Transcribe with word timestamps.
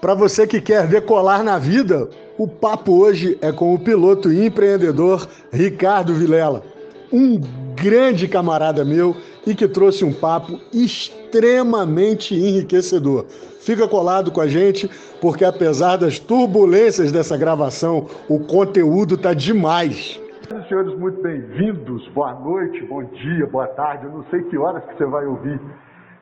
Para 0.00 0.14
você 0.14 0.46
que 0.46 0.60
quer 0.60 0.86
decolar 0.86 1.42
na 1.42 1.58
vida, 1.58 2.08
o 2.36 2.46
papo 2.46 2.92
hoje 3.00 3.36
é 3.42 3.50
com 3.50 3.74
o 3.74 3.78
piloto 3.78 4.32
e 4.32 4.46
empreendedor 4.46 5.26
Ricardo 5.52 6.14
Vilela, 6.14 6.62
um 7.12 7.40
grande 7.74 8.28
camarada 8.28 8.84
meu 8.84 9.16
e 9.44 9.56
que 9.56 9.66
trouxe 9.66 10.04
um 10.04 10.12
papo 10.12 10.60
extremamente 10.72 12.32
enriquecedor. 12.32 13.26
Fica 13.60 13.88
colado 13.88 14.30
com 14.30 14.40
a 14.40 14.46
gente, 14.46 14.88
porque 15.20 15.44
apesar 15.44 15.96
das 15.96 16.20
turbulências 16.20 17.10
dessa 17.10 17.36
gravação, 17.36 18.06
o 18.28 18.38
conteúdo 18.38 19.18
tá 19.18 19.34
demais. 19.34 20.20
Senhores, 20.68 20.96
muito 20.96 21.20
bem-vindos. 21.20 22.06
Boa 22.14 22.34
noite, 22.34 22.84
bom 22.86 23.02
dia, 23.02 23.46
boa 23.46 23.66
tarde. 23.66 24.06
Eu 24.06 24.12
não 24.12 24.24
sei 24.30 24.42
que 24.44 24.56
horas 24.56 24.84
que 24.84 24.96
você 24.96 25.04
vai 25.04 25.26
ouvir 25.26 25.60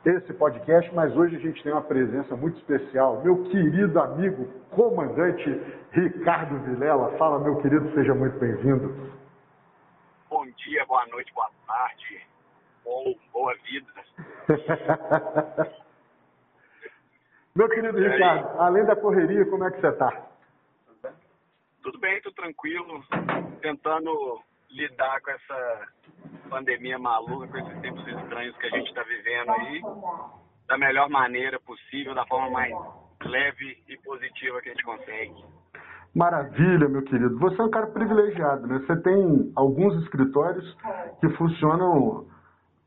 esse 0.07 0.33
podcast, 0.33 0.89
mas 0.93 1.15
hoje 1.15 1.35
a 1.35 1.39
gente 1.39 1.61
tem 1.61 1.71
uma 1.71 1.81
presença 1.81 2.35
muito 2.35 2.57
especial. 2.57 3.21
Meu 3.23 3.43
querido 3.49 3.99
amigo, 3.99 4.47
comandante 4.69 5.49
Ricardo 5.91 6.57
Vilela. 6.63 7.17
Fala, 7.17 7.39
meu 7.39 7.61
querido, 7.61 7.93
seja 7.93 8.15
muito 8.15 8.39
bem-vindo. 8.39 9.11
Bom 10.29 10.45
dia, 10.45 10.85
boa 10.85 11.05
noite, 11.07 11.33
boa 11.33 11.49
tarde, 11.67 12.21
bom, 12.85 13.13
boa 13.33 13.53
vida. 13.55 13.91
meu 17.53 17.67
querido 17.67 17.97
Ricardo, 17.97 18.61
além 18.61 18.85
da 18.85 18.95
correria, 18.95 19.45
como 19.45 19.65
é 19.65 19.71
que 19.71 19.81
você 19.81 19.89
está? 19.89 20.25
Tudo 21.83 21.99
bem, 21.99 22.21
tudo 22.21 22.35
tranquilo, 22.35 23.03
tentando 23.61 24.41
lidar 24.69 25.21
com 25.21 25.31
essa 25.31 25.87
pandemia 26.49 26.97
maluca, 26.97 27.47
com 27.47 27.57
esses 27.57 27.81
tempos 27.81 28.07
estranhos 28.07 28.57
que 28.57 28.67
a 28.67 28.69
gente 28.69 28.89
está 28.89 29.03
vivendo 29.03 29.51
aí, 29.51 29.81
da 30.67 30.77
melhor 30.77 31.09
maneira 31.09 31.59
possível, 31.59 32.13
da 32.13 32.25
forma 32.25 32.49
mais 32.49 32.73
leve 33.23 33.83
e 33.87 33.97
positiva 33.97 34.61
que 34.61 34.69
a 34.69 34.73
gente 34.73 34.83
consegue. 34.83 35.43
Maravilha, 36.15 36.89
meu 36.89 37.03
querido. 37.03 37.37
Você 37.39 37.61
é 37.61 37.65
um 37.65 37.69
cara 37.69 37.87
privilegiado, 37.87 38.65
né? 38.65 38.79
Você 38.79 39.01
tem 39.01 39.51
alguns 39.55 40.01
escritórios 40.03 40.75
que 41.19 41.29
funcionam 41.37 42.27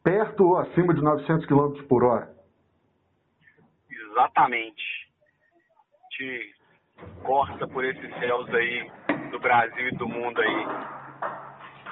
perto 0.02 0.44
ou 0.44 0.58
acima 0.58 0.94
de 0.94 1.02
900 1.02 1.46
km 1.46 1.86
por 1.88 2.02
hora. 2.04 2.28
Exatamente. 3.90 4.82
Te 6.10 6.54
corta 7.22 7.68
por 7.68 7.84
esses 7.84 8.18
céus 8.18 8.48
aí 8.52 8.90
do 9.30 9.38
Brasil 9.38 9.88
e 9.88 9.96
do 9.96 10.08
mundo 10.08 10.40
aí. 10.40 10.99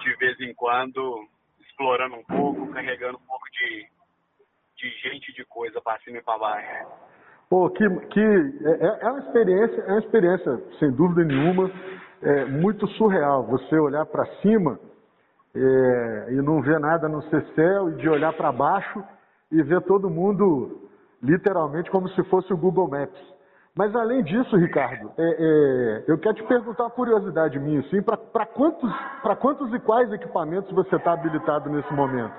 De 0.09 0.17
vez 0.17 0.41
em 0.41 0.55
quando 0.55 1.29
explorando 1.61 2.17
um 2.17 2.25
pouco, 2.25 2.73
carregando 2.73 3.19
um 3.19 3.27
pouco 3.27 3.45
de, 3.53 3.87
de 4.77 4.89
gente 5.03 5.35
de 5.35 5.45
coisa 5.45 5.83
para 5.83 6.01
cima 6.01 6.17
e 6.17 6.23
para 6.23 6.39
baixo. 6.39 6.87
Pô, 7.51 7.69
que, 7.69 7.89
que 8.07 8.21
é, 8.21 8.87
é, 8.87 8.99
é, 9.03 9.11
uma 9.11 9.21
experiência, 9.21 9.81
é 9.83 9.91
uma 9.91 9.99
experiência, 9.99 10.63
sem 10.79 10.91
dúvida 10.93 11.25
nenhuma, 11.25 11.71
é, 12.23 12.45
muito 12.47 12.87
surreal. 12.89 13.47
Você 13.49 13.79
olhar 13.79 14.07
para 14.07 14.25
cima 14.41 14.81
é, 15.55 16.29
e 16.31 16.37
não 16.37 16.63
ver 16.63 16.81
nada 16.81 17.07
no 17.07 17.23
ser 17.25 17.45
céu, 17.55 17.91
e 17.91 17.97
de 17.97 18.09
olhar 18.09 18.33
para 18.33 18.51
baixo 18.51 19.05
e 19.53 19.63
ver 19.63 19.83
todo 19.83 20.09
mundo 20.09 20.89
literalmente 21.23 21.91
como 21.91 22.09
se 22.11 22.25
fosse 22.25 22.51
o 22.51 22.57
Google 22.57 22.89
Maps. 22.89 23.38
Mas 23.79 23.95
além 23.95 24.25
disso, 24.25 24.57
Ricardo, 24.57 25.15
é, 25.17 25.23
é, 25.23 26.05
eu 26.09 26.19
quero 26.19 26.35
te 26.35 26.43
perguntar 26.43 26.83
uma 26.83 26.91
curiosidade 26.91 27.61
minha, 27.61 27.79
assim, 27.79 28.03
para 28.03 28.45
quantos, 28.45 28.91
quantos 29.41 29.73
e 29.73 29.79
quais 29.79 30.13
equipamentos 30.13 30.69
você 30.73 30.97
está 30.97 31.13
habilitado 31.13 31.71
nesse 31.71 31.93
momento? 31.93 32.35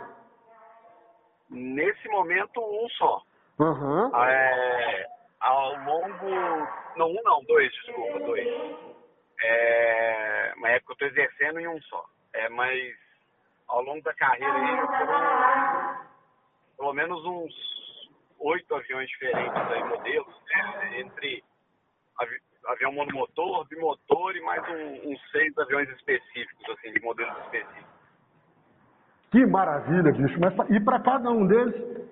Nesse 1.50 2.10
momento, 2.10 2.60
um 2.60 2.90
só. 2.90 3.22
Uhum. 3.58 4.12
É, 4.22 5.06
ao 5.40 5.78
longo. 5.86 6.68
Não, 6.98 7.10
um 7.10 7.24
não, 7.24 7.42
dois, 7.46 7.72
desculpa, 7.72 8.20
dois. 8.20 8.46
É, 9.42 10.54
uma 10.58 10.68
época 10.72 10.92
eu 10.92 10.94
estou 10.94 11.08
exercendo 11.08 11.62
em 11.62 11.70
um 11.70 11.82
só. 11.84 12.04
É, 12.34 12.50
mas 12.50 12.94
ao 13.70 13.82
longo 13.82 14.04
da 14.04 14.14
carreira 14.14 14.54
aí, 14.54 14.78
pelo 16.76 16.92
menos 16.92 17.26
uns 17.26 17.79
oito 18.40 18.76
aviões 18.76 19.10
diferentes 19.10 19.72
aí, 19.72 19.84
modelos, 19.84 20.36
né? 20.50 21.00
entre 21.00 21.44
avi 22.20 22.36
avião 22.68 22.92
monomotor, 22.92 23.66
bimotor 23.68 24.36
e 24.36 24.42
mais 24.42 24.62
um, 24.70 25.12
uns 25.12 25.32
seis 25.32 25.58
aviões 25.58 25.90
específicos, 25.90 26.70
assim, 26.70 26.94
de 26.94 27.02
modelos 27.02 27.36
específicos. 27.46 28.00
Que 29.32 29.46
maravilha, 29.46 30.12
bicho. 30.12 30.40
Mas, 30.40 30.54
e 30.70 30.80
para 30.80 31.00
cada 31.00 31.30
um 31.32 31.48
deles? 31.48 32.10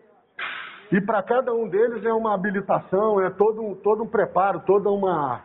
E 0.91 1.01
para 1.01 1.21
cada 1.21 1.53
um 1.53 1.67
deles 1.67 2.03
é 2.05 2.13
uma 2.13 2.33
habilitação, 2.33 3.21
é 3.21 3.29
todo 3.29 3.61
um, 3.61 3.75
todo 3.75 4.03
um 4.03 4.07
preparo, 4.07 4.61
toda 4.61 4.89
uma. 4.89 5.43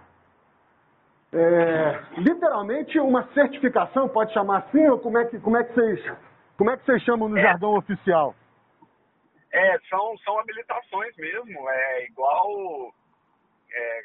É, 1.32 2.00
literalmente 2.18 3.00
uma 3.00 3.24
certificação, 3.32 4.08
pode 4.08 4.32
chamar 4.34 4.58
assim, 4.58 4.86
ou 4.86 4.98
como 4.98 5.18
é 5.18 5.24
que, 5.24 5.38
como 5.40 5.56
é 5.56 5.64
que 5.64 5.74
vocês. 5.74 6.12
Como 6.56 6.70
é 6.70 6.76
que 6.76 6.84
vocês 6.84 7.02
chamam 7.02 7.28
no 7.28 7.38
é. 7.38 7.42
jargão 7.42 7.74
oficial? 7.76 8.34
É, 9.52 9.78
são, 9.90 10.16
são 10.18 10.38
habilitações 10.38 11.14
mesmo, 11.16 11.68
é 11.68 12.04
igual, 12.06 12.94
é, 13.70 14.04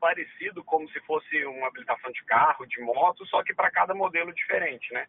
parecido 0.00 0.64
como 0.64 0.88
se 0.90 1.00
fosse 1.02 1.44
uma 1.46 1.68
habilitação 1.68 2.10
de 2.10 2.24
carro, 2.24 2.66
de 2.66 2.80
moto, 2.80 3.24
só 3.26 3.44
que 3.44 3.54
para 3.54 3.70
cada 3.70 3.94
modelo 3.94 4.34
diferente, 4.34 4.92
né? 4.92 5.06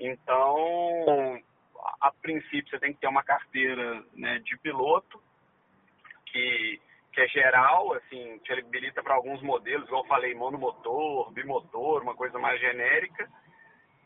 Então, 0.00 1.40
a, 2.00 2.10
princípio 2.10 2.68
você 2.68 2.80
tem 2.80 2.92
que 2.92 2.98
ter 2.98 3.06
uma 3.06 3.22
carteira 3.22 4.04
né, 4.14 4.40
de 4.40 4.58
piloto, 4.58 5.22
que, 6.26 6.80
que 7.12 7.20
é 7.20 7.28
geral, 7.28 7.92
assim, 7.92 8.38
te 8.38 8.52
habilita 8.52 9.00
para 9.00 9.14
alguns 9.14 9.40
modelos, 9.40 9.86
igual 9.86 10.02
eu 10.02 10.08
falei, 10.08 10.34
monomotor, 10.34 11.30
bimotor, 11.30 12.02
uma 12.02 12.16
coisa 12.16 12.36
mais 12.40 12.60
genérica. 12.60 13.30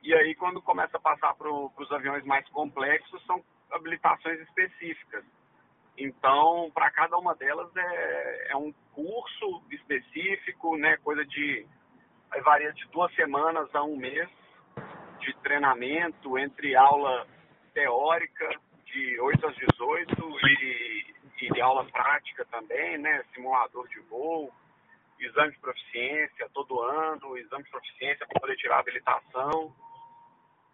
E 0.03 0.13
aí, 0.13 0.35
quando 0.35 0.61
começa 0.61 0.99
a 0.99 1.01
passar 1.01 1.35
para 1.35 1.51
os 1.51 1.93
aviões 1.93 2.25
mais 2.25 2.47
complexos, 2.51 3.25
são 3.25 3.43
habilitações 3.71 4.41
específicas. 4.41 5.25
Então, 5.97 6.71
para 6.73 6.91
cada 6.91 7.19
uma 7.19 7.35
delas 7.35 7.69
é, 7.77 8.53
é, 8.53 8.57
um 8.57 8.73
curso 8.93 9.63
específico, 9.71 10.77
né, 10.77 10.97
coisa 10.99 11.25
de 11.25 11.67
varia 12.45 12.73
de 12.73 12.87
duas 12.89 13.13
semanas 13.15 13.69
a 13.75 13.83
um 13.83 13.97
mês 13.97 14.29
de 15.19 15.35
treinamento 15.39 16.39
entre 16.39 16.77
aula 16.77 17.27
teórica 17.75 18.49
de 18.85 19.21
8 19.21 19.47
às 19.47 19.57
18 19.57 20.15
e, 20.47 21.15
e 21.55 21.61
aula 21.61 21.85
prática 21.87 22.45
também, 22.47 22.99
né, 22.99 23.25
simulador 23.35 23.89
de 23.89 23.99
voo, 24.01 24.53
exame 25.19 25.53
de 25.53 25.59
proficiência 25.59 26.49
todo 26.55 26.81
ano, 26.81 27.37
exame 27.37 27.65
de 27.65 27.71
proficiência 27.71 28.27
para 28.27 28.41
poder 28.41 28.57
tirar 28.57 28.77
a 28.77 28.81
habilitação. 28.81 29.75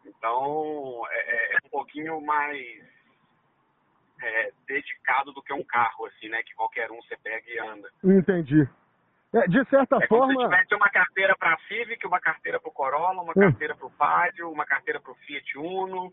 Então, 0.04 1.02
é, 1.10 1.18
é, 1.18 1.54
é 1.54 1.58
um 1.64 1.70
pouquinho 1.70 2.20
mais 2.20 2.60
é, 4.22 4.52
dedicado 4.66 5.32
do 5.32 5.42
que 5.42 5.52
um 5.52 5.64
carro, 5.64 6.06
assim, 6.06 6.28
né? 6.28 6.42
Que 6.42 6.54
qualquer 6.54 6.90
um 6.90 7.00
você 7.02 7.16
pega 7.16 7.44
e 7.50 7.58
anda. 7.58 7.88
Entendi. 8.02 8.68
É, 9.34 9.48
de 9.48 9.64
certa 9.68 9.96
é 9.96 10.06
forma. 10.06 10.32
Como 10.32 10.40
se 10.40 10.48
tivesse 10.48 10.74
uma 10.74 10.88
carteira 10.90 11.36
para 11.36 11.54
a 11.54 11.58
Civic, 11.66 12.06
uma 12.06 12.20
carteira 12.20 12.60
para 12.60 12.68
o 12.68 12.72
Corolla, 12.72 13.22
uma 13.22 13.32
hum. 13.32 13.40
carteira 13.40 13.74
para 13.74 13.86
o 13.86 13.90
Padio, 13.90 14.50
uma 14.50 14.64
carteira 14.64 15.00
para 15.00 15.12
o 15.12 15.16
Fiat 15.16 15.58
Uno 15.58 16.12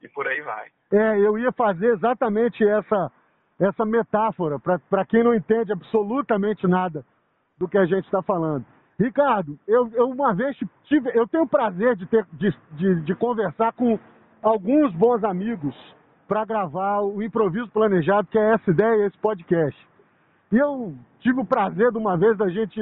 e 0.00 0.08
por 0.08 0.26
aí 0.28 0.40
vai. 0.42 0.68
É, 0.92 1.18
eu 1.18 1.38
ia 1.38 1.52
fazer 1.52 1.92
exatamente 1.92 2.66
essa, 2.66 3.10
essa 3.58 3.84
metáfora, 3.84 4.58
para 4.58 5.04
quem 5.06 5.22
não 5.22 5.34
entende 5.34 5.72
absolutamente 5.72 6.66
nada 6.66 7.04
do 7.58 7.68
que 7.68 7.78
a 7.78 7.84
gente 7.84 8.04
está 8.04 8.22
falando. 8.22 8.64
Ricardo, 9.02 9.58
eu, 9.66 9.90
eu, 9.94 10.08
uma 10.10 10.32
vez 10.32 10.56
tive, 10.84 11.10
eu 11.14 11.26
tenho 11.26 11.42
o 11.42 11.48
prazer 11.48 11.96
de, 11.96 12.06
ter, 12.06 12.24
de, 12.32 12.54
de, 12.72 13.00
de 13.02 13.14
conversar 13.16 13.72
com 13.72 13.98
alguns 14.40 14.92
bons 14.94 15.24
amigos 15.24 15.74
para 16.28 16.44
gravar 16.44 17.00
o 17.00 17.20
improviso 17.20 17.68
planejado, 17.70 18.28
que 18.28 18.38
é 18.38 18.54
essa 18.54 18.70
ideia, 18.70 19.06
esse 19.06 19.18
podcast. 19.18 19.88
E 20.52 20.56
eu 20.56 20.94
tive 21.18 21.40
o 21.40 21.44
prazer 21.44 21.90
de 21.90 21.98
uma 21.98 22.16
vez 22.16 22.38
da 22.38 22.48
gente 22.48 22.80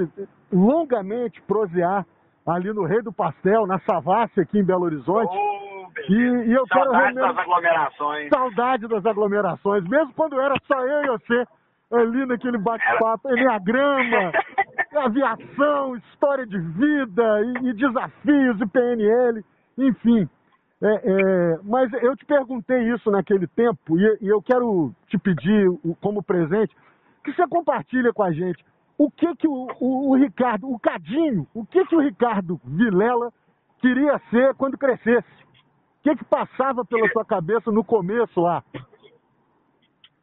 longamente 0.53 1.41
prosear 1.43 2.05
ali 2.47 2.71
no 2.73 2.85
Rei 2.85 3.01
do 3.01 3.13
Pastel, 3.13 3.67
na 3.67 3.79
Savassi, 3.81 4.41
aqui 4.41 4.59
em 4.59 4.65
Belo 4.65 4.85
Horizonte. 4.85 5.35
Oh, 5.35 5.89
e, 6.09 6.15
e, 6.15 6.53
eu 6.53 6.67
Saudade 6.67 7.15
quero 7.15 7.27
das 7.27 7.39
aglomerações. 7.39 8.29
Saudade 8.29 8.89
das 8.89 9.07
aglomerações, 9.07 9.89
mesmo 9.89 10.13
quando 10.15 10.39
era 10.39 10.55
só 10.67 10.85
eu 10.85 11.05
e 11.05 11.19
você 11.19 11.45
ali 11.93 12.27
naquele 12.27 12.59
bate-papo, 12.59 13.29
grama, 13.65 14.33
aviação, 14.99 15.97
história 15.97 16.47
de 16.47 16.59
vida 16.59 17.41
e, 17.45 17.69
e 17.69 17.73
desafios 17.75 18.61
e 18.61 18.67
PNL, 18.67 19.45
enfim. 19.79 20.29
É, 20.83 20.89
é, 20.89 21.59
mas 21.63 21.93
eu 22.03 22.17
te 22.17 22.25
perguntei 22.25 22.93
isso 22.95 23.11
naquele 23.11 23.47
tempo 23.47 23.99
e, 23.99 24.19
e, 24.23 24.29
eu 24.29 24.41
quero 24.41 24.95
te 25.09 25.19
pedir 25.19 25.69
como 26.01 26.23
presente 26.23 26.75
que 27.23 27.35
você 27.35 27.47
compartilha 27.47 28.15
com 28.15 28.23
a 28.23 28.33
gente 28.33 28.65
o 28.97 29.11
que 29.11 29.35
que 29.37 29.47
o, 29.47 29.69
o, 29.79 30.11
o 30.11 30.17
Ricardo, 30.17 30.71
o 30.71 30.79
Cadinho, 30.79 31.47
o 31.55 31.67
que 31.67 31.85
que 31.85 31.95
o 31.95 32.01
Ricardo 32.01 32.59
Vilela 32.65 33.31
queria 33.79 34.19
ser 34.31 34.55
quando 34.55 34.79
crescesse? 34.79 35.29
O 35.99 36.03
que 36.03 36.17
que 36.17 36.25
passava 36.25 36.85
pela 36.85 37.09
sua 37.11 37.25
cabeça 37.25 37.71
no 37.71 37.85
começo 37.85 38.41
lá? 38.41 38.63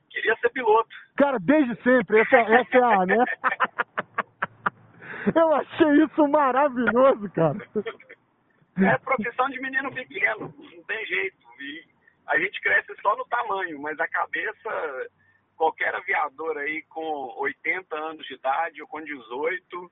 Queria 0.09 0.35
ser 0.37 0.49
piloto. 0.49 0.89
Cara, 1.15 1.37
desde 1.39 1.75
sempre, 1.83 2.19
essa, 2.19 2.37
essa 2.37 2.77
é 2.77 2.83
a, 2.83 3.05
né? 3.05 3.25
Eu 5.35 5.55
achei 5.55 6.03
isso 6.03 6.27
maravilhoso, 6.27 7.29
cara. 7.31 7.57
É 8.77 8.97
profissão 8.99 9.49
de 9.49 9.59
menino 9.59 9.91
pequeno, 9.91 10.53
não 10.57 10.83
tem 10.83 11.05
jeito. 11.05 11.37
E 11.59 11.83
a 12.27 12.37
gente 12.39 12.61
cresce 12.61 12.93
só 13.01 13.15
no 13.15 13.25
tamanho, 13.25 13.81
mas 13.81 13.99
a 13.99 14.07
cabeça, 14.07 15.09
qualquer 15.55 15.95
aviador 15.95 16.57
aí 16.57 16.83
com 16.89 17.33
80 17.39 17.95
anos 17.95 18.25
de 18.27 18.35
idade 18.35 18.81
ou 18.81 18.87
com 18.87 19.01
18, 19.01 19.91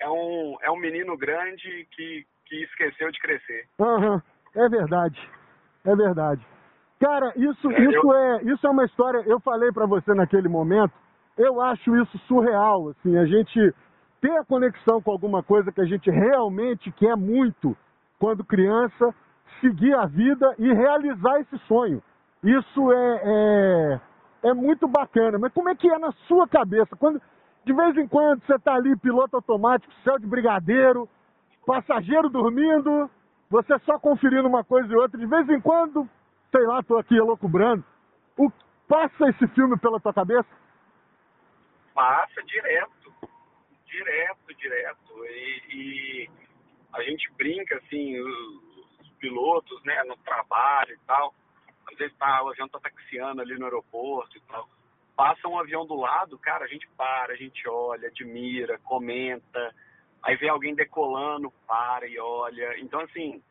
é 0.00 0.08
um, 0.10 0.56
é 0.62 0.70
um 0.70 0.76
menino 0.78 1.16
grande 1.16 1.86
que, 1.92 2.26
que 2.46 2.64
esqueceu 2.64 3.10
de 3.10 3.18
crescer. 3.18 3.66
Uhum. 3.78 4.20
É 4.54 4.68
verdade. 4.68 5.30
É 5.84 5.96
verdade. 5.96 6.46
Cara, 7.00 7.32
isso, 7.36 7.70
é, 7.70 7.80
isso, 7.80 8.12
eu... 8.12 8.12
é, 8.12 8.42
isso 8.42 8.66
é 8.66 8.70
uma 8.70 8.84
história. 8.84 9.22
Eu 9.26 9.40
falei 9.40 9.72
para 9.72 9.86
você 9.86 10.12
naquele 10.14 10.48
momento. 10.48 10.92
Eu 11.36 11.60
acho 11.60 11.96
isso 11.96 12.18
surreal. 12.26 12.88
Assim, 12.88 13.16
a 13.16 13.24
gente 13.24 13.72
ter 14.20 14.36
a 14.36 14.44
conexão 14.44 15.00
com 15.00 15.10
alguma 15.10 15.42
coisa 15.42 15.72
que 15.72 15.80
a 15.80 15.86
gente 15.86 16.10
realmente 16.10 16.90
quer 16.92 17.16
muito 17.16 17.76
quando 18.18 18.44
criança, 18.44 19.14
seguir 19.60 19.94
a 19.94 20.06
vida 20.06 20.54
e 20.58 20.72
realizar 20.72 21.40
esse 21.40 21.58
sonho. 21.66 22.02
Isso 22.42 22.92
é, 22.92 23.22
é, 23.24 24.00
é 24.50 24.54
muito 24.54 24.88
bacana. 24.88 25.38
Mas 25.38 25.52
como 25.52 25.68
é 25.68 25.74
que 25.74 25.88
é 25.88 25.98
na 25.98 26.12
sua 26.26 26.46
cabeça? 26.48 26.96
Quando 26.96 27.20
de 27.68 27.72
vez 27.74 27.96
em 27.98 28.08
quando 28.08 28.42
você 28.46 28.54
está 28.54 28.74
ali, 28.74 28.96
piloto 28.96 29.36
automático, 29.36 29.92
céu 30.02 30.18
de 30.18 30.26
brigadeiro, 30.26 31.06
passageiro 31.66 32.30
dormindo, 32.30 33.10
você 33.50 33.78
só 33.80 33.98
conferindo 33.98 34.48
uma 34.48 34.64
coisa 34.64 34.90
e 34.90 34.96
outra, 34.96 35.18
de 35.18 35.26
vez 35.26 35.46
em 35.50 35.60
quando, 35.60 36.08
sei 36.50 36.66
lá, 36.66 36.82
tô 36.82 36.96
aqui 36.96 37.20
loucubrando. 37.20 37.84
O, 38.38 38.50
passa 38.88 39.28
esse 39.28 39.46
filme 39.48 39.78
pela 39.78 40.00
tua 40.00 40.14
cabeça? 40.14 40.48
Passa 41.94 42.42
direto, 42.44 42.90
direto, 43.88 44.54
direto. 44.54 45.26
E, 45.26 45.62
e 45.70 46.30
a 46.92 47.02
gente 47.02 47.30
brinca, 47.32 47.76
assim, 47.76 48.18
os, 48.20 48.78
os, 49.00 49.08
pilotos, 49.18 49.82
né, 49.84 50.02
no 50.04 50.16
trabalho 50.18 50.94
e 50.94 50.98
tal. 51.06 51.34
Às 51.90 51.98
vezes 51.98 52.16
tá, 52.16 52.42
o 52.44 52.50
avião 52.50 52.68
tá 52.68 52.78
taxiando 52.78 53.42
ali 53.42 53.58
no 53.58 53.64
aeroporto 53.64 54.36
e 54.36 54.40
tal. 54.42 54.68
Passa 55.16 55.48
um 55.48 55.58
avião 55.58 55.84
do 55.84 55.96
lado, 55.96 56.38
cara, 56.38 56.64
a 56.64 56.68
gente 56.68 56.88
para, 56.96 57.32
a 57.32 57.36
gente 57.36 57.68
olha, 57.68 58.06
admira, 58.08 58.78
comenta 58.84 59.74
Aí 60.22 60.36
vê 60.36 60.48
alguém 60.48 60.74
decolando, 60.74 61.50
para 61.66 62.06
e 62.06 62.18
olha. 62.18 62.78
Então, 62.80 63.00
assim, 63.00 63.42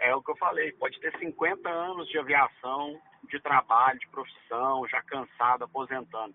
é 0.00 0.14
o 0.14 0.22
que 0.22 0.30
eu 0.30 0.36
falei, 0.36 0.72
pode 0.72 0.98
ter 1.00 1.16
50 1.18 1.68
anos 1.68 2.08
de 2.08 2.18
aviação, 2.18 2.98
de 3.28 3.38
trabalho, 3.40 3.98
de 3.98 4.08
profissão, 4.08 4.86
já 4.88 5.02
cansado, 5.02 5.64
aposentando. 5.64 6.34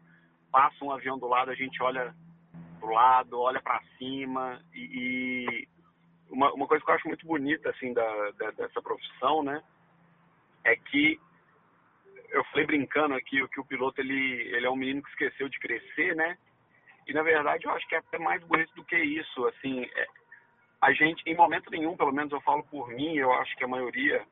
Passa 0.51 0.83
um 0.83 0.91
avião 0.91 1.17
do 1.17 1.27
lado, 1.27 1.51
a 1.51 1.55
gente 1.55 1.81
olha 1.81 2.13
pro 2.77 2.93
lado, 2.93 3.39
olha 3.39 3.61
para 3.61 3.81
cima 3.97 4.61
e, 4.73 4.79
e, 4.79 5.67
uma, 6.29 6.53
uma 6.53 6.67
coisa 6.67 6.83
que 6.83 6.89
eu 6.89 6.95
acho 6.95 7.07
muito 7.07 7.25
bonita 7.25 7.69
assim 7.69 7.93
da, 7.93 8.31
da, 8.31 8.51
dessa 8.51 8.81
profissão, 8.81 9.43
né, 9.43 9.63
é 10.63 10.75
que 10.75 11.19
eu 12.29 12.43
falei 12.45 12.65
brincando 12.65 13.15
aqui 13.15 13.45
que 13.49 13.59
o 13.59 13.65
piloto 13.65 14.01
ele 14.01 14.55
ele 14.55 14.65
é 14.65 14.69
um 14.69 14.75
menino 14.75 15.01
que 15.01 15.09
esqueceu 15.09 15.47
de 15.47 15.59
crescer, 15.59 16.15
né? 16.15 16.37
E 17.07 17.13
na 17.13 17.23
verdade 17.23 17.65
eu 17.65 17.71
acho 17.71 17.87
que 17.87 17.95
é 17.95 17.99
até 17.99 18.19
mais 18.19 18.43
bonito 18.43 18.73
do 18.75 18.83
que 18.83 18.97
isso. 18.97 19.45
Assim, 19.47 19.83
é, 19.95 20.07
a 20.81 20.91
gente, 20.91 21.23
em 21.25 21.35
momento 21.35 21.71
nenhum, 21.71 21.95
pelo 21.95 22.11
menos 22.11 22.31
eu 22.31 22.41
falo 22.41 22.63
por 22.63 22.89
mim, 22.89 23.15
eu 23.15 23.31
acho 23.33 23.55
que 23.55 23.63
a 23.63 23.67
maioria 23.67 24.25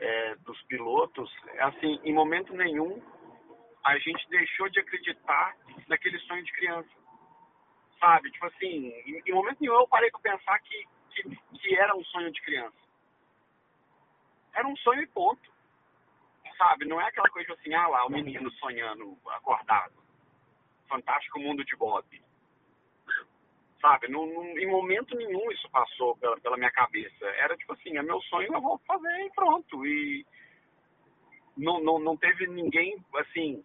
é, 0.00 0.34
dos 0.36 0.60
pilotos, 0.62 1.30
é 1.54 1.62
assim, 1.62 2.00
em 2.04 2.12
momento 2.12 2.54
nenhum 2.54 3.02
a 3.84 3.98
gente 3.98 4.28
deixou 4.28 4.68
de 4.68 4.80
acreditar 4.80 5.54
naquele 5.86 6.18
sonho 6.20 6.42
de 6.42 6.52
criança. 6.52 6.88
Sabe? 7.98 8.30
Tipo 8.30 8.46
assim, 8.46 8.88
em, 9.06 9.22
em 9.26 9.32
momento 9.32 9.60
nenhum 9.60 9.80
eu 9.80 9.88
parei 9.88 10.10
para 10.10 10.20
pensar 10.20 10.58
que, 10.60 10.86
que, 11.10 11.36
que 11.58 11.76
era 11.76 11.96
um 11.96 12.04
sonho 12.04 12.30
de 12.30 12.42
criança. 12.42 12.76
Era 14.54 14.66
um 14.66 14.76
sonho 14.76 15.02
e 15.02 15.06
ponto. 15.06 15.50
Sabe? 16.56 16.86
Não 16.86 17.00
é 17.00 17.04
aquela 17.04 17.28
coisa 17.28 17.52
assim, 17.52 17.74
ah 17.74 17.86
lá, 17.86 18.06
o 18.06 18.10
menino 18.10 18.50
sonhando 18.52 19.16
acordado 19.28 19.92
Fantástico 20.88 21.38
Mundo 21.38 21.64
de 21.64 21.76
Bob. 21.76 22.04
Sabe, 23.80 24.08
não, 24.08 24.26
não, 24.26 24.58
em 24.58 24.66
momento 24.66 25.14
nenhum 25.16 25.50
isso 25.52 25.68
passou 25.70 26.16
pela, 26.16 26.40
pela 26.40 26.56
minha 26.56 26.70
cabeça. 26.70 27.26
Era 27.26 27.56
tipo 27.56 27.74
assim, 27.74 27.96
é 27.96 28.02
meu 28.02 28.20
sonho, 28.22 28.52
eu 28.52 28.60
vou 28.60 28.78
fazer 28.78 29.26
e 29.26 29.30
pronto. 29.30 29.86
E 29.86 30.26
não, 31.56 31.80
não, 31.80 31.98
não 31.98 32.16
teve 32.16 32.46
ninguém, 32.46 32.96
assim, 33.16 33.62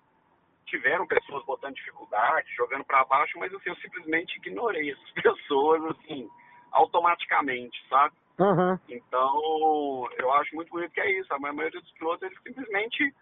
tiveram 0.72 1.06
pessoas 1.06 1.46
botando 1.46 1.76
dificuldade, 1.76 2.56
jogando 2.56 2.86
para 2.86 3.04
baixo, 3.06 3.38
mas 3.38 3.54
assim, 3.54 3.70
eu 3.70 3.76
simplesmente 3.76 4.38
ignorei 4.38 4.92
essas 4.92 5.12
pessoas, 5.22 5.84
assim, 5.92 6.28
automaticamente, 6.72 7.78
sabe? 7.90 8.16
Uhum. 8.40 8.80
Então, 8.90 10.10
eu 10.18 10.32
acho 10.34 10.56
muito 10.56 10.70
bonito 10.70 10.94
que 10.94 11.02
é 11.02 11.20
isso. 11.20 11.32
A 11.34 11.40
maioria 11.40 11.80
dos 11.80 11.92
pilotos, 11.92 12.24
eles 12.24 12.42
simplesmente 12.42 13.14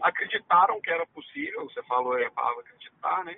acreditaram 0.00 0.80
que 0.80 0.90
era 0.90 1.06
possível, 1.08 1.64
você 1.64 1.82
falou 1.82 2.14
aí 2.14 2.24
a 2.24 2.30
palavra 2.30 2.62
acreditar, 2.62 3.24
né? 3.24 3.36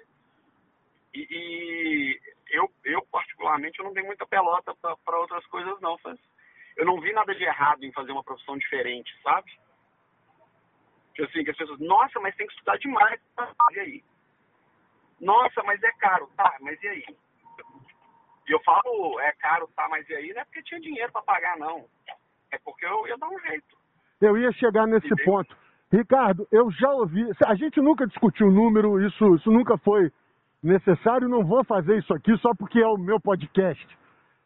E, 1.13 1.27
e 1.29 2.21
eu, 2.51 2.71
eu, 2.85 3.03
particularmente, 3.11 3.79
eu 3.79 3.85
não 3.85 3.93
dei 3.93 4.05
muita 4.05 4.25
pelota 4.27 4.73
para 5.05 5.19
outras 5.19 5.45
coisas, 5.47 5.79
não. 5.81 5.99
Eu 6.77 6.87
não 6.87 7.01
vi 7.01 7.13
nada 7.13 7.35
de 7.35 7.43
errado 7.43 7.85
em 7.85 7.93
fazer 7.93 8.13
uma 8.13 8.25
profissão 8.25 8.57
diferente, 8.57 9.13
sabe? 9.23 9.51
Que 11.15 11.23
assim, 11.23 11.45
que 11.45 11.51
as 11.51 11.57
pessoas, 11.57 11.79
nossa, 11.81 12.19
mas 12.21 12.35
tem 12.37 12.47
que 12.47 12.53
estudar 12.53 12.77
demais, 12.79 13.21
tá? 13.37 13.49
e 13.73 13.81
aí? 13.81 14.05
Nossa, 15.21 15.63
mas 15.63 15.83
é 15.83 15.93
caro, 15.93 16.29
tá, 16.37 16.57
mas 16.61 16.83
e 16.83 16.89
aí? 16.89 17.05
E 18.47 18.53
eu 18.53 18.61
falo, 18.61 19.21
é 19.21 19.33
caro, 19.33 19.69
tá, 19.77 19.89
mas 19.89 20.09
e 20.09 20.15
aí? 20.15 20.33
Não 20.33 20.41
é 20.41 20.45
porque 20.45 20.63
tinha 20.63 20.81
dinheiro 20.81 21.13
para 21.13 21.23
pagar, 21.23 21.57
não. 21.57 21.87
É 22.53 22.59
porque 22.65 22.85
eu 22.85 23.07
ia 23.09 23.17
dar 23.17 23.29
um 23.29 23.39
jeito. 23.41 23.77
Eu 24.21 24.37
ia 24.37 24.53
chegar 24.53 24.87
nesse 24.87 25.07
Entendeu? 25.07 25.25
ponto. 25.25 25.57
Ricardo, 25.91 26.47
eu 26.51 26.71
já 26.73 26.91
ouvi. 26.91 27.25
A 27.47 27.55
gente 27.55 27.81
nunca 27.81 28.07
discutiu 28.07 28.49
o 28.49 28.51
número, 28.51 29.01
isso, 29.01 29.37
isso 29.37 29.51
nunca 29.51 29.79
foi 29.79 30.11
necessário. 30.63 31.29
Não 31.29 31.45
vou 31.45 31.65
fazer 31.65 31.99
isso 31.99 32.13
aqui 32.13 32.37
só 32.39 32.55
porque 32.55 32.81
é 32.81 32.87
o 32.87 32.97
meu 32.97 33.21
podcast. 33.21 33.87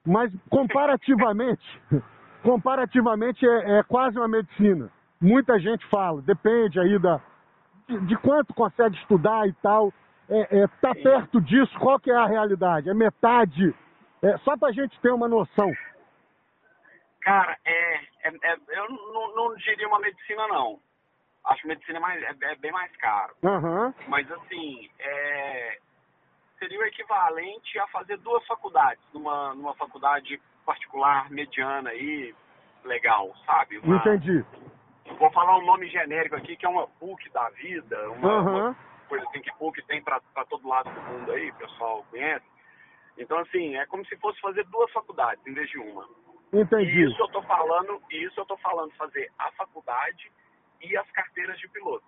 Mas 0.06 0.32
comparativamente, 0.50 1.64
comparativamente 2.42 3.46
é, 3.46 3.78
é 3.78 3.82
quase 3.82 4.18
uma 4.18 4.28
medicina. 4.28 4.90
Muita 5.20 5.58
gente 5.58 5.84
fala, 5.86 6.22
depende 6.22 6.78
aí 6.78 6.98
da, 6.98 7.20
de, 7.88 8.06
de 8.06 8.16
quanto 8.18 8.54
consegue 8.54 8.96
estudar 8.96 9.48
e 9.48 9.52
tal. 9.54 9.92
É, 10.28 10.60
é, 10.60 10.66
tá 10.80 10.94
perto 10.94 11.40
disso, 11.40 11.76
qual 11.78 11.98
que 11.98 12.10
é 12.10 12.16
a 12.16 12.26
realidade? 12.26 12.90
É 12.90 12.94
metade? 12.94 13.74
É, 14.22 14.36
só 14.38 14.56
para 14.56 14.68
a 14.68 14.72
gente 14.72 14.98
ter 15.00 15.10
uma 15.10 15.28
noção. 15.28 15.72
Cara, 17.22 17.56
é, 17.64 17.94
é, 18.24 18.28
é 18.42 18.56
eu 18.68 18.88
não, 18.90 19.34
não 19.34 19.54
diria 19.56 19.88
uma 19.88 20.00
medicina, 20.00 20.46
não 20.48 20.78
acho 21.48 21.62
que 21.62 21.68
medicina 21.68 21.98
é, 21.98 22.00
mais, 22.00 22.22
é, 22.22 22.34
é 22.42 22.56
bem 22.56 22.72
mais 22.72 22.94
caro. 22.96 23.34
Uhum. 23.42 23.92
Mas 24.06 24.30
assim, 24.30 24.90
é, 24.98 25.78
seria 26.58 26.78
o 26.78 26.84
equivalente 26.84 27.78
a 27.78 27.86
fazer 27.88 28.16
duas 28.18 28.44
faculdades, 28.46 29.02
numa, 29.12 29.54
numa 29.54 29.74
faculdade 29.74 30.40
particular 30.64 31.30
mediana 31.30 31.90
aí, 31.90 32.34
legal, 32.84 33.34
sabe? 33.46 33.78
Uma, 33.78 33.96
Entendi. 33.96 34.44
Vou 35.18 35.30
falar 35.32 35.58
um 35.58 35.64
nome 35.64 35.88
genérico 35.88 36.36
aqui, 36.36 36.56
que 36.56 36.66
é 36.66 36.68
uma 36.68 36.86
PUC 36.86 37.30
da 37.30 37.48
vida, 37.50 38.10
uma, 38.10 38.40
uhum. 38.40 38.58
uma 38.58 38.76
coisa 39.08 39.24
assim 39.28 39.40
que 39.40 39.52
PUC 39.58 39.82
tem 39.86 40.02
para 40.02 40.20
todo 40.48 40.68
lado 40.68 40.90
do 40.90 41.00
mundo 41.00 41.32
aí, 41.32 41.50
o 41.50 41.54
pessoal 41.54 42.04
conhece. 42.10 42.44
Então, 43.16 43.38
assim, 43.38 43.76
é 43.76 43.86
como 43.86 44.04
se 44.06 44.16
fosse 44.18 44.40
fazer 44.40 44.64
duas 44.66 44.90
faculdades 44.92 45.44
em 45.46 45.52
vez 45.52 45.68
de 45.70 45.78
uma. 45.78 46.06
Entendi. 46.52 46.90
E 46.90 47.10
isso 47.10 47.20
eu 47.20 47.28
tô 47.28 47.42
falando, 47.42 48.00
isso 48.10 48.40
eu 48.40 48.46
tô 48.46 48.56
falando 48.58 48.92
fazer 48.92 49.30
a 49.38 49.50
faculdade 49.52 50.30
e 50.80 50.96
as 50.96 51.10
carteiras 51.10 51.58
de 51.58 51.68
piloto. 51.68 52.06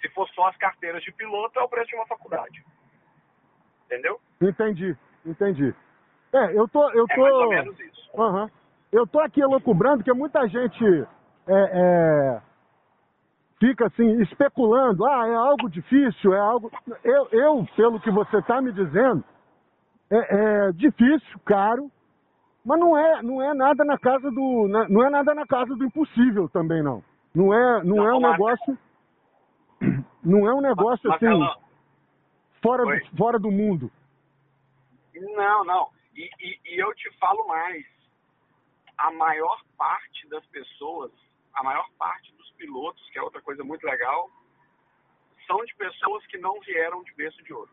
Se 0.00 0.08
for 0.10 0.28
só 0.30 0.48
as 0.48 0.56
carteiras 0.56 1.02
de 1.02 1.12
piloto, 1.12 1.58
é 1.58 1.62
o 1.62 1.68
preço 1.68 1.88
de 1.88 1.96
uma 1.96 2.06
faculdade. 2.06 2.64
Entendeu? 3.86 4.20
Entendi, 4.40 4.96
entendi. 5.24 5.74
É, 6.32 6.58
eu 6.58 6.66
tô. 6.66 6.90
Eu 6.90 7.04
é 7.08 7.14
tô... 7.14 7.20
mais 7.20 7.34
ou 7.34 7.48
menos 7.50 7.78
isso. 7.78 8.10
Uhum. 8.14 8.50
Eu 8.90 9.06
tô 9.06 9.20
aqui 9.20 9.40
elocubrando 9.40 9.98
porque 9.98 10.12
muita 10.12 10.46
gente 10.48 10.84
é, 11.46 11.52
é, 11.54 12.42
fica 13.58 13.86
assim, 13.86 14.20
especulando, 14.22 15.04
ah, 15.06 15.26
é 15.26 15.34
algo 15.34 15.70
difícil, 15.70 16.34
é 16.34 16.38
algo. 16.38 16.70
Eu, 17.04 17.28
eu 17.32 17.66
pelo 17.76 18.00
que 18.00 18.10
você 18.10 18.38
está 18.38 18.60
me 18.60 18.72
dizendo, 18.72 19.24
é, 20.10 20.16
é, 20.16 20.72
difícil, 20.72 21.40
caro, 21.44 21.90
mas 22.64 22.78
não 22.78 22.96
é, 22.96 23.22
não 23.22 23.42
é 23.42 23.54
nada 23.54 23.84
na 23.84 23.98
casa 23.98 24.30
do. 24.30 24.68
Não 24.88 25.04
é 25.04 25.10
nada 25.10 25.34
na 25.34 25.46
casa 25.46 25.74
do 25.74 25.84
impossível 25.84 26.48
também, 26.48 26.82
não. 26.82 27.02
Não 27.34 27.52
é, 27.52 27.82
não, 27.82 27.96
não 27.96 28.06
é 28.06 28.14
um 28.14 28.20
negócio. 28.20 28.78
Não 30.24 30.46
é 30.46 30.54
um 30.54 30.60
negócio 30.60 31.12
assim. 31.12 31.26
Fora, 32.62 32.84
do, 32.84 33.16
fora 33.16 33.38
do 33.40 33.50
mundo. 33.50 33.90
Não, 35.12 35.64
não. 35.64 35.88
E, 36.14 36.30
e, 36.38 36.60
e 36.64 36.80
eu 36.80 36.94
te 36.94 37.10
falo 37.18 37.44
mais. 37.48 37.84
A 38.96 39.10
maior 39.10 39.60
parte 39.76 40.28
das 40.28 40.46
pessoas, 40.46 41.10
a 41.54 41.62
maior 41.62 41.88
parte 41.98 42.32
dos 42.34 42.50
pilotos, 42.52 43.08
que 43.10 43.18
é 43.18 43.22
outra 43.22 43.40
coisa 43.42 43.62
muito 43.62 43.84
legal, 43.84 44.30
são 45.46 45.64
de 45.64 45.74
pessoas 45.74 46.24
que 46.26 46.38
não 46.38 46.58
vieram 46.60 47.02
de 47.02 47.12
berço 47.14 47.42
de 47.42 47.52
ouro. 47.52 47.70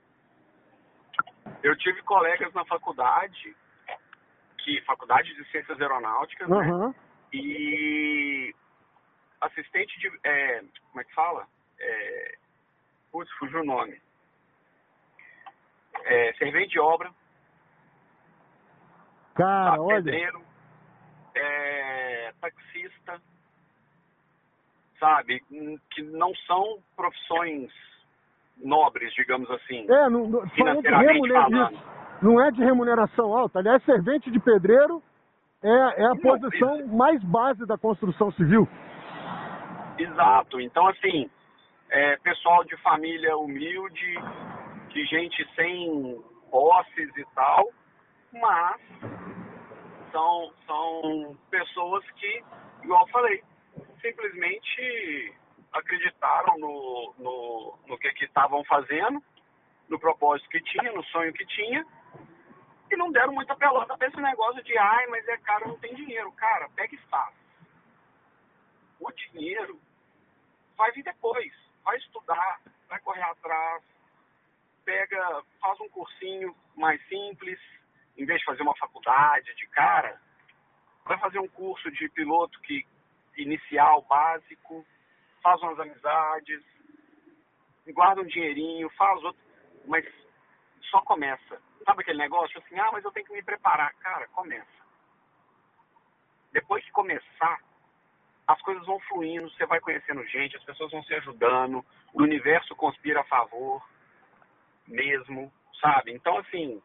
Eu 1.64 1.78
tive 1.78 2.02
colegas 2.04 2.54
na 2.54 2.66
faculdade, 2.66 3.56
que 4.58 4.82
faculdade 4.82 5.34
de 5.36 5.50
ciências 5.52 5.80
aeronáuticas, 5.80 6.48
né? 6.48 6.58
Aham. 6.58 6.96
E 7.34 8.56
assistente 9.42 9.98
de. 10.00 10.20
é, 10.24 10.64
como 10.90 11.02
é 11.02 11.04
que 11.04 11.14
fala? 11.14 11.48
É, 11.80 12.38
putz, 13.12 13.32
fugiu 13.34 13.62
o 13.62 13.66
nome. 13.66 14.02
É, 16.06 16.34
servente 16.34 16.72
de 16.72 16.80
obra, 16.80 17.14
Cara, 19.36 19.78
tá, 19.78 19.82
olha. 19.82 19.96
pedreiro, 20.04 20.44
é, 21.36 22.34
taxista, 22.42 23.22
sabe? 25.00 25.42
Hum, 25.52 25.78
Que 25.92 26.02
não 26.04 26.34
são 26.48 26.78
profissões 26.96 27.72
nobres, 28.58 29.14
digamos 29.14 29.50
assim. 29.52 29.86
É, 29.90 30.10
não, 30.10 30.28
não, 30.28 30.44
de 30.46 30.50
Financeiramente 30.52 31.30
falando. 31.30 31.72
isso. 31.74 31.84
não 32.22 32.44
é 32.44 32.52
de 32.52 32.64
remuneração 32.64 33.34
alta. 33.38 33.60
Aliás, 33.60 33.84
servente 33.84 34.30
de 34.30 34.40
pedreiro 34.40 35.02
é, 35.64 36.02
é 36.02 36.06
a 36.06 36.10
Não, 36.10 36.18
posição 36.18 36.88
mais 36.88 37.24
base 37.24 37.66
da 37.66 37.78
construção 37.78 38.32
civil. 38.34 38.68
Exato. 39.98 40.60
Então, 40.62 40.88
assim, 40.88 41.30
é, 41.90 42.18
pessoal 42.18 42.64
de 42.66 42.76
família 42.78 43.38
humilde, 43.38 44.18
de 44.90 45.06
gente 45.06 45.46
sem 45.56 46.22
posses 46.50 47.18
e 47.18 47.26
tal, 47.36 47.70
mas 48.34 48.78
são, 50.12 50.52
são 50.66 51.38
pessoas 51.52 52.04
que, 52.12 52.44
igual 52.84 53.02
eu 53.06 53.08
falei, 53.12 53.44
simplesmente 54.00 55.34
acreditaram 55.72 56.58
no, 56.58 57.14
no, 57.18 57.80
no 57.88 57.98
que 57.98 58.26
estavam 58.26 58.64
fazendo, 58.66 59.24
no 59.88 60.00
propósito 60.00 60.50
que 60.50 60.62
tinha, 60.62 60.92
no 60.92 61.04
sonho 61.06 61.34
que 61.34 61.46
tinha, 61.46 61.86
e 62.92 62.96
não 62.96 63.12
deram 63.12 63.34
muita 63.34 63.56
pelota 63.56 63.98
pra 63.98 64.08
esse 64.08 64.18
negócio 64.18 64.64
de, 64.64 64.78
ai, 64.78 65.08
mas 65.08 65.28
é 65.28 65.38
caro, 65.38 65.68
não 65.68 65.80
tem 65.80 65.94
dinheiro. 65.94 66.32
Cara, 66.34 66.68
pega 66.70 66.96
e 66.96 66.98
faz. 67.10 67.36
O 69.00 69.12
dinheiro 69.12 69.80
vai 70.76 70.92
vir 70.92 71.04
depois. 71.04 71.54
Vai 71.84 71.98
estudar, 71.98 72.60
vai 72.88 73.00
correr 73.00 73.22
atrás, 73.22 73.84
pega, 74.84 75.44
faz 75.62 75.80
um 75.80 75.90
cursinho 75.90 76.56
mais 76.76 77.00
simples, 77.08 77.60
em 78.18 78.26
vez 78.26 78.40
de 78.40 78.46
fazer 78.46 78.62
uma 78.64 78.76
faculdade 78.76 79.54
de 79.56 79.68
cara, 79.68 80.20
vai 81.06 81.18
fazer 81.20 81.40
um 81.40 81.48
curso 81.48 81.90
de 81.92 82.10
piloto 82.10 82.60
que 82.62 82.86
inicial, 83.42 84.02
básico, 84.04 84.86
faz 85.42 85.62
umas 85.62 85.80
amizades, 85.80 86.64
guarda 87.94 88.22
um 88.22 88.26
dinheirinho, 88.26 88.90
faz 88.92 89.24
outro, 89.24 89.42
mas 89.86 90.06
só 90.90 91.02
começa. 91.02 91.62
Sabe 91.86 92.02
aquele 92.02 92.20
negócio 92.20 92.60
assim, 92.60 92.78
ah, 92.80 92.92
mas 92.92 93.04
eu 93.04 93.12
tenho 93.12 93.26
que 93.26 93.34
me 93.34 93.44
preparar. 93.44 93.94
Cara, 93.96 94.28
começa. 94.30 94.80
Depois 96.52 96.84
que 96.84 96.92
começar, 96.92 97.60
as 98.48 98.62
coisas 98.62 98.86
vão 98.86 99.00
fluindo, 99.02 99.50
você 99.50 99.66
vai 99.66 99.80
conhecendo 99.80 100.26
gente, 100.26 100.58
as 100.58 100.64
pessoas 100.64 100.92
vão 100.92 101.04
se 101.04 101.14
ajudando, 101.16 101.86
o 102.14 102.24
universo 102.24 102.76
conspira 102.76 103.22
a 103.22 103.26
favor 103.26 103.88
mesmo, 104.88 105.52
sabe? 105.80 106.12
Então, 106.12 106.38
assim, 106.40 106.82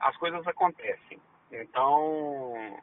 as 0.00 0.16
coisas 0.16 0.46
acontecem. 0.46 1.20
Então, 1.50 2.82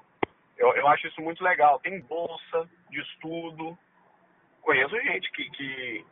eu, 0.60 0.74
eu 0.76 0.88
acho 0.90 1.08
isso 1.08 1.22
muito 1.22 1.44
legal. 1.44 1.80
Tem 1.80 2.00
bolsa 2.02 2.70
de 2.90 3.00
estudo. 3.02 3.78
Conheço 4.62 5.00
gente 5.02 5.32
que, 5.32 5.50
que, 5.52 6.06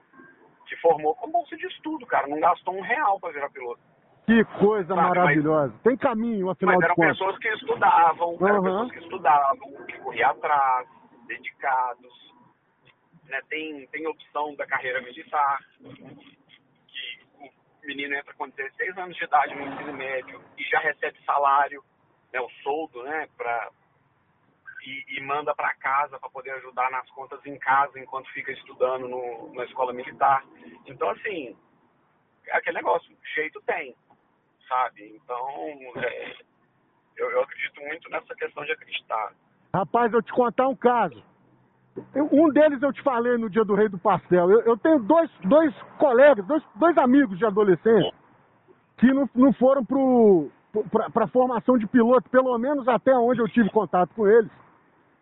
que 0.68 0.76
formou 0.78 1.14
com 1.16 1.30
bolsa 1.30 1.56
de 1.56 1.68
estudo, 1.68 2.06
cara. 2.08 2.28
Não 2.28 2.40
gastou 2.40 2.76
um 2.76 2.82
real 2.82 3.20
para 3.20 3.34
virar 3.34 3.50
piloto. 3.52 3.80
Que 4.26 4.44
coisa 4.60 4.88
Sabe, 4.94 5.02
mas- 5.08 5.18
maravilhosa. 5.18 5.74
Tem 5.84 5.96
caminho, 5.96 6.50
afinal 6.50 6.74
Mas 6.76 6.80
de 6.80 6.86
eram 6.86 6.96
contas. 6.96 7.12
pessoas 7.18 7.38
que 7.40 7.48
estudavam, 7.50 8.38
eram 8.42 8.56
Aham. 8.58 8.64
pessoas 8.64 8.92
que 8.92 9.00
estudavam, 9.00 9.86
que 9.86 9.98
corriam 10.00 10.30
atrás, 10.32 10.88
dedicados. 11.28 12.34
Né? 13.26 13.40
Tem, 13.50 13.88
tem 13.88 14.08
opção 14.08 14.56
da 14.56 14.66
carreira 14.66 15.02
militar, 15.02 15.60
que 16.88 17.26
o 17.84 17.88
menino 17.88 18.16
entra 18.16 18.34
com 18.34 18.50
16 18.50 18.98
anos 18.98 19.16
de 19.16 19.24
idade 19.24 19.56
no 19.56 19.62
ensino 19.66 19.94
médio 19.94 20.42
e 20.58 20.64
já 20.64 20.80
recebe 20.80 21.18
salário, 21.26 21.84
né, 22.34 22.42
o 22.42 22.50
soldo, 22.64 23.04
né, 23.04 23.28
pra, 23.38 23.70
e, 24.88 25.18
e 25.18 25.22
manda 25.22 25.54
para 25.54 25.74
casa 25.76 26.18
para 26.18 26.30
poder 26.30 26.52
ajudar 26.52 26.90
nas 26.92 27.10
contas 27.10 27.46
em 27.46 27.58
casa 27.60 28.00
enquanto 28.00 28.32
fica 28.32 28.52
estudando 28.54 29.08
no, 29.08 29.54
na 29.54 29.66
escola 29.66 29.92
militar. 29.92 30.44
Então, 30.86 31.10
assim, 31.10 31.56
é 32.48 32.58
aquele 32.58 32.78
negócio, 32.78 33.14
jeito 33.36 33.62
tem, 33.66 33.94
sabe? 34.68 35.14
Então, 35.22 35.46
é, 35.98 36.36
eu, 37.18 37.32
eu 37.32 37.42
acredito 37.42 37.82
muito 37.82 38.10
nessa 38.10 38.34
questão 38.36 38.64
de 38.64 38.72
acreditar. 38.72 39.34
Rapaz, 39.74 40.14
eu 40.14 40.22
te 40.22 40.32
contar 40.32 40.68
um 40.70 40.76
caso. 40.76 41.22
Eu- 42.16 42.30
um 42.32 42.50
deles 42.50 42.82
eu 42.82 42.94
te 42.94 43.02
falei 43.02 43.38
no 43.38 43.50
dia 43.50 43.66
do 43.66 43.76
Rei 43.76 43.90
do 43.90 43.98
Pastel. 43.98 44.50
Eu, 44.50 44.62
eu 44.62 44.78
tenho 44.78 45.00
dois, 45.00 45.30
dois 45.44 45.76
colegas, 45.98 46.46
dois, 46.46 46.64
dois 46.76 46.98
amigos 46.98 47.38
de 47.38 47.46
adolescência 47.46 48.14
que 48.98 49.14
não, 49.14 49.30
não 49.36 49.52
foram 49.54 49.86
para 49.86 51.26
a 51.26 51.28
formação 51.28 51.78
de 51.78 51.86
piloto, 51.88 52.30
pelo 52.30 52.58
menos 52.58 52.88
até 52.88 53.14
onde 53.16 53.42
eu 53.42 53.48
tive 53.50 53.70
contato 53.70 54.14
com 54.16 54.28
eles, 54.28 54.50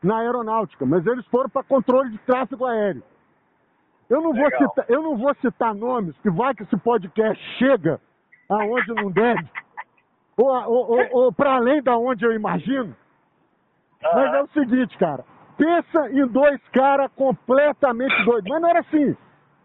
na 0.06 0.20
aeronáutica, 0.20 0.86
mas 0.86 1.06
eles 1.06 1.26
foram 1.28 1.50
para 1.50 1.64
controle 1.64 2.12
de 2.12 2.18
tráfego 2.20 2.66
aéreo. 2.66 3.04
Eu 4.08 4.22
não, 4.22 4.34
vou 4.34 4.52
citar, 4.52 4.86
eu 4.88 5.02
não 5.02 5.18
vou 5.18 5.34
citar 5.36 5.74
nomes, 5.74 6.16
que 6.20 6.30
vai 6.30 6.54
que 6.54 6.62
esse 6.62 6.78
podcast 6.78 7.44
chega 7.58 8.00
aonde 8.48 8.94
não 8.94 9.10
deve, 9.10 9.50
ou, 10.38 10.48
ou, 10.48 10.92
ou, 10.92 11.08
ou 11.12 11.34
para 11.34 11.56
além 11.56 11.82
da 11.82 11.98
onde 11.98 12.24
eu 12.24 12.32
imagino. 12.34 12.96
Mas 14.04 14.34
é 14.36 14.44
o 14.44 14.48
seguinte, 14.50 14.96
cara. 15.00 15.26
Pensa 15.58 16.12
em 16.12 16.28
dois 16.28 16.62
caras 16.68 17.12
completamente 17.16 18.14
doidos. 18.26 18.48
Mas 18.48 18.62
não 18.62 18.70
era 18.70 18.82
assim, 18.82 19.18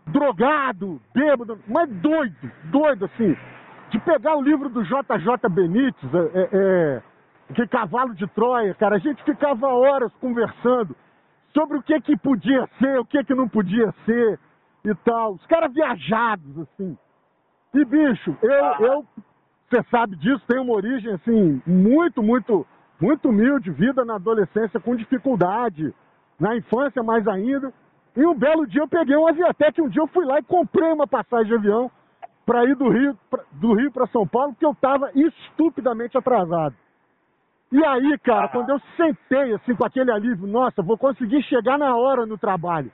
drogado, 0.06 1.00
bêbado, 1.12 1.58
mas 1.68 1.90
doido, 1.90 2.50
doido 2.64 3.04
assim. 3.04 3.36
De 3.90 3.98
pegar 4.00 4.36
o 4.36 4.42
livro 4.42 4.70
do 4.70 4.82
JJ 4.84 5.50
Benítez, 5.50 6.14
é, 6.14 6.48
é, 6.52 7.02
que 7.54 7.66
Cavalo 7.66 8.14
de 8.14 8.26
Troia, 8.28 8.74
cara, 8.74 8.96
a 8.96 8.98
gente 8.98 9.22
ficava 9.24 9.66
horas 9.68 10.12
conversando 10.20 10.96
sobre 11.52 11.78
o 11.78 11.82
que 11.82 12.00
que 12.00 12.16
podia 12.16 12.68
ser, 12.78 12.98
o 12.98 13.04
que 13.04 13.22
que 13.24 13.34
não 13.34 13.48
podia 13.48 13.92
ser 14.04 14.38
e 14.84 14.94
tal. 15.04 15.34
Os 15.34 15.46
caras 15.46 15.72
viajados, 15.72 16.58
assim. 16.60 16.96
E, 17.74 17.84
bicho, 17.84 18.36
eu, 18.42 18.86
eu 18.86 19.06
você 19.70 19.84
sabe 19.88 20.16
disso, 20.16 20.42
tem 20.48 20.58
uma 20.58 20.74
origem 20.74 21.12
assim 21.12 21.62
muito, 21.64 22.20
muito, 22.20 22.66
muito 23.00 23.28
humilde, 23.28 23.70
vida 23.70 24.04
na 24.04 24.16
adolescência 24.16 24.80
com 24.80 24.96
dificuldade, 24.96 25.94
na 26.40 26.56
infância 26.56 27.02
mais 27.04 27.26
ainda. 27.28 27.72
E 28.16 28.26
um 28.26 28.36
belo 28.36 28.66
dia 28.66 28.82
eu 28.82 28.88
peguei 28.88 29.16
um 29.16 29.28
avião, 29.28 29.48
até 29.48 29.70
que 29.70 29.80
um 29.80 29.88
dia 29.88 30.02
eu 30.02 30.08
fui 30.08 30.24
lá 30.24 30.40
e 30.40 30.42
comprei 30.42 30.92
uma 30.92 31.06
passagem 31.06 31.46
de 31.46 31.54
avião 31.54 31.88
para 32.44 32.64
ir 32.64 32.74
do 32.74 32.88
Rio 32.88 33.16
pra, 33.30 33.44
do 33.52 33.74
Rio 33.74 33.92
para 33.92 34.08
São 34.08 34.26
Paulo, 34.26 34.52
porque 34.52 34.66
eu 34.66 34.72
estava 34.72 35.12
estupidamente 35.14 36.18
atrasado. 36.18 36.74
E 37.72 37.84
aí, 37.84 38.18
cara, 38.18 38.48
quando 38.48 38.70
eu 38.70 38.80
sentei 38.96 39.54
assim 39.54 39.76
com 39.76 39.84
aquele 39.84 40.10
alívio, 40.10 40.46
nossa, 40.46 40.82
vou 40.82 40.98
conseguir 40.98 41.42
chegar 41.44 41.78
na 41.78 41.94
hora 41.96 42.26
no 42.26 42.36
trabalho. 42.36 42.90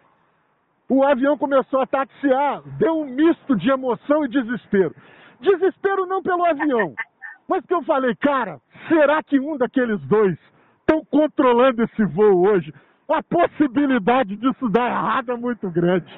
O 0.88 1.02
avião 1.02 1.36
começou 1.38 1.80
a 1.80 1.86
taxiar, 1.86 2.62
deu 2.78 3.00
um 3.00 3.06
misto 3.06 3.56
de 3.56 3.70
emoção 3.70 4.24
e 4.24 4.28
desespero. 4.28 4.94
Desespero 5.40 6.06
não 6.06 6.22
pelo 6.22 6.44
avião, 6.44 6.94
mas 7.48 7.64
que 7.64 7.72
eu 7.72 7.82
falei, 7.84 8.14
cara, 8.16 8.60
será 8.86 9.22
que 9.22 9.40
um 9.40 9.56
daqueles 9.56 10.00
dois 10.02 10.38
estão 10.80 11.02
controlando 11.06 11.82
esse 11.82 12.04
voo 12.04 12.46
hoje? 12.46 12.72
A 13.08 13.22
possibilidade 13.22 14.36
disso 14.36 14.68
dar 14.68 14.90
errado 14.90 15.32
é 15.32 15.36
muito 15.36 15.70
grande. 15.70 16.12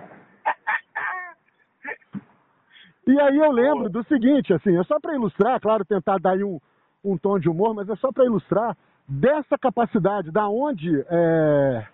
E 3.07 3.19
aí 3.19 3.39
eu 3.39 3.51
lembro 3.51 3.89
do 3.89 4.05
seguinte, 4.05 4.53
assim, 4.53 4.79
é 4.79 4.85
só 4.85 5.01
para 5.01 5.15
ilustrar, 5.15 5.59
claro, 5.63 5.83
tentar 5.83 6.19
dar 6.19 6.33
aí 6.33 6.45
um, 6.45 6.61
um 7.13 7.19
tom 7.19 7.39
de 7.39 7.49
humor, 7.49 7.75
mas 7.75 7.89
é 7.89 7.97
só 7.97 8.13
para 8.13 8.25
ilustrar 8.25 8.77
dessa 9.09 9.57
capacidade, 9.59 10.31
da 10.31 10.49
onde 10.49 11.05
é, 11.09 11.87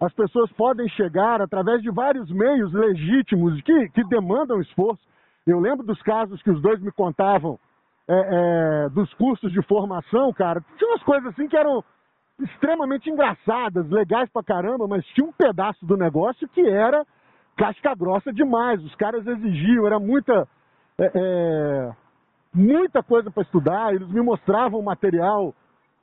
as 0.00 0.12
pessoas 0.14 0.50
podem 0.52 0.88
chegar 0.90 1.42
através 1.42 1.82
de 1.82 1.90
vários 1.90 2.30
meios 2.30 2.72
legítimos 2.72 3.60
que, 3.62 3.88
que 3.90 4.04
demandam 4.04 4.60
esforço. 4.60 5.02
Eu 5.46 5.60
lembro 5.60 5.84
dos 5.84 6.00
casos 6.02 6.42
que 6.42 6.50
os 6.50 6.60
dois 6.60 6.80
me 6.80 6.92
contavam 6.92 7.58
é, 8.08 8.14
é, 8.86 8.88
dos 8.90 9.12
cursos 9.14 9.52
de 9.52 9.60
formação, 9.62 10.32
cara. 10.32 10.64
Tinha 10.78 10.90
umas 10.90 11.02
coisas 11.02 11.26
assim 11.28 11.48
que 11.48 11.56
eram 11.56 11.84
extremamente 12.40 13.10
engraçadas, 13.10 13.88
legais 13.90 14.30
pra 14.30 14.42
caramba, 14.42 14.86
mas 14.86 15.04
tinha 15.08 15.26
um 15.26 15.32
pedaço 15.32 15.84
do 15.84 15.96
negócio 15.96 16.48
que 16.48 16.66
era 16.66 17.04
casca 17.56 17.94
grossa 17.94 18.32
demais. 18.32 18.82
Os 18.84 18.94
caras 18.94 19.26
exigiam, 19.26 19.86
era 19.86 19.98
muita, 19.98 20.48
é, 20.98 21.10
é, 21.14 21.92
muita 22.58 23.02
coisa 23.02 23.30
para 23.30 23.42
estudar. 23.42 23.94
Eles 23.94 24.08
me 24.08 24.20
mostravam 24.20 24.82
material, 24.82 25.54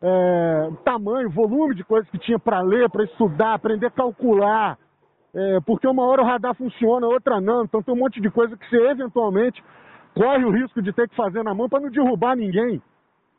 é, 0.01 0.69
tamanho, 0.83 1.29
volume 1.29 1.75
de 1.75 1.83
coisas 1.83 2.09
que 2.09 2.17
tinha 2.17 2.39
para 2.39 2.61
ler, 2.61 2.89
para 2.89 3.03
estudar, 3.03 3.53
aprender 3.53 3.87
a 3.87 3.91
calcular. 3.91 4.77
É, 5.33 5.59
porque 5.65 5.85
uma 5.85 6.05
hora 6.05 6.21
o 6.21 6.25
radar 6.25 6.55
funciona, 6.55 7.05
outra 7.07 7.41
não. 7.41 7.65
Então 7.65 7.83
tem 7.83 7.93
um 7.93 7.97
monte 7.97 8.21
de 8.21 8.31
coisa 8.31 8.55
que 8.55 8.67
você 8.69 8.77
eventualmente 8.87 9.61
corre 10.13 10.45
o 10.45 10.51
risco 10.51 10.81
de 10.81 10.93
ter 10.93 11.09
que 11.09 11.15
fazer 11.15 11.43
na 11.43 11.53
mão 11.53 11.67
para 11.67 11.81
não 11.81 11.89
derrubar 11.89 12.37
ninguém. 12.37 12.81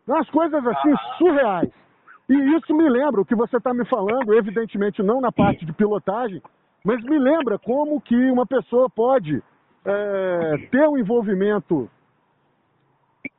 Umas 0.06 0.28
coisas 0.30 0.64
assim 0.66 0.94
surreais. 1.16 1.70
E 2.28 2.34
isso 2.56 2.74
me 2.74 2.88
lembra 2.88 3.20
o 3.20 3.24
que 3.24 3.34
você 3.34 3.56
está 3.56 3.72
me 3.72 3.84
falando, 3.86 4.34
evidentemente 4.34 5.02
não 5.02 5.20
na 5.20 5.32
parte 5.32 5.64
de 5.64 5.72
pilotagem, 5.72 6.42
mas 6.84 7.02
me 7.04 7.18
lembra 7.18 7.58
como 7.58 8.00
que 8.00 8.14
uma 8.30 8.44
pessoa 8.44 8.90
pode 8.90 9.42
é, 9.84 10.68
ter 10.70 10.86
um 10.88 10.98
envolvimento 10.98 11.88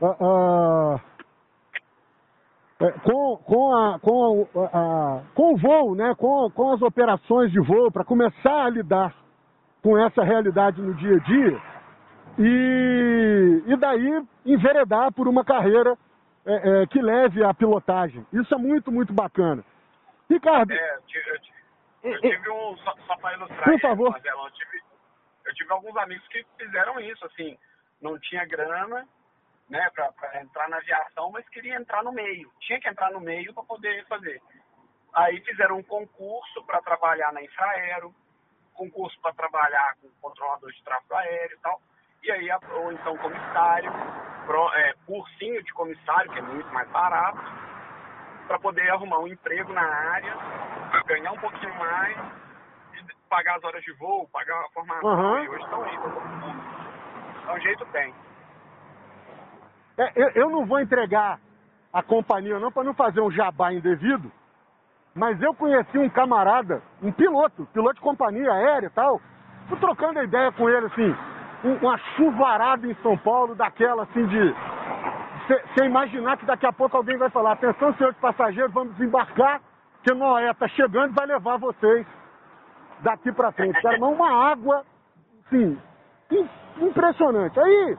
uh, 0.01 0.06
uh, 0.06 1.01
é, 2.79 2.91
com, 2.91 3.38
com, 3.38 3.75
a, 3.75 4.00
com, 4.00 4.48
a, 4.74 5.24
com 5.34 5.53
o 5.53 5.58
voo, 5.58 5.96
né, 5.96 6.13
com, 6.15 6.50
com 6.51 6.72
as 6.72 6.82
operações 6.82 7.51
de 7.51 7.60
voo, 7.60 7.91
para 7.91 8.03
começar 8.03 8.65
a 8.65 8.70
lidar 8.70 9.15
com 9.82 9.98
essa 9.98 10.24
realidade 10.24 10.82
no 10.82 10.94
dia 10.94 11.15
a 11.15 11.20
dia 11.20 11.62
e, 12.38 13.63
e 13.65 13.75
daí 13.77 14.24
enveredar 14.46 15.12
por 15.12 15.27
uma 15.27 15.44
carreira 15.44 15.98
é, 16.46 16.82
é, 16.84 16.88
que 16.88 17.01
leve 17.01 17.44
à 17.44 17.53
pilotagem. 17.53 18.25
Isso 18.32 18.53
é 18.53 18.58
muito, 18.58 18.91
muito 18.91 19.12
bacana. 19.12 19.63
Ricardo. 20.29 20.72
É, 20.72 20.96
eu 20.96 21.01
tive, 21.01 21.41
eu 22.03 22.22
tive 22.22 22.50
um. 22.51 22.77
Só, 22.77 22.94
só 23.08 23.15
para 23.17 23.36
ilustrar, 23.36 23.63
por 23.63 23.79
favor. 23.79 24.12
Marcelo, 24.12 24.46
eu 24.46 24.51
tive, 24.51 24.82
eu 25.46 25.53
tive 25.56 25.74
alguns 25.74 25.98
amigos 25.98 26.27
que 26.27 26.46
fizeram 26.58 27.00
isso, 27.00 27.25
assim, 27.25 27.58
não 28.01 28.20
tinha 28.20 28.46
grana, 28.46 29.08
né, 29.69 29.89
para 29.93 30.41
entrar 30.41 30.69
na 30.69 30.77
aviação, 30.77 31.31
mas 31.31 31.47
queria 31.50 31.75
entrar 31.75 32.03
no 32.03 32.12
meio. 32.12 32.51
Tinha 32.59 32.79
que 32.79 32.88
entrar 32.88 33.12
no 33.12 33.19
meio 33.19 33.53
para 33.53 33.63
poder 33.63 34.05
fazer. 34.07 34.41
Aí 35.13 35.41
fizeram 35.41 35.77
um 35.77 35.83
concurso 35.83 36.63
para 36.65 36.81
trabalhar 36.81 37.33
na 37.33 37.41
Infraero, 37.41 38.13
concurso 38.74 39.19
para 39.21 39.33
trabalhar 39.33 39.95
com 40.01 40.09
controlador 40.21 40.71
de 40.71 40.83
tráfego 40.83 41.15
aéreo 41.15 41.57
e 41.57 41.62
tal. 41.62 41.81
E 42.24 42.31
aí, 42.31 42.50
ou 42.74 42.91
então 42.91 43.17
comissário, 43.17 43.91
pro, 44.45 44.74
é, 44.74 44.93
cursinho 45.05 45.63
de 45.63 45.74
comissário, 45.74 46.31
que 46.31 46.39
é 46.39 46.41
muito 46.41 46.71
mais 46.74 46.89
barato, 46.89 47.39
para 48.47 48.59
poder 48.59 48.89
arrumar 48.89 49.19
um 49.19 49.27
emprego 49.27 49.74
na 49.74 49.83
área, 49.83 50.33
ganhar 51.05 51.31
um 51.31 51.38
pouquinho 51.38 51.74
mais, 51.75 52.17
pagar 53.29 53.57
as 53.57 53.63
horas 53.63 53.83
de 53.83 53.91
voo, 53.93 54.27
pagar 54.29 54.59
a 54.62 54.69
formação. 54.69 55.09
Uhum. 55.09 55.43
E 55.43 55.50
hoje 55.50 55.63
estão 55.63 55.83
aí, 55.83 55.97
todo 55.97 56.21
mundo. 56.21 56.63
Então, 57.43 57.59
jeito 57.59 57.86
tem. 57.88 58.13
É, 59.98 60.12
eu, 60.16 60.30
eu 60.36 60.50
não 60.50 60.66
vou 60.66 60.80
entregar 60.80 61.39
a 61.92 62.04
companhia 62.04 62.60
não 62.60 62.72
para 62.72 62.84
não 62.84 62.94
fazer 62.94 63.22
um 63.22 63.32
jabá 63.32 63.74
indevido, 63.74 64.32
mas 65.16 65.42
eu 65.42 65.54
conheci 65.56 65.98
um 65.98 66.10
camarada, 66.10 66.82
um 67.01 67.12
piloto, 67.12 67.68
piloto 67.74 67.96
de 67.96 68.01
companhia 68.01 68.51
aérea 68.51 68.88
e 68.88 68.92
tal, 68.92 69.20
fui 69.68 69.77
trocando 69.80 70.22
ideia 70.22 70.51
com 70.51 70.70
ele 70.70 70.86
assim, 70.86 71.16
uma 71.82 71.98
chuvarada 72.16 72.86
em 72.86 72.94
São 73.01 73.18
Paulo, 73.18 73.56
daquela 73.56 74.04
assim 74.04 74.25
de. 74.27 74.56
Você 75.48 75.86
imaginar 75.86 76.38
que 76.38 76.46
daqui 76.46 76.66
a 76.66 76.74
pouco 76.74 76.98
alguém 76.98 77.18
vai 77.18 77.30
falar, 77.30 77.54
atenção 77.54 77.94
senhores 77.94 78.18
passageiros, 78.20 78.72
vamos 78.74 78.96
desembarcar, 78.96 79.62
que 80.04 80.13
Noé 80.13 80.51
está 80.51 80.68
chegando 80.68 81.12
e 81.12 81.16
vai 81.16 81.25
levar 81.25 81.58
vocês 81.58 82.06
daqui 83.00 83.32
para 83.32 83.51
frente. 83.54 83.80
Era 83.86 83.98
uma 84.06 84.51
água, 84.51 84.84
sim, 85.50 85.80
impressionante. 86.82 87.60
Aí 87.60 87.98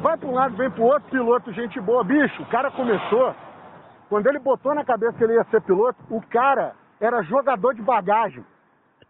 vai 0.00 0.16
para 0.16 0.28
um 0.28 0.34
lado, 0.34 0.56
vem 0.56 0.70
para 0.70 0.82
o 0.82 0.86
outro, 0.86 1.10
piloto, 1.10 1.52
gente 1.52 1.80
boa. 1.80 2.02
Bicho, 2.02 2.42
o 2.42 2.46
cara 2.46 2.70
começou, 2.70 3.34
quando 4.08 4.26
ele 4.26 4.38
botou 4.38 4.74
na 4.74 4.84
cabeça 4.84 5.16
que 5.16 5.24
ele 5.24 5.34
ia 5.34 5.44
ser 5.44 5.60
piloto, 5.62 5.98
o 6.10 6.20
cara 6.22 6.74
era 7.00 7.22
jogador 7.22 7.74
de 7.74 7.82
bagagem. 7.82 8.44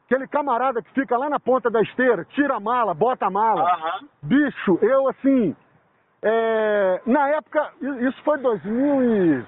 Aquele 0.05 0.27
camarada 0.27 0.83
que 0.83 0.93
fica 0.93 1.17
lá 1.17 1.31
na 1.31 1.39
ponta 1.39 1.71
da 1.71 1.81
esteira, 1.81 2.25
tira 2.25 2.57
a 2.57 2.61
mala, 2.61 2.93
bota 2.93 3.27
a 3.27 3.31
mala. 3.31 3.63
Uhum. 3.63 4.09
Bicho, 4.23 4.79
eu 4.83 5.09
assim, 5.09 5.57
é, 6.23 7.01
na 7.07 7.29
época, 7.31 7.73
isso 7.81 8.23
foi 8.25 8.39
2000 8.39 9.03
e, 9.03 9.47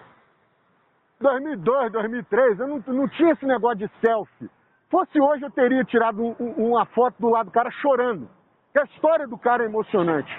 2002, 1.20 1.92
2003, 1.92 2.60
eu 2.60 2.68
não, 2.68 2.84
não 2.86 3.08
tinha 3.08 3.32
esse 3.32 3.44
negócio 3.44 3.78
de 3.78 3.90
selfie. 4.00 4.50
Fosse 4.90 5.20
hoje, 5.20 5.44
eu 5.44 5.50
teria 5.50 5.84
tirado 5.84 6.22
um, 6.22 6.36
um, 6.38 6.70
uma 6.70 6.84
foto 6.86 7.14
do 7.18 7.30
lado 7.30 7.46
do 7.46 7.52
cara 7.52 7.70
chorando. 7.70 8.28
Porque 8.66 8.80
a 8.80 8.92
história 8.94 9.26
do 9.26 9.38
cara 9.38 9.62
é 9.62 9.66
emocionante. 9.66 10.30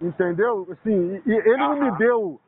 Entendeu? 0.00 0.66
Assim, 0.70 1.22
e 1.24 1.32
ele 1.32 1.56
não 1.56 1.76
me 1.76 1.90
deu 1.92 2.40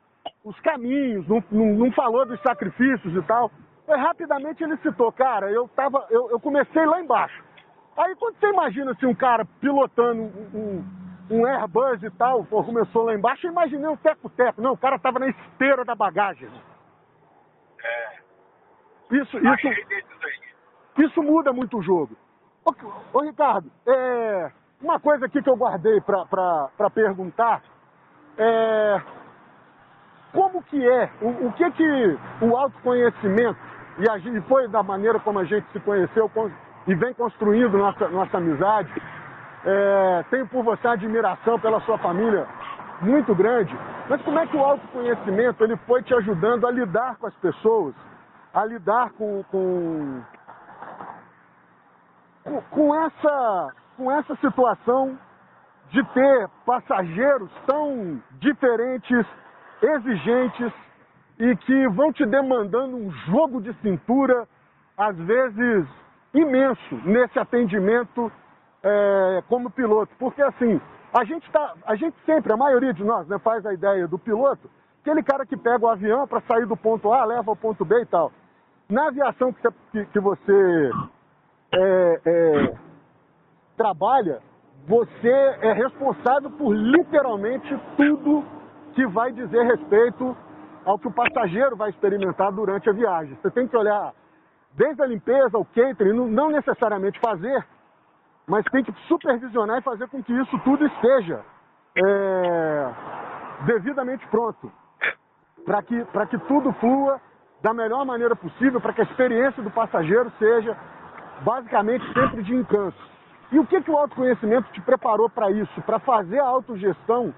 os 0.43 0.59
caminhos, 0.59 1.27
não, 1.27 1.43
não, 1.51 1.65
não 1.75 1.91
falou 1.91 2.25
dos 2.25 2.41
sacrifícios 2.41 3.15
e 3.15 3.21
tal. 3.23 3.51
E 3.87 3.95
rapidamente 3.95 4.63
ele 4.63 4.77
citou, 4.77 5.11
cara, 5.11 5.49
eu, 5.51 5.67
tava, 5.69 6.05
eu, 6.09 6.29
eu 6.29 6.39
comecei 6.39 6.85
lá 6.85 7.01
embaixo. 7.01 7.43
Aí 7.95 8.15
quando 8.15 8.37
você 8.37 8.47
imagina 8.49 8.91
assim, 8.91 9.05
um 9.05 9.15
cara 9.15 9.45
pilotando 9.59 10.21
um, 10.21 10.83
um, 11.31 11.37
um 11.37 11.45
Airbus 11.45 12.03
e 12.03 12.11
tal, 12.11 12.43
pô, 12.45 12.63
começou 12.63 13.03
lá 13.03 13.13
embaixo, 13.15 13.47
eu 13.47 13.51
imaginei 13.51 13.87
um 13.87 13.97
teco-teco. 13.97 14.61
Não, 14.61 14.73
o 14.73 14.77
cara 14.77 14.99
tava 14.99 15.19
na 15.19 15.27
esteira 15.29 15.83
da 15.83 15.95
bagagem. 15.95 16.49
É. 17.83 18.17
Isso, 19.11 19.37
isso, 19.37 19.67
isso 20.97 21.23
muda 21.23 21.53
muito 21.53 21.77
o 21.77 21.81
jogo. 21.81 22.15
Ô, 22.65 22.73
ô 23.17 23.21
Ricardo, 23.21 23.71
é, 23.85 24.51
uma 24.81 24.99
coisa 24.99 25.25
aqui 25.25 25.41
que 25.41 25.49
eu 25.49 25.55
guardei 25.55 25.99
para 26.01 26.89
perguntar 26.93 27.61
é 28.37 29.01
como 30.31 30.61
que 30.63 30.87
é, 30.87 31.09
o, 31.21 31.47
o, 31.47 31.53
que 31.53 31.71
que 31.71 32.19
o 32.41 32.55
autoconhecimento, 32.55 33.57
e, 33.97 34.41
foi 34.41 34.67
da 34.67 34.83
maneira 34.83 35.19
como 35.19 35.39
a 35.39 35.43
gente 35.43 35.67
se 35.71 35.79
conheceu 35.79 36.29
e 36.85 36.93
vem 36.93 37.13
construindo 37.15 37.75
nossa, 37.77 38.07
nossa 38.09 38.37
amizade, 38.37 38.91
é, 39.65 40.25
tenho 40.29 40.47
por 40.47 40.63
você 40.63 40.87
admiração 40.87 41.59
pela 41.59 41.81
sua 41.81 41.97
família 41.97 42.47
muito 43.01 43.33
grande, 43.33 43.75
mas 44.07 44.21
como 44.21 44.37
é 44.37 44.45
que 44.45 44.55
o 44.55 44.63
autoconhecimento 44.63 45.63
ele 45.63 45.75
foi 45.87 46.03
te 46.03 46.13
ajudando 46.13 46.67
a 46.67 46.71
lidar 46.71 47.15
com 47.15 47.25
as 47.25 47.35
pessoas, 47.35 47.95
a 48.53 48.63
lidar 48.65 49.11
com, 49.13 49.43
com, 49.51 50.21
com 52.69 52.95
essa 53.05 53.73
com 53.97 54.11
essa 54.11 54.35
situação 54.35 55.17
de 55.89 56.03
ter 56.13 56.47
passageiros 56.65 57.49
tão 57.65 58.21
diferentes, 58.39 59.25
exigentes 59.81 60.71
e 61.39 61.55
que 61.57 61.87
vão 61.89 62.13
te 62.13 62.25
demandando 62.25 62.95
um 62.95 63.11
jogo 63.27 63.61
de 63.61 63.73
cintura, 63.81 64.47
às 64.97 65.17
vezes 65.17 65.87
imenso, 66.33 66.95
nesse 67.03 67.39
atendimento 67.39 68.31
é, 68.83 69.43
como 69.49 69.71
piloto. 69.71 70.13
Porque 70.19 70.41
assim, 70.41 70.79
a 71.13 71.23
gente, 71.23 71.49
tá, 71.51 71.73
a 71.85 71.95
gente 71.95 72.15
sempre, 72.25 72.53
a 72.53 72.57
maioria 72.57 72.93
de 72.93 73.03
nós, 73.03 73.27
né, 73.27 73.39
faz 73.39 73.65
a 73.65 73.73
ideia 73.73 74.07
do 74.07 74.19
piloto, 74.19 74.69
aquele 75.01 75.23
cara 75.23 75.45
que 75.45 75.57
pega 75.57 75.85
o 75.85 75.89
avião 75.89 76.27
para 76.27 76.41
sair 76.41 76.65
do 76.65 76.77
ponto 76.77 77.11
A, 77.13 77.25
leva 77.25 77.51
ao 77.51 77.55
ponto 77.55 77.83
B 77.85 78.01
e 78.01 78.05
tal. 78.05 78.31
Na 78.89 79.07
aviação 79.07 79.51
que 79.51 79.61
você, 79.61 79.75
que, 79.91 80.05
que 80.05 80.19
você 80.19 80.91
é, 81.73 82.21
é, 82.25 82.77
trabalha, 83.77 84.41
você 84.87 85.29
é 85.61 85.71
responsável 85.71 86.49
por 86.51 86.73
literalmente 86.73 87.79
tudo 87.95 88.43
que 88.93 89.05
vai 89.07 89.31
dizer 89.31 89.63
respeito 89.63 90.35
ao 90.83 90.97
que 90.97 91.07
o 91.07 91.13
passageiro 91.13 91.75
vai 91.75 91.91
experimentar 91.91 92.51
durante 92.51 92.89
a 92.89 92.93
viagem. 92.93 93.35
Você 93.35 93.51
tem 93.51 93.67
que 93.67 93.77
olhar 93.77 94.13
desde 94.73 95.01
a 95.01 95.05
limpeza, 95.05 95.57
o 95.57 95.65
catering, 95.65 96.29
não 96.29 96.49
necessariamente 96.49 97.19
fazer, 97.19 97.65
mas 98.47 98.63
tem 98.65 98.83
que 98.83 98.93
supervisionar 99.07 99.79
e 99.79 99.81
fazer 99.81 100.07
com 100.07 100.23
que 100.23 100.33
isso 100.33 100.57
tudo 100.59 100.85
esteja 100.85 101.43
é, 101.95 102.93
devidamente 103.65 104.25
pronto, 104.27 104.71
para 105.65 105.81
que, 105.83 106.05
que 106.29 106.37
tudo 106.47 106.71
flua 106.73 107.19
da 107.61 107.73
melhor 107.73 108.05
maneira 108.05 108.35
possível, 108.35 108.79
para 108.79 108.93
que 108.93 109.01
a 109.01 109.03
experiência 109.03 109.61
do 109.61 109.71
passageiro 109.71 110.31
seja 110.39 110.77
basicamente 111.43 112.05
sempre 112.13 112.43
de 112.43 112.55
encanto. 112.55 113.16
E 113.51 113.59
o 113.59 113.65
que, 113.65 113.81
que 113.81 113.91
o 113.91 113.97
autoconhecimento 113.97 114.71
te 114.71 114.81
preparou 114.81 115.29
para 115.29 115.49
isso? 115.51 115.81
Para 115.83 115.99
fazer 115.99 116.39
a 116.39 116.47
autogestão 116.47 117.33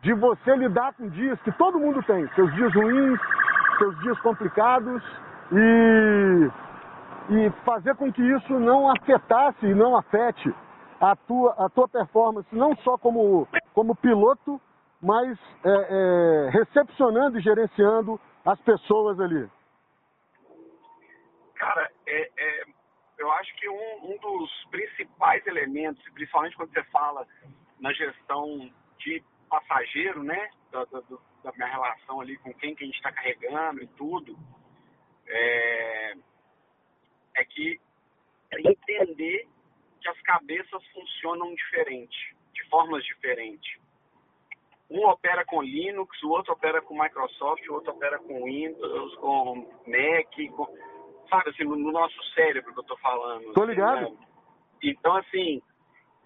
de 0.00 0.12
você 0.14 0.56
lidar 0.56 0.94
com 0.94 1.08
dias 1.08 1.40
que 1.42 1.52
todo 1.52 1.78
mundo 1.78 2.02
tem, 2.02 2.26
seus 2.34 2.52
dias 2.54 2.74
ruins, 2.74 3.20
seus 3.78 3.98
dias 4.00 4.18
complicados 4.20 5.02
e, 5.52 6.50
e 7.30 7.50
fazer 7.64 7.94
com 7.96 8.12
que 8.12 8.22
isso 8.22 8.58
não 8.58 8.90
afetasse 8.90 9.66
e 9.66 9.74
não 9.74 9.96
afete 9.96 10.52
a 11.00 11.14
tua, 11.14 11.54
a 11.58 11.68
tua 11.68 11.88
performance, 11.88 12.48
não 12.52 12.74
só 12.76 12.96
como, 12.96 13.46
como 13.74 13.94
piloto, 13.94 14.60
mas 15.00 15.38
é, 15.64 15.70
é, 15.90 16.50
recepcionando 16.50 17.38
e 17.38 17.42
gerenciando 17.42 18.20
as 18.44 18.60
pessoas 18.62 19.20
ali. 19.20 19.48
Cara, 21.56 21.88
é, 22.06 22.30
é 22.36 22.71
eu 23.22 23.30
acho 23.30 23.54
que 23.54 23.68
um, 23.68 24.12
um 24.12 24.18
dos 24.18 24.64
principais 24.68 25.46
elementos, 25.46 26.02
principalmente 26.12 26.56
quando 26.56 26.72
você 26.72 26.82
fala 26.84 27.26
na 27.78 27.92
gestão 27.92 28.68
de 28.98 29.22
passageiro, 29.48 30.24
né, 30.24 30.50
da, 30.72 30.84
da, 30.86 31.00
da 31.44 31.52
minha 31.52 31.68
relação 31.68 32.20
ali 32.20 32.36
com 32.38 32.52
quem 32.54 32.74
que 32.74 32.82
a 32.82 32.86
gente 32.86 32.96
está 32.96 33.12
carregando 33.12 33.80
e 33.80 33.86
tudo, 33.86 34.36
é, 35.28 36.14
é 37.36 37.44
que 37.44 37.80
é 38.50 38.60
entender 38.68 39.48
que 40.00 40.08
as 40.08 40.20
cabeças 40.22 40.84
funcionam 40.88 41.54
diferente, 41.54 42.34
de 42.52 42.68
formas 42.68 43.04
diferentes. 43.04 43.80
um 44.90 45.06
opera 45.06 45.44
com 45.44 45.62
Linux, 45.62 46.20
o 46.24 46.30
outro 46.30 46.54
opera 46.54 46.82
com 46.82 47.00
Microsoft, 47.00 47.64
o 47.68 47.74
outro 47.74 47.92
opera 47.92 48.18
com 48.18 48.44
Windows, 48.44 49.14
com 49.16 49.54
Mac, 49.86 50.56
com, 50.56 50.66
sabe 51.28 51.50
assim, 51.50 51.64
no, 51.64 51.76
nosso 51.92 52.22
cérebro 52.34 52.72
que 52.72 52.78
eu 52.78 52.82
estou 52.82 52.98
falando. 52.98 53.52
Tô 53.52 53.64
ligado. 53.64 54.04
Assim, 54.04 54.14
né? 54.14 54.26
Então, 54.82 55.16
assim, 55.16 55.62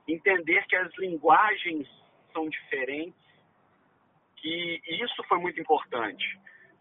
entender 0.09 0.65
que 0.67 0.77
as 0.77 0.91
linguagens 0.99 1.89
são 2.33 2.49
diferentes, 2.49 3.21
que 4.37 4.81
isso 4.87 5.23
foi 5.29 5.39
muito 5.39 5.61
importante. 5.61 6.25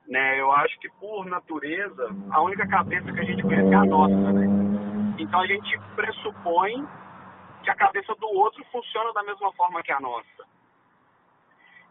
Né? 0.08 0.40
Eu 0.40 0.52
acho 0.52 0.78
que, 0.80 0.90
por 1.00 1.26
natureza, 1.26 2.10
a 2.32 2.42
única 2.42 2.68
cabeça 2.68 3.12
que 3.12 3.20
a 3.20 3.24
gente 3.24 3.42
conhece 3.42 3.74
é 3.74 3.76
a 3.76 3.86
nossa. 3.86 4.34
Né? 4.34 4.46
Então, 5.20 5.42
a 5.42 5.48
gente 5.48 5.80
pressupõe 5.96 6.88
que 7.64 7.70
a 7.70 7.76
cabeça 7.76 8.14
do 8.16 8.28
outro 8.28 8.64
funciona 8.72 9.12
da 9.14 9.24
mesma 9.24 9.52
forma 9.54 9.82
que 9.82 9.92
a 9.92 10.00
nossa. 10.00 10.46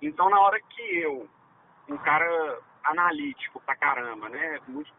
Então, 0.00 0.30
na 0.30 0.40
hora 0.40 0.60
que 0.60 0.98
eu, 0.98 1.28
um 1.88 1.96
cara 1.98 2.60
analítico 2.84 3.60
pra 3.60 3.74
caramba, 3.74 4.28
né, 4.28 4.60
muito 4.68 4.92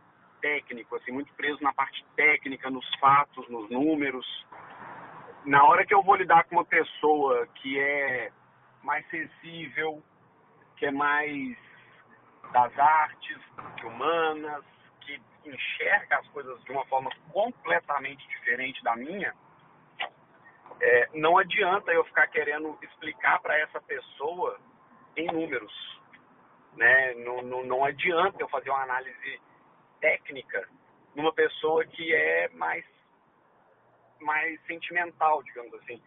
técnico, 0.46 0.96
assim, 0.96 1.12
muito 1.12 1.34
preso 1.34 1.58
na 1.64 1.74
parte 1.74 2.06
técnica, 2.16 2.70
nos 2.70 2.88
fatos, 3.00 3.50
nos 3.50 3.68
números, 3.72 4.46
na 5.44 5.64
hora 5.64 5.84
que 5.84 5.94
eu 5.94 6.04
vou 6.04 6.16
lidar 6.16 6.44
com 6.44 6.58
uma 6.58 6.66
pessoa 6.66 7.48
que 7.56 7.80
é 7.80 8.32
mais 8.84 9.04
sensível, 9.10 10.04
que 10.78 10.86
é 10.86 10.92
mais 10.92 11.58
das 12.52 12.78
artes, 12.78 13.40
humanas, 13.84 14.64
que 15.02 15.20
enxerga 15.46 16.20
as 16.20 16.28
coisas 16.28 16.64
de 16.64 16.72
uma 16.72 16.86
forma 16.86 17.10
completamente 17.32 18.28
diferente 18.28 18.84
da 18.84 18.96
minha, 18.96 19.34
é, 20.80 21.10
não 21.16 21.40
adianta 21.40 21.92
eu 21.92 22.04
ficar 22.06 22.28
querendo 22.28 22.78
explicar 22.84 23.40
para 23.42 23.58
essa 23.60 23.82
pessoa 23.82 24.60
em 25.18 25.26
números. 25.26 25.74
Né? 26.76 27.16
Não, 27.16 27.42
não, 27.42 27.64
não 27.64 27.86
adianta 27.86 28.38
eu 28.40 28.50
fazer 28.50 28.70
uma 28.70 28.84
análise 28.84 29.42
técnica 30.06 30.68
numa 31.16 31.34
pessoa 31.34 31.84
que 31.86 32.14
é 32.14 32.50
mais, 32.50 32.86
mais 34.22 34.62
sentimental, 34.68 35.42
digamos 35.42 35.74
assim. 35.76 36.00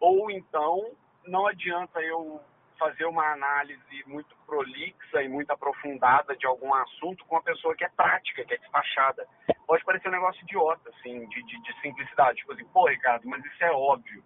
Ou 0.00 0.28
então, 0.30 0.90
não 1.24 1.46
adianta 1.46 2.00
eu 2.00 2.40
fazer 2.76 3.04
uma 3.04 3.32
análise 3.32 4.02
muito 4.06 4.34
prolixa 4.44 5.22
e 5.22 5.28
muito 5.28 5.52
aprofundada 5.52 6.34
de 6.34 6.46
algum 6.46 6.74
assunto 6.74 7.24
com 7.26 7.36
uma 7.36 7.42
pessoa 7.42 7.76
que 7.76 7.84
é 7.84 7.88
prática, 7.90 8.44
que 8.44 8.54
é 8.54 8.58
despachada. 8.58 9.24
Pode 9.66 9.84
parecer 9.84 10.08
um 10.08 10.12
negócio 10.12 10.42
idiota, 10.42 10.90
assim, 10.90 11.28
de, 11.28 11.42
de, 11.44 11.62
de 11.62 11.80
simplicidade. 11.80 12.38
Tipo 12.38 12.54
assim, 12.54 12.64
pô, 12.72 12.88
Ricardo, 12.88 13.28
mas 13.28 13.44
isso 13.44 13.62
é 13.62 13.70
óbvio. 13.70 14.24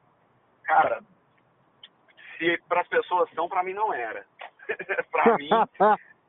Cara, 0.65 1.03
se 2.39 2.57
para 2.67 2.81
as 2.81 2.89
pessoas 2.89 3.31
são, 3.35 3.47
para 3.47 3.63
mim 3.63 3.75
não 3.75 3.93
era. 3.93 4.25
para 5.13 5.37
mim, 5.37 5.51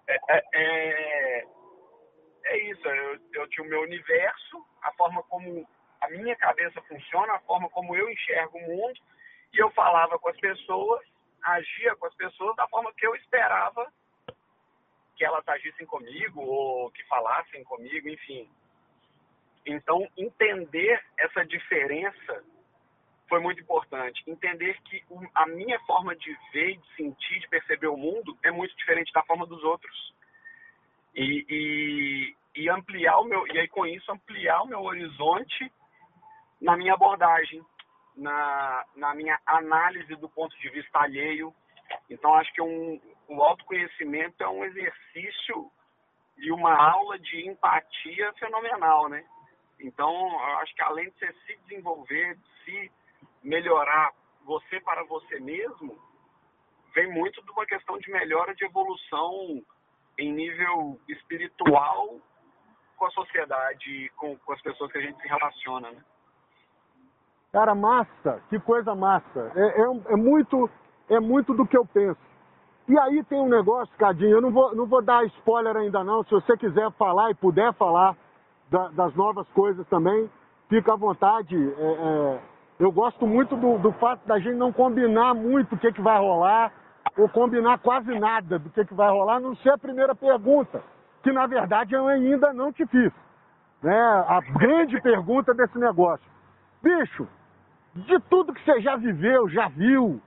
é, 0.09 0.43
é, 0.53 1.45
é, 2.47 2.57
isso. 2.71 2.87
Eu, 2.87 3.19
eu 3.33 3.49
tinha 3.49 3.65
o 3.65 3.69
meu 3.69 3.81
universo, 3.81 4.65
a 4.81 4.91
forma 4.93 5.23
como 5.23 5.67
a 6.01 6.09
minha 6.09 6.35
cabeça 6.35 6.81
funciona, 6.83 7.33
a 7.33 7.39
forma 7.39 7.69
como 7.69 7.95
eu 7.95 8.09
enxergo 8.09 8.57
o 8.57 8.61
mundo, 8.61 8.99
e 9.53 9.59
eu 9.59 9.69
falava 9.71 10.17
com 10.19 10.29
as 10.29 10.37
pessoas, 10.37 11.01
agia 11.43 11.95
com 11.95 12.05
as 12.05 12.15
pessoas 12.15 12.55
da 12.55 12.67
forma 12.67 12.93
que 12.93 13.05
eu 13.05 13.15
esperava 13.15 13.91
que 15.15 15.25
elas 15.25 15.47
agissem 15.47 15.85
comigo 15.85 16.41
ou 16.41 16.91
que 16.91 17.03
falassem 17.05 17.63
comigo, 17.63 18.07
enfim. 18.07 18.47
Então, 19.65 20.07
entender 20.15 21.03
essa 21.17 21.43
diferença 21.43 22.43
foi 23.27 23.39
muito 23.39 23.61
importante. 23.61 24.23
Entender 24.27 24.79
que 24.83 25.03
a 25.33 25.45
minha 25.47 25.79
forma 25.81 26.15
de 26.15 26.37
ver, 26.53 26.77
de 26.77 26.95
sentir, 26.95 27.39
de 27.39 27.47
perceber 27.49 27.87
o 27.87 27.97
mundo 27.97 28.37
é 28.43 28.51
muito 28.51 28.75
diferente 28.77 29.11
da 29.11 29.23
forma 29.23 29.45
dos 29.45 29.63
outros. 29.63 30.13
E, 31.17 31.45
e, 31.49 32.35
e 32.61 32.69
ampliar 32.69 33.17
o 33.17 33.23
meu, 33.23 33.47
e 33.47 33.57
aí 33.57 33.67
com 33.67 33.87
isso 33.87 34.11
ampliar 34.11 34.61
o 34.61 34.67
meu 34.67 34.83
horizonte 34.83 35.71
na 36.61 36.77
minha 36.77 36.93
abordagem, 36.93 37.65
na, 38.15 38.85
na 38.95 39.15
minha 39.15 39.39
análise 39.45 40.15
do 40.15 40.29
ponto 40.29 40.55
de 40.59 40.69
vista 40.69 40.99
alheio. 40.99 41.51
Então 42.07 42.35
acho 42.35 42.53
que 42.53 42.61
um, 42.61 43.01
o 43.27 43.41
autoconhecimento 43.41 44.43
é 44.43 44.47
um 44.47 44.63
exercício 44.63 45.71
e 46.37 46.51
uma 46.51 46.75
aula 46.75 47.17
de 47.17 47.47
empatia 47.47 48.31
fenomenal, 48.33 49.09
né? 49.09 49.25
Então, 49.79 50.39
acho 50.59 50.73
que 50.75 50.81
além 50.81 51.09
de 51.09 51.19
você 51.19 51.33
se 51.45 51.57
desenvolver, 51.67 52.35
de 52.35 52.63
se 52.63 52.91
melhorar 53.43 54.11
você 54.43 54.79
para 54.81 55.03
você 55.03 55.39
mesmo, 55.39 55.97
vem 56.93 57.11
muito 57.11 57.43
de 57.43 57.51
uma 57.51 57.65
questão 57.65 57.97
de 57.97 58.09
melhora 58.11 58.55
de 58.55 58.65
evolução 58.65 59.63
em 60.17 60.33
nível 60.33 60.99
espiritual 61.07 62.17
com 62.97 63.05
a 63.05 63.11
sociedade, 63.11 64.11
com, 64.15 64.35
com 64.37 64.53
as 64.53 64.61
pessoas 64.61 64.91
que 64.91 64.97
a 64.97 65.01
gente 65.01 65.21
se 65.21 65.27
relaciona, 65.27 65.91
né? 65.91 66.03
Cara, 67.51 67.73
massa, 67.73 68.41
que 68.49 68.59
coisa 68.59 68.93
massa. 68.93 69.51
É, 69.55 69.81
é, 69.81 70.13
é, 70.13 70.15
muito, 70.15 70.69
é 71.09 71.19
muito 71.19 71.53
do 71.53 71.65
que 71.65 71.77
eu 71.77 71.85
penso. 71.85 72.19
E 72.87 72.97
aí 72.99 73.23
tem 73.23 73.39
um 73.39 73.49
negócio, 73.49 73.93
Cadinho, 73.97 74.31
eu 74.31 74.41
não 74.41 74.51
vou, 74.51 74.75
não 74.75 74.85
vou 74.85 75.01
dar 75.01 75.25
spoiler 75.25 75.75
ainda 75.75 76.03
não, 76.03 76.23
se 76.23 76.31
você 76.31 76.57
quiser 76.57 76.89
falar 76.93 77.31
e 77.31 77.35
puder 77.35 77.73
falar 77.73 78.15
da, 78.69 78.89
das 78.89 79.13
novas 79.15 79.47
coisas 79.49 79.85
também, 79.87 80.29
fica 80.69 80.93
à 80.93 80.95
vontade. 80.95 81.55
É, 81.55 81.91
é 81.91 82.39
eu 82.79 82.91
gosto 82.91 83.25
muito 83.25 83.55
do, 83.55 83.79
do 83.79 83.91
fato 83.93 84.25
da 84.27 84.37
gente 84.37 84.55
não 84.55 84.71
combinar 84.71 85.33
muito 85.33 85.73
o 85.73 85.77
que, 85.79 85.91
que 85.91 86.01
vai 86.01 86.19
rolar, 86.19 86.71
ou 87.17 87.29
combinar 87.29 87.77
quase 87.79 88.17
nada 88.19 88.59
do 88.59 88.69
que, 88.69 88.85
que 88.85 88.93
vai 88.93 89.09
rolar, 89.09 89.39
não 89.39 89.55
ser 89.57 89.71
a 89.71 89.77
primeira 89.77 90.15
pergunta, 90.15 90.81
que 91.23 91.31
na 91.31 91.45
verdade 91.45 91.93
eu 91.93 92.07
ainda 92.07 92.53
não 92.53 92.71
te 92.71 92.85
fiz. 92.87 93.11
Né? 93.81 93.97
A 93.97 94.39
grande 94.57 94.99
pergunta 95.01 95.53
desse 95.53 95.77
negócio. 95.77 96.25
Bicho, 96.81 97.27
de 97.95 98.19
tudo 98.29 98.53
que 98.53 98.63
você 98.63 98.81
já 98.81 98.95
viveu, 98.95 99.49
já 99.49 99.67
viu, 99.69 100.21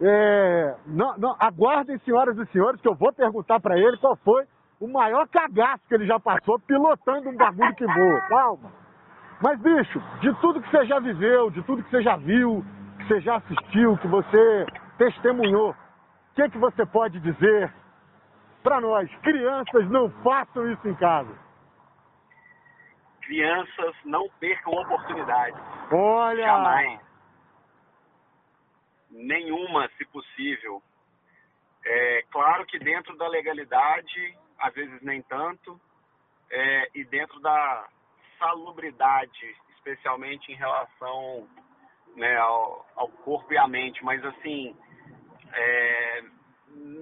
é, 0.00 0.76
não, 0.86 1.16
não, 1.18 1.36
aguardem, 1.38 1.98
senhoras 1.98 2.36
e 2.38 2.46
senhores, 2.46 2.80
que 2.80 2.88
eu 2.88 2.94
vou 2.94 3.12
perguntar 3.12 3.60
para 3.60 3.78
ele 3.78 3.96
qual 3.98 4.16
foi 4.16 4.44
o 4.80 4.88
maior 4.88 5.28
cagaço 5.28 5.86
que 5.86 5.94
ele 5.94 6.06
já 6.06 6.18
passou 6.18 6.58
pilotando 6.60 7.28
um 7.28 7.36
bagulho 7.36 7.74
que 7.74 7.86
voa. 7.86 8.20
Calma. 8.28 8.70
Mas, 9.42 9.60
bicho, 9.60 10.02
de 10.20 10.32
tudo 10.40 10.60
que 10.60 10.70
você 10.70 10.84
já 10.86 10.98
viveu, 10.98 11.50
de 11.50 11.62
tudo 11.62 11.82
que 11.82 11.90
você 11.90 12.02
já 12.02 12.16
viu, 12.16 12.64
que 12.98 13.04
você 13.06 13.20
já 13.20 13.36
assistiu, 13.36 13.96
que 13.98 14.08
você 14.08 14.66
testemunhou, 14.98 15.74
o 16.30 16.34
que, 16.34 16.50
que 16.50 16.58
você 16.58 16.86
pode 16.86 17.20
dizer 17.20 17.72
para 18.62 18.80
nós? 18.80 19.10
Crianças, 19.16 19.88
não 19.90 20.10
façam 20.22 20.70
isso 20.72 20.88
em 20.88 20.94
casa. 20.94 21.36
Crianças, 23.22 23.94
não 24.04 24.28
percam 24.40 24.72
oportunidades. 24.72 25.60
Olha! 25.92 26.44
Jamais. 26.44 27.00
Nenhuma, 29.10 29.88
se 29.96 30.04
possível. 30.06 30.82
É 31.84 32.24
claro 32.30 32.66
que 32.66 32.78
dentro 32.78 33.16
da 33.16 33.26
legalidade, 33.26 34.38
às 34.58 34.72
vezes 34.74 35.00
nem 35.02 35.22
tanto, 35.22 35.80
é, 36.50 36.90
e 36.94 37.04
dentro 37.04 37.40
da 37.40 37.88
salubridade, 38.38 39.56
especialmente 39.76 40.52
em 40.52 40.56
relação 40.56 41.48
né, 42.16 42.36
ao, 42.36 42.86
ao, 42.96 43.08
corpo 43.08 43.52
e 43.52 43.58
à 43.58 43.66
mente, 43.66 44.04
mas 44.04 44.24
assim, 44.24 44.76
é, 45.52 46.22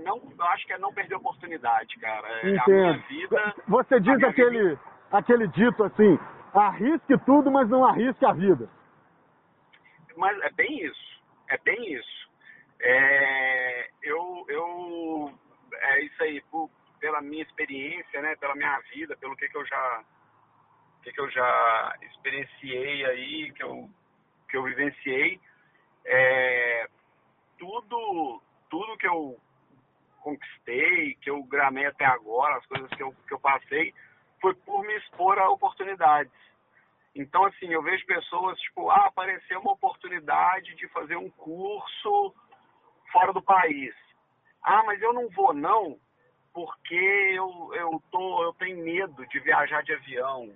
não, 0.04 0.20
acho 0.52 0.66
que 0.66 0.72
é 0.72 0.78
não 0.78 0.92
perder 0.92 1.14
oportunidade, 1.16 1.98
cara. 1.98 2.28
É, 2.28 2.50
Entendo. 2.50 2.88
A 2.88 2.92
minha 2.92 2.92
vida. 3.08 3.54
Você 3.68 4.00
diz 4.00 4.22
aquele, 4.22 4.68
vida... 4.68 4.80
aquele 5.12 5.48
dito 5.48 5.84
assim: 5.84 6.18
arrisque 6.54 7.18
tudo, 7.24 7.50
mas 7.50 7.68
não 7.68 7.84
arrisque 7.84 8.24
a 8.24 8.32
vida. 8.32 8.68
Mas 10.16 10.38
é 10.42 10.50
bem 10.50 10.84
isso, 10.84 11.22
é 11.48 11.58
bem 11.58 11.94
isso. 11.94 12.28
É, 12.80 13.90
eu, 14.02 14.44
eu, 14.48 15.32
é 15.72 16.00
isso 16.04 16.22
aí, 16.22 16.40
por, 16.50 16.70
pela 17.00 17.20
minha 17.20 17.42
experiência, 17.42 18.20
né, 18.20 18.34
pela 18.36 18.54
minha 18.54 18.78
vida, 18.92 19.16
pelo 19.16 19.36
que, 19.36 19.48
que 19.48 19.56
eu 19.56 19.66
já 19.66 20.04
que, 21.02 21.12
que 21.12 21.20
eu 21.20 21.30
já 21.30 21.96
experienciei 22.02 23.04
aí, 23.06 23.52
que 23.52 23.62
eu, 23.62 23.88
que 24.48 24.56
eu 24.56 24.62
vivenciei, 24.64 25.40
é, 26.04 26.88
tudo, 27.58 28.42
tudo 28.70 28.96
que 28.96 29.06
eu 29.06 29.38
conquistei, 30.20 31.14
que 31.16 31.30
eu 31.30 31.42
gramei 31.44 31.86
até 31.86 32.04
agora, 32.04 32.56
as 32.56 32.66
coisas 32.66 32.88
que 32.90 33.02
eu, 33.02 33.14
que 33.26 33.34
eu 33.34 33.40
passei, 33.40 33.94
foi 34.40 34.54
por 34.54 34.82
me 34.82 34.94
expor 34.96 35.38
a 35.38 35.50
oportunidades. 35.50 36.32
Então, 37.14 37.44
assim, 37.44 37.66
eu 37.66 37.82
vejo 37.82 38.04
pessoas, 38.06 38.58
tipo, 38.60 38.90
ah, 38.90 39.06
apareceu 39.06 39.60
uma 39.60 39.72
oportunidade 39.72 40.74
de 40.76 40.86
fazer 40.88 41.16
um 41.16 41.30
curso 41.30 42.34
fora 43.10 43.32
do 43.32 43.42
país. 43.42 43.94
Ah, 44.62 44.82
mas 44.84 45.00
eu 45.00 45.12
não 45.12 45.28
vou 45.30 45.52
não, 45.52 45.98
porque 46.52 47.32
eu, 47.34 47.70
eu, 47.74 48.02
tô, 48.10 48.44
eu 48.44 48.52
tenho 48.54 48.84
medo 48.84 49.26
de 49.26 49.40
viajar 49.40 49.82
de 49.82 49.92
avião 49.92 50.54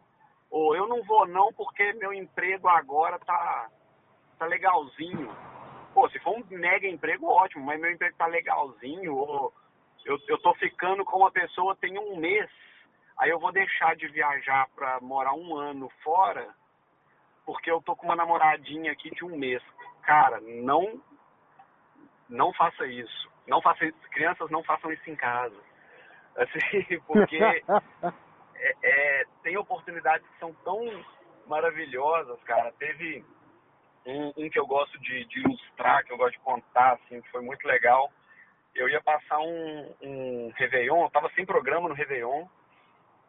ou 0.52 0.76
eu 0.76 0.86
não 0.86 1.02
vou 1.02 1.26
não 1.26 1.50
porque 1.54 1.94
meu 1.94 2.12
emprego 2.12 2.68
agora 2.68 3.18
tá, 3.18 3.70
tá 4.38 4.44
legalzinho. 4.44 5.34
Pô, 5.92 6.08
se 6.08 6.18
for 6.20 6.36
um 6.36 6.44
mega 6.50 6.86
emprego, 6.86 7.26
ótimo, 7.26 7.64
mas 7.64 7.80
meu 7.80 7.90
emprego 7.90 8.16
tá 8.16 8.26
legalzinho, 8.26 9.14
ou 9.14 9.52
eu, 10.04 10.18
eu 10.28 10.38
tô 10.38 10.54
ficando 10.54 11.04
com 11.04 11.18
uma 11.18 11.30
pessoa 11.30 11.76
tem 11.76 11.98
um 11.98 12.16
mês, 12.16 12.50
aí 13.18 13.30
eu 13.30 13.38
vou 13.38 13.52
deixar 13.52 13.94
de 13.96 14.08
viajar 14.08 14.68
pra 14.74 14.98
morar 15.00 15.34
um 15.34 15.56
ano 15.56 15.90
fora, 16.02 16.48
porque 17.44 17.70
eu 17.70 17.82
tô 17.82 17.94
com 17.94 18.06
uma 18.06 18.16
namoradinha 18.16 18.92
aqui 18.92 19.10
de 19.10 19.24
um 19.24 19.36
mês. 19.36 19.62
Cara, 20.02 20.40
não 20.40 21.00
não 22.28 22.52
faça 22.54 22.86
isso. 22.86 23.30
Não 23.46 23.60
faça 23.60 23.84
isso. 23.84 23.98
Crianças 24.10 24.50
não 24.50 24.62
façam 24.64 24.90
isso 24.92 25.10
em 25.10 25.16
casa. 25.16 25.56
Assim, 26.36 26.98
porque 27.06 27.36
é, 28.56 28.74
é, 28.82 29.24
tem 29.42 29.56
oportunidades 29.58 30.26
que 30.26 30.38
são 30.38 30.54
tão 30.64 30.80
maravilhosas, 31.46 32.42
cara. 32.44 32.72
Teve 32.78 33.24
um, 34.06 34.32
um 34.36 34.50
que 34.50 34.58
eu 34.58 34.66
gosto 34.66 34.98
de, 35.00 35.24
de, 35.26 35.40
ilustrar, 35.40 36.04
que 36.04 36.12
eu 36.12 36.16
gosto 36.16 36.32
de 36.32 36.40
contar, 36.40 36.94
assim, 36.94 37.20
que 37.20 37.30
foi 37.30 37.42
muito 37.42 37.66
legal. 37.66 38.10
Eu 38.74 38.88
ia 38.88 39.00
passar 39.02 39.38
um, 39.38 39.94
um 40.00 40.52
Réveillon, 40.56 41.04
eu 41.04 41.10
tava 41.10 41.30
sem 41.34 41.44
programa 41.44 41.88
no 41.88 41.94
Réveillon. 41.94 42.46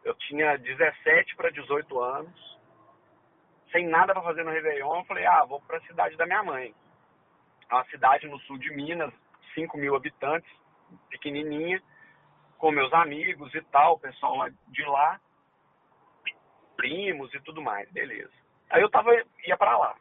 Eu 0.02 0.14
tinha 0.14 0.58
17 0.58 1.36
para 1.36 1.50
18 1.50 2.00
anos, 2.00 2.58
sem 3.72 3.86
nada 3.86 4.12
para 4.12 4.22
fazer 4.22 4.44
no 4.44 4.50
Réveillon. 4.50 4.98
Eu 4.98 5.04
falei, 5.04 5.26
ah, 5.26 5.44
vou 5.44 5.60
para 5.60 5.78
a 5.78 5.82
cidade 5.82 6.16
da 6.16 6.26
minha 6.26 6.42
mãe. 6.42 6.74
É 7.70 7.74
uma 7.74 7.84
cidade 7.86 8.26
no 8.26 8.38
sul 8.40 8.58
de 8.58 8.70
Minas, 8.70 9.12
5 9.54 9.76
mil 9.78 9.94
habitantes, 9.94 10.50
pequenininha, 11.08 11.80
com 12.58 12.70
meus 12.70 12.92
amigos 12.92 13.54
e 13.54 13.62
tal, 13.62 13.98
pessoal 13.98 14.36
lá 14.36 14.50
de 14.68 14.82
lá, 14.82 15.20
primos 16.76 17.32
e 17.32 17.40
tudo 17.40 17.62
mais, 17.62 17.90
beleza. 17.90 18.32
Aí 18.70 18.82
eu 18.82 18.90
tava, 18.90 19.10
ia 19.46 19.56
para 19.56 19.76
lá 19.76 19.96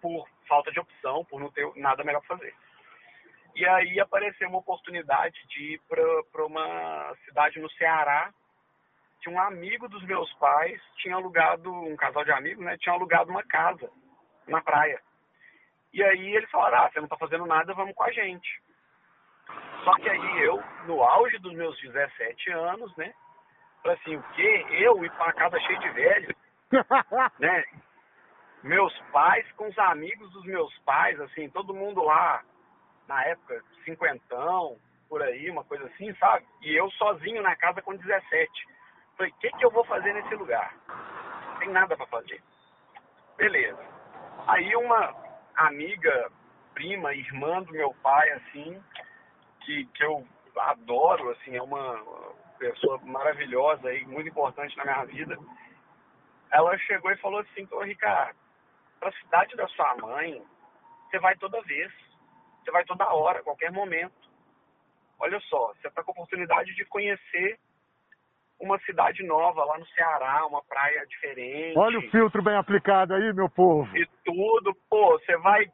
por 0.00 0.28
falta 0.46 0.70
de 0.70 0.80
opção, 0.80 1.24
por 1.24 1.40
não 1.40 1.50
ter 1.50 1.70
nada 1.76 2.04
melhor 2.04 2.20
para 2.20 2.36
fazer. 2.36 2.54
E 3.54 3.66
aí 3.66 3.98
apareceu 3.98 4.48
uma 4.48 4.58
oportunidade 4.58 5.36
de 5.48 5.74
ir 5.74 5.80
para 5.88 6.46
uma 6.46 7.14
cidade 7.24 7.58
no 7.58 7.70
Ceará. 7.72 8.32
Tinha 9.20 9.34
um 9.34 9.40
amigo 9.40 9.88
dos 9.88 10.02
meus 10.04 10.32
pais, 10.34 10.80
tinha 10.98 11.16
alugado, 11.16 11.72
um 11.72 11.96
casal 11.96 12.24
de 12.24 12.30
amigos, 12.30 12.64
né? 12.64 12.76
Tinha 12.78 12.94
alugado 12.94 13.30
uma 13.30 13.42
casa 13.42 13.90
na 14.46 14.60
praia. 14.62 15.00
E 15.92 16.02
aí 16.02 16.36
eles 16.36 16.50
falaram, 16.50 16.78
ah, 16.78 16.90
você 16.90 16.98
não 16.98 17.06
está 17.06 17.16
fazendo 17.16 17.46
nada, 17.46 17.74
vamos 17.74 17.94
com 17.94 18.04
a 18.04 18.12
gente. 18.12 18.62
Só 19.82 19.94
que 19.96 20.08
aí 20.08 20.42
eu, 20.42 20.62
no 20.86 21.02
auge 21.02 21.38
dos 21.38 21.52
meus 21.54 21.76
17 21.80 22.52
anos, 22.52 22.96
né? 22.96 23.12
Falei 23.82 23.98
assim, 24.00 24.16
o 24.16 24.22
quê? 24.34 24.66
Eu 24.70 25.04
ir 25.04 25.10
para 25.12 25.32
casa 25.32 25.58
cheia 25.60 25.78
de 25.78 25.88
velho? 25.90 26.36
né? 27.40 27.64
Meus 28.62 28.96
pais 29.12 29.50
com 29.52 29.68
os 29.68 29.78
amigos 29.78 30.30
dos 30.32 30.44
meus 30.44 30.76
pais, 30.80 31.20
assim, 31.20 31.48
todo 31.50 31.74
mundo 31.74 32.02
lá, 32.02 32.42
na 33.06 33.24
época, 33.24 33.62
cinquentão, 33.84 34.78
por 35.08 35.22
aí, 35.22 35.50
uma 35.50 35.64
coisa 35.64 35.86
assim, 35.86 36.14
sabe? 36.16 36.46
E 36.62 36.74
eu 36.74 36.90
sozinho 36.92 37.42
na 37.42 37.56
casa 37.56 37.80
com 37.80 37.94
17. 37.94 38.50
Falei, 39.16 39.32
o 39.32 39.34
que, 39.36 39.50
que 39.50 39.64
eu 39.64 39.70
vou 39.70 39.84
fazer 39.84 40.12
nesse 40.12 40.34
lugar? 40.34 40.74
Não 40.88 41.58
tem 41.58 41.70
nada 41.70 41.96
para 41.96 42.06
fazer. 42.06 42.42
Beleza. 43.36 43.82
Aí 44.46 44.76
uma 44.76 45.14
amiga, 45.56 46.30
prima, 46.74 47.14
irmã 47.14 47.62
do 47.62 47.72
meu 47.72 47.94
pai, 48.02 48.30
assim, 48.32 48.82
que, 49.60 49.86
que 49.86 50.04
eu 50.04 50.26
adoro, 50.56 51.30
assim, 51.30 51.56
é 51.56 51.62
uma 51.62 52.02
pessoa 52.58 52.98
maravilhosa 53.04 53.92
e 53.92 54.04
muito 54.06 54.28
importante 54.28 54.76
na 54.76 54.84
minha 54.84 55.04
vida. 55.04 55.38
Ela 56.50 56.76
chegou 56.78 57.10
e 57.10 57.16
falou 57.16 57.40
assim, 57.40 57.66
ô 57.70 57.82
Ricardo, 57.82 58.36
para 58.98 59.10
a 59.10 59.20
cidade 59.20 59.56
da 59.56 59.66
sua 59.68 59.96
mãe, 59.96 60.42
você 61.04 61.18
vai 61.18 61.36
toda 61.36 61.62
vez. 61.62 61.92
Você 62.62 62.70
vai 62.70 62.84
toda 62.84 63.12
hora, 63.12 63.42
qualquer 63.42 63.72
momento. 63.72 64.28
Olha 65.18 65.40
só, 65.40 65.68
você 65.74 65.88
está 65.88 66.02
com 66.02 66.10
a 66.10 66.12
oportunidade 66.12 66.74
de 66.74 66.84
conhecer 66.84 67.58
uma 68.60 68.78
cidade 68.80 69.24
nova 69.24 69.64
lá 69.64 69.78
no 69.78 69.86
Ceará, 69.88 70.44
uma 70.46 70.62
praia 70.62 71.06
diferente. 71.06 71.78
Olha 71.78 71.98
o 71.98 72.10
filtro 72.10 72.42
bem 72.42 72.56
aplicado 72.56 73.14
aí, 73.14 73.32
meu 73.32 73.48
povo. 73.48 73.96
E 73.96 74.06
tudo. 74.24 74.74
Pô, 74.90 75.12
você 75.18 75.36
vai, 75.38 75.66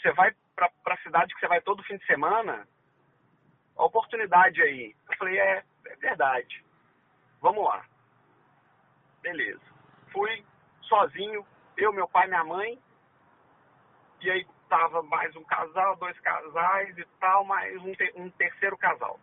você 0.00 0.12
vai 0.12 0.32
para 0.54 0.94
a 0.94 1.02
cidade 1.02 1.32
que 1.34 1.40
você 1.40 1.46
vai 1.46 1.60
todo 1.60 1.82
fim 1.84 1.96
de 1.96 2.06
semana, 2.06 2.66
a 3.76 3.84
oportunidade 3.84 4.62
aí. 4.62 4.94
Eu 5.10 5.16
falei, 5.16 5.38
é, 5.38 5.62
é 5.86 5.96
verdade. 5.96 6.64
Vamos 7.40 7.64
lá. 7.64 7.84
Beleza. 9.22 9.62
Fui 10.10 10.44
sozinho, 10.82 11.46
eu, 11.76 11.92
meu 11.92 12.08
pai, 12.08 12.26
minha 12.26 12.44
mãe. 12.44 12.78
E 14.20 14.30
aí 14.30 14.46
tava 14.68 15.02
mais 15.02 15.34
um 15.36 15.44
casal, 15.44 15.96
dois 15.96 16.18
casais 16.20 16.96
e 16.96 17.04
tal, 17.20 17.44
mais 17.44 17.76
um, 17.82 17.92
te 17.92 18.12
um 18.16 18.30
terceiro 18.30 18.76
casal. 18.78 19.18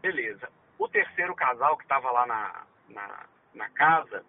Beleza. 0.00 0.48
O 0.78 0.88
terceiro 0.88 1.34
casal 1.34 1.76
que 1.76 1.82
estava 1.82 2.10
lá 2.10 2.26
na, 2.26 2.62
na, 2.88 3.26
na, 3.54 3.68
casa 3.70 4.24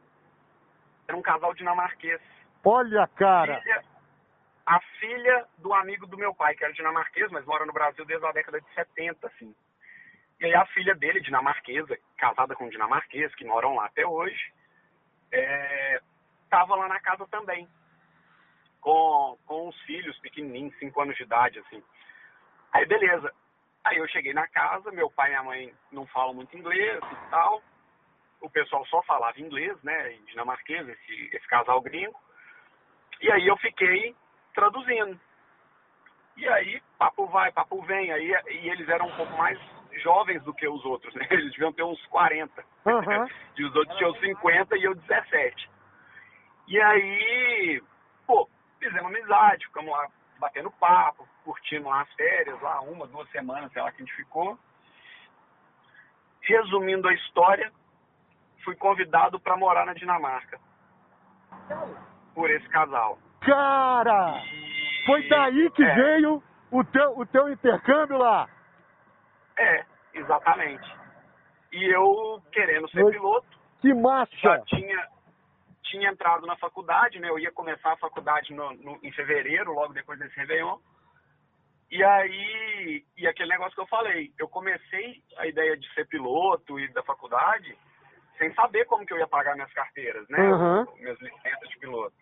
era 1.08 1.16
um 1.18 1.22
casal 1.22 1.54
dinamarquês. 1.54 2.22
Olha, 2.66 3.08
cara! 3.16 3.62
Filha, 3.62 3.84
a 4.66 4.80
filha 5.00 5.48
do 5.58 5.74
amigo 5.74 6.06
do 6.08 6.18
meu 6.18 6.34
pai, 6.34 6.56
que 6.56 6.64
era 6.64 6.74
dinamarquês, 6.74 7.32
mas 7.32 7.46
mora 7.46 7.66
no 7.66 7.74
Brasil 7.74 8.06
desde 8.06 8.26
a 8.26 8.32
década 8.32 8.60
de 8.60 8.74
70, 8.74 9.28
assim. 9.28 9.56
E 10.40 10.46
aí 10.46 10.56
a 10.56 10.66
filha 10.68 10.94
dele, 10.96 11.22
dinamarquesa, 11.22 11.98
casada 12.18 12.56
com 12.56 12.66
um 12.66 12.70
dinamarquês, 12.70 13.34
que 13.36 13.46
moram 13.46 13.76
lá 13.76 13.86
até 13.86 14.06
hoje, 14.06 14.54
é, 15.32 16.02
estava 16.54 16.76
lá 16.76 16.88
na 16.88 17.00
casa 17.00 17.28
também, 17.30 17.68
com, 18.80 19.38
com 19.48 19.70
os 19.70 19.82
filhos 19.82 20.18
pequenininhos, 20.20 20.78
5 20.78 21.02
anos 21.02 21.16
de 21.18 21.24
idade, 21.24 21.58
assim. 21.60 21.84
Aí, 22.72 22.86
beleza. 22.86 23.34
Aí 23.84 23.98
eu 23.98 24.08
cheguei 24.08 24.34
na 24.34 24.48
casa, 24.48 24.92
meu 24.92 25.10
pai 25.10 25.28
e 25.28 25.32
minha 25.32 25.44
mãe 25.44 25.74
não 25.92 26.06
falam 26.08 26.34
muito 26.34 26.56
inglês 26.56 27.00
e 27.12 27.30
tal. 27.32 27.62
O 28.40 28.50
pessoal 28.50 28.86
só 28.86 29.02
falava 29.04 29.42
inglês, 29.42 29.82
né, 29.82 30.12
dinamarquês, 30.28 30.88
esse, 30.88 31.36
esse 31.36 31.48
casal 31.48 31.82
gringo. 31.82 32.16
E 33.20 33.32
aí 33.32 33.48
eu 33.48 33.58
fiquei 33.58 34.16
traduzindo. 34.54 35.20
E 36.38 36.48
aí, 36.48 36.82
papo 36.98 37.26
vai, 37.28 37.52
papo 37.52 37.82
vem. 37.82 38.12
Aí, 38.12 38.32
e 38.50 38.70
eles 38.70 38.88
eram 38.90 39.08
um 39.08 39.16
pouco 39.16 39.36
mais 39.38 39.60
jovens 40.02 40.44
do 40.44 40.54
que 40.54 40.68
os 40.68 40.84
outros, 40.86 41.14
né? 41.16 41.28
Eles 41.30 41.52
deviam 41.52 41.72
ter 41.72 41.84
uns 41.84 42.04
40. 42.08 42.66
Uhum. 42.86 43.28
e 43.56 43.64
os 43.64 43.76
outros 43.76 43.98
tinham 43.98 44.14
50 44.16 44.78
e 44.78 44.84
eu 44.84 44.96
17. 44.96 45.73
E 46.68 46.80
aí, 46.82 47.82
pô, 48.26 48.50
fizemos 48.80 49.06
amizade, 49.06 49.66
ficamos 49.68 49.92
lá 49.92 50.08
batendo 50.40 50.72
papo, 50.72 51.28
curtindo 51.44 51.88
lá 51.88 52.02
as 52.02 52.14
férias, 52.14 52.62
lá 52.62 52.82
uma, 52.82 53.08
duas 53.08 53.30
semanas, 53.32 53.72
sei 53.72 53.82
lá 53.82 53.92
que 53.92 54.02
a 54.02 54.06
gente 54.06 54.16
ficou. 54.16 54.58
Resumindo 56.42 57.08
a 57.08 57.14
história, 57.14 57.72
fui 58.64 58.76
convidado 58.76 59.40
para 59.40 59.58
morar 59.58 59.86
na 59.86 59.94
Dinamarca. 59.94 60.60
Por 62.34 62.50
esse 62.50 62.68
casal. 62.70 63.18
Cara! 63.42 64.42
E... 64.46 65.06
Foi 65.06 65.28
daí 65.28 65.70
que 65.72 65.84
é. 65.84 65.96
veio 65.96 66.44
o 66.72 66.84
teu, 66.84 67.18
o 67.18 67.26
teu 67.26 67.52
intercâmbio 67.52 68.18
lá? 68.18 68.50
É, 69.58 69.86
exatamente. 70.14 70.90
E 71.72 71.84
eu 71.86 72.42
querendo 72.52 72.90
ser 72.90 73.06
piloto. 73.12 73.48
Que 73.82 73.94
massa! 73.94 74.36
Já 74.38 74.60
tinha, 74.62 75.08
tinha 75.94 76.10
entrado 76.10 76.48
na 76.48 76.56
faculdade, 76.56 77.20
né? 77.20 77.30
Eu 77.30 77.38
ia 77.38 77.52
começar 77.52 77.94
a 77.94 77.98
faculdade 77.98 78.52
no, 78.52 78.74
no, 78.74 79.00
em 79.04 79.12
fevereiro, 79.12 79.72
logo 79.74 79.94
depois 79.94 80.18
desse 80.18 80.36
Réveillon. 80.36 80.80
E 81.92 82.04
aí, 82.04 83.06
e 83.16 83.28
aquele 83.28 83.50
negócio 83.50 83.76
que 83.76 83.82
eu 83.82 83.88
falei, 83.88 84.34
eu 84.40 84.50
comecei 84.50 85.22
a 85.38 85.46
ideia 85.46 85.78
de 85.78 85.88
ser 85.94 86.08
piloto 86.08 86.80
e 86.80 86.92
da 86.92 87.04
faculdade 87.04 87.78
sem 88.40 88.52
saber 88.56 88.86
como 88.86 89.06
que 89.06 89.14
eu 89.14 89.20
ia 89.20 89.28
pagar 89.28 89.54
minhas 89.54 89.72
carteiras, 89.74 90.28
né? 90.28 90.40
Uhum. 90.40 90.96
Minhas 90.96 91.20
licenças 91.22 91.70
de 91.70 91.78
piloto. 91.78 92.16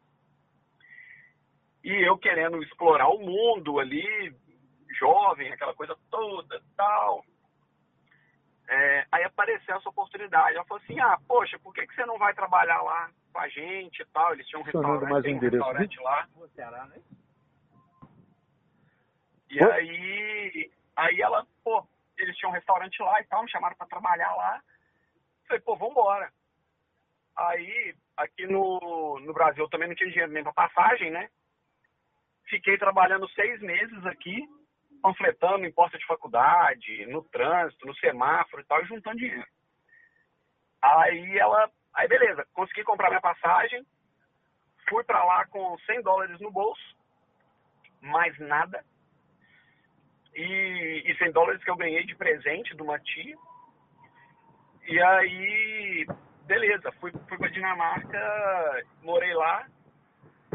E 1.82 1.94
eu 2.06 2.18
querendo 2.18 2.62
explorar 2.62 3.08
o 3.08 3.20
mundo 3.20 3.80
ali, 3.80 4.36
jovem, 5.00 5.54
aquela 5.54 5.74
coisa 5.74 5.96
toda, 6.10 6.62
tal. 6.76 7.24
É, 8.72 9.06
aí 9.12 9.24
apareceu 9.26 9.76
essa 9.76 9.90
oportunidade. 9.90 10.56
Ela 10.56 10.64
falou 10.64 10.82
assim, 10.82 10.98
ah, 11.02 11.20
poxa, 11.28 11.60
por 11.60 11.74
que, 11.74 11.86
que 11.86 11.94
você 11.94 12.06
não 12.06 12.18
vai 12.18 12.34
trabalhar 12.34 12.82
lá 12.82 13.12
com 13.34 13.40
a 13.40 13.50
gente 13.50 14.02
e 14.02 14.06
tal? 14.06 14.32
Eles 14.32 14.48
tinham 14.48 14.62
um 14.62 14.64
restaurante, 14.64 15.10
mais 15.10 15.26
um 15.26 15.40
restaurante 15.40 16.00
lá. 16.00 16.28
Ceará, 16.56 16.86
né? 16.86 17.02
E 19.50 19.62
aí, 19.62 20.72
aí 20.96 21.22
ela, 21.22 21.46
pô, 21.62 21.86
eles 22.18 22.38
tinham 22.38 22.50
um 22.50 22.54
restaurante 22.54 22.98
lá 23.02 23.20
e 23.20 23.26
tal, 23.26 23.44
me 23.44 23.52
chamaram 23.52 23.76
para 23.76 23.88
trabalhar 23.88 24.34
lá. 24.38 24.64
Falei, 25.46 25.62
pô, 25.64 25.76
vambora. 25.76 26.32
Aí, 27.36 27.94
aqui 28.16 28.48
no, 28.48 29.20
no 29.20 29.34
Brasil 29.34 29.66
eu 29.66 29.70
também 29.70 29.90
não 29.90 29.96
tinha 29.96 30.10
dinheiro 30.10 30.32
nem 30.32 30.44
pra 30.44 30.54
passagem, 30.54 31.12
né? 31.12 31.30
Fiquei 32.46 32.78
trabalhando 32.78 33.28
seis 33.32 33.60
meses 33.60 34.06
aqui, 34.06 34.48
panfletando 35.02 35.66
em 35.66 35.72
porta 35.72 35.98
de 35.98 36.06
faculdade, 36.06 37.06
no 37.08 37.24
trânsito, 37.24 37.86
no 37.86 37.96
semáforo 37.96 38.62
e 38.62 38.66
tal, 38.66 38.82
e 38.82 38.86
juntando 38.86 39.18
dinheiro. 39.18 39.48
Aí 40.82 41.38
ela, 41.38 41.70
aí 41.94 42.08
beleza, 42.08 42.48
consegui 42.54 42.84
comprar 42.84 43.10
minha 43.10 43.22
passagem, 43.22 43.86
fui 44.90 45.04
para 45.04 45.24
lá 45.24 45.46
com 45.48 45.78
100 45.80 46.02
dólares 46.02 46.40
no 46.40 46.52
bolso 46.52 47.02
mais 48.02 48.38
nada. 48.40 48.84
E, 50.34 51.04
e 51.06 51.16
100 51.18 51.32
dólares 51.32 51.64
que 51.64 51.70
eu 51.70 51.76
ganhei 51.76 52.04
de 52.06 52.16
presente 52.16 52.76
de 52.76 52.82
uma 52.82 53.00
tia. 53.00 53.38
E 54.88 55.02
aí, 55.02 56.08
beleza, 56.46 56.92
fui, 56.94 57.12
fui 57.12 57.38
pra 57.38 57.50
Dinamarca, 57.50 58.86
morei 59.04 59.34
lá, 59.34 59.68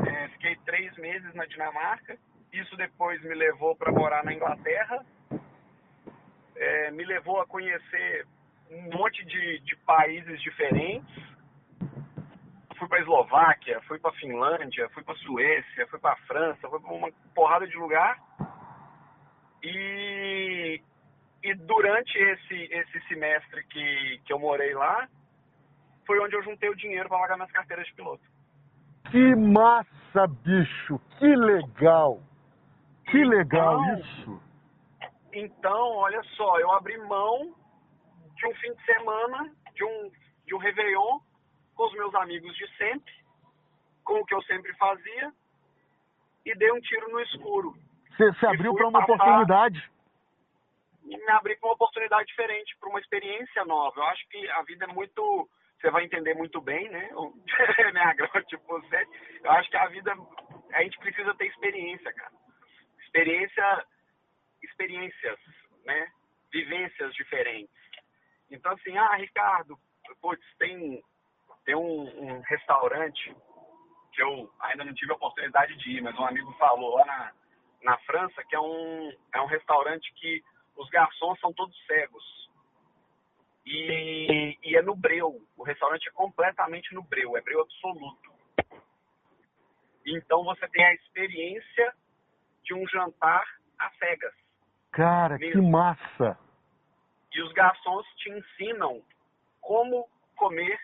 é, 0.04 0.28
fiquei 0.30 0.56
três 0.64 0.94
meses 0.96 1.32
na 1.34 1.46
Dinamarca. 1.46 2.18
Isso 2.60 2.74
depois 2.76 3.22
me 3.22 3.34
levou 3.34 3.76
para 3.76 3.92
morar 3.92 4.24
na 4.24 4.32
Inglaterra, 4.32 5.04
é, 6.56 6.90
me 6.90 7.04
levou 7.04 7.38
a 7.40 7.46
conhecer 7.46 8.26
um 8.70 8.82
monte 8.96 9.22
de, 9.26 9.60
de 9.60 9.76
países 9.84 10.40
diferentes. 10.40 11.36
Fui 12.78 12.88
para 12.88 13.00
Eslováquia, 13.00 13.80
fui 13.82 13.98
para 13.98 14.12
Finlândia, 14.12 14.88
fui 14.90 15.02
para 15.02 15.14
Suécia, 15.16 15.86
fui 15.88 15.98
para 15.98 16.16
França, 16.26 16.68
fui 16.68 16.80
para 16.80 16.92
uma 16.92 17.10
porrada 17.34 17.66
de 17.66 17.76
lugar. 17.76 18.18
E, 19.62 20.80
e 21.42 21.54
durante 21.54 22.16
esse, 22.18 22.54
esse 22.72 23.00
semestre 23.08 23.64
que, 23.64 24.20
que 24.24 24.32
eu 24.32 24.38
morei 24.38 24.72
lá, 24.74 25.06
foi 26.06 26.18
onde 26.20 26.36
eu 26.36 26.42
juntei 26.42 26.70
o 26.70 26.76
dinheiro 26.76 27.08
para 27.08 27.18
pagar 27.18 27.36
minhas 27.36 27.52
carteiras 27.52 27.86
de 27.86 27.94
piloto. 27.94 28.22
Que 29.10 29.34
massa, 29.34 30.26
bicho! 30.42 30.98
Que 31.18 31.36
legal! 31.36 32.22
Que 33.06 33.24
legal 33.24 33.82
então, 33.82 33.98
isso! 33.98 34.42
Então, 35.32 35.96
olha 35.96 36.22
só, 36.36 36.58
eu 36.58 36.72
abri 36.72 36.96
mão 36.98 37.54
de 38.34 38.46
um 38.46 38.54
fim 38.54 38.72
de 38.72 38.84
semana, 38.84 39.52
de 39.74 39.84
um, 39.84 40.10
de 40.46 40.54
um 40.54 40.58
Réveillon, 40.58 41.20
com 41.74 41.86
os 41.86 41.92
meus 41.92 42.14
amigos 42.14 42.54
de 42.56 42.66
sempre, 42.76 43.12
com 44.02 44.20
o 44.20 44.24
que 44.24 44.34
eu 44.34 44.42
sempre 44.42 44.72
fazia, 44.76 45.32
e 46.44 46.54
dei 46.54 46.72
um 46.72 46.80
tiro 46.80 47.10
no 47.10 47.20
escuro. 47.20 47.74
Você 48.16 48.32
se 48.34 48.46
abriu 48.46 48.74
para 48.74 48.88
uma 48.88 49.00
passar, 49.00 49.14
oportunidade? 49.14 49.90
Me 51.04 51.30
abri 51.30 51.56
para 51.56 51.68
uma 51.68 51.74
oportunidade 51.74 52.26
diferente, 52.28 52.76
para 52.78 52.88
uma 52.88 53.00
experiência 53.00 53.64
nova. 53.64 54.00
Eu 54.00 54.04
acho 54.04 54.26
que 54.28 54.48
a 54.50 54.62
vida 54.62 54.86
é 54.86 54.92
muito. 54.92 55.48
Você 55.78 55.90
vai 55.90 56.04
entender 56.04 56.34
muito 56.34 56.60
bem, 56.60 56.88
né? 56.88 57.10
né, 57.92 58.14
tipo 58.48 58.66
você. 58.66 59.06
Eu 59.44 59.50
acho 59.52 59.70
que 59.70 59.76
a 59.76 59.86
vida. 59.88 60.16
A 60.72 60.82
gente 60.82 60.98
precisa 60.98 61.34
ter 61.34 61.46
experiência, 61.46 62.12
cara. 62.14 62.32
Experiência. 63.06 63.86
Experiências, 64.62 65.38
né? 65.84 66.08
Vivências 66.52 67.14
diferentes. 67.14 67.74
Então, 68.50 68.72
assim, 68.72 68.96
ah, 68.96 69.16
Ricardo, 69.16 69.78
putz, 70.20 70.44
tem, 70.58 71.02
tem 71.64 71.74
um, 71.74 72.02
um, 72.02 72.40
restaurante 72.40 73.34
que 74.12 74.22
eu 74.22 74.50
ainda 74.60 74.84
não 74.84 74.94
tive 74.94 75.12
a 75.12 75.16
oportunidade 75.16 75.76
de 75.76 75.90
ir, 75.96 76.02
mas 76.02 76.18
um 76.18 76.24
amigo 76.24 76.52
falou 76.54 76.94
lá 76.94 77.04
na, 77.04 77.32
na 77.82 77.98
França 77.98 78.42
que 78.44 78.54
é 78.54 78.60
um, 78.60 79.12
é 79.34 79.40
um 79.40 79.46
restaurante 79.46 80.12
que 80.14 80.42
os 80.76 80.88
garçons 80.90 81.38
são 81.40 81.52
todos 81.52 81.76
cegos. 81.86 82.50
E, 83.64 84.56
e 84.62 84.76
é 84.76 84.82
no 84.82 84.94
breu. 84.94 85.42
O 85.56 85.64
restaurante 85.64 86.08
é 86.08 86.12
completamente 86.12 86.94
no 86.94 87.02
breu, 87.02 87.36
é 87.36 87.40
breu 87.40 87.60
absoluto. 87.60 88.32
Então 90.06 90.44
você 90.44 90.68
tem 90.68 90.84
a 90.84 90.94
experiência 90.94 91.94
de 92.66 92.74
um 92.74 92.86
jantar 92.88 93.44
às 93.78 93.96
cegas. 93.96 94.34
Cara, 94.92 95.38
mesmo. 95.38 95.62
que 95.62 95.70
massa! 95.70 96.38
E 97.32 97.42
os 97.42 97.52
garçons 97.52 98.06
te 98.16 98.30
ensinam 98.30 99.02
como 99.60 100.08
comer 100.36 100.78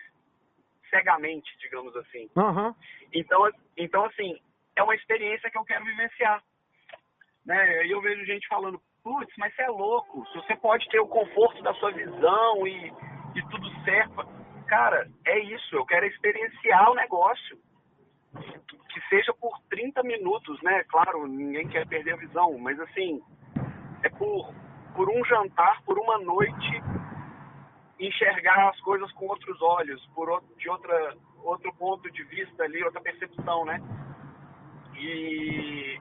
cegamente, 0.89 1.49
digamos 1.59 1.95
assim. 1.97 2.29
Uhum. 2.35 2.75
Então, 3.11 3.49
então, 3.75 4.05
assim, 4.05 4.39
é 4.75 4.83
uma 4.83 4.95
experiência 4.95 5.49
que 5.49 5.57
eu 5.57 5.65
quero 5.65 5.83
vivenciar. 5.85 6.43
Né? 7.45 7.85
E 7.87 7.91
eu 7.91 8.01
vejo 8.01 8.25
gente 8.25 8.47
falando, 8.47 8.79
putz, 9.03 9.33
mas 9.37 9.53
você 9.55 9.63
é 9.63 9.69
louco. 9.69 10.23
Você 10.35 10.55
pode 10.57 10.87
ter 10.89 10.99
o 10.99 11.07
conforto 11.07 11.61
da 11.63 11.73
sua 11.75 11.91
visão 11.91 12.67
e, 12.67 12.93
e 13.35 13.41
tudo 13.49 13.83
certo. 13.83 14.27
Cara, 14.67 15.09
é 15.25 15.39
isso. 15.39 15.75
Eu 15.75 15.85
quero 15.85 16.05
experienciar 16.05 16.91
o 16.91 16.95
negócio. 16.95 17.57
Que 18.89 19.01
seja 19.09 19.33
por 19.33 19.59
30 19.69 20.03
minutos, 20.03 20.61
né? 20.61 20.83
Claro, 20.85 21.27
ninguém 21.27 21.67
quer 21.67 21.87
perder 21.87 22.13
a 22.13 22.17
visão, 22.17 22.57
mas 22.57 22.79
assim, 22.79 23.21
é 24.03 24.09
por 24.09 24.53
por 24.95 25.09
um 25.09 25.25
jantar, 25.25 25.81
por 25.83 25.97
uma 25.97 26.19
noite, 26.19 26.83
enxergar 27.99 28.69
as 28.69 28.79
coisas 28.81 29.11
com 29.13 29.25
outros 29.25 29.61
olhos, 29.61 30.05
por 30.13 30.29
outro, 30.29 30.55
de 30.57 30.69
outra, 30.69 31.15
outro 31.43 31.73
ponto 31.73 32.09
de 32.11 32.23
vista 32.25 32.63
ali, 32.63 32.83
outra 32.83 33.01
percepção, 33.01 33.65
né? 33.65 33.81
E 34.95 35.99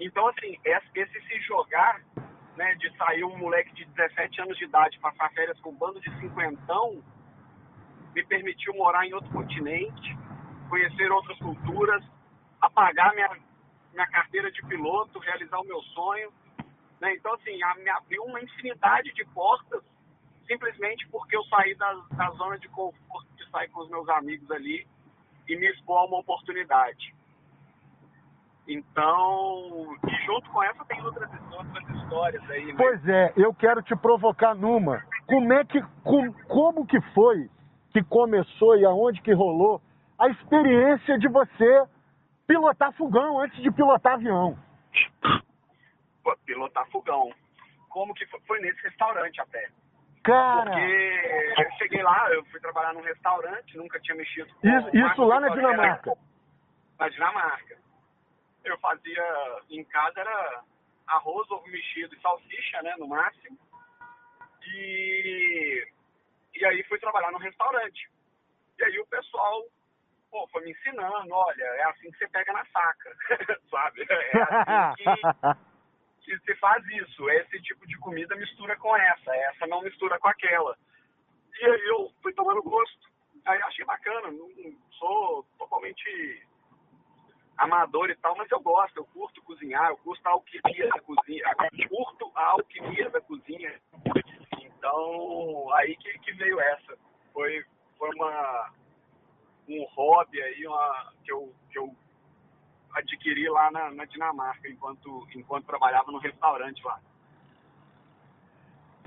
então 0.00 0.26
assim, 0.28 0.58
esse 0.64 1.20
se 1.28 1.40
jogar, 1.42 2.00
né, 2.56 2.74
de 2.74 2.94
sair 2.96 3.24
um 3.24 3.36
moleque 3.38 3.72
de 3.74 3.84
17 3.84 4.40
anos 4.42 4.58
de 4.58 4.64
idade 4.64 4.98
passar 4.98 5.30
férias 5.32 5.58
com 5.60 5.70
um 5.70 5.76
bando 5.76 6.00
de 6.00 6.10
cinquentão, 6.18 7.02
me 8.14 8.24
permitiu 8.26 8.74
morar 8.74 9.06
em 9.06 9.14
outro 9.14 9.30
continente, 9.30 10.16
conhecer 10.72 11.12
outras 11.12 11.38
culturas, 11.38 12.02
apagar 12.58 13.14
minha, 13.14 13.28
minha 13.92 14.06
carteira 14.06 14.50
de 14.50 14.62
piloto, 14.62 15.18
realizar 15.18 15.58
o 15.58 15.64
meu 15.64 15.82
sonho 15.82 16.32
né? 17.02 17.12
Então, 17.16 17.34
assim, 17.34 17.58
me 17.82 17.90
abriu 17.90 18.22
uma 18.22 18.40
infinidade 18.40 19.12
de 19.12 19.24
portas 19.34 19.82
simplesmente 20.46 21.06
porque 21.08 21.36
eu 21.36 21.42
saí 21.44 21.74
da, 21.74 21.92
da 22.12 22.30
zona 22.30 22.56
de 22.58 22.68
conforto 22.68 23.26
de 23.36 23.50
sair 23.50 23.68
com 23.70 23.80
os 23.80 23.90
meus 23.90 24.08
amigos 24.08 24.48
ali 24.52 24.86
e 25.48 25.56
me 25.56 25.68
expor 25.68 25.98
a 25.98 26.04
uma 26.04 26.20
oportunidade. 26.20 27.12
Então, 28.68 29.96
e 30.06 30.26
junto 30.26 30.48
com 30.50 30.62
essa 30.62 30.84
tem 30.84 31.02
outras, 31.02 31.28
outras 31.50 31.88
histórias 31.88 32.50
aí. 32.50 32.66
Né? 32.66 32.74
Pois 32.76 33.08
é, 33.08 33.32
eu 33.36 33.52
quero 33.52 33.82
te 33.82 33.96
provocar 33.96 34.54
numa. 34.54 35.04
Como 35.26 35.52
é 35.52 35.64
que, 35.64 35.82
com, 36.04 36.32
como 36.46 36.86
que 36.86 37.00
foi 37.12 37.50
que 37.92 38.02
começou 38.04 38.76
e 38.76 38.84
aonde 38.84 39.20
que 39.20 39.32
rolou 39.32 39.82
a 40.22 40.28
experiência 40.28 41.18
de 41.18 41.26
você 41.28 41.84
pilotar 42.46 42.92
fogão 42.92 43.40
antes 43.40 43.60
de 43.60 43.72
pilotar 43.72 44.14
avião? 44.14 44.56
pilotar 46.46 46.88
fogão. 46.90 47.32
Como 47.88 48.14
que 48.14 48.24
foi, 48.26 48.40
foi 48.42 48.60
nesse 48.60 48.80
restaurante 48.82 49.40
até. 49.40 49.68
Cara! 50.22 50.70
Porque 50.70 51.62
eu 51.62 51.70
cheguei 51.78 52.02
lá, 52.02 52.32
eu 52.32 52.44
fui 52.46 52.60
trabalhar 52.60 52.94
num 52.94 53.02
restaurante, 53.02 53.76
nunca 53.76 53.98
tinha 54.00 54.16
mexido 54.16 54.48
com 54.54 54.68
Isso, 54.68 54.96
isso 54.96 55.24
lá 55.24 55.40
na 55.40 55.48
Dinamarca? 55.48 56.12
Na 56.98 57.08
Dinamarca. 57.08 57.76
Eu 58.64 58.78
fazia, 58.78 59.24
em 59.70 59.82
casa 59.84 60.20
era 60.20 60.62
arroz, 61.08 61.50
ovo 61.50 61.66
mexido 61.66 62.14
e 62.14 62.20
salsicha, 62.20 62.82
né, 62.82 62.94
no 62.98 63.08
máximo. 63.08 63.58
E, 64.64 65.88
e 66.54 66.64
aí 66.64 66.84
fui 66.84 66.98
trabalhar 67.00 67.32
no 67.32 67.38
restaurante. 67.38 68.08
E 68.78 68.84
aí 68.84 68.98
o 69.00 69.06
pessoal, 69.06 69.64
pô, 70.32 70.48
foi 70.48 70.64
me 70.64 70.70
ensinando, 70.72 71.30
olha, 71.30 71.62
é 71.62 71.82
assim 71.84 72.10
que 72.10 72.18
você 72.18 72.28
pega 72.28 72.52
na 72.54 72.64
saca, 72.66 73.16
sabe? 73.70 74.06
É 74.08 74.42
assim 74.42 75.04
que 75.04 75.72
que 76.24 76.38
se 76.38 76.54
faz 76.56 76.82
isso. 76.86 77.28
Esse 77.28 77.60
tipo 77.60 77.86
de 77.86 77.98
comida 77.98 78.34
mistura 78.36 78.76
com 78.76 78.96
essa, 78.96 79.36
essa 79.36 79.66
não 79.66 79.82
mistura 79.82 80.18
com 80.18 80.28
aquela. 80.28 80.76
E 81.60 81.64
aí 81.64 81.86
eu 81.88 82.10
fui 82.22 82.32
tomando 82.32 82.62
gosto. 82.62 83.12
Aí 83.44 83.60
achei 83.62 83.84
bacana, 83.84 84.30
não 84.30 84.48
sou 84.98 85.44
totalmente 85.58 86.46
amador 87.58 88.08
e 88.08 88.16
tal, 88.16 88.36
mas 88.36 88.50
eu 88.50 88.60
gosto, 88.60 88.96
eu 88.96 89.04
curto 89.06 89.42
cozinhar, 89.42 89.90
eu 89.90 89.96
curto 89.98 90.26
a 90.26 90.30
alquimia 90.30 90.88
da 90.88 91.00
cozinha, 91.00 91.44
eu 91.60 91.88
curto 91.88 92.32
a 92.34 92.44
alquimia 92.46 93.10
da 93.10 93.20
cozinha. 93.20 93.80
Então, 94.62 95.74
aí 95.74 95.96
que, 95.96 96.18
que 96.20 96.32
veio 96.34 96.60
essa. 96.60 96.96
Foi, 97.32 97.64
foi 97.98 98.10
uma, 98.14 98.72
um 99.68 99.86
hobby 99.94 100.40
aí, 100.40 100.66
uma, 100.66 101.12
que, 101.24 101.32
eu, 101.32 101.52
que 101.70 101.78
eu 101.78 101.94
adquiri 102.94 103.48
lá 103.48 103.70
na, 103.70 103.90
na 103.90 104.04
Dinamarca, 104.04 104.68
enquanto, 104.68 105.26
enquanto 105.34 105.66
trabalhava 105.66 106.10
no 106.12 106.18
restaurante 106.18 106.82
lá. 106.84 106.98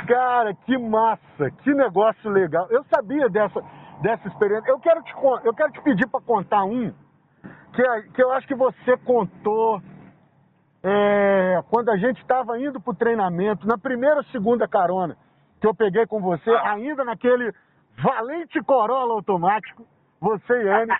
Cara, 0.07 0.53
que 0.53 0.77
massa, 0.77 1.51
que 1.63 1.73
negócio 1.73 2.29
legal. 2.29 2.67
Eu 2.69 2.83
sabia 2.93 3.29
dessa, 3.29 3.61
dessa 4.01 4.27
experiência. 4.27 4.69
Eu 4.69 4.79
quero 4.79 5.01
te, 5.03 5.13
eu 5.43 5.53
quero 5.53 5.71
te 5.71 5.81
pedir 5.81 6.07
para 6.07 6.21
contar 6.21 6.63
um 6.63 6.93
que, 7.73 7.81
é, 7.81 8.01
que 8.01 8.23
eu 8.23 8.31
acho 8.31 8.47
que 8.47 8.55
você 8.55 8.97
contou 8.97 9.81
é, 10.83 11.63
quando 11.69 11.89
a 11.89 11.97
gente 11.97 12.21
estava 12.21 12.59
indo 12.59 12.79
para 12.79 12.91
o 12.91 12.95
treinamento, 12.95 13.67
na 13.67 13.77
primeira 13.77 14.17
ou 14.17 14.23
segunda 14.25 14.67
carona 14.67 15.17
que 15.59 15.67
eu 15.67 15.73
peguei 15.73 16.05
com 16.05 16.21
você, 16.21 16.49
ah. 16.51 16.73
ainda 16.73 17.03
naquele 17.03 17.53
valente 17.97 18.61
Corolla 18.61 19.13
automático, 19.13 19.85
você 20.25 20.63
e 20.63 20.69
Anne. 20.69 20.93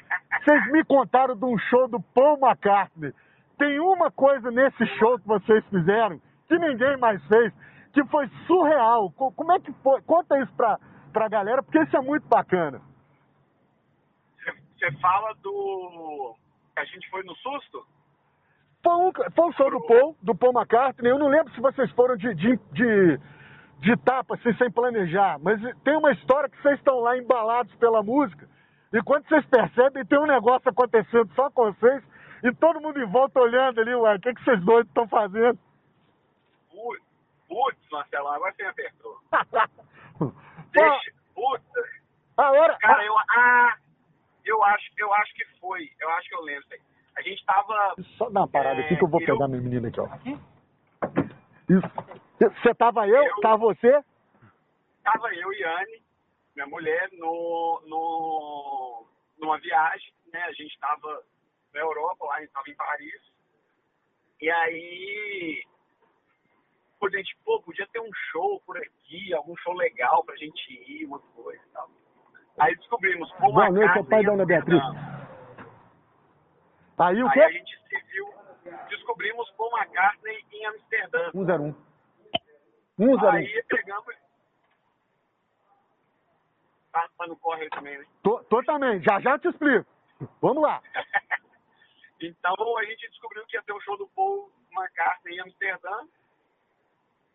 Vocês 0.44 0.72
me 0.72 0.84
contaram 0.86 1.36
de 1.36 1.46
um 1.46 1.58
show 1.58 1.88
do 1.88 2.00
Paul 2.14 2.38
McCartney. 2.38 3.12
Tem 3.58 3.80
uma 3.80 4.12
coisa 4.12 4.52
nesse 4.52 4.86
show 4.98 5.18
que 5.18 5.28
vocês 5.28 5.66
fizeram 5.70 6.22
que 6.48 6.60
ninguém 6.60 6.96
mais 6.98 7.24
fez, 7.26 7.52
que 7.92 8.06
foi 8.06 8.30
surreal. 8.46 9.12
Como 9.12 9.52
é 9.52 9.60
que 9.60 9.74
foi? 9.82 10.02
Conta 10.04 10.38
isso 10.40 10.54
pra, 10.54 10.78
pra 11.12 11.28
galera, 11.28 11.64
porque 11.64 11.82
isso 11.82 11.98
é 11.98 12.02
muito 12.02 12.28
bacana. 12.28 12.80
Você 14.78 14.92
fala 15.00 15.34
do. 15.42 16.36
A 16.78 16.86
gente 16.86 17.10
foi 17.10 17.24
no 17.24 17.34
susto? 17.38 17.84
Foi, 18.84 18.94
um, 18.94 19.12
foi 19.34 19.48
um 19.48 19.54
show 19.54 19.72
do 19.72 19.82
Paul, 19.88 20.16
do 20.22 20.36
Paul 20.36 20.54
McCartney. 20.54 21.10
Eu 21.10 21.18
não 21.18 21.30
lembro 21.30 21.52
se 21.54 21.62
vocês 21.62 21.90
foram 21.94 22.16
de, 22.18 22.36
de, 22.36 22.60
de, 22.74 23.20
de 23.80 23.98
tapa, 24.04 24.36
assim, 24.36 24.54
sem 24.58 24.70
planejar. 24.70 25.40
Mas 25.42 25.60
tem 25.84 25.98
uma 25.98 26.12
história 26.12 26.50
que 26.50 26.62
vocês 26.62 26.78
estão 26.78 27.00
lá 27.00 27.18
embalados 27.18 27.74
pela 27.78 28.04
música. 28.04 28.48
E 28.96 29.04
quando 29.04 29.28
vocês 29.28 29.46
percebem, 29.48 30.06
tem 30.06 30.18
um 30.18 30.26
negócio 30.26 30.70
acontecendo 30.70 31.30
só 31.36 31.50
com 31.52 31.72
vocês. 31.74 32.02
E 32.44 32.54
todo 32.56 32.80
mundo 32.80 33.00
em 33.02 33.06
volta 33.06 33.40
olhando 33.40 33.82
ali, 33.82 33.94
ué, 33.94 34.16
o 34.16 34.20
que, 34.22 34.34
que 34.34 34.44
vocês 34.44 34.64
dois 34.64 34.88
estão 34.88 35.06
fazendo? 35.08 35.60
Putz, 37.48 37.90
Marcelo, 37.92 38.28
agora 38.30 38.54
você 38.54 38.64
me 38.64 38.70
apertou. 38.70 39.18
Deixa, 40.72 41.12
puta. 41.34 41.84
A 42.38 42.52
hora... 42.52 42.78
Cara, 42.80 43.06
eu, 43.06 43.16
ah, 43.18 43.76
eu 44.46 44.64
acho, 44.64 44.86
eu 44.98 45.14
acho 45.14 45.34
que 45.36 45.46
foi. 45.60 45.90
Eu 46.00 46.10
acho 46.12 46.30
que 46.30 46.36
eu 46.36 46.42
lembro. 46.42 46.66
A 47.18 47.22
gente 47.22 47.46
tava. 47.46 47.96
Só 48.18 48.30
dá 48.30 48.42
uma 48.42 48.48
parada 48.48 48.82
é, 48.82 48.86
aqui 48.86 48.98
que 48.98 49.04
eu 49.04 49.08
vou 49.08 49.22
eu- 49.22 49.26
pegar 49.28 49.48
minha 49.48 49.62
menina 49.62 49.88
aqui, 49.88 50.00
ó. 50.00 50.08
Isso. 51.70 51.90
Você 52.62 52.74
tava 52.76 53.08
eu, 53.08 53.24
Eu- 53.24 53.40
tava 53.42 53.58
você? 53.58 54.04
Tava 55.04 55.34
eu 55.34 55.54
e 55.54 55.64
Anne, 55.64 56.02
minha 56.56 56.68
mulher, 56.68 57.10
no, 57.14 57.82
no, 57.86 59.06
numa 59.38 59.60
viagem, 59.60 60.14
né? 60.32 60.42
A 60.44 60.54
gente 60.54 60.78
tava 60.80 61.24
na 61.74 61.80
Europa, 61.82 62.26
lá, 62.26 62.36
a 62.36 62.40
gente 62.42 62.52
tava 62.52 62.70
em 62.70 62.76
Paris. 62.76 63.34
E 64.42 64.50
aí. 64.50 65.64
Pô, 67.00 67.10
gente, 67.10 67.38
pô, 67.44 67.62
podia 67.62 67.86
ter 67.88 68.00
um 68.00 68.14
show 68.32 68.62
por 68.66 68.78
aqui, 68.78 69.34
algum 69.34 69.56
show 69.58 69.74
legal 69.74 70.24
pra 70.24 70.36
gente 70.38 70.74
ir, 70.74 71.06
uma 71.06 71.20
coisa 71.20 71.62
e 71.62 71.70
tal. 71.72 71.90
Aí 72.58 72.76
descobrimos, 72.78 73.30
pô, 73.34 73.52
Boa 73.52 73.70
noite, 73.70 73.94
casa 73.94 74.10
pai 74.10 74.24
da 74.24 74.32
Ana 74.32 74.46
Beatriz. 74.46 74.82
Amsterdã. 74.82 75.16
Aí 76.98 77.22
o 77.22 77.28
Aí 77.28 77.42
a 77.42 77.48
quê? 77.48 77.54
gente 77.54 77.78
se 77.90 78.02
viu, 78.14 78.34
descobrimos 78.88 79.52
Paul 79.52 79.70
McCartney 79.78 80.46
em 80.54 80.66
Amsterdã. 80.68 81.32
101. 81.32 81.76
101. 82.96 83.30
Aí 83.30 83.64
pegamos. 83.68 84.25
Tá, 86.96 87.10
tá 87.18 87.28
no 87.28 87.36
corre 87.36 87.68
também, 87.72 87.98
né? 87.98 88.06
Tô, 88.24 88.42
tô 88.46 88.64
também, 88.64 89.04
já 89.04 89.20
já 89.20 89.38
te 89.38 89.50
explico. 89.50 89.86
Vamos 90.42 90.64
lá. 90.64 90.82
Então 92.22 92.56
a 92.78 92.86
gente 92.86 93.10
descobriu 93.10 93.46
que 93.46 93.58
ia 93.58 93.64
ter 93.64 93.74
um 93.74 93.82
show 93.82 93.98
do 93.98 94.08
Paul 94.08 94.50
McCartney 94.72 95.36
em 95.36 95.42
Amsterdã. 95.42 96.08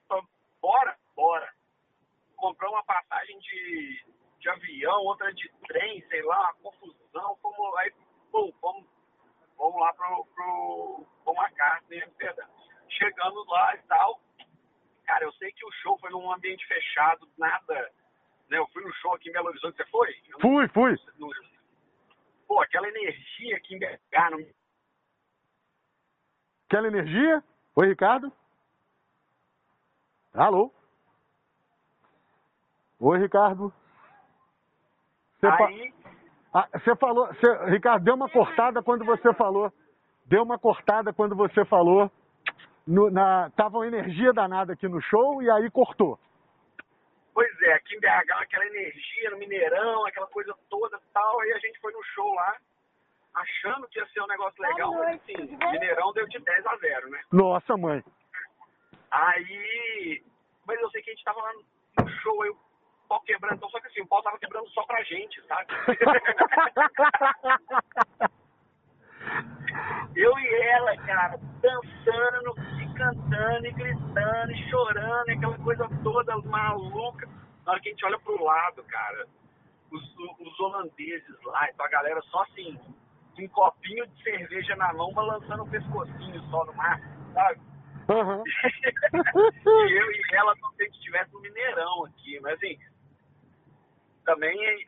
Então, 0.06 0.26
bora, 0.62 0.96
bora. 1.14 1.52
Compramos 2.34 2.78
uma 2.78 2.84
passagem 2.84 3.38
de, 3.40 4.02
de 4.38 4.48
avião, 4.48 5.02
outra 5.02 5.32
de 5.34 5.52
trem, 5.68 6.02
sei 6.08 6.22
lá, 6.22 6.40
uma 6.40 6.54
confusão. 6.54 7.36
Fomos, 7.42 7.76
aí, 7.76 7.92
pô, 8.32 8.50
fomos, 8.58 8.88
vamos 9.58 9.80
lá 9.82 9.92
pro, 9.92 10.24
pro 10.34 11.06
Paul 11.26 11.36
McCartney 11.36 11.98
em 11.98 12.02
Amsterdã. 12.02 12.46
Chegando 12.88 13.44
lá 13.44 13.76
e 13.76 13.82
tal. 13.82 14.18
Cara, 15.04 15.24
eu 15.24 15.32
sei 15.34 15.52
que 15.52 15.66
o 15.66 15.72
show 15.72 15.98
foi 15.98 16.10
num 16.10 16.32
ambiente 16.32 16.66
fechado, 16.66 17.28
nada. 17.36 17.92
Né? 18.50 18.58
Eu 18.58 18.66
fui 18.68 18.82
no 18.82 18.92
show 18.94 19.14
aqui 19.14 19.30
em 19.30 19.32
Belo 19.32 19.48
Horizonte, 19.48 19.76
você 19.76 19.84
foi? 19.86 20.10
Eu 20.10 20.32
não- 20.32 20.40
Fui, 20.40 20.68
fui. 20.68 20.96
no- 21.18 21.30
Pô, 22.46 22.60
aquela 22.60 22.88
energia 22.88 23.56
aqui 23.56 23.76
em 23.76 23.78
BH, 23.78 24.30
não 24.30 24.44
Aquela 26.66 26.88
energia? 26.88 27.42
Oi, 27.76 27.88
Ricardo? 27.88 28.32
Alô? 30.34 30.72
Oi, 33.00 33.18
Ricardo? 33.18 33.72
Você, 35.40 35.48
fa- 35.48 35.66
Aí, 35.66 35.94
Ah, 36.52 36.68
você 36.72 36.96
falou, 36.96 37.28
você- 37.28 37.64
Ricardo, 37.70 38.02
deu 38.04 38.14
uma 38.14 38.28
cortada 38.28 38.82
quando 38.82 39.04
você 39.04 39.32
falou. 39.34 39.72
Deu 40.26 40.42
uma 40.42 40.58
cortada 40.58 41.12
quando 41.12 41.36
você 41.36 41.64
falou. 41.64 42.10
No, 42.86 43.08
na, 43.08 43.50
tava 43.50 43.78
uma 43.78 43.86
energia 43.86 44.32
danada 44.32 44.72
aqui 44.72 44.88
no 44.88 45.00
show 45.00 45.40
e 45.42 45.48
aí 45.50 45.70
cortou. 45.70 46.18
Pois 47.34 47.62
é, 47.62 47.72
aqui 47.74 47.96
em 47.96 48.00
BH, 48.00 48.32
aquela 48.32 48.66
energia 48.66 49.30
no 49.30 49.38
Mineirão, 49.38 50.06
aquela 50.06 50.26
coisa 50.26 50.54
toda 50.68 50.96
e 50.96 51.12
tal. 51.12 51.40
Aí 51.40 51.52
a 51.52 51.58
gente 51.58 51.78
foi 51.80 51.92
no 51.92 52.02
show 52.04 52.32
lá, 52.34 52.56
achando 53.34 53.88
que 53.88 53.98
ia 53.98 54.06
ser 54.08 54.22
um 54.22 54.26
negócio 54.26 54.62
legal, 54.62 54.92
mas 54.94 55.20
assim, 55.20 55.36
Mineirão 55.36 56.12
deu 56.12 56.26
de 56.28 56.38
10 56.38 56.66
a 56.66 56.76
0, 56.76 57.10
né? 57.10 57.20
Nossa, 57.32 57.76
mãe. 57.76 58.02
Aí, 59.10 60.22
mas 60.66 60.80
eu 60.80 60.90
sei 60.90 61.02
que 61.02 61.10
a 61.10 61.14
gente 61.14 61.24
tava 61.24 61.42
lá 61.42 61.52
no 61.52 62.08
show, 62.20 62.42
aí 62.42 62.50
o 62.50 62.58
pau 63.08 63.20
quebrando, 63.22 63.56
então, 63.56 63.70
só 63.70 63.80
que 63.80 63.88
assim, 63.88 64.02
o 64.02 64.06
pau 64.06 64.22
tava 64.22 64.38
quebrando 64.38 64.68
só 64.70 64.84
pra 64.84 65.02
gente, 65.02 65.42
sabe? 65.46 65.66
Eu 70.16 70.38
e 70.38 70.54
ela, 70.62 70.96
cara, 70.98 71.38
dançando, 71.60 72.54
cantando, 73.00 73.66
e 73.66 73.72
gritando, 73.72 74.52
e 74.52 74.70
chorando, 74.70 75.28
e 75.28 75.32
aquela 75.32 75.58
coisa 75.58 75.88
toda 76.02 76.36
maluca. 76.42 77.26
Na 77.64 77.72
hora 77.72 77.80
que 77.80 77.88
a 77.88 77.92
gente 77.92 78.04
olha 78.04 78.18
pro 78.18 78.44
lado, 78.44 78.82
cara, 78.84 79.26
os, 79.90 80.18
os 80.38 80.60
holandeses 80.60 81.42
lá, 81.44 81.68
então 81.70 81.86
a 81.86 81.88
galera 81.88 82.20
só 82.22 82.42
assim, 82.42 82.78
com 83.34 83.42
um 83.42 83.48
copinho 83.48 84.06
de 84.06 84.22
cerveja 84.22 84.76
na 84.76 84.92
mão, 84.92 85.12
balançando 85.12 85.62
o 85.62 85.70
pescocinho 85.70 86.42
só 86.50 86.64
no 86.66 86.74
mar, 86.74 87.00
sabe? 87.32 87.60
Aham. 88.08 88.42
e 88.44 89.92
eu 89.92 90.10
e 90.10 90.22
ela 90.32 90.54
como 90.58 90.74
se 90.74 90.82
a 90.82 90.84
gente 90.86 90.96
estivesse 90.96 91.32
no 91.32 91.40
Mineirão 91.40 92.04
aqui, 92.04 92.38
mas 92.40 92.54
assim, 92.54 92.78
também 94.24 94.86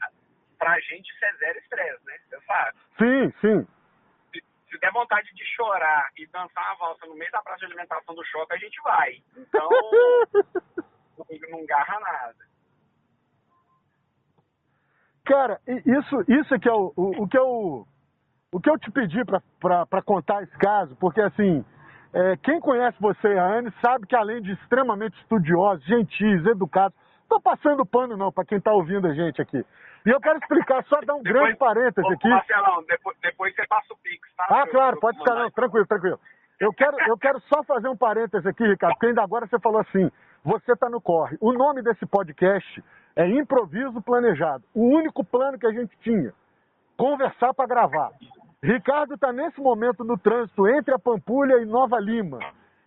pra 0.58 0.78
gente 0.80 1.08
isso 1.08 1.24
é 1.24 1.34
zero 1.36 1.58
estresse, 1.58 2.04
né? 2.04 2.18
Você 2.28 2.40
sabe. 2.46 2.78
Sim, 2.98 3.32
sim. 3.40 3.66
Se, 4.72 4.78
der 4.78 4.90
vontade 4.92 5.28
de 5.34 5.44
chorar 5.54 6.10
e 6.16 6.26
dançar 6.28 6.70
a 6.70 6.74
valsa 6.74 7.06
no 7.06 7.14
meio 7.14 7.30
da 7.30 7.42
praça 7.42 7.60
de 7.60 7.66
alimentação 7.66 8.14
do 8.14 8.24
shopping, 8.24 8.54
a 8.54 8.58
gente 8.58 8.80
vai. 8.82 9.12
Então, 9.36 9.68
não, 11.18 11.58
não 11.58 11.66
garra 11.66 12.00
nada. 12.00 12.52
Cara, 15.24 15.60
isso, 15.66 16.24
isso 16.28 16.58
que 16.58 16.68
é 16.68 16.72
o, 16.72 16.92
o, 16.96 17.22
o 17.22 17.28
que 17.28 17.38
eu, 17.38 17.86
o 18.50 18.60
que 18.60 18.70
eu 18.70 18.78
te 18.78 18.90
pedi 18.90 19.22
para 19.24 20.02
contar 20.02 20.42
esse 20.42 20.56
caso, 20.58 20.96
porque 20.96 21.20
assim, 21.20 21.64
é, 22.12 22.36
quem 22.38 22.60
conhece 22.60 22.96
você 23.00 23.28
e 23.28 23.38
a 23.38 23.46
Anne 23.46 23.72
sabe 23.80 24.06
que 24.06 24.16
além 24.16 24.42
de 24.42 24.52
extremamente 24.52 25.16
estudiosos, 25.20 25.84
gentis, 25.86 26.44
educados, 26.46 26.96
tô 27.28 27.40
passando 27.40 27.86
pano 27.86 28.16
não 28.16 28.32
para 28.32 28.44
quem 28.44 28.60
tá 28.60 28.72
ouvindo 28.72 29.06
a 29.06 29.14
gente 29.14 29.40
aqui. 29.40 29.64
E 30.04 30.10
eu 30.10 30.20
quero 30.20 30.38
explicar, 30.38 30.84
só 30.84 31.00
dar 31.00 31.14
um 31.14 31.22
grande 31.22 31.56
parêntese 31.56 32.06
Ô, 32.06 32.12
aqui. 32.12 32.28
Marcelão, 32.28 32.84
depois, 32.88 33.16
depois 33.22 33.54
você 33.54 33.66
passa 33.68 33.92
o 33.92 33.96
Pix, 33.98 34.28
tá? 34.36 34.46
Ah, 34.50 34.66
claro, 34.66 34.98
pode 34.98 35.18
ficar, 35.18 35.34
não, 35.34 35.50
tranquilo, 35.50 35.86
tranquilo. 35.86 36.20
Eu 36.58 36.72
quero, 36.72 36.96
eu 37.08 37.18
quero 37.18 37.40
só 37.42 37.62
fazer 37.64 37.88
um 37.88 37.96
parêntese 37.96 38.48
aqui, 38.48 38.64
Ricardo, 38.64 38.94
porque 38.94 39.06
ainda 39.06 39.22
agora 39.22 39.46
você 39.46 39.58
falou 39.58 39.80
assim, 39.80 40.10
você 40.44 40.72
está 40.72 40.88
no 40.88 41.00
corre. 41.00 41.36
O 41.40 41.52
nome 41.52 41.82
desse 41.82 42.04
podcast 42.06 42.82
é 43.16 43.26
Improviso 43.28 44.00
Planejado. 44.02 44.64
O 44.74 44.84
único 44.84 45.24
plano 45.24 45.58
que 45.58 45.66
a 45.66 45.72
gente 45.72 45.96
tinha, 45.98 46.32
conversar 46.96 47.54
para 47.54 47.66
gravar. 47.66 48.10
Ricardo 48.62 49.14
está 49.14 49.32
nesse 49.32 49.60
momento 49.60 50.04
no 50.04 50.16
trânsito 50.16 50.68
entre 50.68 50.94
a 50.94 50.98
Pampulha 50.98 51.60
e 51.60 51.66
Nova 51.66 51.98
Lima. 51.98 52.38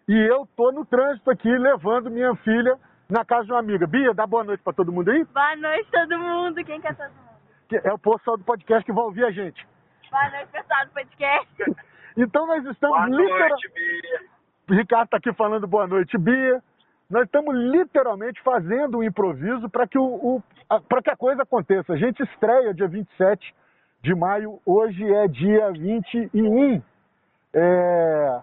E 0.07 0.13
eu 0.13 0.47
tô 0.55 0.71
no 0.71 0.85
trânsito 0.85 1.29
aqui 1.29 1.49
levando 1.49 2.09
minha 2.09 2.33
filha 2.37 2.77
na 3.09 3.23
casa 3.25 3.45
de 3.45 3.51
uma 3.51 3.59
amiga. 3.59 3.85
Bia, 3.87 4.13
dá 4.13 4.25
boa 4.25 4.43
noite 4.43 4.61
para 4.63 4.73
todo 4.73 4.91
mundo 4.91 5.09
aí. 5.11 5.23
Boa 5.25 5.55
noite, 5.55 5.89
todo 5.91 6.17
mundo. 6.19 6.63
Quem 6.63 6.79
quer 6.81 6.95
todo 6.95 7.09
mundo? 7.09 7.35
Que 7.67 7.77
é 7.83 7.93
o 7.93 7.97
pessoal 7.99 8.37
do 8.37 8.43
podcast 8.43 8.83
que 8.85 8.91
vai 8.93 9.03
ouvir 9.03 9.25
a 9.25 9.31
gente. 9.31 9.65
Boa 10.11 10.29
noite, 10.29 10.47
pessoal 10.51 10.85
do 10.85 10.91
podcast. 10.91 11.49
Então 12.17 12.47
nós 12.47 12.63
estamos 12.67 12.95
Boa 12.97 13.09
literal- 13.09 13.49
noite, 13.49 13.71
Bia. 13.73 14.77
Ricardo 14.77 15.03
está 15.03 15.17
aqui 15.17 15.33
falando 15.33 15.67
boa 15.67 15.85
noite, 15.85 16.17
Bia. 16.17 16.63
Nós 17.09 17.25
estamos 17.25 17.53
literalmente 17.53 18.41
fazendo 18.41 18.99
um 18.99 19.03
improviso 19.03 19.69
para 19.69 19.85
que, 19.85 19.97
o, 19.99 20.03
o- 20.05 20.43
a- 20.69 20.79
pra 20.79 21.01
que 21.01 21.09
a 21.11 21.17
coisa 21.17 21.41
aconteça. 21.43 21.91
A 21.91 21.97
gente 21.97 22.23
estreia 22.23 22.73
dia 22.73 22.87
27 22.87 23.53
de 24.01 24.15
maio, 24.15 24.61
hoje 24.65 25.03
é 25.13 25.27
dia 25.27 25.71
21. 25.73 26.81
É, 27.53 28.39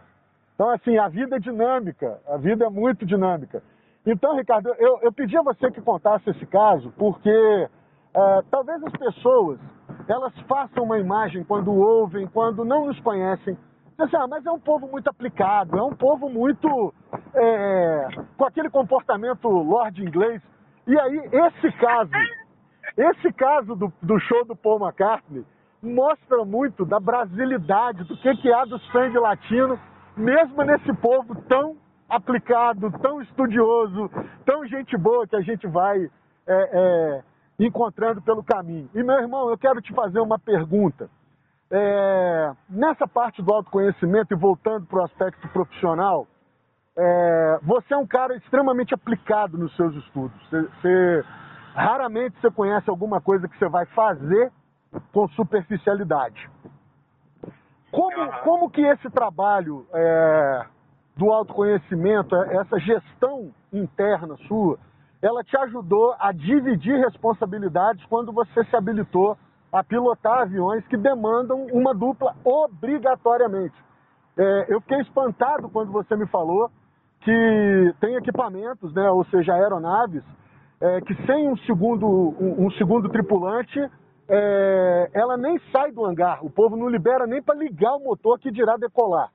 Então, 0.55 0.69
assim, 0.69 0.99
a 0.99 1.09
vida 1.09 1.37
é 1.37 1.39
dinâmica, 1.39 2.21
a 2.29 2.37
vida 2.37 2.67
é 2.67 2.69
muito 2.69 3.07
dinâmica. 3.07 3.63
Então, 4.05 4.37
Ricardo, 4.37 4.69
eu, 4.79 4.99
eu 5.03 5.13
pedi 5.13 5.37
a 5.37 5.43
você 5.43 5.71
que 5.71 5.81
contasse 5.81 6.29
esse 6.29 6.45
caso, 6.47 6.93
porque 6.99 7.31
é, 7.31 8.43
talvez 8.51 8.83
as 8.83 8.93
pessoas 8.93 9.61
elas 10.09 10.33
façam 10.49 10.85
uma 10.85 10.99
imagem 10.99 11.45
quando 11.45 11.73
ouvem, 11.73 12.27
quando 12.27 12.65
não 12.65 12.87
nos 12.87 12.99
conhecem. 13.01 13.57
Assim, 13.99 14.17
ah, 14.17 14.27
mas 14.27 14.45
é 14.45 14.51
um 14.51 14.59
povo 14.59 14.89
muito 14.89 15.09
aplicado, 15.09 15.79
é 15.79 15.83
um 15.83 15.95
povo 15.95 16.29
muito 16.29 16.93
é, 17.35 18.09
com 18.37 18.45
aquele 18.45 18.69
comportamento 18.69 19.49
lord 19.49 20.03
inglês. 20.03 20.43
E 20.87 20.99
aí, 20.99 21.19
esse 21.33 21.71
caso, 21.79 22.11
esse 22.97 23.33
caso 23.35 23.77
do, 23.77 23.93
do 24.03 24.19
show 24.21 24.45
do 24.45 24.57
Paul 24.57 24.81
McCartney 24.81 25.45
mostra 25.81 26.45
muito 26.45 26.85
da 26.85 26.99
brasilidade, 26.99 28.05
do 28.05 28.17
que, 28.17 28.37
que 28.37 28.53
há 28.53 28.65
do 28.65 28.79
sangue 28.91 29.19
latino, 29.19 29.79
mesmo 30.17 30.63
nesse 30.65 30.93
povo 30.95 31.35
tão 31.49 31.77
aplicado, 32.13 32.91
tão 32.99 33.23
estudioso, 33.23 34.11
tão 34.45 34.67
gente 34.67 34.97
boa 34.99 35.27
que 35.27 35.35
a 35.35 35.41
gente 35.41 35.67
vai 35.67 35.99
é, 36.05 36.11
é, 36.47 37.23
encontrando 37.59 38.21
pelo 38.21 38.45
caminho. 38.45 38.91
E 38.95 39.03
meu 39.03 39.19
irmão, 39.19 39.49
eu 39.49 39.57
quero 39.57 39.81
te 39.81 39.93
fazer 39.95 40.21
uma 40.21 40.39
pergunta. 40.39 41.09
É, 41.71 42.53
nessa 42.69 43.09
parte 43.09 43.41
do 43.41 43.51
autoconhecimento 43.51 44.35
e 44.35 44.37
voltando 44.37 44.85
para 44.85 45.01
o 45.01 45.05
aspecto 45.05 45.49
profissional, 45.49 46.27
é, 46.95 47.59
você 47.63 47.95
é 47.95 47.97
um 47.97 48.07
cara 48.07 48.37
extremamente 48.37 48.93
aplicado 48.93 49.57
nos 49.57 49.75
seus 49.75 49.95
estudos. 49.97 50.39
Você, 50.51 50.61
você, 50.61 51.25
raramente 51.75 52.39
você 52.41 52.51
conhece 52.51 52.91
alguma 52.91 53.23
coisa 53.23 53.49
que 53.49 53.57
você 53.57 53.69
vai 53.71 53.87
fazer 53.87 54.53
com 55.13 55.27
superficialidade. 55.29 56.51
Como, 57.91 58.33
como 58.43 58.71
que 58.71 58.83
esse 58.83 59.09
trabalho 59.09 59.87
é, 59.95 60.67
do 61.23 61.31
autoconhecimento, 61.31 62.35
essa 62.35 62.81
gestão 62.81 63.53
interna 63.73 64.37
sua, 64.49 64.77
ela 65.23 65.45
te 65.45 65.57
ajudou 65.57 66.17
a 66.19 66.33
dividir 66.33 66.99
responsabilidades 66.99 68.05
quando 68.07 68.33
você 68.33 68.65
se 68.65 68.75
habilitou 68.75 69.39
a 69.73 69.85
pilotar 69.85 70.41
aviões 70.41 70.85
que 70.89 70.97
demandam 70.97 71.67
uma 71.67 71.95
dupla 71.95 72.35
obrigatoriamente. 72.45 73.77
É, 74.37 74.67
eu 74.69 74.81
fiquei 74.81 75.01
espantado 75.03 75.71
quando 75.71 75.93
você 75.93 76.17
me 76.17 76.27
falou 76.27 76.69
que 77.21 77.95
tem 78.01 78.17
equipamentos, 78.17 78.93
né, 78.93 79.09
ou 79.09 79.25
seja, 79.27 79.55
aeronaves, 79.55 80.25
é, 80.81 81.01
que 81.03 81.15
sem 81.25 81.49
um 81.49 81.57
segundo, 81.59 82.05
um, 82.05 82.67
um 82.67 82.71
segundo 82.73 83.09
tripulante, 83.09 83.79
é, 84.29 85.11
ela 85.15 85.37
nem 85.37 85.57
sai 85.71 85.93
do 85.93 86.05
hangar. 86.05 86.45
O 86.45 86.51
povo 86.51 86.77
não 86.77 86.89
libera 86.89 87.29
nem 87.29 87.41
para 87.41 87.55
ligar 87.55 87.95
o 87.95 88.03
motor 88.03 88.41
que 88.41 88.51
dirá 88.51 88.77
decolar. 88.77 89.31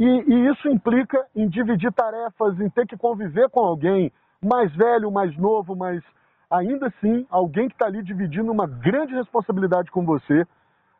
E, 0.00 0.04
e, 0.04 0.50
isso 0.50 0.66
implica 0.70 1.26
em 1.36 1.46
dividir 1.46 1.92
tarefas, 1.92 2.58
em 2.58 2.70
ter 2.70 2.86
que 2.86 2.96
conviver 2.96 3.50
com 3.50 3.60
alguém 3.60 4.10
mais 4.42 4.74
velho, 4.74 5.12
mais 5.12 5.36
novo, 5.36 5.76
mas 5.76 6.02
ainda 6.50 6.86
assim 6.86 7.26
alguém 7.28 7.68
que 7.68 7.74
está 7.74 7.84
ali 7.84 8.02
dividindo 8.02 8.50
uma 8.50 8.66
grande 8.66 9.14
responsabilidade 9.14 9.90
com 9.90 10.02
você, 10.02 10.46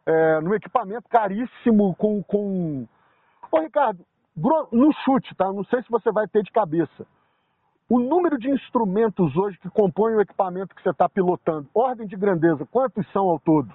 é, 0.04 0.40
num 0.42 0.54
equipamento 0.54 1.08
caríssimo, 1.08 1.94
com, 1.94 2.22
com... 2.22 2.86
Ô 3.50 3.60
Ricardo, 3.60 4.04
no 4.70 4.92
chute, 5.02 5.34
tá? 5.34 5.50
Não 5.50 5.64
sei 5.64 5.82
se 5.82 5.90
você 5.90 6.12
vai 6.12 6.28
ter 6.28 6.42
de 6.42 6.52
cabeça. 6.52 7.06
O 7.88 7.98
número 7.98 8.36
de 8.36 8.50
instrumentos 8.50 9.34
hoje 9.34 9.58
que 9.60 9.70
compõem 9.70 10.16
o 10.16 10.20
equipamento 10.20 10.74
que 10.74 10.82
você 10.82 10.90
está 10.90 11.08
pilotando, 11.08 11.66
ordem 11.74 12.06
de 12.06 12.16
grandeza, 12.16 12.66
quantos 12.70 13.10
são 13.12 13.30
ao 13.30 13.40
todo? 13.40 13.72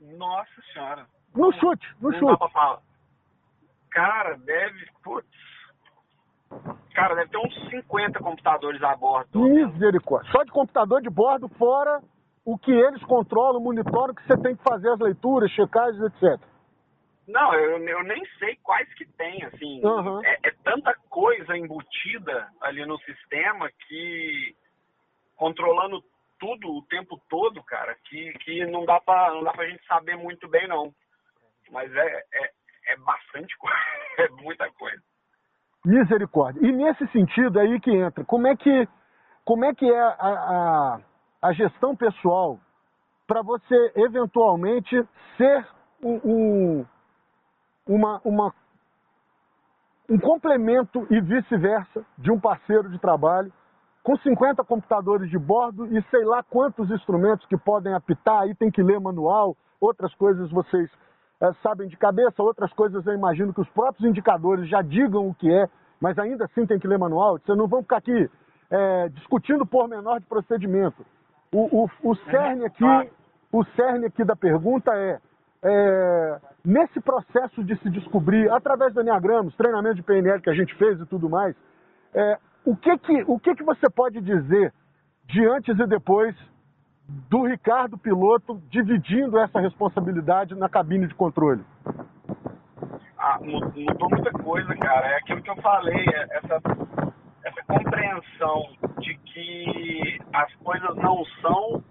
Nossa 0.00 0.60
senhora. 0.72 1.06
No 1.32 1.52
chute, 1.52 1.86
no 2.00 2.10
não 2.10 2.18
chute. 2.18 2.32
Dá 2.32 2.36
pra 2.36 2.48
falar. 2.48 2.93
Cara, 3.94 4.36
deve. 4.38 4.86
Putz. 5.04 5.26
Cara, 6.94 7.14
deve 7.14 7.30
ter 7.30 7.38
uns 7.38 7.70
50 7.70 8.18
computadores 8.18 8.82
a 8.82 8.94
bordo. 8.96 9.40
Misericórdia. 9.40 10.30
Só 10.32 10.42
de 10.42 10.50
computador 10.50 11.00
de 11.00 11.08
bordo, 11.08 11.48
fora 11.50 12.02
o 12.44 12.58
que 12.58 12.70
eles 12.70 13.02
controlam, 13.04 13.62
monitoram, 13.62 14.14
que 14.14 14.22
você 14.26 14.36
tem 14.42 14.54
que 14.54 14.62
fazer 14.62 14.90
as 14.90 14.98
leituras, 14.98 15.50
checagens, 15.52 16.02
etc. 16.02 16.40
Não, 17.26 17.54
eu, 17.54 17.78
eu 17.78 18.02
nem 18.02 18.22
sei 18.38 18.56
quais 18.62 18.92
que 18.94 19.06
tem, 19.06 19.42
assim. 19.44 19.82
Uhum. 19.84 20.22
É, 20.24 20.38
é, 20.42 20.50
tanta 20.62 20.94
coisa 21.08 21.56
embutida 21.56 22.48
ali 22.60 22.84
no 22.84 22.98
sistema 22.98 23.70
que 23.86 24.54
controlando 25.36 26.02
tudo 26.38 26.70
o 26.70 26.82
tempo 26.86 27.18
todo, 27.30 27.62
cara, 27.62 27.96
que, 28.04 28.32
que 28.40 28.66
não 28.66 28.84
dá 28.84 29.00
pra, 29.00 29.32
não 29.32 29.42
dá 29.42 29.52
pra 29.52 29.68
gente 29.68 29.84
saber 29.86 30.16
muito 30.16 30.46
bem, 30.48 30.68
não. 30.68 30.92
Mas 31.70 31.90
é, 31.94 32.24
é, 32.34 32.50
é 32.88 32.96
bastante 32.98 33.56
coisa, 33.58 33.76
é 34.18 34.28
muita 34.42 34.70
coisa. 34.72 35.02
Misericórdia. 35.84 36.66
E 36.66 36.72
nesse 36.72 37.06
sentido 37.08 37.58
aí 37.58 37.78
que 37.80 37.90
entra, 37.90 38.24
como 38.24 38.46
é 38.46 38.56
que, 38.56 38.88
como 39.44 39.64
é, 39.64 39.74
que 39.74 39.84
é 39.84 40.00
a, 40.00 40.12
a, 40.18 41.00
a 41.42 41.52
gestão 41.52 41.94
pessoal 41.94 42.58
para 43.26 43.42
você 43.42 43.92
eventualmente 43.96 45.06
ser 45.36 45.66
um, 46.02 46.20
um 46.24 46.86
uma, 47.86 48.20
uma, 48.24 48.54
um 50.08 50.18
complemento 50.18 51.06
e 51.10 51.20
vice-versa 51.20 52.04
de 52.18 52.30
um 52.30 52.40
parceiro 52.40 52.88
de 52.88 52.98
trabalho 52.98 53.52
com 54.02 54.16
50 54.18 54.62
computadores 54.64 55.30
de 55.30 55.38
bordo 55.38 55.86
e 55.86 56.02
sei 56.10 56.24
lá 56.24 56.42
quantos 56.42 56.90
instrumentos 56.90 57.46
que 57.46 57.56
podem 57.56 57.94
apitar, 57.94 58.42
aí 58.42 58.54
tem 58.54 58.70
que 58.70 58.82
ler 58.82 59.00
manual, 59.00 59.56
outras 59.80 60.14
coisas 60.14 60.50
vocês 60.50 60.90
sabem 61.62 61.88
de 61.88 61.96
cabeça, 61.96 62.42
outras 62.42 62.72
coisas 62.72 63.06
eu 63.06 63.14
imagino 63.14 63.52
que 63.52 63.60
os 63.60 63.68
próprios 63.70 64.08
indicadores 64.08 64.68
já 64.68 64.82
digam 64.82 65.28
o 65.28 65.34
que 65.34 65.52
é, 65.52 65.66
mas 66.00 66.18
ainda 66.18 66.44
assim 66.44 66.66
tem 66.66 66.78
que 66.78 66.88
ler 66.88 66.98
manual. 66.98 67.38
Vocês 67.38 67.56
não 67.56 67.66
vão 67.66 67.82
ficar 67.82 67.98
aqui 67.98 68.30
é, 68.70 69.08
discutindo 69.10 69.66
pormenor 69.66 70.20
de 70.20 70.26
procedimento. 70.26 71.04
O, 71.52 71.84
o, 71.84 71.90
o 72.02 72.16
cerne 72.16 72.64
aqui, 72.66 73.10
o 73.52 73.64
cerne 73.76 74.06
aqui 74.06 74.24
da 74.24 74.34
pergunta 74.34 74.92
é, 74.94 75.18
é 75.62 76.40
Nesse 76.64 76.98
processo 76.98 77.62
de 77.62 77.76
se 77.80 77.90
descobrir, 77.90 78.50
através 78.50 78.94
do 78.94 79.02
Enneagrama, 79.02 79.50
os 79.50 79.56
treinamentos 79.56 79.96
de 79.96 80.02
PNL 80.02 80.40
que 80.40 80.48
a 80.48 80.54
gente 80.54 80.74
fez 80.76 80.98
e 80.98 81.04
tudo 81.04 81.28
mais, 81.28 81.54
é, 82.14 82.38
o, 82.64 82.74
que, 82.74 82.96
que, 82.96 83.22
o 83.26 83.38
que, 83.38 83.54
que 83.54 83.62
você 83.62 83.90
pode 83.90 84.18
dizer 84.22 84.72
de 85.26 85.46
antes 85.46 85.78
e 85.78 85.86
depois 85.86 86.34
do 87.06 87.42
Ricardo 87.42 87.98
piloto 87.98 88.60
dividindo 88.70 89.38
essa 89.38 89.60
responsabilidade 89.60 90.54
na 90.54 90.68
cabine 90.68 91.06
de 91.06 91.14
controle? 91.14 91.62
Ah, 93.18 93.38
mudou 93.40 94.10
muita 94.10 94.30
coisa, 94.32 94.74
cara. 94.76 95.06
É 95.08 95.16
aquilo 95.16 95.42
que 95.42 95.50
eu 95.50 95.56
falei, 95.56 96.04
é 96.06 96.38
essa, 96.38 96.60
essa 97.44 97.64
compreensão 97.66 98.68
de 99.00 99.14
que 99.16 100.20
as 100.32 100.52
coisas 100.56 100.96
não 100.96 101.24
são 101.40 101.82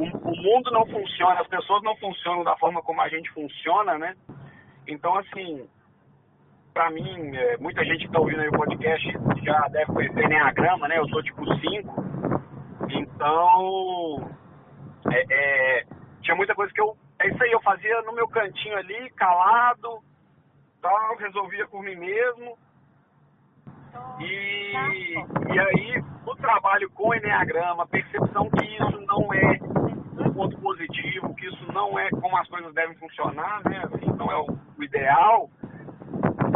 o, 0.00 0.04
o 0.04 0.36
mundo 0.36 0.70
não 0.70 0.86
funciona, 0.86 1.40
as 1.40 1.46
pessoas 1.46 1.82
não 1.82 1.94
funcionam 1.96 2.42
da 2.42 2.56
forma 2.56 2.80
como 2.82 3.00
a 3.02 3.08
gente 3.08 3.30
funciona, 3.32 3.98
né? 3.98 4.14
Então, 4.86 5.14
assim, 5.16 5.68
para 6.72 6.90
mim, 6.90 7.36
é, 7.36 7.58
muita 7.58 7.84
gente 7.84 8.06
que 8.06 8.12
tá 8.12 8.18
ouvindo 8.18 8.40
aí 8.40 8.48
o 8.48 8.52
podcast 8.52 9.12
já 9.44 9.68
deve 9.68 9.92
conhecer 9.92 10.24
Enneagrama, 10.24 10.88
né? 10.88 10.98
Eu 10.98 11.08
sou 11.08 11.22
tipo 11.22 11.44
5. 11.44 12.29
Então, 13.20 14.30
é, 15.12 15.26
é, 15.30 15.84
tinha 16.22 16.34
muita 16.34 16.54
coisa 16.54 16.72
que 16.72 16.80
eu. 16.80 16.96
É 17.18 17.28
isso 17.28 17.42
aí, 17.42 17.52
eu 17.52 17.60
fazia 17.60 18.00
no 18.00 18.14
meu 18.14 18.26
cantinho 18.26 18.78
ali, 18.78 19.10
calado, 19.10 20.02
tal, 20.80 21.16
resolvia 21.16 21.68
por 21.68 21.82
mim 21.82 21.96
mesmo. 21.96 22.56
E, 24.20 24.72
e 25.52 25.60
aí, 25.60 26.02
o 26.24 26.34
trabalho 26.36 26.88
com 26.92 27.08
o 27.08 27.14
Enneagrama, 27.14 27.82
a 27.82 27.86
percepção 27.86 28.48
que 28.48 28.64
isso 28.64 29.00
não 29.02 29.34
é 29.34 29.58
um 30.26 30.32
ponto 30.32 30.58
positivo, 30.58 31.34
que 31.34 31.46
isso 31.46 31.72
não 31.74 31.98
é 31.98 32.08
como 32.08 32.38
as 32.38 32.48
coisas 32.48 32.72
devem 32.72 32.96
funcionar, 32.96 33.60
né? 33.68 33.82
Assim, 33.84 34.06
não 34.16 34.32
é 34.32 34.36
o, 34.38 34.46
o 34.78 34.82
ideal, 34.82 35.50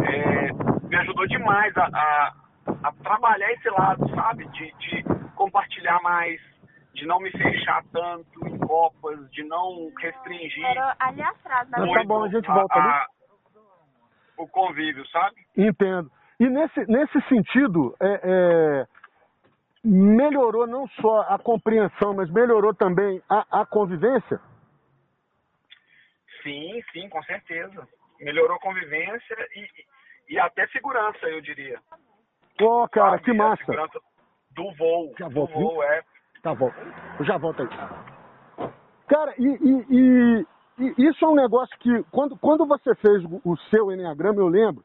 é, 0.03 0.51
me 0.87 0.95
ajudou 0.95 1.27
demais 1.27 1.77
a, 1.77 1.85
a, 1.93 2.33
a, 2.85 2.91
trabalhar 3.03 3.51
esse 3.51 3.69
lado, 3.69 4.09
sabe? 4.15 4.47
De, 4.47 4.73
de 4.79 5.03
compartilhar 5.35 6.01
mais, 6.01 6.41
de 6.95 7.05
não 7.05 7.19
me 7.19 7.29
fechar 7.31 7.83
tanto 7.91 8.47
em 8.47 8.57
copas, 8.57 9.29
de 9.31 9.43
não 9.43 9.91
restringir. 9.99 10.65
Era 10.65 10.95
ali 10.99 11.21
atrás, 11.21 11.69
na 11.69 11.77
Tá 11.77 12.03
bom, 12.05 12.23
a 12.23 12.29
gente 12.29 12.47
volta 12.47 12.73
ali. 12.73 12.87
A, 12.87 13.07
o 14.37 14.47
convívio, 14.47 15.05
sabe? 15.09 15.35
Entendo. 15.57 16.09
E 16.39 16.49
nesse, 16.49 16.85
nesse 16.87 17.21
sentido, 17.27 17.95
é, 18.01 18.19
é, 18.23 18.85
melhorou 19.83 20.65
não 20.65 20.87
só 21.01 21.21
a 21.21 21.37
compreensão, 21.37 22.13
mas 22.13 22.29
melhorou 22.31 22.73
também 22.73 23.21
a, 23.29 23.61
a 23.61 23.65
convivência? 23.65 24.39
Sim, 26.43 26.81
sim, 26.91 27.09
com 27.09 27.21
certeza. 27.23 27.87
Melhorou 28.19 28.55
a 28.55 28.59
convivência 28.59 29.47
e, 29.55 30.33
e 30.33 30.39
até 30.39 30.65
segurança, 30.67 31.25
eu 31.27 31.41
diria. 31.41 31.79
Pô, 32.57 32.87
cara, 32.87 33.11
Sabe? 33.11 33.23
que 33.23 33.31
A 33.31 33.33
massa. 33.33 33.65
segurança 33.65 33.99
do 34.51 34.73
voo. 34.75 35.13
Já 35.19 35.27
do 35.27 35.45
voo, 35.47 35.83
é. 35.83 36.01
Tá 36.45 36.53
bom, 36.53 36.71
eu 37.17 37.25
já 37.25 37.39
volto 37.39 37.63
aí. 37.63 37.69
Cara, 39.07 39.33
e, 39.35 39.47
e- 39.47 39.85
e- 39.89 40.45
e 40.77 41.07
isso 41.09 41.25
é 41.25 41.27
um 41.27 41.33
negócio 41.33 41.75
que, 41.79 42.03
quando, 42.11 42.37
quando 42.37 42.67
você 42.67 42.93
fez 42.93 43.23
o- 43.43 43.57
seu 43.71 43.91
Enneagrama, 43.91 44.39
eu 44.41 44.47
lembro 44.47 44.83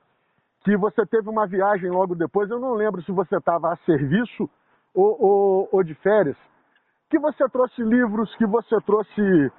que 0.65 0.75
você 0.79 1.05
teve 1.05 1.29
uma 1.29 1.47
viagem 1.47 1.91
logo 1.91 2.15
depois, 2.15 2.49
eu 2.49 2.59
não 2.59 2.73
lembro 2.73 3.03
se 3.03 3.13
você 3.13 3.37
estava 3.37 3.71
a 3.71 3.77
serviço 3.85 4.49
ou, 4.95 5.23
ou- 5.23 5.69
ou 5.71 5.83
de 5.85 5.93
férias, 5.97 6.37
que 7.11 7.19
você 7.19 7.47
trouxe 7.51 7.83
livros, 7.83 8.35
que 8.37 8.47
você 8.47 8.81
trouxe, 8.81 9.53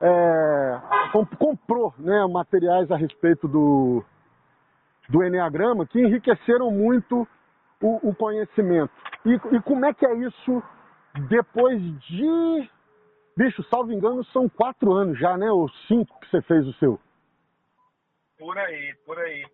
é, 0.00 0.80
comp- 1.12 1.36
comprou 1.36 1.94
né, 1.98 2.26
materiais 2.26 2.90
a 2.90 2.96
respeito 2.96 3.46
do, 3.46 4.02
do 5.08 5.22
Enneagrama 5.22 5.86
que 5.86 6.00
enriqueceram 6.00 6.72
muito 6.72 7.28
o, 7.80 8.08
o 8.08 8.12
conhecimento. 8.12 8.90
E, 9.24 9.34
e 9.52 9.60
como 9.62 9.86
é 9.86 9.94
que 9.94 10.04
é 10.04 10.14
isso 10.16 10.60
depois 11.28 11.80
de. 12.02 12.70
Bicho, 13.36 13.62
salvo 13.64 13.92
engano, 13.92 14.24
são 14.26 14.48
quatro 14.48 14.92
anos 14.92 15.18
já, 15.18 15.36
né? 15.36 15.50
Ou 15.50 15.68
cinco 15.88 16.20
que 16.20 16.28
você 16.28 16.42
fez 16.42 16.66
o 16.66 16.72
seu. 16.74 17.00
Por 18.38 18.56
aí, 18.58 18.94
por 19.04 19.18
aí. 19.18 19.44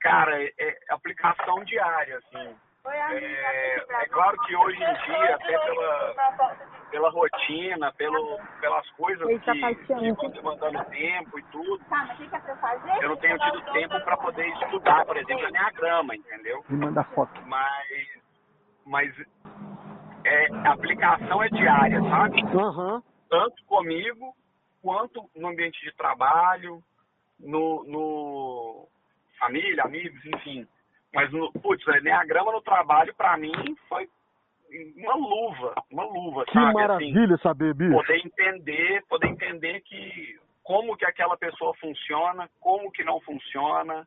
Cara, 0.00 0.42
é, 0.42 0.52
é 0.58 0.76
aplicação 0.90 1.64
diária, 1.64 2.18
assim. 2.18 2.56
Foi 2.82 3.00
a 3.00 3.14
É, 3.14 3.76
é 3.76 4.06
claro 4.08 4.36
que 4.42 4.56
hoje 4.56 4.76
em 4.76 4.94
dia, 5.04 5.36
até 5.36 5.58
pela, 5.58 6.56
pela 6.90 7.10
rotina, 7.10 7.92
pelo, 7.92 8.40
pelas 8.60 8.88
coisas 8.90 9.26
que 9.28 9.60
passeando. 9.60 10.16
ficam 10.16 10.30
demandando 10.30 10.84
tempo 10.86 11.38
e 11.38 11.42
tudo. 11.44 11.78
Tá, 11.84 12.04
mas 12.08 12.18
o 12.18 12.22
que 12.22 12.28
que 12.28 12.34
é 12.36 12.40
pra 12.40 12.52
eu 12.52 12.56
fazer? 12.56 13.04
Eu 13.04 13.08
não 13.10 13.16
tenho 13.16 13.38
tido 13.38 13.60
tempo 13.72 14.00
para 14.00 14.16
poder 14.16 14.48
estudar, 14.48 15.04
por 15.06 15.16
exemplo, 15.16 15.48
Enneagrama, 15.48 16.16
entendeu? 16.16 16.64
Me 16.68 16.76
manda 16.78 17.04
foto. 17.04 17.40
Mas, 17.46 18.08
mas 18.84 19.14
é, 20.24 20.46
a 20.66 20.72
aplicação 20.72 21.42
é 21.42 21.48
diária, 21.48 22.00
sabe? 22.02 22.42
Aham. 22.42 23.02
Tanto 23.28 23.64
comigo, 23.66 24.34
quanto 24.82 25.28
no 25.36 25.48
ambiente 25.48 25.80
de 25.84 25.94
trabalho, 25.96 26.82
no, 27.40 27.84
no 27.84 28.88
família, 29.38 29.84
amigos, 29.84 30.24
enfim. 30.26 30.66
Mas, 31.14 31.30
no, 31.32 31.52
putz, 31.52 31.86
o 31.86 31.96
Enneagrama 31.96 32.52
no 32.52 32.62
trabalho, 32.62 33.14
para 33.14 33.36
mim, 33.36 33.52
foi 33.88 34.08
uma 34.96 35.14
luva, 35.16 35.74
uma 35.90 36.04
luva, 36.04 36.44
Que 36.46 36.52
sabe? 36.52 36.66
Assim, 36.66 36.74
maravilha 36.74 37.36
saber, 37.38 37.74
bicho. 37.74 37.92
poder 37.92 38.18
entender, 38.24 39.02
poder 39.08 39.28
entender 39.28 39.80
que 39.82 40.38
como 40.62 40.96
que 40.96 41.04
aquela 41.04 41.36
pessoa 41.36 41.74
funciona, 41.74 42.48
como 42.60 42.90
que 42.90 43.04
não 43.04 43.20
funciona, 43.20 44.06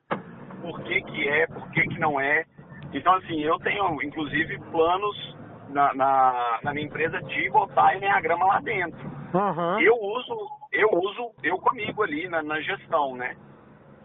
por 0.61 0.81
que 0.83 1.01
que 1.03 1.27
é, 1.27 1.45
por 1.47 1.69
que 1.71 1.81
que 1.81 1.99
não 1.99 2.19
é. 2.19 2.45
Então 2.93 3.13
assim, 3.15 3.41
eu 3.41 3.59
tenho 3.59 4.01
inclusive 4.01 4.57
planos 4.71 5.37
na, 5.69 5.93
na, 5.93 6.59
na 6.63 6.73
minha 6.73 6.85
empresa 6.85 7.21
de 7.21 7.49
botar 7.49 7.95
Enneagrama 7.95 8.45
lá 8.45 8.59
dentro. 8.59 8.99
Aham. 9.33 9.79
Eu 9.81 9.95
uso, 9.95 10.49
eu 10.71 10.89
uso 10.93 11.31
eu 11.43 11.57
comigo 11.57 12.03
ali 12.03 12.27
na, 12.27 12.41
na 12.41 12.61
gestão, 12.61 13.15
né? 13.15 13.35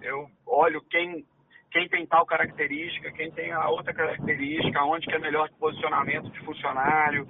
Eu 0.02 0.26
olho 0.46 0.82
quem 0.90 1.24
quem 1.70 1.88
tem 1.88 2.04
tal 2.04 2.26
característica, 2.26 3.12
quem 3.12 3.30
tem 3.30 3.52
a 3.52 3.68
outra 3.68 3.94
característica, 3.94 4.82
onde 4.82 5.06
que 5.06 5.14
é 5.14 5.18
melhor 5.20 5.48
posicionamento 5.58 6.28
de 6.30 6.40
funcionário, 6.40 7.28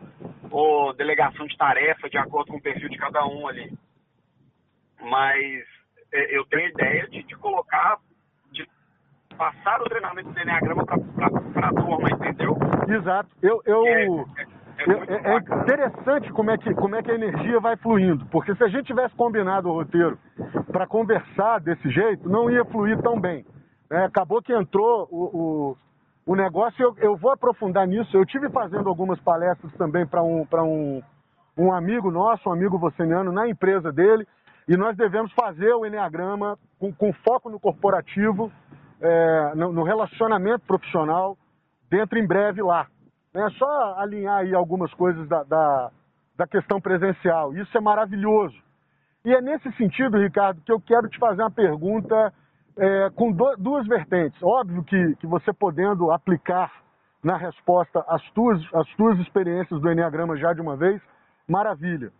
ou 0.50 0.94
delegação 0.94 1.46
de 1.46 1.56
tarefa 1.58 2.08
de 2.08 2.16
acordo 2.16 2.50
com 2.50 2.56
o 2.56 2.62
perfil 2.62 2.88
de 2.88 2.96
cada 2.96 3.24
um 3.26 3.46
ali. 3.46 3.70
Mas 4.98 5.64
é, 6.12 6.36
eu 6.36 6.46
tenho 6.46 6.68
ideia 6.68 7.06
de, 7.08 7.22
de 7.22 7.36
colocar, 7.36 7.98
passar 9.40 9.80
o 9.80 9.84
treinamento 9.84 10.28
do 10.30 10.38
Enneagrama 10.38 10.84
para 10.84 11.68
a 11.68 11.72
turma, 11.72 12.10
entendeu? 12.10 12.58
Exato. 12.86 13.30
Eu, 13.40 13.62
eu, 13.64 13.86
É, 13.86 14.02
é- 14.02 15.30
é 15.30 15.34
é- 15.34 15.62
interessante 15.62 16.30
como 16.32 16.50
é, 16.50 16.58
que, 16.58 16.74
como 16.74 16.94
é 16.94 17.02
que 17.02 17.10
a 17.10 17.14
energia 17.14 17.58
vai 17.58 17.74
fluindo. 17.78 18.26
Porque 18.26 18.54
se 18.54 18.62
a 18.62 18.68
gente 18.68 18.84
tivesse 18.84 19.14
combinado 19.14 19.70
o 19.70 19.72
roteiro 19.72 20.18
para 20.70 20.86
conversar 20.86 21.58
desse 21.60 21.88
jeito, 21.88 22.28
não 22.28 22.50
ia 22.50 22.66
fluir 22.66 23.00
tão 23.00 23.18
bem. 23.18 23.46
É, 23.90 24.04
acabou 24.04 24.42
que 24.42 24.52
entrou 24.52 25.08
o, 25.10 25.24
o, 26.26 26.32
o 26.32 26.36
negócio, 26.36 26.82
eu, 26.82 26.94
eu 26.98 27.16
vou 27.16 27.30
aprofundar 27.32 27.86
nisso. 27.86 28.14
Eu 28.14 28.26
tive 28.26 28.50
fazendo 28.50 28.90
algumas 28.90 29.18
palestras 29.20 29.72
também 29.74 30.06
para 30.06 30.22
um, 30.22 30.44
pra 30.44 30.62
um, 30.62 31.02
um 31.56 31.72
amigo 31.72 32.10
nosso, 32.10 32.46
um 32.50 32.52
amigo 32.52 32.78
voceniano, 32.78 33.32
na 33.32 33.48
empresa 33.48 33.90
dele, 33.90 34.26
e 34.68 34.76
nós 34.76 34.94
devemos 34.98 35.32
fazer 35.32 35.72
o 35.72 35.86
Enneagrama 35.86 36.58
com, 36.78 36.92
com 36.92 37.10
foco 37.24 37.48
no 37.48 37.58
corporativo, 37.58 38.52
é, 39.00 39.54
no, 39.54 39.72
no 39.72 39.82
relacionamento 39.82 40.64
profissional, 40.66 41.36
dentro 41.90 42.18
em 42.18 42.26
breve 42.26 42.62
lá. 42.62 42.86
É 43.34 43.48
só 43.50 43.98
alinhar 43.98 44.38
aí 44.38 44.54
algumas 44.54 44.92
coisas 44.94 45.28
da, 45.28 45.42
da, 45.44 45.90
da 46.36 46.46
questão 46.46 46.80
presencial. 46.80 47.54
Isso 47.54 47.76
é 47.76 47.80
maravilhoso. 47.80 48.56
E 49.24 49.34
é 49.34 49.40
nesse 49.40 49.70
sentido, 49.72 50.18
Ricardo, 50.18 50.60
que 50.62 50.72
eu 50.72 50.80
quero 50.80 51.08
te 51.08 51.18
fazer 51.18 51.42
uma 51.42 51.50
pergunta 51.50 52.32
é, 52.76 53.10
com 53.10 53.30
do- 53.30 53.56
duas 53.56 53.86
vertentes. 53.86 54.40
Óbvio 54.42 54.82
que, 54.82 55.16
que 55.16 55.26
você 55.26 55.52
podendo 55.52 56.10
aplicar 56.10 56.72
na 57.22 57.36
resposta 57.36 58.02
as 58.08 58.22
tuas, 58.30 58.60
as 58.74 58.88
tuas 58.94 59.18
experiências 59.18 59.80
do 59.80 59.90
Enneagrama 59.92 60.36
já 60.38 60.52
de 60.52 60.60
uma 60.60 60.76
vez, 60.76 61.00
maravilha. 61.46 62.10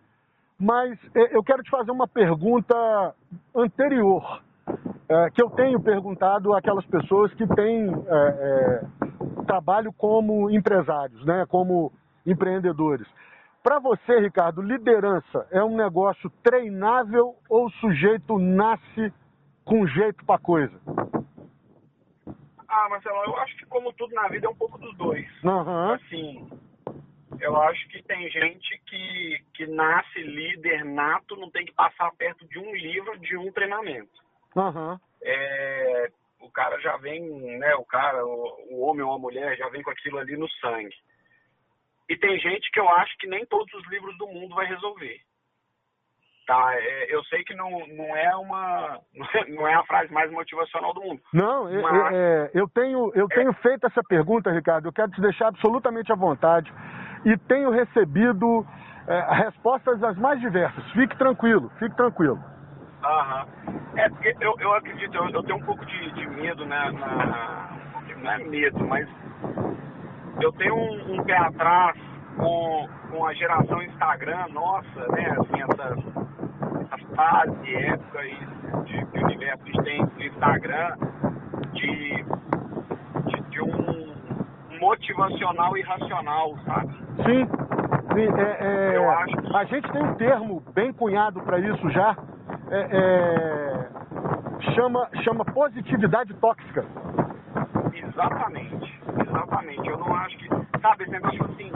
Mas 0.58 0.98
é, 1.14 1.34
eu 1.34 1.42
quero 1.42 1.62
te 1.62 1.70
fazer 1.70 1.90
uma 1.90 2.06
pergunta 2.06 3.14
anterior, 3.56 4.42
é, 5.08 5.30
que 5.30 5.42
eu 5.42 5.50
tenho 5.50 5.80
perguntado 5.80 6.54
àquelas 6.54 6.86
pessoas 6.86 7.32
que 7.34 7.46
têm 7.54 7.88
é, 7.88 7.92
é, 8.12 9.44
trabalho 9.46 9.92
como 9.92 10.50
empresários, 10.50 11.24
né, 11.24 11.44
como 11.48 11.92
empreendedores. 12.24 13.06
Para 13.62 13.78
você, 13.78 14.20
Ricardo, 14.20 14.62
liderança 14.62 15.46
é 15.50 15.62
um 15.62 15.76
negócio 15.76 16.30
treinável 16.42 17.34
ou 17.48 17.66
o 17.66 17.70
sujeito 17.72 18.38
nasce 18.38 19.12
com 19.64 19.86
jeito 19.86 20.24
para 20.24 20.40
coisa? 20.40 20.80
Ah, 22.68 22.88
Marcelo, 22.88 23.16
eu 23.26 23.36
acho 23.38 23.56
que 23.56 23.66
como 23.66 23.92
tudo 23.92 24.14
na 24.14 24.28
vida 24.28 24.46
é 24.46 24.50
um 24.50 24.54
pouco 24.54 24.78
dos 24.78 24.96
dois. 24.96 25.26
Aham, 25.44 25.94
Assim, 25.94 26.48
eu 27.40 27.60
acho 27.60 27.88
que 27.88 28.02
tem 28.04 28.30
gente 28.30 28.80
que, 28.86 29.44
que 29.54 29.66
nasce 29.66 30.22
líder 30.22 30.84
nato, 30.84 31.36
não 31.36 31.50
tem 31.50 31.66
que 31.66 31.72
passar 31.72 32.10
perto 32.12 32.46
de 32.46 32.58
um 32.58 32.74
livro, 32.74 33.18
de 33.18 33.36
um 33.36 33.50
treinamento. 33.52 34.29
Aham, 34.56 35.00
É, 35.22 36.10
o 36.40 36.50
cara 36.50 36.78
já 36.80 36.96
vem, 36.96 37.20
né, 37.58 37.74
o 37.76 37.84
cara, 37.84 38.24
o, 38.24 38.56
o 38.70 38.80
homem 38.80 39.02
ou 39.02 39.14
a 39.14 39.18
mulher 39.18 39.56
já 39.56 39.68
vem 39.68 39.82
com 39.82 39.90
aquilo 39.90 40.18
ali 40.18 40.36
no 40.36 40.48
sangue. 40.60 40.94
E 42.08 42.16
tem 42.16 42.38
gente 42.40 42.70
que 42.72 42.80
eu 42.80 42.88
acho 42.88 43.16
que 43.18 43.28
nem 43.28 43.46
todos 43.46 43.72
os 43.74 43.88
livros 43.88 44.16
do 44.18 44.26
mundo 44.26 44.54
vai 44.54 44.66
resolver. 44.66 45.20
Tá, 46.46 46.72
é, 46.74 47.14
eu 47.14 47.22
sei 47.26 47.44
que 47.44 47.54
não, 47.54 47.70
não 47.86 48.16
é 48.16 48.34
uma 48.34 48.98
não 49.48 49.68
é 49.68 49.74
a 49.74 49.84
frase 49.84 50.12
mais 50.12 50.28
motivacional 50.32 50.92
do 50.92 51.00
mundo. 51.02 51.22
Não, 51.32 51.68
é- 51.68 51.80
Mas- 51.80 52.12
é- 52.14 52.50
eu, 52.54 52.68
tenho, 52.68 53.12
eu 53.14 53.28
tenho 53.28 53.52
feito 53.54 53.86
essa 53.86 54.02
pergunta, 54.02 54.50
Ricardo. 54.50 54.88
Eu 54.88 54.92
quero 54.92 55.12
te 55.12 55.20
deixar 55.20 55.46
absolutamente 55.48 56.10
à 56.10 56.16
vontade. 56.16 56.72
E 57.24 57.36
tenho 57.46 57.70
recebido 57.70 58.66
é, 59.06 59.20
respostas 59.44 60.00
das 60.00 60.16
mais 60.18 60.40
diversas. 60.40 60.84
Fique 60.92 61.16
tranquilo, 61.16 61.70
fique 61.78 61.94
tranquilo. 61.94 62.42
Aham. 63.02 63.46
É, 63.96 64.08
porque 64.08 64.36
eu, 64.40 64.54
eu 64.60 64.74
acredito, 64.74 65.14
eu, 65.14 65.28
eu 65.30 65.42
tenho 65.42 65.58
um 65.58 65.62
pouco 65.62 65.84
de, 65.84 66.12
de 66.12 66.26
medo, 66.28 66.64
né? 66.64 66.90
Na, 66.92 67.70
não 68.22 68.30
é 68.30 68.38
medo, 68.38 68.86
mas 68.86 69.08
eu 70.40 70.52
tenho 70.52 70.74
um, 70.74 71.14
um 71.14 71.24
pé 71.24 71.36
atrás 71.36 71.96
com, 72.36 72.88
com 73.10 73.26
a 73.26 73.32
geração 73.34 73.82
Instagram 73.82 74.46
nossa, 74.52 75.06
né? 75.12 75.36
Assim, 75.38 75.62
essa, 75.62 75.96
essa 76.80 77.14
fase, 77.14 77.74
época 77.74 78.20
aí 78.20 78.38
de, 78.84 79.18
universo 79.24 79.64
que 79.64 79.70
a 79.70 79.72
gente 79.72 79.84
tem 79.84 80.02
no 80.02 80.22
Instagram, 80.22 80.96
de, 81.72 82.24
de, 83.26 83.40
de 83.50 83.62
um 83.62 84.10
motivacional 84.80 85.76
irracional, 85.76 86.56
sabe? 86.64 86.94
Sim, 87.24 87.46
sim, 88.14 88.28
é- 88.40 88.92
é, 88.92 88.96
Eu 88.96 89.10
acho 89.10 89.56
a 89.56 89.64
gente 89.64 89.90
tem 89.92 90.02
um 90.02 90.14
termo 90.14 90.60
bem 90.74 90.92
cunhado 90.92 91.40
para 91.42 91.58
isso 91.58 91.90
já. 91.90 92.16
É- 92.70 92.88
é, 92.90 94.72
chama, 94.74 95.08
chama 95.24 95.44
positividade 95.44 96.32
tóxica. 96.34 96.84
Exatamente, 97.92 99.00
exatamente. 99.26 99.88
Eu 99.88 99.98
não 99.98 100.14
acho 100.14 100.36
que. 100.38 100.48
Sabe, 100.80 101.02
esse 101.04 101.12
negócio 101.12 101.44
assim, 101.44 101.70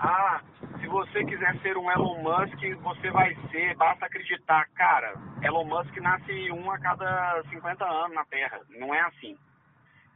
ah, 0.00 0.40
se 0.80 0.86
você 0.86 1.24
quiser 1.24 1.56
ser 1.58 1.76
um 1.76 1.90
Elon 1.90 2.22
Musk, 2.22 2.58
você 2.82 3.10
vai 3.10 3.34
ser, 3.50 3.76
basta 3.76 4.06
acreditar. 4.06 4.66
Cara, 4.74 5.14
Elon 5.42 5.64
Musk 5.64 5.96
nasce 5.98 6.50
um 6.52 6.70
a 6.70 6.78
cada 6.78 7.42
50 7.50 7.84
anos 7.84 8.14
na 8.14 8.24
Terra. 8.24 8.60
Não 8.70 8.94
é 8.94 9.00
assim. 9.02 9.36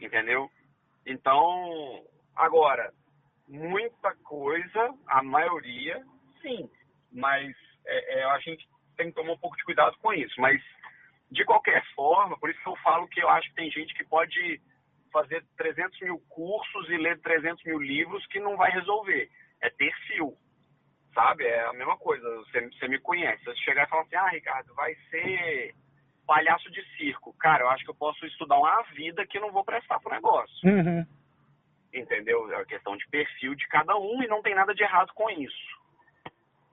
Entendeu? 0.00 0.50
Então, 1.06 2.02
agora, 2.34 2.90
muita 3.48 4.14
coisa, 4.16 4.94
a 5.06 5.22
maioria, 5.22 6.02
sim. 6.40 6.68
Mas 7.12 7.54
é, 7.86 8.20
é, 8.20 8.24
a 8.24 8.38
gente 8.40 8.66
tem 8.96 9.08
que 9.08 9.14
tomar 9.14 9.32
um 9.32 9.38
pouco 9.38 9.56
de 9.56 9.64
cuidado 9.64 9.96
com 9.98 10.12
isso. 10.12 10.40
Mas, 10.40 10.60
de 11.30 11.44
qualquer 11.44 11.84
forma, 11.94 12.38
por 12.38 12.50
isso 12.50 12.60
que 12.60 12.68
eu 12.68 12.76
falo 12.76 13.08
que 13.08 13.20
eu 13.20 13.28
acho 13.28 13.48
que 13.50 13.54
tem 13.56 13.70
gente 13.70 13.94
que 13.94 14.04
pode 14.04 14.60
fazer 15.12 15.44
300 15.56 16.00
mil 16.00 16.18
cursos 16.28 16.88
e 16.88 16.96
ler 16.96 17.20
300 17.20 17.62
mil 17.64 17.78
livros 17.78 18.26
que 18.26 18.40
não 18.40 18.56
vai 18.56 18.70
resolver. 18.70 19.30
É 19.60 19.70
perfil, 19.70 20.36
sabe? 21.14 21.44
É 21.44 21.66
a 21.66 21.72
mesma 21.72 21.96
coisa. 21.96 22.28
Você, 22.38 22.68
você 22.68 22.88
me 22.88 22.98
conhece. 22.98 23.44
Você 23.44 23.56
chegar 23.58 23.86
e 23.86 23.88
falar 23.88 24.02
assim, 24.02 24.16
ah, 24.16 24.28
Ricardo, 24.28 24.74
vai 24.74 24.94
ser 25.10 25.74
palhaço 26.26 26.70
de 26.70 26.82
circo. 26.96 27.32
Cara, 27.38 27.64
eu 27.64 27.68
acho 27.68 27.84
que 27.84 27.90
eu 27.90 27.94
posso 27.94 28.24
estudar 28.26 28.58
uma 28.58 28.82
vida 28.94 29.26
que 29.26 29.38
eu 29.38 29.42
não 29.42 29.52
vou 29.52 29.64
prestar 29.64 30.00
pro 30.00 30.12
negócio. 30.12 30.68
Uhum. 30.68 31.06
Entendeu? 31.94 32.50
É 32.52 32.56
uma 32.56 32.64
questão 32.64 32.96
de 32.96 33.06
perfil 33.08 33.54
de 33.54 33.66
cada 33.68 33.96
um 33.96 34.20
e 34.22 34.26
não 34.26 34.42
tem 34.42 34.54
nada 34.54 34.74
de 34.74 34.82
errado 34.82 35.12
com 35.14 35.30
isso. 35.30 35.78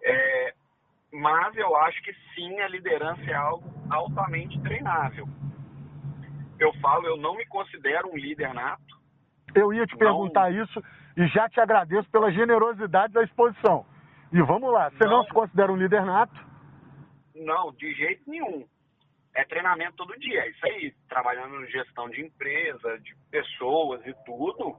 É, 0.03 0.53
mas 1.13 1.55
eu 1.55 1.75
acho 1.75 2.01
que 2.01 2.11
sim, 2.33 2.59
a 2.59 2.67
liderança 2.67 3.21
é 3.29 3.35
algo 3.35 3.69
altamente 3.91 4.59
treinável. 4.61 5.27
Eu 6.59 6.73
falo, 6.79 7.05
eu 7.05 7.17
não 7.17 7.35
me 7.35 7.45
considero 7.45 8.09
um 8.11 8.17
líder 8.17 8.53
nato. 8.53 8.99
Eu 9.53 9.73
ia 9.73 9.85
te 9.85 9.91
Não. 9.91 9.99
perguntar 9.99 10.51
isso 10.51 10.83
e 11.17 11.27
já 11.27 11.47
te 11.49 11.59
agradeço 11.59 12.09
pela 12.09 12.31
generosidade 12.31 13.13
da 13.13 13.23
exposição. 13.23 13.85
E 14.31 14.41
vamos 14.41 14.71
lá, 14.71 14.89
você 14.89 15.03
não, 15.05 15.17
Não. 15.17 15.23
se 15.25 15.29
considera 15.31 15.71
um 15.71 15.75
líder 15.75 16.05
nato? 16.05 16.39
Não, 17.35 17.71
de 17.73 17.93
jeito 17.93 18.23
nenhum. 18.29 18.65
É 19.35 19.43
treinamento 19.45 19.95
todo 19.97 20.17
dia. 20.19 20.41
É 20.41 20.49
isso 20.49 20.65
aí. 20.65 20.93
Trabalhando 21.07 21.63
em 21.63 21.67
gestão 21.67 22.09
de 22.09 22.21
empresa, 22.21 22.97
de 22.99 23.15
pessoas 23.29 24.05
e 24.05 24.13
tudo. 24.25 24.75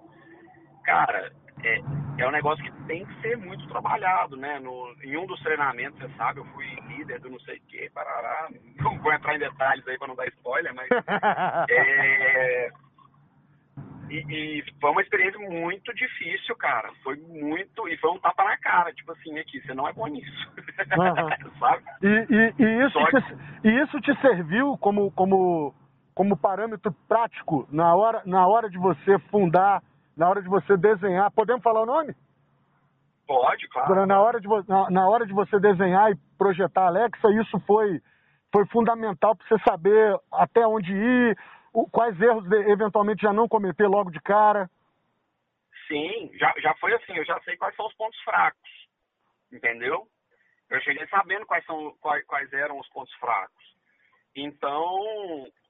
Cara, 0.85 1.33
é, 1.63 1.81
é 2.19 2.29
um 2.29 2.33
negócio 2.33 2.63
que 2.65 2.73
tem 2.87 3.05
que 3.05 3.21
ser 3.21 3.37
muito 3.37 3.67
trabalhado, 3.69 4.37
né? 4.37 4.59
No, 4.59 4.95
em 5.03 5.17
um 5.17 5.27
dos 5.27 5.41
treinamentos, 5.41 5.99
você 5.99 6.09
sabe, 6.17 6.41
eu 6.41 6.45
fui 6.47 6.67
líder 6.89 7.21
do 7.21 7.31
não 7.31 7.41
sei 7.41 7.57
o 7.57 7.63
que, 7.63 7.91
parará. 7.91 8.49
Não 8.77 8.99
vou 8.99 9.13
entrar 9.13 9.35
em 9.37 9.39
detalhes 9.39 9.87
aí 9.87 9.99
para 9.99 10.09
não 10.09 10.17
dar 10.17 10.27
spoiler, 10.29 10.75
mas. 10.75 10.89
é, 11.71 12.71
e, 14.13 14.19
e, 14.29 14.65
foi 14.79 14.91
uma 14.91 15.01
experiência 15.01 15.41
muito 15.41 15.95
difícil, 15.95 16.55
cara. 16.57 16.91
Foi 17.03 17.17
muito. 17.17 17.89
E 17.89 17.97
foi 17.97 18.11
um 18.11 18.19
tapa 18.19 18.45
na 18.45 18.59
cara, 18.59 18.93
tipo 18.93 19.11
assim, 19.13 19.39
aqui, 19.39 19.61
você 19.63 19.73
não 19.73 19.89
é 19.89 19.93
bom 19.93 20.07
nisso. 20.07 20.53
Uhum. 20.99 21.51
Sabe? 21.59 21.83
E, 22.03 22.09
e, 22.09 22.63
e 22.63 22.87
isso 22.87 22.99
te, 22.99 23.69
e 23.69 23.83
isso 23.83 24.01
te 24.01 24.21
serviu 24.21 24.77
como, 24.77 25.11
como, 25.13 25.75
como 26.15 26.37
parâmetro 26.37 26.93
prático 27.09 27.67
na 27.71 27.95
hora, 27.95 28.23
na 28.27 28.47
hora 28.47 28.69
de 28.69 28.77
você 28.77 29.19
fundar, 29.31 29.83
na 30.17 30.29
hora 30.29 30.43
de 30.43 30.49
você 30.49 30.77
desenhar. 30.77 31.31
Podemos 31.31 31.63
falar 31.63 31.83
o 31.83 31.87
nome? 31.87 32.15
Pode, 33.27 33.69
claro. 33.69 34.07
Na 34.07 34.21
hora 34.21 34.41
de, 34.41 34.49
na, 34.69 34.91
na 34.91 35.09
hora 35.09 35.27
de 35.27 35.33
você 35.33 35.59
desenhar 35.59 36.11
e 36.11 36.17
projetar 36.37 36.83
a 36.83 36.87
Alexa, 36.89 37.31
isso 37.41 37.59
foi, 37.61 38.01
foi 38.53 38.67
fundamental 38.67 39.37
para 39.37 39.47
você 39.47 39.63
saber 39.65 40.15
até 40.31 40.67
onde 40.67 40.93
ir, 40.93 41.39
quais 41.91 42.21
erros 42.21 42.45
eventualmente 42.69 43.23
já 43.23 43.33
não 43.33 43.49
cometer 43.49 43.87
logo 43.87 44.11
de 44.11 44.21
cara? 44.21 44.69
Sim, 45.89 46.31
já, 46.35 46.53
já 46.59 46.75
foi 46.75 46.95
assim, 46.95 47.17
eu 47.17 47.25
já 47.25 47.41
sei 47.41 47.57
quais 47.57 47.75
são 47.77 47.87
os 47.87 47.95
pontos 47.95 48.21
fracos, 48.23 48.71
entendeu? 49.53 50.07
Eu 50.71 50.81
cheguei 50.81 51.07
sabendo 51.09 51.47
quais, 51.47 51.65
são, 51.65 51.95
quais, 52.01 52.25
quais 52.27 52.53
eram 52.53 52.79
os 52.79 52.89
pontos 52.89 53.13
fracos. 53.15 53.73
Então, 54.35 54.83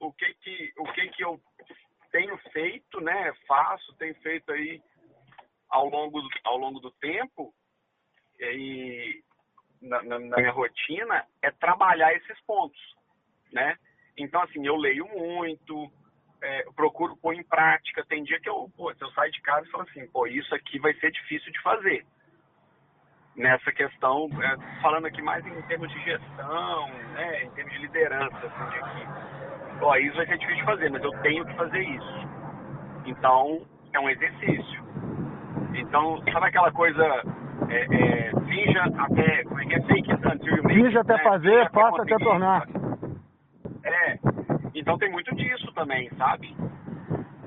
o 0.00 0.12
que 0.12 0.34
que, 0.34 0.72
o 0.78 0.84
que 0.92 1.08
que 1.08 1.24
eu 1.24 1.40
tenho 2.12 2.36
feito, 2.52 3.00
né, 3.00 3.32
faço, 3.48 3.94
tenho 3.94 4.14
feito 4.16 4.52
aí 4.52 4.80
ao 5.68 5.88
longo 5.88 6.20
do, 6.20 6.28
ao 6.44 6.58
longo 6.58 6.78
do 6.78 6.90
tempo 6.92 7.52
e 8.38 9.22
na, 9.80 10.02
na, 10.02 10.18
na 10.18 10.36
minha 10.36 10.52
rotina 10.52 11.26
é 11.40 11.50
trabalhar 11.50 12.12
esses 12.14 12.40
pontos, 12.42 12.80
né? 13.52 13.76
Então, 14.16 14.42
assim, 14.42 14.64
eu 14.66 14.76
leio 14.76 15.06
muito, 15.08 15.90
é, 16.42 16.64
procuro 16.76 17.16
pôr 17.16 17.34
em 17.34 17.44
prática. 17.44 18.04
Tem 18.04 18.22
dia 18.22 18.38
que 18.40 18.48
eu, 18.48 18.70
pô, 18.76 18.92
eu 18.92 19.10
saio 19.12 19.32
de 19.32 19.40
casa 19.40 19.66
e 19.66 19.70
falo 19.70 19.84
assim, 19.84 20.06
pô, 20.08 20.26
isso 20.26 20.54
aqui 20.54 20.78
vai 20.78 20.92
ser 20.94 21.10
difícil 21.10 21.50
de 21.50 21.62
fazer. 21.62 22.06
Nessa 23.34 23.72
questão, 23.72 24.28
é, 24.42 24.82
falando 24.82 25.06
aqui 25.06 25.22
mais 25.22 25.44
em 25.46 25.62
termos 25.62 25.90
de 25.90 26.04
gestão, 26.04 26.88
né, 27.14 27.44
em 27.44 27.50
termos 27.52 27.72
de 27.72 27.78
liderança, 27.78 28.36
assim, 28.36 28.70
de 28.70 28.78
que, 28.78 29.71
pô, 29.82 29.96
isso 29.96 30.16
vai 30.16 30.26
ser 30.26 30.38
difícil 30.38 30.60
de 30.60 30.64
fazer, 30.64 30.90
mas 30.90 31.02
eu 31.02 31.10
tenho 31.22 31.44
que 31.44 31.54
fazer 31.54 31.82
isso. 31.82 32.28
Então, 33.04 33.62
é 33.92 33.98
um 33.98 34.08
exercício. 34.08 34.82
Então, 35.74 36.22
sabe 36.32 36.46
aquela 36.46 36.70
coisa, 36.70 37.02
é, 37.68 37.82
é, 37.90 38.30
finja 38.46 38.84
até, 38.84 39.42
como 39.42 39.60
é 39.60 39.66
que 39.66 39.74
é, 39.74 39.82
fake 39.82 40.12
until 40.12 40.62
Finja 40.68 41.00
até 41.00 41.16
né? 41.16 41.22
fazer, 41.24 41.70
faça 41.70 42.02
até 42.02 42.16
tornar. 42.16 42.68
É, 43.84 44.18
então 44.72 44.96
tem 44.98 45.10
muito 45.10 45.34
disso 45.34 45.72
também, 45.72 46.08
sabe? 46.16 46.54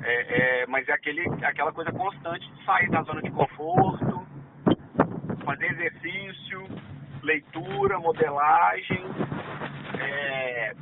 É, 0.03 0.63
é, 0.63 0.67
mas 0.67 0.87
é 0.89 0.91
aquele, 0.91 1.23
aquela 1.41 1.71
coisa 1.71 1.91
constante 1.93 2.51
de 2.51 2.65
sair 2.65 2.89
da 2.89 3.01
zona 3.03 3.21
de 3.21 3.31
conforto, 3.31 4.27
fazer 5.45 5.71
exercício, 5.71 6.67
leitura, 7.23 7.97
modelagem, 7.97 9.05
é, 9.99 10.75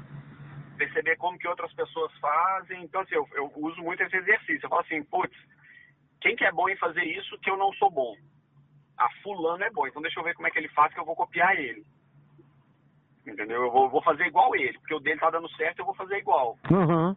perceber 0.77 1.15
como 1.17 1.37
que 1.37 1.47
outras 1.47 1.73
pessoas 1.73 2.11
fazem. 2.19 2.83
Então, 2.83 3.01
assim, 3.01 3.15
eu, 3.15 3.27
eu 3.33 3.51
uso 3.55 3.81
muito 3.81 4.03
esse 4.03 4.15
exercício. 4.15 4.65
Eu 4.65 4.69
falo 4.69 4.81
assim, 4.81 5.03
putz, 5.03 5.37
quem 6.21 6.35
que 6.35 6.45
é 6.45 6.51
bom 6.51 6.69
em 6.69 6.77
fazer 6.77 7.03
isso 7.03 7.37
que 7.39 7.49
eu 7.49 7.57
não 7.57 7.71
sou 7.73 7.89
bom? 7.89 8.15
Ah, 8.97 9.09
fulano 9.21 9.63
é 9.63 9.69
bom, 9.71 9.87
então 9.87 10.01
deixa 10.01 10.19
eu 10.19 10.23
ver 10.23 10.35
como 10.35 10.47
é 10.47 10.51
que 10.51 10.59
ele 10.59 10.69
faz 10.69 10.93
que 10.93 10.99
eu 10.99 11.05
vou 11.05 11.15
copiar 11.15 11.55
ele. 11.57 11.83
Entendeu? 13.25 13.63
Eu 13.63 13.71
vou, 13.71 13.89
vou 13.89 14.03
fazer 14.03 14.25
igual 14.25 14.55
ele, 14.55 14.77
porque 14.79 14.93
o 14.93 14.99
dele 14.99 15.19
tá 15.19 15.29
dando 15.29 15.49
certo, 15.55 15.79
eu 15.79 15.85
vou 15.85 15.95
fazer 15.95 16.17
igual. 16.17 16.57
Uhum. 16.69 17.15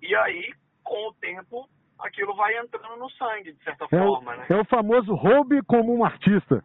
E 0.00 0.14
aí, 0.16 0.52
com 0.82 1.08
o 1.08 1.14
tempo, 1.14 1.68
aquilo 1.98 2.34
vai 2.34 2.58
entrando 2.58 2.96
no 2.96 3.08
sangue, 3.10 3.52
de 3.52 3.62
certa 3.62 3.84
é 3.84 3.88
forma, 3.88 4.36
né? 4.36 4.46
É 4.48 4.56
o 4.56 4.64
famoso 4.64 5.14
roube 5.14 5.62
como 5.62 5.94
um 5.94 6.04
artista. 6.04 6.62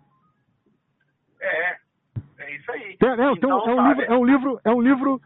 É, 1.39 1.77
é 2.39 2.55
isso 2.55 2.71
aí. 2.71 2.97
É, 3.01 3.05
é, 3.05 3.31
então, 3.31 3.69
é, 3.69 3.75
um 3.75 3.87
livro, 3.87 4.03
é 4.03 4.17
um 4.17 4.25
livro, 4.25 4.61
é 4.63 4.69
um 4.71 4.81
livro. 4.81 5.21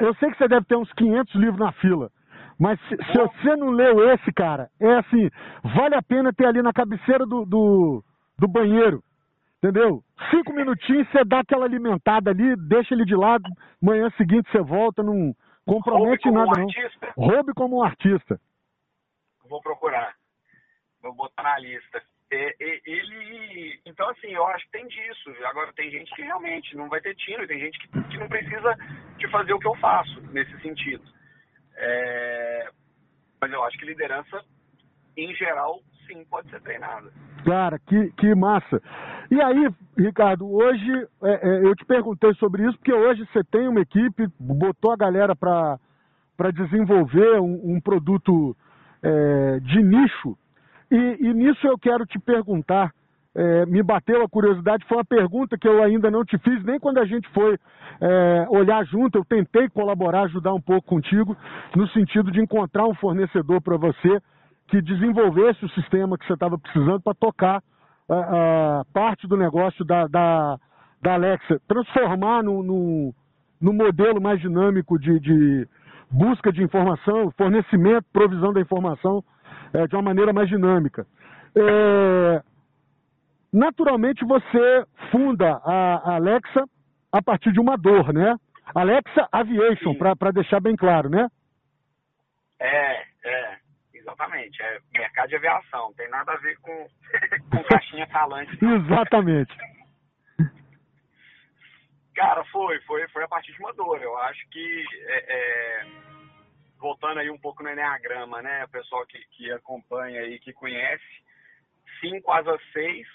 Eu 0.00 0.14
sei 0.14 0.30
que 0.30 0.38
você 0.38 0.48
deve 0.48 0.66
ter 0.66 0.76
uns 0.76 0.92
500 0.92 1.34
livros 1.34 1.58
na 1.58 1.72
fila. 1.72 2.10
Mas 2.58 2.80
se, 2.88 2.96
se, 2.96 3.18
você 3.18 3.56
não 3.56 3.70
leu 3.70 4.12
esse, 4.12 4.32
cara, 4.32 4.70
é 4.80 4.94
assim, 4.94 5.28
vale 5.62 5.94
a 5.94 6.02
pena 6.02 6.32
ter 6.32 6.46
ali 6.46 6.62
na 6.62 6.72
cabeceira 6.72 7.26
do, 7.26 7.44
do, 7.44 8.04
do 8.38 8.48
banheiro 8.48 9.02
Entendeu? 9.64 10.04
Cinco 10.30 10.52
minutinhos, 10.52 11.08
você 11.08 11.24
dá 11.24 11.40
aquela 11.40 11.64
alimentada 11.64 12.30
ali, 12.30 12.54
deixa 12.68 12.92
ele 12.92 13.06
de 13.06 13.16
lado, 13.16 13.44
manhã 13.80 14.10
seguinte 14.10 14.46
você 14.52 14.60
volta, 14.60 15.02
não 15.02 15.34
compromete 15.64 16.30
nada 16.30 16.50
um 16.50 16.54
não. 16.54 16.68
Artista. 16.68 17.12
Roube 17.16 17.54
como 17.54 17.78
um 17.78 17.82
artista. 17.82 18.38
Vou 19.48 19.62
procurar. 19.62 20.14
Vou 21.00 21.14
botar 21.14 21.44
na 21.44 21.58
lista. 21.58 22.02
É, 22.34 22.80
ele. 22.84 23.80
Então, 23.86 24.08
assim, 24.08 24.28
eu 24.28 24.44
acho 24.48 24.64
que 24.66 24.72
tem 24.72 24.86
disso. 24.88 25.30
Agora, 25.44 25.72
tem 25.74 25.90
gente 25.90 26.12
que 26.14 26.22
realmente 26.22 26.76
não 26.76 26.88
vai 26.88 27.00
ter 27.00 27.14
tino, 27.14 27.46
tem 27.46 27.60
gente 27.60 27.78
que, 27.78 27.88
que 27.88 28.18
não 28.18 28.28
precisa 28.28 28.76
de 29.16 29.30
fazer 29.30 29.52
o 29.52 29.58
que 29.58 29.68
eu 29.68 29.76
faço 29.76 30.20
nesse 30.32 30.58
sentido. 30.60 31.04
É... 31.76 32.68
Mas 33.40 33.52
eu 33.52 33.62
acho 33.62 33.78
que 33.78 33.84
liderança, 33.84 34.44
em 35.16 35.32
geral, 35.34 35.80
sim, 36.06 36.24
pode 36.24 36.50
ser 36.50 36.60
treinada. 36.62 37.12
Cara, 37.44 37.78
que, 37.78 38.10
que 38.12 38.34
massa. 38.34 38.82
E 39.30 39.40
aí, 39.40 39.68
Ricardo, 39.96 40.50
hoje 40.50 41.08
é, 41.22 41.48
é, 41.48 41.66
eu 41.66 41.74
te 41.76 41.84
perguntei 41.84 42.32
sobre 42.34 42.66
isso, 42.66 42.76
porque 42.78 42.92
hoje 42.92 43.24
você 43.26 43.44
tem 43.44 43.68
uma 43.68 43.80
equipe, 43.80 44.26
botou 44.40 44.92
a 44.92 44.96
galera 44.96 45.36
para 45.36 46.50
desenvolver 46.52 47.40
um, 47.40 47.74
um 47.76 47.80
produto 47.80 48.56
é, 49.02 49.60
de 49.60 49.82
nicho. 49.82 50.36
E, 50.90 50.96
e, 51.20 51.34
nisso 51.34 51.66
eu 51.66 51.78
quero 51.78 52.04
te 52.06 52.18
perguntar, 52.18 52.90
é, 53.34 53.66
me 53.66 53.82
bateu 53.82 54.22
a 54.22 54.28
curiosidade, 54.28 54.84
foi 54.86 54.98
uma 54.98 55.04
pergunta 55.04 55.58
que 55.58 55.66
eu 55.66 55.82
ainda 55.82 56.10
não 56.10 56.24
te 56.24 56.38
fiz, 56.38 56.62
nem 56.64 56.78
quando 56.78 56.98
a 56.98 57.04
gente 57.04 57.28
foi 57.30 57.58
é, 58.00 58.46
olhar 58.48 58.84
junto, 58.86 59.18
eu 59.18 59.24
tentei 59.24 59.68
colaborar, 59.68 60.22
ajudar 60.24 60.54
um 60.54 60.60
pouco 60.60 60.86
contigo, 60.86 61.36
no 61.74 61.88
sentido 61.88 62.30
de 62.30 62.40
encontrar 62.40 62.86
um 62.86 62.94
fornecedor 62.94 63.60
para 63.60 63.76
você 63.76 64.20
que 64.68 64.80
desenvolvesse 64.80 65.64
o 65.64 65.70
sistema 65.70 66.16
que 66.16 66.26
você 66.26 66.34
estava 66.34 66.58
precisando 66.58 67.00
para 67.00 67.14
tocar 67.14 67.62
a, 68.08 68.80
a, 68.80 68.84
parte 68.92 69.26
do 69.26 69.36
negócio 69.36 69.84
da, 69.84 70.06
da, 70.06 70.58
da 71.02 71.14
Alexa, 71.14 71.60
transformar 71.66 72.42
no, 72.42 72.62
no, 72.62 73.14
no 73.60 73.72
modelo 73.72 74.20
mais 74.20 74.40
dinâmico 74.40 74.98
de, 74.98 75.18
de, 75.20 75.68
busca 76.10 76.52
de 76.52 76.62
informação, 76.62 77.30
fornecimento, 77.36 78.06
provisão 78.12 78.52
da 78.52 78.60
informação 78.60 79.22
é, 79.74 79.86
de 79.86 79.96
uma 79.96 80.02
maneira 80.02 80.32
mais 80.32 80.48
dinâmica. 80.48 81.06
É, 81.56 82.42
naturalmente 83.52 84.24
você 84.24 84.86
funda 85.10 85.60
a, 85.64 86.14
Alexa 86.14 86.64
a 87.12 87.22
partir 87.22 87.52
de 87.52 87.60
uma 87.60 87.76
dor, 87.76 88.12
né? 88.12 88.36
Alexa 88.74 89.28
Aviation, 89.30 89.94
para 89.94 90.32
deixar 90.32 90.60
bem 90.60 90.74
claro, 90.74 91.08
né? 91.08 91.28
É, 92.60 93.02
é. 93.24 93.64
Exatamente, 93.92 94.62
é 94.62 94.78
mercado 94.92 95.28
de 95.30 95.36
aviação, 95.36 95.86
não 95.86 95.94
tem 95.94 96.08
nada 96.10 96.32
a 96.32 96.36
ver 96.36 96.58
com, 96.60 96.86
com 97.50 97.64
caixinha 97.64 98.06
falante. 98.08 98.58
Exatamente. 98.62 99.56
Cara, 102.14 102.44
foi, 102.44 102.78
foi, 102.82 103.08
foi 103.08 103.24
a 103.24 103.28
partir 103.28 103.52
de 103.52 103.60
uma 103.60 103.72
dor. 103.72 104.00
Eu 104.02 104.16
acho 104.18 104.46
que, 104.50 104.84
é, 105.06 105.24
é, 105.26 105.86
voltando 106.84 107.18
aí 107.18 107.30
um 107.30 107.38
pouco 107.38 107.62
no 107.62 107.70
Enneagrama, 107.70 108.42
né, 108.42 108.62
o 108.62 108.68
pessoal 108.68 109.06
que, 109.06 109.18
que 109.30 109.50
acompanha 109.50 110.20
aí, 110.20 110.38
que 110.38 110.52
conhece, 110.52 111.02
5 111.98 112.30
asas 112.30 112.60
6, 112.74 113.08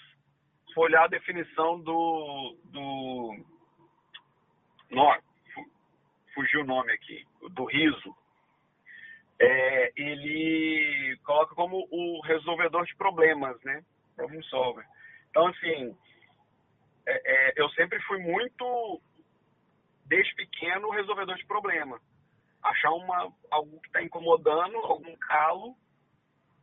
foi 0.74 0.86
olhar 0.86 1.04
a 1.04 1.14
definição 1.18 1.80
do, 1.80 2.56
do 2.64 3.36
no, 4.90 5.18
fugiu 6.34 6.62
o 6.62 6.66
nome 6.66 6.92
aqui, 6.92 7.24
do 7.52 7.64
riso, 7.64 8.16
é, 9.38 9.92
ele 9.94 11.16
coloca 11.22 11.54
como 11.54 11.86
o 11.92 12.20
resolvedor 12.22 12.84
de 12.84 12.96
problemas, 12.96 13.56
né? 13.62 13.84
Problem 14.16 14.42
solver. 14.42 14.84
Então, 15.30 15.46
assim, 15.46 15.96
é, 17.06 17.12
é, 17.24 17.52
eu 17.56 17.68
sempre 17.70 18.00
fui 18.02 18.18
muito, 18.18 19.00
desde 20.06 20.34
pequeno, 20.34 20.90
resolvedor 20.90 21.36
de 21.36 21.46
problema. 21.46 22.00
Achar 22.62 22.90
uma, 22.92 23.32
algo 23.50 23.80
que 23.80 23.88
está 23.88 24.02
incomodando, 24.02 24.76
algum 24.76 25.16
calo, 25.16 25.76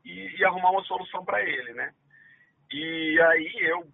e, 0.05 0.37
e 0.37 0.45
arrumar 0.45 0.71
uma 0.71 0.83
solução 0.83 1.25
para 1.25 1.41
ele, 1.41 1.73
né? 1.73 1.93
E 2.71 3.19
aí 3.21 3.51
eu, 3.61 3.87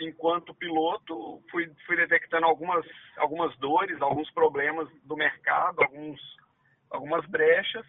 enquanto 0.00 0.54
piloto, 0.54 1.42
fui, 1.50 1.70
fui 1.86 1.96
detectando 1.96 2.46
algumas, 2.46 2.86
algumas 3.16 3.56
dores, 3.58 4.00
alguns 4.00 4.30
problemas 4.32 4.88
do 5.04 5.16
mercado, 5.16 5.82
alguns, 5.82 6.20
algumas 6.90 7.24
brechas, 7.26 7.86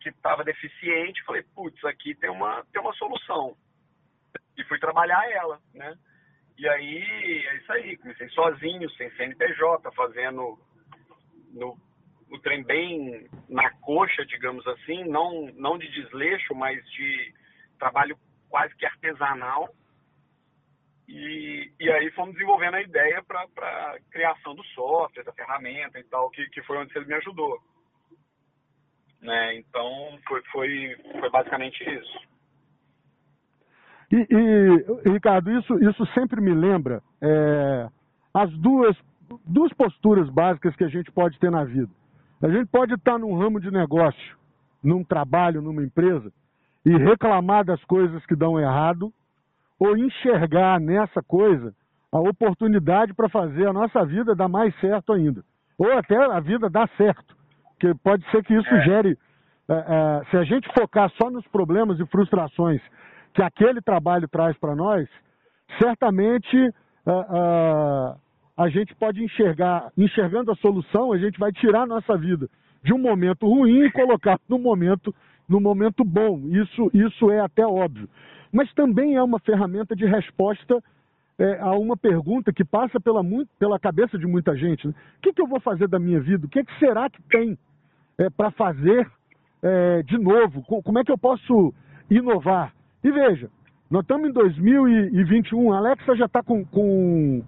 que 0.00 0.08
estava 0.08 0.42
deficiente, 0.42 1.22
falei, 1.24 1.42
putz, 1.54 1.84
aqui 1.84 2.14
tem 2.14 2.30
uma, 2.30 2.64
tem 2.72 2.80
uma 2.80 2.94
solução. 2.94 3.56
E 4.56 4.64
fui 4.64 4.78
trabalhar 4.78 5.30
ela, 5.30 5.60
né? 5.74 5.96
E 6.56 6.66
aí, 6.66 7.46
é 7.46 7.56
isso 7.56 7.72
aí, 7.72 7.96
comecei 7.98 8.28
sozinho, 8.30 8.88
sem 8.92 9.10
CNPJ, 9.10 9.92
fazendo 9.92 10.58
no, 11.52 11.76
o 12.30 12.38
trem 12.38 12.62
bem 12.64 13.28
na 13.48 13.70
coxa, 13.78 14.24
digamos 14.26 14.66
assim, 14.66 15.04
não, 15.04 15.46
não 15.54 15.78
de 15.78 15.88
desleixo, 15.90 16.54
mas 16.54 16.84
de 16.90 17.34
trabalho 17.78 18.16
quase 18.48 18.74
que 18.76 18.86
artesanal. 18.86 19.68
E, 21.08 21.70
e 21.78 21.90
aí 21.90 22.10
fomos 22.12 22.34
desenvolvendo 22.34 22.74
a 22.74 22.82
ideia 22.82 23.22
para 23.22 23.42
a 23.42 23.98
criação 24.10 24.54
do 24.54 24.64
software, 24.64 25.22
da 25.22 25.32
ferramenta 25.32 25.98
e 26.00 26.04
tal, 26.04 26.28
que, 26.30 26.44
que 26.50 26.62
foi 26.62 26.78
onde 26.78 26.96
ele 26.96 27.06
me 27.06 27.14
ajudou. 27.14 27.60
Né? 29.20 29.56
Então, 29.56 30.18
foi, 30.26 30.42
foi, 30.50 30.96
foi 31.20 31.30
basicamente 31.30 31.82
isso. 31.82 32.36
E, 34.10 34.26
e, 34.30 35.10
Ricardo, 35.10 35.50
isso, 35.58 35.74
isso 35.82 36.06
sempre 36.12 36.40
me 36.40 36.54
lembra 36.54 37.02
é, 37.20 37.88
as 38.34 38.50
duas, 38.58 38.96
duas 39.44 39.72
posturas 39.72 40.28
básicas 40.30 40.74
que 40.76 40.84
a 40.84 40.88
gente 40.88 41.10
pode 41.10 41.38
ter 41.38 41.50
na 41.50 41.64
vida. 41.64 41.90
A 42.42 42.48
gente 42.48 42.66
pode 42.66 42.94
estar 42.94 43.18
num 43.18 43.36
ramo 43.36 43.60
de 43.60 43.70
negócio, 43.70 44.36
num 44.82 45.02
trabalho, 45.02 45.62
numa 45.62 45.82
empresa, 45.82 46.30
e 46.84 46.96
reclamar 46.96 47.64
das 47.64 47.82
coisas 47.84 48.24
que 48.26 48.36
dão 48.36 48.60
errado, 48.60 49.12
ou 49.78 49.96
enxergar 49.96 50.80
nessa 50.80 51.22
coisa 51.22 51.74
a 52.12 52.20
oportunidade 52.20 53.12
para 53.14 53.28
fazer 53.28 53.66
a 53.66 53.72
nossa 53.72 54.04
vida 54.04 54.34
dar 54.34 54.48
mais 54.48 54.74
certo 54.80 55.12
ainda. 55.12 55.42
Ou 55.78 55.92
até 55.92 56.16
a 56.16 56.40
vida 56.40 56.70
dar 56.70 56.88
certo. 56.96 57.36
Porque 57.70 57.92
pode 58.02 58.24
ser 58.30 58.42
que 58.42 58.54
isso 58.54 58.74
é. 58.74 58.80
gere. 58.82 59.18
É, 59.68 59.74
é, 59.74 60.24
se 60.30 60.36
a 60.36 60.44
gente 60.44 60.68
focar 60.78 61.10
só 61.20 61.28
nos 61.28 61.46
problemas 61.48 61.98
e 61.98 62.06
frustrações 62.06 62.80
que 63.34 63.42
aquele 63.42 63.82
trabalho 63.82 64.28
traz 64.28 64.56
para 64.58 64.74
nós, 64.74 65.08
certamente 65.78 66.56
é, 66.56 67.10
é, 67.10 68.14
a 68.56 68.68
gente 68.68 68.94
pode 68.94 69.22
enxergar, 69.22 69.92
enxergando 69.96 70.50
a 70.50 70.56
solução, 70.56 71.12
a 71.12 71.18
gente 71.18 71.38
vai 71.38 71.52
tirar 71.52 71.82
a 71.82 71.86
nossa 71.86 72.16
vida 72.16 72.48
de 72.82 72.92
um 72.92 72.98
momento 72.98 73.46
ruim 73.46 73.84
e 73.84 73.90
colocar 73.90 74.38
no 74.48 74.58
momento, 74.58 75.14
no 75.48 75.60
momento 75.60 76.04
bom. 76.04 76.40
Isso, 76.48 76.90
isso 76.94 77.30
é 77.30 77.40
até 77.40 77.66
óbvio. 77.66 78.08
Mas 78.52 78.72
também 78.74 79.16
é 79.16 79.22
uma 79.22 79.38
ferramenta 79.40 79.94
de 79.94 80.06
resposta 80.06 80.82
é, 81.38 81.60
a 81.60 81.72
uma 81.72 81.96
pergunta 81.96 82.52
que 82.52 82.64
passa 82.64 82.98
pela, 82.98 83.22
pela 83.58 83.78
cabeça 83.78 84.16
de 84.16 84.26
muita 84.26 84.56
gente. 84.56 84.86
Né? 84.86 84.94
O 85.18 85.20
que, 85.20 85.32
que, 85.32 85.42
eu 85.42 85.46
vou 85.46 85.60
fazer 85.60 85.88
da 85.88 85.98
minha 85.98 86.20
vida? 86.20 86.46
O 86.46 86.48
que, 86.48 86.64
que 86.64 86.78
será 86.78 87.10
que 87.10 87.22
tem 87.24 87.58
é, 88.16 88.30
para 88.30 88.50
fazer 88.52 89.10
é, 89.62 90.02
de 90.02 90.16
novo? 90.16 90.62
Como 90.62 90.98
é 90.98 91.04
que 91.04 91.12
eu 91.12 91.18
posso 91.18 91.74
inovar? 92.10 92.72
E 93.04 93.10
veja, 93.10 93.50
nós 93.90 94.02
estamos 94.02 94.28
em 94.28 94.32
2021, 94.32 95.72
a 95.72 95.78
Alexa 95.78 96.16
já 96.16 96.24
está 96.24 96.42
com, 96.42 96.64
com 96.64 97.42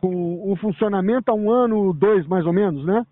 com 0.00 0.52
o 0.52 0.56
funcionamento 0.56 1.30
há 1.30 1.34
um 1.34 1.50
ano, 1.50 1.92
dois 1.92 2.26
mais 2.26 2.46
ou 2.46 2.52
menos, 2.52 2.84
né? 2.84 3.04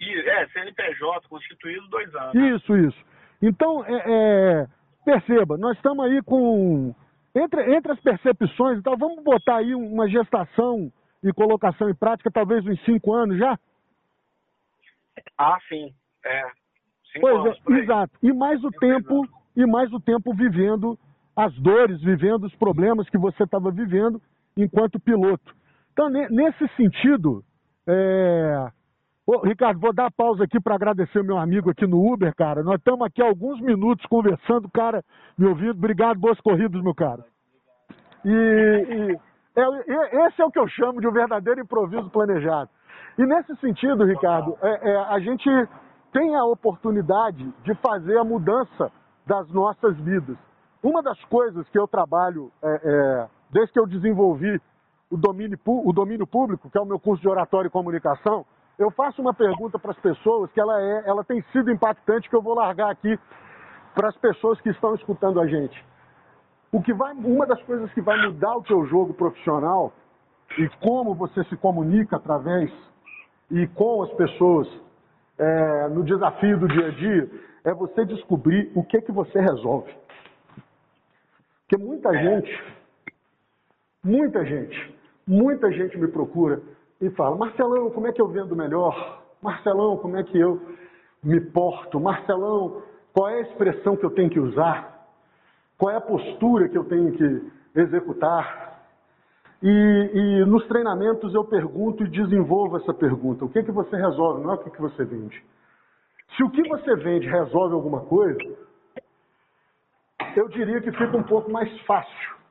É, 0.00 0.46
CNPJ 0.48 1.28
constituído 1.28 1.86
dois 1.88 2.12
anos. 2.14 2.34
Isso, 2.34 2.76
isso. 2.76 3.04
Então, 3.40 3.84
é, 3.84 4.02
é, 4.06 4.66
perceba, 5.04 5.56
nós 5.56 5.76
estamos 5.76 6.04
aí 6.04 6.20
com. 6.22 6.94
Entre, 7.34 7.74
entre 7.74 7.92
as 7.92 8.00
percepções 8.00 8.78
então 8.78 8.94
vamos 8.94 9.24
botar 9.24 9.56
aí 9.56 9.74
uma 9.74 10.06
gestação 10.06 10.92
e 11.24 11.32
colocação 11.32 11.88
em 11.88 11.94
prática, 11.94 12.30
talvez 12.30 12.66
uns 12.66 12.82
cinco 12.84 13.14
anos 13.14 13.38
já? 13.38 13.58
Ah, 15.38 15.56
sim. 15.68 15.94
É. 16.24 16.42
Cinco 17.12 17.20
pois 17.20 17.36
anos, 17.36 17.60
é, 17.70 17.72
exato. 17.82 18.18
E 18.22 18.32
mais 18.32 18.62
o 18.62 18.70
tempo, 18.70 19.26
e 19.56 19.64
mais 19.64 19.92
o 19.92 20.00
tempo 20.00 20.34
vivendo 20.34 20.98
as 21.34 21.54
dores, 21.54 22.02
vivendo 22.02 22.44
os 22.44 22.54
problemas 22.56 23.08
que 23.08 23.16
você 23.16 23.44
estava 23.44 23.70
vivendo 23.70 24.20
enquanto 24.56 25.00
piloto. 25.00 25.54
Então, 25.92 26.08
nesse 26.08 26.66
sentido, 26.76 27.42
é... 27.86 28.68
Ô, 29.24 29.38
Ricardo, 29.46 29.78
vou 29.78 29.94
dar 29.94 30.10
pausa 30.10 30.42
aqui 30.44 30.60
para 30.60 30.74
agradecer 30.74 31.20
o 31.20 31.24
meu 31.24 31.38
amigo 31.38 31.70
aqui 31.70 31.86
no 31.86 32.12
Uber, 32.12 32.34
cara. 32.34 32.62
Nós 32.62 32.76
estamos 32.78 33.06
aqui 33.06 33.22
há 33.22 33.26
alguns 33.26 33.60
minutos 33.60 34.04
conversando, 34.06 34.68
cara, 34.68 35.02
me 35.38 35.46
ouvindo. 35.46 35.70
Obrigado, 35.70 36.18
boas 36.18 36.40
corridas, 36.40 36.82
meu 36.82 36.94
cara. 36.94 37.24
E, 38.24 38.28
e 38.28 39.18
é, 39.54 40.26
esse 40.26 40.40
é 40.40 40.44
o 40.44 40.50
que 40.50 40.58
eu 40.58 40.66
chamo 40.66 41.00
de 41.00 41.06
um 41.06 41.12
verdadeiro 41.12 41.60
improviso 41.60 42.10
planejado. 42.10 42.70
E 43.18 43.24
nesse 43.24 43.54
sentido, 43.56 44.04
Ricardo, 44.04 44.56
é, 44.60 44.90
é, 44.90 44.96
a 44.96 45.18
gente 45.20 45.48
tem 46.12 46.34
a 46.34 46.44
oportunidade 46.44 47.44
de 47.62 47.74
fazer 47.76 48.18
a 48.18 48.24
mudança 48.24 48.90
das 49.26 49.48
nossas 49.50 49.96
vidas. 49.98 50.36
Uma 50.82 51.02
das 51.02 51.22
coisas 51.24 51.68
que 51.68 51.78
eu 51.78 51.86
trabalho 51.86 52.50
é, 52.62 52.80
é 52.82 53.28
desde 53.52 53.72
que 53.72 53.78
eu 53.78 53.86
desenvolvi 53.86 54.60
o 55.10 55.16
domínio, 55.16 55.58
o 55.66 55.92
domínio 55.92 56.26
público, 56.26 56.70
que 56.70 56.78
é 56.78 56.80
o 56.80 56.86
meu 56.86 56.98
curso 56.98 57.20
de 57.20 57.28
oratório 57.28 57.68
e 57.68 57.70
comunicação, 57.70 58.46
eu 58.78 58.90
faço 58.90 59.20
uma 59.20 59.34
pergunta 59.34 59.78
para 59.78 59.90
as 59.90 59.98
pessoas 59.98 60.50
que 60.52 60.60
ela, 60.60 60.80
é, 60.80 61.02
ela 61.06 61.22
tem 61.22 61.42
sido 61.52 61.70
impactante, 61.70 62.28
que 62.30 62.34
eu 62.34 62.40
vou 62.40 62.54
largar 62.54 62.90
aqui 62.90 63.18
para 63.94 64.08
as 64.08 64.16
pessoas 64.16 64.58
que 64.62 64.70
estão 64.70 64.94
escutando 64.94 65.38
a 65.38 65.46
gente. 65.46 65.84
O 66.72 66.82
que 66.82 66.94
vai, 66.94 67.12
uma 67.12 67.46
das 67.46 67.62
coisas 67.64 67.92
que 67.92 68.00
vai 68.00 68.18
mudar 68.26 68.56
o 68.56 68.66
seu 68.66 68.86
jogo 68.86 69.12
profissional 69.12 69.92
e 70.58 70.66
como 70.80 71.14
você 71.14 71.44
se 71.44 71.56
comunica 71.58 72.16
através 72.16 72.72
e 73.50 73.66
com 73.68 74.02
as 74.02 74.12
pessoas 74.14 74.66
é, 75.38 75.88
no 75.88 76.02
desafio 76.02 76.58
do 76.58 76.66
dia 76.68 76.86
a 76.86 76.90
dia 76.90 77.30
é 77.64 77.74
você 77.74 78.06
descobrir 78.06 78.72
o 78.74 78.82
que 78.82 79.02
que 79.02 79.12
você 79.12 79.38
resolve. 79.38 79.94
Porque 81.68 81.76
muita 81.76 82.10
gente 82.16 82.81
Muita 84.04 84.44
gente, 84.44 84.98
muita 85.24 85.70
gente 85.70 85.96
me 85.96 86.08
procura 86.08 86.60
e 87.00 87.08
fala: 87.10 87.36
Marcelão, 87.36 87.88
como 87.90 88.08
é 88.08 88.12
que 88.12 88.20
eu 88.20 88.26
vendo 88.26 88.56
melhor? 88.56 89.22
Marcelão, 89.40 89.96
como 89.96 90.16
é 90.16 90.24
que 90.24 90.36
eu 90.36 90.60
me 91.22 91.40
porto? 91.40 92.00
Marcelão, 92.00 92.82
qual 93.12 93.28
é 93.28 93.34
a 93.34 93.40
expressão 93.42 93.96
que 93.96 94.04
eu 94.04 94.10
tenho 94.10 94.28
que 94.28 94.40
usar? 94.40 95.06
Qual 95.78 95.92
é 95.92 95.98
a 95.98 96.00
postura 96.00 96.68
que 96.68 96.76
eu 96.76 96.82
tenho 96.82 97.12
que 97.12 97.52
executar? 97.76 98.82
E, 99.62 100.10
e 100.12 100.44
nos 100.46 100.66
treinamentos 100.66 101.32
eu 101.32 101.44
pergunto 101.44 102.02
e 102.02 102.08
desenvolvo 102.08 102.78
essa 102.78 102.92
pergunta: 102.92 103.44
o 103.44 103.48
que, 103.48 103.62
que 103.62 103.70
você 103.70 103.94
resolve, 103.94 104.42
não 104.42 104.50
é 104.50 104.54
o 104.54 104.58
que, 104.58 104.70
que 104.70 104.80
você 104.80 105.04
vende. 105.04 105.40
Se 106.36 106.42
o 106.42 106.50
que 106.50 106.68
você 106.68 106.96
vende 106.96 107.28
resolve 107.28 107.72
alguma 107.72 108.00
coisa, 108.00 108.40
eu 110.34 110.48
diria 110.48 110.80
que 110.80 110.90
fica 110.90 111.16
um 111.16 111.22
pouco 111.22 111.52
mais 111.52 111.70
fácil 111.82 112.41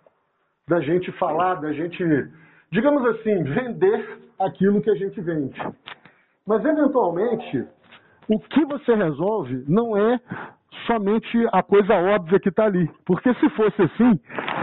da 0.71 0.79
gente 0.79 1.11
falar, 1.13 1.55
da 1.55 1.73
gente, 1.73 2.01
digamos 2.71 3.05
assim, 3.05 3.43
vender 3.43 4.19
aquilo 4.39 4.81
que 4.81 4.89
a 4.89 4.95
gente 4.95 5.19
vende. 5.19 5.61
Mas, 6.47 6.63
eventualmente, 6.63 7.67
o 8.29 8.39
que 8.39 8.63
você 8.63 8.95
resolve 8.95 9.65
não 9.67 9.97
é 9.97 10.17
somente 10.85 11.47
a 11.51 11.61
coisa 11.61 11.93
óbvia 11.93 12.39
que 12.39 12.49
está 12.49 12.65
ali. 12.65 12.89
Porque 13.05 13.33
se 13.35 13.49
fosse 13.49 13.81
assim, 13.81 14.19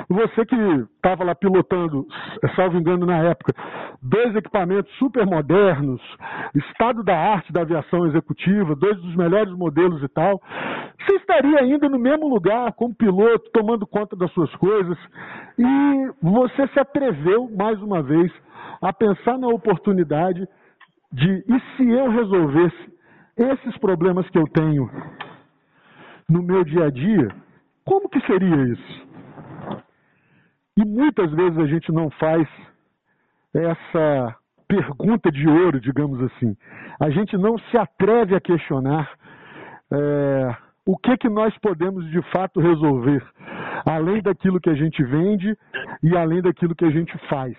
você 0.08 0.44
que 0.44 0.56
estava 0.96 1.24
lá 1.24 1.34
pilotando, 1.34 2.06
salvo 2.56 2.78
engano 2.78 3.06
na 3.06 3.18
época, 3.18 3.54
dois 4.02 4.34
equipamentos 4.34 4.92
super 4.98 5.26
modernos, 5.26 6.00
estado 6.54 7.02
da 7.02 7.16
arte 7.16 7.52
da 7.52 7.62
aviação 7.62 8.06
executiva, 8.06 8.74
dois 8.74 8.96
dos 9.00 9.14
melhores 9.16 9.52
modelos 9.52 10.02
e 10.02 10.08
tal, 10.08 10.40
você 11.00 11.16
estaria 11.16 11.60
ainda 11.60 11.88
no 11.88 11.98
mesmo 11.98 12.28
lugar 12.28 12.72
como 12.72 12.94
piloto, 12.94 13.50
tomando 13.52 13.86
conta 13.86 14.16
das 14.16 14.32
suas 14.32 14.54
coisas, 14.56 14.98
e 15.58 16.10
você 16.22 16.66
se 16.68 16.80
atreveu, 16.80 17.50
mais 17.56 17.80
uma 17.82 18.02
vez, 18.02 18.32
a 18.80 18.92
pensar 18.92 19.38
na 19.38 19.48
oportunidade 19.48 20.46
de, 21.12 21.44
e 21.48 21.60
se 21.76 21.88
eu 21.88 22.10
resolvesse 22.10 22.98
esses 23.36 23.78
problemas 23.78 24.28
que 24.30 24.38
eu 24.38 24.46
tenho 24.48 24.90
no 26.28 26.42
meu 26.42 26.64
dia 26.64 26.86
a 26.86 26.90
dia, 26.90 27.28
como 27.84 28.08
que 28.08 28.20
seria 28.26 28.62
isso? 28.64 29.08
E 30.76 30.84
muitas 30.84 31.30
vezes 31.32 31.58
a 31.58 31.66
gente 31.66 31.90
não 31.90 32.10
faz 32.10 32.46
essa 33.54 34.36
pergunta 34.68 35.32
de 35.32 35.48
ouro, 35.48 35.80
digamos 35.80 36.22
assim. 36.22 36.56
A 37.00 37.10
gente 37.10 37.36
não 37.36 37.58
se 37.58 37.78
atreve 37.78 38.36
a 38.36 38.40
questionar 38.40 39.10
é, 39.90 40.56
o 40.86 40.96
que, 40.96 41.16
que 41.16 41.28
nós 41.28 41.56
podemos 41.58 42.08
de 42.10 42.20
fato 42.30 42.60
resolver, 42.60 43.24
além 43.86 44.22
daquilo 44.22 44.60
que 44.60 44.70
a 44.70 44.74
gente 44.74 45.02
vende 45.02 45.56
e 46.02 46.16
além 46.16 46.42
daquilo 46.42 46.74
que 46.74 46.84
a 46.84 46.90
gente 46.90 47.16
faz. 47.28 47.56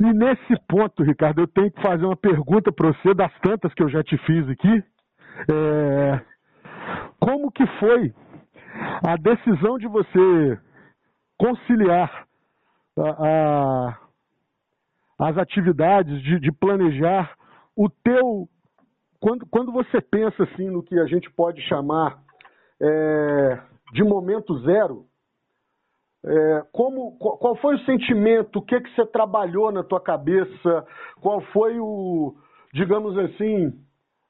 E 0.00 0.12
nesse 0.12 0.56
ponto, 0.66 1.02
Ricardo, 1.02 1.42
eu 1.42 1.46
tenho 1.46 1.70
que 1.70 1.82
fazer 1.82 2.06
uma 2.06 2.16
pergunta 2.16 2.72
para 2.72 2.92
você, 2.92 3.12
das 3.14 3.32
tantas 3.40 3.72
que 3.74 3.82
eu 3.82 3.88
já 3.88 4.02
te 4.02 4.16
fiz 4.18 4.48
aqui. 4.48 4.82
É, 5.50 6.20
como 7.20 7.50
que 7.50 7.66
foi 7.78 8.14
a 9.06 9.16
decisão 9.16 9.78
de 9.78 9.86
você 9.86 10.58
conciliar 11.38 12.26
a, 12.98 13.26
a, 13.26 13.98
as 15.28 15.38
atividades, 15.38 16.20
de, 16.22 16.40
de, 16.40 16.52
planejar 16.52 17.36
o 17.76 17.88
teu 17.88 18.48
quando, 19.20 19.46
quando 19.46 19.72
você 19.72 20.00
pensa 20.00 20.44
assim 20.44 20.68
no 20.70 20.82
que 20.82 20.98
a 20.98 21.06
gente 21.06 21.30
pode 21.30 21.60
chamar 21.62 22.18
é, 22.80 23.60
de 23.92 24.04
momento 24.04 24.58
zero, 24.60 25.06
é, 26.24 26.62
como, 26.72 27.16
qual 27.18 27.56
foi 27.56 27.76
o 27.76 27.84
sentimento, 27.84 28.58
o 28.58 28.62
que, 28.62 28.80
que 28.80 28.94
você 28.94 29.06
trabalhou 29.06 29.72
na 29.72 29.82
tua 29.82 30.00
cabeça, 30.00 30.86
qual 31.20 31.40
foi 31.52 31.78
o, 31.78 32.34
digamos 32.72 33.16
assim, 33.18 33.72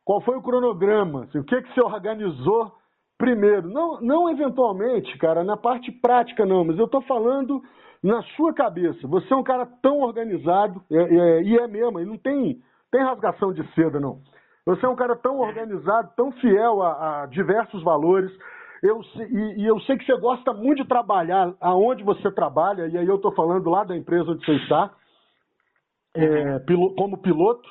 qual 0.09 0.23
foi 0.23 0.39
o 0.39 0.43
cronograma, 0.43 1.25
assim, 1.25 1.39
o 1.39 1.45
que, 1.45 1.61
que 1.61 1.75
você 1.75 1.83
organizou 1.83 2.73
primeiro? 3.19 3.69
Não, 3.69 4.01
não 4.01 4.31
eventualmente, 4.31 5.19
cara, 5.19 5.45
na 5.45 5.55
parte 5.55 5.93
prática 5.93 6.47
não, 6.47 6.65
mas 6.65 6.79
eu 6.79 6.87
estou 6.87 7.03
falando 7.03 7.63
na 8.03 8.23
sua 8.35 8.55
cabeça. 8.55 9.07
Você 9.07 9.31
é 9.35 9.37
um 9.37 9.43
cara 9.43 9.67
tão 9.83 10.01
organizado, 10.01 10.83
é, 10.91 10.97
é, 10.97 11.43
e 11.43 11.59
é 11.59 11.69
mesmo, 11.69 12.01
e 12.01 12.07
não 12.07 12.17
tem, 12.17 12.59
tem 12.91 13.03
rasgação 13.03 13.53
de 13.53 13.63
seda, 13.75 14.01
não. 14.01 14.21
Você 14.65 14.87
é 14.87 14.89
um 14.89 14.97
cara 14.97 15.15
tão 15.15 15.41
organizado, 15.41 16.11
tão 16.17 16.33
fiel 16.33 16.81
a, 16.83 17.25
a 17.25 17.27
diversos 17.27 17.83
valores. 17.83 18.33
Eu, 18.83 19.03
e, 19.31 19.63
e, 19.63 19.67
eu 19.67 19.79
sei 19.81 19.99
que 19.99 20.07
você 20.07 20.19
gosta 20.19 20.55
muito 20.55 20.85
de 20.85 20.89
trabalhar 20.89 21.53
aonde 21.61 22.03
você 22.03 22.31
trabalha, 22.31 22.87
e 22.87 22.97
aí 22.97 23.07
eu 23.07 23.17
estou 23.17 23.35
falando 23.35 23.69
lá 23.69 23.85
da 23.85 23.95
empresa 23.95 24.31
onde 24.31 24.43
você 24.43 24.53
está, 24.53 24.91
é, 26.15 26.61
pilo, 26.61 26.95
como 26.95 27.19
piloto. 27.19 27.69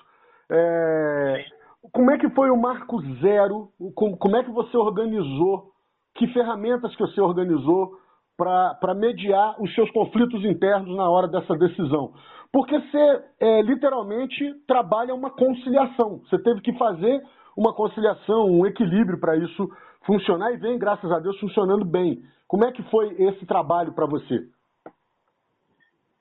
É, 0.51 1.56
como 1.91 2.11
é 2.11 2.17
que 2.17 2.29
foi 2.29 2.49
o 2.49 2.57
marco 2.57 3.01
zero? 3.21 3.69
Como, 3.95 4.35
é 4.35 4.43
que 4.43 4.51
você 4.51 4.75
organizou? 4.77 5.71
Que 6.15 6.27
ferramentas 6.27 6.95
que 6.95 7.01
você 7.01 7.21
organizou 7.21 7.97
para 8.35 8.93
mediar 8.95 9.55
os 9.61 9.73
seus 9.73 9.89
conflitos 9.91 10.43
internos 10.45 10.95
na 10.95 11.09
hora 11.09 11.27
dessa 11.27 11.55
decisão? 11.55 12.13
Porque 12.51 12.79
você 12.79 13.23
é, 13.39 13.61
literalmente 13.61 14.53
trabalha 14.67 15.13
uma 15.13 15.29
conciliação. 15.29 16.19
Você 16.29 16.39
teve 16.39 16.61
que 16.61 16.73
fazer 16.77 17.21
uma 17.55 17.73
conciliação, 17.73 18.45
um 18.45 18.65
equilíbrio 18.65 19.19
para 19.19 19.35
isso 19.35 19.69
funcionar 20.05 20.51
e 20.53 20.57
vem, 20.57 20.77
graças 20.77 21.11
a 21.11 21.19
Deus, 21.19 21.39
funcionando 21.39 21.83
bem. 21.83 22.23
Como 22.47 22.63
é 22.63 22.71
que 22.71 22.81
foi 22.83 23.13
esse 23.21 23.45
trabalho 23.45 23.93
para 23.93 24.05
você? 24.05 24.47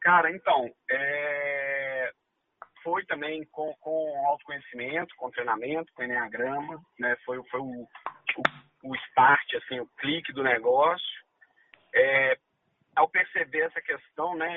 Cara, 0.00 0.30
então, 0.30 0.70
é... 0.90 1.65
foi 2.86 3.04
também 3.06 3.44
com, 3.46 3.74
com 3.80 4.26
autoconhecimento, 4.28 5.12
com 5.16 5.28
treinamento, 5.32 5.92
com 5.92 6.04
Enneagrama, 6.04 6.80
né? 7.00 7.16
Foi, 7.24 7.42
foi 7.50 7.58
o, 7.58 7.82
o, 7.82 8.42
o 8.84 8.96
start, 9.08 9.54
assim, 9.56 9.80
o 9.80 9.88
clique 9.98 10.32
do 10.32 10.44
negócio. 10.44 11.04
É... 11.92 12.38
Ao 12.94 13.08
perceber 13.08 13.62
essa 13.62 13.80
questão, 13.82 14.36
né, 14.36 14.48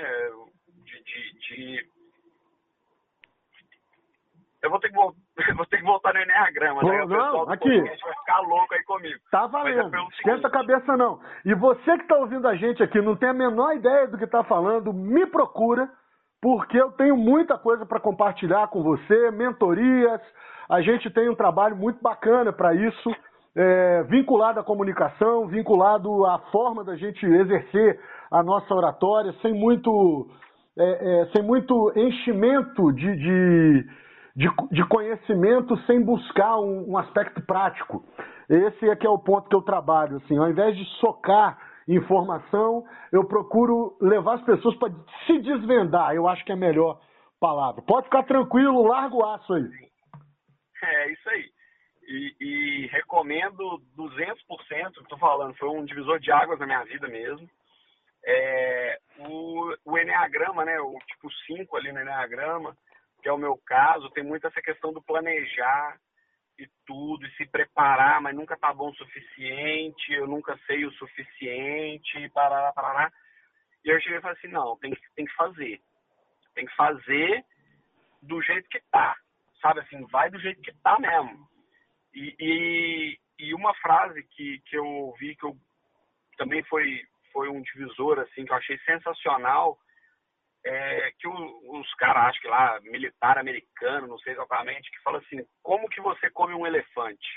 de, 0.86 1.04
de, 1.04 1.40
de 1.40 1.90
eu 4.62 4.70
vou 4.70 4.80
ter 4.80 4.90
que, 4.90 4.96
vou 5.56 5.66
ter 5.66 5.78
que 5.78 5.84
voltar 5.84 6.14
no 6.14 6.22
Enneagrama, 6.22 6.84
né? 6.84 7.06
Não, 7.06 7.50
aqui. 7.50 7.82
vai 7.82 7.98
ficar 7.98 8.40
louco 8.42 8.74
aí 8.76 8.84
comigo. 8.84 9.20
Tá 9.32 9.48
valendo. 9.48 9.96
É 9.96 10.08
Esquenta 10.14 10.48
a 10.48 10.52
cabeça, 10.52 10.96
não. 10.96 11.20
E 11.44 11.56
você 11.56 11.98
que 11.98 12.04
está 12.04 12.16
ouvindo 12.16 12.48
a 12.48 12.56
gente 12.56 12.84
aqui, 12.84 13.02
não 13.02 13.16
tem 13.16 13.30
a 13.30 13.34
menor 13.34 13.76
ideia 13.76 14.08
do 14.08 14.20
que 14.20 14.26
está 14.26 14.44
falando, 14.44 14.94
me 14.94 15.26
procura, 15.26 15.90
porque 16.42 16.78
eu 16.78 16.92
tenho 16.92 17.18
muita 17.18 17.58
coisa 17.58 17.86
para 17.86 18.00
compartilhar 18.00 18.68
com 18.68 18.82
você, 18.82 19.32
mentorias. 19.32 20.22
A 20.70 20.82
gente 20.82 21.10
tem 21.10 21.30
um 21.30 21.36
trabalho 21.36 21.76
muito 21.76 22.02
bacana 22.02 22.54
para 22.54 22.74
isso, 22.74 23.16
é, 23.56 24.04
vinculado 24.04 24.60
à 24.60 24.64
comunicação, 24.64 25.48
vinculado 25.48 26.26
à 26.26 26.40
forma 26.52 26.84
da 26.84 26.96
gente 26.96 27.26
exercer 27.26 28.00
a 28.32 28.44
nossa 28.44 28.74
oratória, 28.74 29.34
sem 29.42 29.54
muito, 29.54 30.28
é, 30.78 31.22
é, 31.22 31.26
sem 31.34 31.42
muito 31.42 31.92
enchimento 31.96 32.92
de, 32.94 33.16
de 33.16 33.86
de, 34.40 34.50
de 34.72 34.86
conhecimento 34.86 35.78
sem 35.86 36.02
buscar 36.02 36.60
um, 36.60 36.92
um, 36.92 36.98
aspecto 36.98 37.42
prático. 37.42 38.06
Esse 38.50 38.88
é 38.88 38.96
que 38.96 39.06
é 39.06 39.10
o 39.10 39.20
ponto 39.20 39.50
que 39.50 39.56
eu 39.56 39.62
trabalho. 39.62 40.16
Assim, 40.18 40.38
ao 40.38 40.50
invés 40.50 40.78
de 40.78 40.86
socar 41.02 41.58
informação, 41.96 42.86
eu 43.12 43.26
procuro 43.26 43.98
levar 44.02 44.36
as 44.36 44.44
pessoas 44.44 44.76
para 44.78 44.94
se 45.26 45.40
desvendar. 45.40 46.14
Eu 46.14 46.28
acho 46.28 46.44
que 46.46 46.52
é 46.52 46.56
a 46.56 46.58
melhor 46.58 47.00
palavra. 47.40 47.82
Pode 47.82 48.06
ficar 48.06 48.24
tranquilo, 48.24 48.88
larga 48.88 49.16
o 49.16 49.26
aço 49.26 49.54
aí. 49.54 49.90
É, 50.84 51.12
isso 51.12 51.30
aí. 51.30 51.50
E, 52.08 52.36
e 52.40 52.88
recomendo 52.88 53.82
200%, 53.98 55.02
estou 55.02 55.18
falando, 55.18 55.56
foi 55.56 55.70
um 55.70 55.86
divisor 55.86 56.20
de 56.20 56.32
águas 56.32 56.60
na 56.60 56.66
minha 56.66 56.84
vida 56.84 57.08
mesmo. 57.08 57.48
É, 58.26 58.98
o, 59.20 59.76
o 59.86 59.98
Enneagrama, 59.98 60.66
né, 60.66 60.80
o 60.80 60.98
tipo 61.08 61.32
5 61.48 61.78
ali 61.78 61.92
no 61.92 62.02
Enneagrama, 62.02 62.76
que 63.22 63.30
é 63.30 63.32
o 63.34 63.38
meu 63.38 63.58
caso, 63.66 64.10
tem 64.12 64.24
muito 64.24 64.48
essa 64.48 64.62
questão 64.62 64.92
do 64.92 65.02
planejar 65.02 65.98
e 66.60 66.70
tudo, 66.86 67.26
e 67.26 67.32
se 67.36 67.46
preparar, 67.46 68.22
mas 68.22 68.36
nunca 68.36 68.58
tá 68.58 68.74
bom 68.74 68.90
o 68.90 68.96
suficiente, 68.96 70.14
eu 70.14 70.28
nunca 70.28 70.60
sei 70.68 70.86
o 70.86 70.92
suficiente, 70.94 72.30
parará, 72.30 72.74
parará. 72.74 73.12
E 73.84 73.90
eu 73.90 74.00
cheguei 74.02 74.18
e 74.18 74.22
falei 74.22 74.38
assim, 74.38 74.50
não, 74.50 74.78
tem 74.78 74.92
que, 74.92 75.02
tem 75.16 75.26
que 75.26 75.36
fazer. 75.36 75.82
Tem 76.54 76.66
que 76.66 76.76
fazer 76.76 77.46
do 78.22 78.42
jeito 78.42 78.68
que 78.70 78.82
tá. 78.92 79.16
Sabe 79.62 79.80
assim, 79.80 80.06
vai 80.08 80.30
do 80.30 80.40
jeito 80.40 80.62
que 80.62 80.74
tá 80.84 80.98
mesmo. 81.00 81.48
E, 82.14 82.36
e, 82.40 83.20
e 83.40 83.54
uma 83.54 83.74
frase 83.76 84.22
que, 84.24 84.60
que 84.66 84.78
eu 84.78 84.86
ouvi, 84.86 85.36
que 85.36 85.46
eu 85.46 85.56
também 86.38 86.62
foi, 86.64 87.06
foi 87.32 87.50
um 87.50 87.62
divisor, 87.62 88.20
assim, 88.20 88.46
que 88.46 88.52
eu 88.52 88.58
achei 88.58 88.78
sensacional, 88.80 89.78
é, 90.66 91.12
que 91.18 91.28
o, 91.28 91.80
os 91.80 91.94
caras, 91.96 92.30
acho 92.30 92.42
que 92.42 92.48
lá, 92.48 92.80
militar 92.82 93.38
americano, 93.38 94.08
não 94.08 94.18
sei 94.20 94.34
exatamente, 94.34 94.90
que 94.92 95.02
fala 95.02 95.20
assim, 95.20 95.46
como 95.64 95.88
que 95.90 96.02
você 96.02 96.30
come 96.32 96.54
um 96.54 96.66
elefante? 96.66 97.28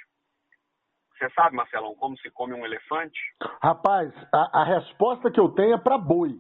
Você 1.13 1.31
sabe, 1.31 1.55
Marcelão, 1.55 1.95
como 1.95 2.17
se 2.19 2.31
come 2.31 2.53
um 2.53 2.65
elefante? 2.65 3.21
Rapaz, 3.63 4.13
a, 4.33 4.63
a 4.63 4.65
resposta 4.65 5.31
que 5.31 5.39
eu 5.39 5.51
tenho 5.51 5.75
é 5.75 5.79
para 5.79 5.97
boi, 5.97 6.35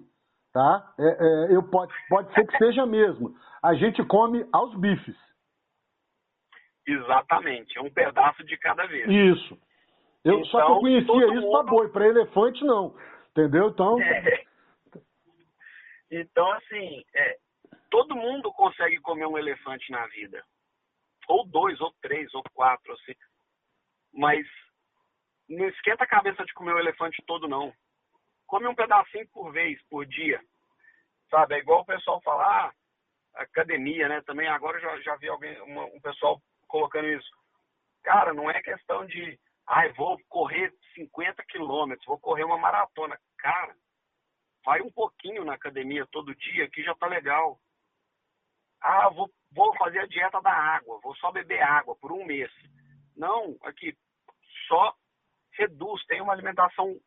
tá? 0.52 0.92
É, 0.98 1.04
é, 1.04 1.56
eu 1.56 1.62
pode, 1.70 1.92
pode 2.08 2.32
ser 2.34 2.46
que 2.46 2.58
seja 2.58 2.84
mesmo. 2.84 3.34
A 3.62 3.74
gente 3.74 4.04
come 4.04 4.44
aos 4.52 4.74
bifes. 4.74 5.16
Exatamente, 6.86 7.78
é 7.78 7.80
um 7.80 7.92
pedaço 7.92 8.42
de 8.44 8.56
cada 8.56 8.84
vez. 8.86 9.08
Isso. 9.08 9.56
Eu 10.24 10.40
então, 10.40 10.44
só 10.46 10.58
que 10.58 10.62
eu 10.64 10.66
então, 10.66 10.80
conhecia 10.80 11.34
isso 11.34 11.46
mundo... 11.46 11.52
para 11.52 11.70
boi, 11.70 11.88
para 11.88 12.08
elefante 12.08 12.64
não. 12.64 12.94
Entendeu? 13.30 13.68
Então. 13.68 13.96
É. 14.02 14.51
Então, 16.12 16.52
assim, 16.52 17.02
é, 17.14 17.38
todo 17.90 18.14
mundo 18.14 18.52
consegue 18.52 19.00
comer 19.00 19.26
um 19.26 19.38
elefante 19.38 19.90
na 19.90 20.06
vida. 20.08 20.44
Ou 21.26 21.46
dois, 21.46 21.80
ou 21.80 21.90
três, 22.02 22.32
ou 22.34 22.42
quatro, 22.52 22.92
assim. 22.92 23.14
Mas 24.12 24.46
não 25.48 25.66
esquenta 25.68 26.04
a 26.04 26.06
cabeça 26.06 26.44
de 26.44 26.52
comer 26.52 26.74
o 26.74 26.78
elefante 26.78 27.22
todo, 27.26 27.48
não. 27.48 27.72
Come 28.46 28.66
um 28.66 28.74
pedacinho 28.74 29.26
por 29.28 29.50
vez, 29.52 29.82
por 29.88 30.04
dia. 30.04 30.38
Sabe? 31.30 31.54
É 31.54 31.58
igual 31.60 31.80
o 31.80 31.86
pessoal 31.86 32.20
falar, 32.20 32.66
ah, 32.66 33.42
academia, 33.42 34.06
né? 34.06 34.20
Também 34.26 34.48
agora 34.48 34.78
já, 34.80 35.00
já 35.00 35.16
vi 35.16 35.28
alguém, 35.28 35.58
uma, 35.62 35.86
um 35.86 36.00
pessoal 36.02 36.42
colocando 36.68 37.08
isso. 37.08 37.30
Cara, 38.02 38.34
não 38.34 38.50
é 38.50 38.60
questão 38.62 39.06
de, 39.06 39.40
ah, 39.66 39.88
vou 39.96 40.20
correr 40.28 40.74
50 40.94 41.42
quilômetros, 41.44 42.04
vou 42.04 42.18
correr 42.18 42.44
uma 42.44 42.58
maratona. 42.58 43.18
Cara, 43.38 43.74
vai 44.64 44.80
um 44.80 44.90
pouquinho 44.90 45.44
na 45.44 45.54
academia 45.54 46.06
todo 46.06 46.34
dia 46.34 46.68
que 46.70 46.82
já 46.82 46.94
tá 46.94 47.06
legal. 47.06 47.58
Ah, 48.80 49.08
vou, 49.10 49.30
vou 49.52 49.74
fazer 49.76 50.00
a 50.00 50.06
dieta 50.06 50.40
da 50.40 50.52
água, 50.52 51.00
vou 51.02 51.14
só 51.16 51.30
beber 51.30 51.62
água 51.62 51.96
por 51.96 52.12
um 52.12 52.24
mês. 52.24 52.50
Não, 53.16 53.56
aqui, 53.62 53.96
só 54.66 54.94
reduz, 55.52 56.04
tem 56.06 56.20
uma 56.20 56.32
alimentação 56.32 56.98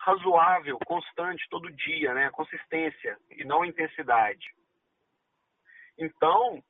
razoável, 0.00 0.78
constante, 0.86 1.46
todo 1.50 1.70
dia, 1.72 2.14
né? 2.14 2.30
Consistência 2.30 3.16
e 3.30 3.44
não 3.44 3.64
intensidade. 3.64 4.46
Então, 5.98 6.62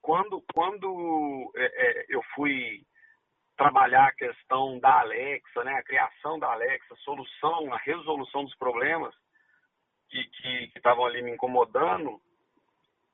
quando, 0.00 0.42
quando 0.54 1.52
é, 1.56 1.64
é, 1.64 2.06
eu 2.08 2.22
fui 2.34 2.84
trabalhar 3.56 4.06
a 4.06 4.14
questão 4.14 4.78
da 4.78 5.00
Alexa, 5.00 5.64
né? 5.64 5.74
A 5.74 5.82
criação 5.82 6.38
da 6.38 6.52
Alexa, 6.52 6.94
a 6.94 6.98
solução, 6.98 7.72
a 7.72 7.78
resolução 7.78 8.44
dos 8.44 8.56
problemas, 8.56 9.14
que 10.08 10.72
estavam 10.76 11.04
ali 11.04 11.22
me 11.22 11.32
incomodando, 11.32 12.20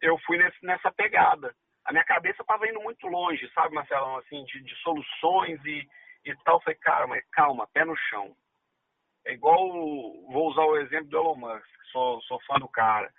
eu 0.01 0.19
fui 0.21 0.37
nesse, 0.37 0.65
nessa 0.65 0.91
pegada. 0.93 1.55
A 1.85 1.93
minha 1.93 2.05
cabeça 2.05 2.43
estava 2.43 2.69
indo 2.69 2.81
muito 2.81 3.07
longe, 3.07 3.51
sabe, 3.53 3.75
Marcelão, 3.75 4.17
assim, 4.17 4.45
de, 4.45 4.63
de 4.63 4.75
soluções 4.83 5.65
e, 5.65 5.89
e 6.25 6.37
tal. 6.45 6.57
Eu 6.57 6.61
falei, 6.61 6.79
cara, 6.81 7.07
mas 7.07 7.25
calma, 7.31 7.69
pé 7.69 7.85
no 7.85 7.97
chão. 7.97 8.37
É 9.25 9.33
igual, 9.33 9.59
vou 10.31 10.51
usar 10.51 10.63
o 10.63 10.77
exemplo 10.79 11.09
do 11.09 11.17
Elon 11.17 11.37
Musk, 11.37 11.85
sou, 11.93 12.21
sou 12.23 12.41
fã 12.43 12.59
do 12.59 12.69
cara. 12.69 13.13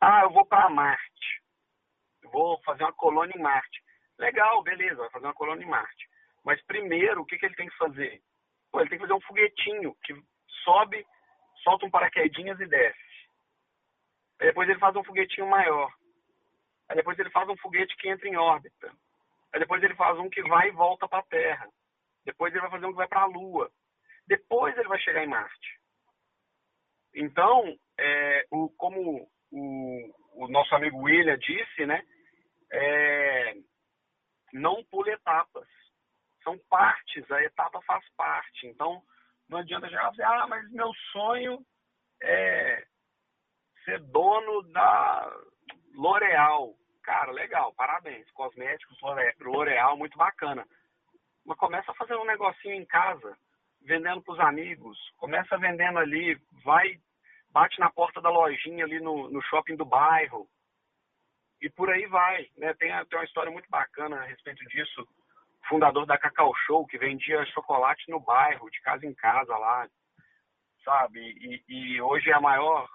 Ah, 0.00 0.22
eu 0.22 0.30
vou 0.30 0.44
para 0.44 0.68
Marte. 0.68 1.42
Vou 2.32 2.60
fazer 2.62 2.82
uma 2.82 2.92
colônia 2.92 3.36
em 3.36 3.42
Marte. 3.42 3.82
Legal, 4.18 4.62
beleza, 4.62 4.96
vai 4.96 5.10
fazer 5.10 5.26
uma 5.26 5.34
colônia 5.34 5.64
em 5.64 5.68
Marte. 5.68 6.08
Mas 6.44 6.60
primeiro, 6.66 7.22
o 7.22 7.24
que, 7.24 7.38
que 7.38 7.46
ele 7.46 7.54
tem 7.54 7.68
que 7.68 7.76
fazer? 7.76 8.20
Pô, 8.70 8.80
ele 8.80 8.90
tem 8.90 8.98
que 8.98 9.04
fazer 9.04 9.14
um 9.14 9.20
foguetinho 9.22 9.94
que 10.04 10.14
sobe 10.64 11.06
solta 11.64 11.86
um 11.86 11.90
paraquedinhas 11.90 12.60
e 12.60 12.66
desce. 12.66 13.14
Aí 14.40 14.48
depois 14.48 14.68
ele 14.68 14.78
faz 14.78 14.94
um 14.94 15.02
foguetinho 15.02 15.48
maior. 15.48 15.92
Aí 16.88 16.96
depois 16.96 17.18
ele 17.18 17.30
faz 17.30 17.48
um 17.48 17.56
foguete 17.56 17.96
que 17.96 18.08
entra 18.08 18.28
em 18.28 18.36
órbita. 18.36 18.92
Aí 19.52 19.58
depois 19.58 19.82
ele 19.82 19.94
faz 19.94 20.18
um 20.18 20.28
que 20.28 20.42
vai 20.42 20.68
e 20.68 20.72
volta 20.72 21.08
para 21.08 21.20
a 21.20 21.26
Terra. 21.26 21.68
Depois 22.24 22.52
ele 22.52 22.60
vai 22.60 22.70
fazer 22.70 22.86
um 22.86 22.90
que 22.90 22.96
vai 22.96 23.08
para 23.08 23.22
a 23.22 23.26
Lua. 23.26 23.70
Depois 24.26 24.76
ele 24.76 24.88
vai 24.88 24.98
chegar 25.00 25.24
em 25.24 25.28
Marte. 25.28 25.80
Então, 27.14 27.78
é, 27.98 28.46
o, 28.50 28.68
como 28.70 29.28
o, 29.52 30.14
o, 30.32 30.48
nosso 30.48 30.74
amigo 30.74 30.98
William 30.98 31.38
disse, 31.38 31.86
né? 31.86 32.04
É, 32.72 33.54
não 34.52 34.82
pule 34.84 35.12
etapas. 35.12 35.68
São 36.42 36.58
partes, 36.68 37.30
a 37.30 37.42
etapa 37.42 37.80
faz 37.82 38.04
parte. 38.16 38.66
Então, 38.66 39.02
não 39.48 39.58
adianta 39.58 39.88
chegar 39.88 40.08
e 40.08 40.10
dizer, 40.12 40.24
ah, 40.24 40.46
mas 40.46 40.70
meu 40.70 40.92
sonho 41.12 41.64
é 42.22 42.84
ser 43.84 44.00
dono 44.00 44.62
da 44.72 45.32
L'Oreal. 45.94 46.74
Cara, 47.02 47.30
legal, 47.32 47.72
parabéns. 47.74 48.30
Cosméticos, 48.32 48.98
L'Oreal, 49.40 49.96
muito 49.96 50.16
bacana. 50.16 50.66
Mas 51.44 51.58
começa 51.58 51.92
fazendo 51.94 52.20
um 52.20 52.26
negocinho 52.26 52.74
em 52.74 52.86
casa, 52.86 53.36
vendendo 53.82 54.22
para 54.22 54.34
os 54.34 54.40
amigos. 54.40 54.98
Começa 55.18 55.58
vendendo 55.58 55.98
ali, 55.98 56.40
vai, 56.64 56.98
bate 57.50 57.78
na 57.78 57.90
porta 57.90 58.20
da 58.20 58.30
lojinha 58.30 58.84
ali 58.84 58.98
no, 59.00 59.28
no 59.30 59.42
shopping 59.42 59.76
do 59.76 59.84
bairro. 59.84 60.48
E 61.60 61.68
por 61.68 61.90
aí 61.90 62.06
vai. 62.06 62.48
Né? 62.56 62.72
Tem, 62.74 62.90
tem 63.06 63.18
uma 63.18 63.24
história 63.24 63.52
muito 63.52 63.68
bacana 63.68 64.16
a 64.16 64.24
respeito 64.24 64.64
disso. 64.66 65.06
Fundador 65.68 66.06
da 66.06 66.18
Cacau 66.18 66.52
Show, 66.66 66.86
que 66.86 66.98
vendia 66.98 67.44
chocolate 67.46 68.10
no 68.10 68.20
bairro, 68.20 68.70
de 68.70 68.80
casa 68.80 69.06
em 69.06 69.14
casa 69.14 69.56
lá, 69.56 69.86
sabe? 70.84 71.20
E, 71.20 71.62
e 71.68 72.00
hoje 72.00 72.30
é 72.30 72.34
a 72.34 72.40
maior 72.40 72.88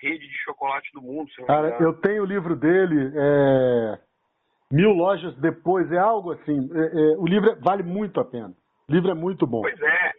rede 0.00 0.26
de 0.26 0.38
chocolate 0.44 0.90
do 0.92 1.02
mundo. 1.02 1.30
Cara, 1.46 1.76
eu 1.80 1.92
tenho 2.00 2.22
o 2.22 2.26
livro 2.26 2.54
dele, 2.54 3.12
é... 3.16 3.98
Mil 4.70 4.90
Lojas 4.90 5.34
Depois, 5.36 5.90
é 5.90 5.98
algo 5.98 6.32
assim. 6.32 6.70
É, 6.74 7.12
é... 7.12 7.16
o 7.16 7.26
livro 7.26 7.58
vale 7.60 7.82
muito 7.82 8.20
a 8.20 8.24
pena. 8.24 8.54
O 8.88 8.92
livro 8.92 9.10
é 9.10 9.14
muito 9.14 9.46
bom. 9.46 9.62
Pois 9.62 9.80
é. 9.80 10.12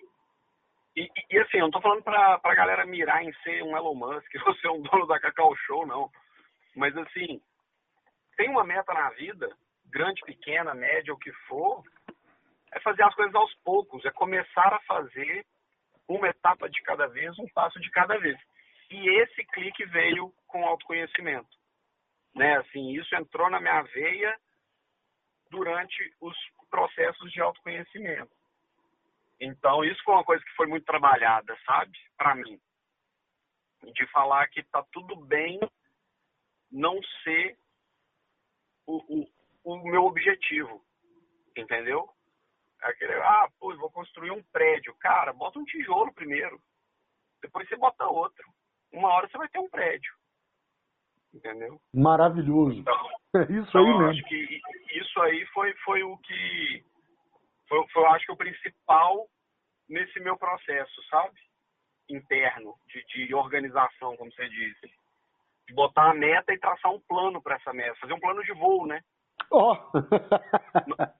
E, 0.96 1.04
e, 1.04 1.36
e 1.36 1.40
assim, 1.40 1.58
eu 1.58 1.66
não 1.66 1.72
tô 1.72 1.82
falando 1.82 2.04
pra, 2.04 2.40
pra 2.40 2.56
galera 2.56 2.86
mirar 2.86 3.24
em 3.24 3.32
ser 3.44 3.64
um 3.64 3.78
Elon 3.78 3.96
Musk, 3.96 4.28
ou 4.46 4.56
ser 4.56 4.70
um 4.70 4.82
dono 4.82 5.08
da 5.08 5.20
Cacau 5.20 5.56
Show, 5.66 5.86
não. 5.86 6.10
Mas 6.76 6.96
assim, 6.98 7.40
tem 8.36 8.50
uma 8.50 8.64
meta 8.64 8.94
na 8.94 9.10
vida, 9.12 9.50
grande, 9.90 10.22
pequena, 10.22 10.74
média, 10.74 11.14
o 11.14 11.20
que 11.20 11.32
for, 11.48 11.84
é 12.72 12.80
fazer 12.82 13.04
as 13.04 13.16
coisas 13.16 13.34
aos 13.36 13.54
poucos, 13.64 14.06
é 14.06 14.12
começar 14.12 14.74
a 14.74 14.82
fazer 14.82 15.46
uma 16.08 16.28
etapa 16.28 16.70
de 16.70 16.82
cada 16.84 17.08
vez, 17.08 17.38
um 17.40 17.48
passo 17.50 17.80
de 17.80 17.90
cada 17.92 18.18
vez. 18.18 18.38
E 18.90 19.10
esse 19.22 19.44
clique 19.46 19.86
veio 19.86 20.34
com 20.48 20.66
autoconhecimento. 20.66 21.50
Né? 22.36 22.58
Assim, 22.58 22.92
isso 22.92 23.16
entrou 23.16 23.50
na 23.50 23.60
minha 23.60 23.82
veia 23.84 24.38
durante 25.50 26.16
os 26.22 26.36
processos 26.70 27.32
de 27.32 27.42
autoconhecimento. 27.42 28.32
Então, 29.40 29.84
isso 29.84 30.02
foi 30.04 30.16
uma 30.16 30.24
coisa 30.24 30.44
que 30.44 30.56
foi 30.56 30.68
muito 30.68 30.86
trabalhada, 30.86 31.58
sabe? 31.66 31.98
Para 32.18 32.36
mim. 32.36 32.60
De 33.94 34.06
falar 34.08 34.48
que 34.50 34.62
tá 34.64 34.84
tudo 34.92 35.16
bem 35.16 35.60
não 36.72 37.02
ser 37.24 37.58
o, 38.86 38.98
o, 38.98 39.28
o 39.64 39.78
meu 39.90 40.04
objetivo. 40.06 40.84
Entendeu? 41.56 42.08
Aquele, 42.82 43.14
ah, 43.14 43.50
pô, 43.60 43.76
vou 43.78 43.92
construir 43.92 44.32
um 44.32 44.44
prédio. 44.52 44.96
Cara, 45.00 45.34
bota 45.34 45.60
um 45.60 45.66
tijolo 45.66 46.14
primeiro. 46.14 46.62
Depois 47.42 47.68
você 47.68 47.76
bota 47.76 48.06
outro 48.08 48.46
uma 48.94 49.10
hora 49.10 49.28
você 49.28 49.38
vai 49.38 49.48
ter 49.50 49.60
um 49.60 49.70
prédio. 49.70 50.14
Entendeu? 51.34 51.80
Maravilhoso. 51.94 52.80
Então, 52.80 53.10
é 53.36 53.44
isso 53.44 53.70
então, 53.70 53.82
aí 53.82 53.98
mesmo. 53.98 54.10
Acho 54.10 54.24
que 54.24 54.62
isso 54.96 55.22
aí 55.22 55.46
foi, 55.48 55.74
foi 55.86 56.04
o 56.04 56.18
que. 56.18 56.84
Foi, 57.68 57.88
foi, 57.90 58.06
acho 58.08 58.26
que, 58.26 58.32
o 58.32 58.38
principal 58.38 59.28
nesse 59.88 60.20
meu 60.20 60.38
processo, 60.38 61.04
sabe? 61.10 61.40
Interno, 62.10 62.74
de, 62.88 63.28
de 63.28 63.36
organização, 63.36 64.18
como 64.18 64.32
você 64.32 64.50
disse. 64.50 64.92
De 65.68 65.74
botar 65.76 66.10
a 66.10 66.16
meta 66.16 66.52
e 66.52 66.60
traçar 66.60 66.92
um 66.92 67.00
plano 67.02 67.42
para 67.42 67.58
essa 67.58 67.72
meta. 67.72 67.96
Fazer 68.00 68.14
um 68.14 68.20
plano 68.20 68.44
de 68.44 68.54
voo, 68.54 68.88
né? 68.88 69.02
Oh. 69.52 69.76
não, 70.88 71.14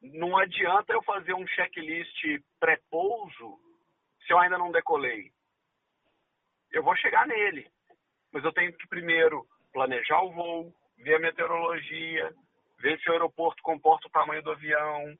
não 0.00 0.38
adianta 0.38 0.92
eu 0.92 1.02
fazer 1.02 1.34
um 1.34 1.46
checklist 1.46 2.16
pré-pouso 2.60 3.58
se 4.26 4.32
eu 4.32 4.38
ainda 4.38 4.58
não 4.58 4.70
decolei 4.70 5.32
eu 6.72 6.82
vou 6.82 6.96
chegar 6.96 7.26
nele. 7.26 7.66
Mas 8.32 8.44
eu 8.44 8.52
tenho 8.52 8.72
que 8.72 8.86
primeiro 8.88 9.46
planejar 9.72 10.22
o 10.22 10.32
voo, 10.32 10.74
ver 10.98 11.16
a 11.16 11.18
meteorologia, 11.18 12.32
ver 12.78 12.98
se 13.00 13.08
o 13.08 13.12
aeroporto 13.12 13.62
comporta 13.62 14.06
o 14.06 14.10
tamanho 14.10 14.42
do 14.42 14.52
avião, 14.52 15.16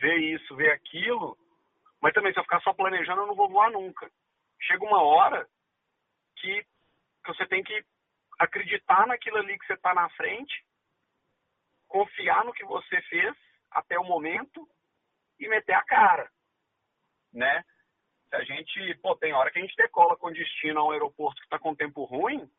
ver 0.00 0.16
isso, 0.16 0.56
ver 0.56 0.70
aquilo. 0.70 1.36
Mas 2.00 2.14
também, 2.14 2.32
se 2.32 2.38
eu 2.38 2.44
ficar 2.44 2.60
só 2.60 2.72
planejando, 2.72 3.22
eu 3.22 3.26
não 3.26 3.34
vou 3.34 3.48
voar 3.48 3.70
nunca. 3.70 4.10
Chega 4.60 4.84
uma 4.84 5.02
hora 5.02 5.46
que, 6.36 6.62
que 7.24 7.28
você 7.34 7.46
tem 7.46 7.62
que 7.62 7.84
acreditar 8.38 9.06
naquilo 9.06 9.38
ali 9.38 9.58
que 9.58 9.66
você 9.66 9.74
está 9.74 9.94
na 9.94 10.08
frente, 10.10 10.64
confiar 11.88 12.44
no 12.44 12.52
que 12.52 12.64
você 12.64 13.00
fez 13.02 13.34
até 13.70 13.98
o 13.98 14.04
momento 14.04 14.68
e 15.38 15.48
meter 15.48 15.74
a 15.74 15.84
cara, 15.84 16.30
né? 17.32 17.64
Se 18.28 18.36
a 18.36 18.44
gente, 18.44 18.94
pô, 18.96 19.16
tem 19.16 19.32
hora 19.32 19.50
que 19.50 19.58
a 19.58 19.62
gente 19.62 19.76
decola 19.76 20.16
com 20.16 20.32
destino 20.32 20.80
a 20.80 20.84
um 20.84 20.90
aeroporto 20.90 21.40
que 21.40 21.46
está 21.46 21.58
com 21.58 21.74
tempo 21.74 22.04
ruim, 22.04 22.50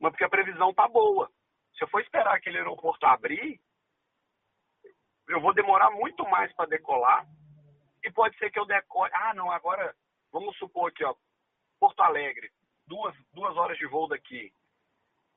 mas 0.00 0.12
porque 0.12 0.24
a 0.24 0.28
previsão 0.28 0.72
tá 0.72 0.88
boa. 0.88 1.30
Se 1.76 1.84
eu 1.84 1.88
for 1.88 2.00
esperar 2.00 2.34
aquele 2.34 2.58
aeroporto 2.58 3.04
abrir, 3.06 3.60
eu 5.28 5.40
vou 5.40 5.52
demorar 5.52 5.90
muito 5.90 6.22
mais 6.28 6.52
para 6.54 6.68
decolar 6.68 7.26
e 8.02 8.10
pode 8.12 8.36
ser 8.38 8.50
que 8.50 8.58
eu 8.58 8.66
decole. 8.66 9.10
Ah, 9.14 9.34
não, 9.34 9.50
agora 9.50 9.94
vamos 10.30 10.56
supor 10.58 10.90
aqui, 10.90 11.04
ó, 11.04 11.14
Porto 11.80 12.00
Alegre, 12.00 12.50
duas, 12.86 13.14
duas 13.32 13.56
horas 13.56 13.78
de 13.78 13.86
voo 13.86 14.08
daqui. 14.08 14.52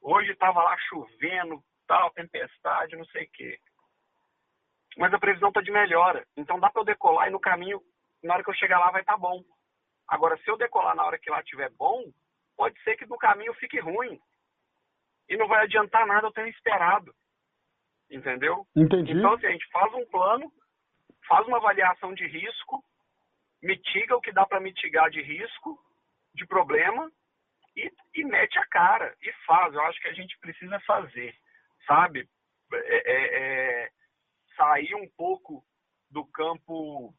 Hoje 0.02 0.32
estava 0.32 0.62
lá 0.62 0.78
chovendo, 0.90 1.64
tal, 1.88 2.12
tempestade, 2.12 2.96
não 2.96 3.06
sei 3.06 3.24
o 3.24 3.30
quê. 3.32 3.60
Mas 4.98 5.14
a 5.14 5.20
previsão 5.20 5.52
tá 5.52 5.62
de 5.62 5.72
melhora. 5.72 6.26
Então 6.36 6.60
dá 6.60 6.70
para 6.70 6.82
eu 6.82 6.86
decolar 6.86 7.28
e 7.28 7.32
no 7.32 7.40
caminho 7.40 7.82
na 8.24 8.34
hora 8.34 8.44
que 8.44 8.50
eu 8.50 8.56
chegar 8.56 8.80
lá 8.80 8.92
vai 8.92 9.02
estar 9.02 9.14
tá 9.14 9.20
bom. 9.20 9.44
Agora, 10.08 10.38
se 10.38 10.50
eu 10.50 10.58
decolar 10.58 10.96
na 10.96 11.06
hora 11.06 11.20
que 11.20 11.30
lá 11.30 11.40
estiver 11.40 11.70
bom, 11.72 12.04
pode 12.56 12.82
ser 12.84 12.96
que 12.96 13.06
no 13.06 13.18
caminho 13.18 13.54
fique 13.56 13.80
ruim. 13.80 14.20
E 15.30 15.36
não 15.36 15.48
vai 15.48 15.64
adiantar 15.64 16.06
nada 16.08 16.28
eu 16.28 16.32
ter 16.32 16.48
esperado. 16.48 17.14
Entendeu? 18.10 18.66
Entendi. 18.76 19.12
Então, 19.12 19.34
assim, 19.34 19.48
a 19.48 19.52
gente 19.52 19.68
faz 19.70 19.94
um 19.94 20.06
plano, 20.06 20.52
faz 21.28 21.46
uma 21.46 21.58
avaliação 21.58 22.14
de 22.14 22.26
risco, 22.26 22.82
mitiga 23.62 24.16
o 24.16 24.22
que 24.22 24.32
dá 24.32 24.46
para 24.46 24.62
mitigar 24.62 25.10
de 25.10 25.22
risco, 25.22 25.78
de 26.34 26.46
problema, 26.46 27.12
e, 27.76 27.92
e, 28.16 28.24
mete 28.24 28.58
a 28.58 28.66
cara 28.68 29.14
e 29.22 29.32
faz. 29.46 29.74
Eu 29.74 29.82
acho 29.84 30.00
que 30.02 30.08
a 30.08 30.14
gente 30.14 30.38
precisa 30.40 30.80
fazer, 30.82 31.36
sabe? 31.86 32.28
É, 32.74 33.12
é, 33.12 33.84
é, 33.84 33.92
sair 34.56 34.96
um 34.96 35.08
pouco 35.16 35.64
do 36.10 36.26
campo 36.26 37.14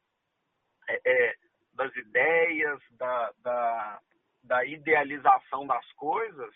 é, 0.88 1.00
é, 1.04 1.34
das 1.74 1.94
ideias, 1.96 2.80
da, 2.92 3.32
da, 3.42 4.00
da 4.42 4.64
idealização 4.64 5.66
das 5.66 5.92
coisas 5.92 6.54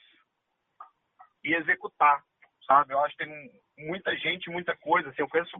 e 1.44 1.54
executar, 1.54 2.22
sabe? 2.66 2.92
Eu 2.92 3.00
acho 3.00 3.16
que 3.16 3.24
tem 3.24 3.62
muita 3.78 4.14
gente, 4.16 4.50
muita 4.50 4.76
coisa. 4.76 5.08
Assim, 5.08 5.22
eu 5.22 5.28
conheço, 5.28 5.56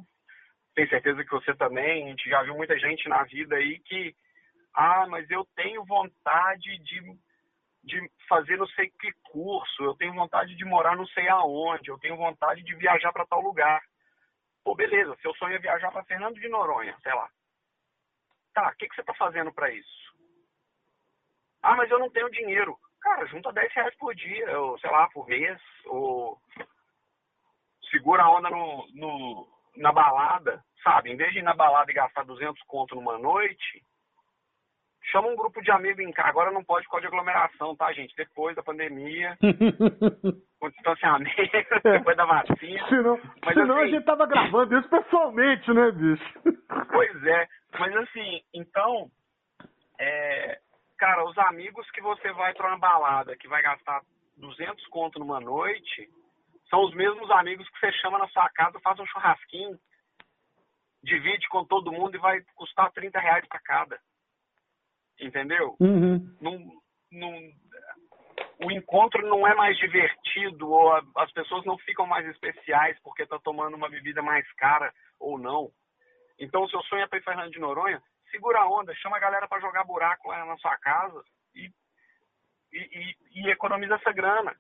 tenho 0.75 0.89
certeza 0.89 1.25
que 1.25 1.31
você 1.31 1.55
também, 1.55 2.05
a 2.05 2.09
gente 2.09 2.29
já 2.29 2.43
viu 2.43 2.55
muita 2.55 2.79
gente 2.79 3.09
na 3.09 3.23
vida 3.25 3.57
aí 3.57 3.79
que, 3.81 4.15
ah, 4.75 5.07
mas 5.09 5.29
eu 5.31 5.47
tenho 5.55 5.85
vontade 5.85 6.79
de, 6.79 7.19
de 7.85 8.11
fazer 8.29 8.57
não 8.57 8.67
sei 8.69 8.91
que 8.91 9.13
curso, 9.25 9.83
eu 9.85 9.95
tenho 9.97 10.15
vontade 10.15 10.55
de 10.55 10.65
morar 10.65 10.97
não 10.97 11.07
sei 11.09 11.29
aonde, 11.29 11.91
eu 11.91 11.99
tenho 11.99 12.17
vontade 12.17 12.63
de 12.63 12.75
viajar 12.77 13.13
para 13.13 13.27
tal 13.27 13.41
lugar. 13.41 13.83
Pô, 14.65 14.75
beleza, 14.75 15.17
seu 15.21 15.35
sonho 15.35 15.57
é 15.57 15.59
viajar 15.59 15.91
para 15.91 16.05
Fernando 16.05 16.39
de 16.39 16.49
Noronha, 16.49 16.97
sei 17.03 17.13
lá. 17.15 17.29
Tá, 18.55 18.69
o 18.69 18.77
que, 18.77 18.89
que 18.89 18.95
você 18.95 19.01
está 19.01 19.15
fazendo 19.15 19.53
para 19.53 19.71
isso? 19.71 20.13
Ah, 21.63 21.75
mas 21.77 21.91
eu 21.91 21.99
não 21.99 22.11
tenho 22.11 22.31
dinheiro. 22.31 22.77
Cara, 23.01 23.27
junta 23.27 23.53
10 23.53 23.73
reais 23.73 23.95
por 23.97 24.15
dia, 24.15 24.61
ou 24.61 24.79
sei 24.79 24.91
lá, 24.91 25.09
por 25.11 25.27
mês, 25.27 25.61
ou 25.87 26.41
segura 27.91 28.23
a 28.23 28.31
onda 28.31 28.49
no, 28.49 28.87
no, 28.95 29.49
na 29.77 29.93
balada, 29.93 30.65
sabe? 30.83 31.11
Em 31.11 31.17
vez 31.17 31.33
de 31.33 31.41
ir 31.41 31.43
na 31.43 31.55
balada 31.55 31.91
e 31.91 31.95
gastar 31.95 32.25
200 32.25 32.63
conto 32.65 32.95
numa 32.95 33.19
noite, 33.19 33.85
chama 35.11 35.29
um 35.29 35.37
grupo 35.37 35.61
de 35.63 35.71
amigos 35.71 36.05
em 36.05 36.13
casa. 36.13 36.29
Agora 36.29 36.51
não 36.51 36.63
pode 36.63 36.87
causa 36.89 37.03
de 37.03 37.07
aglomeração, 37.09 37.75
tá, 37.77 37.93
gente? 37.93 38.15
Depois 38.17 38.55
da 38.55 38.63
pandemia, 38.63 39.37
com 40.61 40.71
distanciamento, 40.71 41.81
depois 41.83 42.17
da 42.17 42.25
vacina. 42.25 42.89
Senão, 42.89 43.21
Mas, 43.45 43.55
senão 43.55 43.77
assim, 43.77 43.85
a 43.85 43.87
gente 43.89 44.05
tava 44.05 44.27
gravando 44.27 44.79
isso 44.79 44.89
pessoalmente, 44.89 45.73
né, 45.73 45.91
bicho? 45.91 46.41
Pois 46.91 47.25
é. 47.25 47.49
Mas 47.79 47.97
assim, 47.97 48.43
então, 48.55 49.11
é, 49.99 50.59
cara, 50.99 51.25
os 51.25 51.37
amigos 51.39 51.91
que 51.91 52.01
você 52.01 52.33
vai 52.33 52.55
para 52.55 52.69
uma 52.69 52.79
balada 52.79 53.37
que 53.37 53.49
vai 53.49 53.63
gastar 53.63 54.03
200 54.37 54.87
conto 54.89 55.19
numa 55.19 55.41
noite, 55.41 56.09
são 56.69 56.85
os 56.85 56.95
mesmos 56.95 57.31
amigos 57.31 57.69
que 57.69 57.79
você 57.79 57.93
chama 57.95 58.19
na 58.19 58.29
sua 58.29 58.49
casa, 58.51 58.81
faz 58.81 58.99
um 58.99 59.07
churrasquinho, 59.07 59.79
divide 61.03 61.49
com 61.49 61.65
todo 61.65 61.93
mundo 61.93 62.15
e 62.15 62.21
vai 62.21 62.41
custar 62.55 62.91
30 62.93 63.19
reais 63.19 63.47
para 63.49 63.61
cada. 63.61 64.01
Entendeu? 65.21 65.77
Uhum. 65.81 66.37
Num, 66.41 66.71
num, 67.11 67.53
o 68.65 68.71
encontro 68.71 69.27
não 69.27 69.47
é 69.47 69.55
mais 69.55 69.77
divertido, 69.79 70.71
ou 70.71 70.93
a, 70.93 71.03
as 71.19 71.33
pessoas 71.33 71.65
não 71.65 71.79
ficam 71.79 72.07
mais 72.07 72.27
especiais 72.27 72.99
porque 73.03 73.27
tá 73.27 73.39
tomando 73.39 73.77
uma 73.77 73.89
bebida 73.89 74.23
mais 74.23 74.51
cara 74.55 74.93
ou 75.19 75.39
não. 75.39 75.71
Então, 76.39 76.63
o 76.63 76.69
seu 76.69 76.83
sonho 76.83 77.03
é 77.03 77.07
para 77.07 77.19
ir 77.19 77.23
Fernando 77.25 77.51
de 77.51 77.61
Noronha, 77.61 78.03
segura 78.31 78.61
a 78.61 78.69
onda, 78.69 78.95
chama 78.97 79.17
a 79.17 79.21
galera 79.21 79.47
para 79.47 79.61
jogar 79.61 79.85
buraco 79.85 80.29
lá 80.29 80.45
na 80.45 80.57
sua 80.57 80.77
casa 80.79 81.23
e, 81.55 81.71
e, 82.73 82.79
e, 82.79 83.43
e 83.43 83.51
economiza 83.51 83.95
essa 83.95 84.13
grana. 84.13 84.55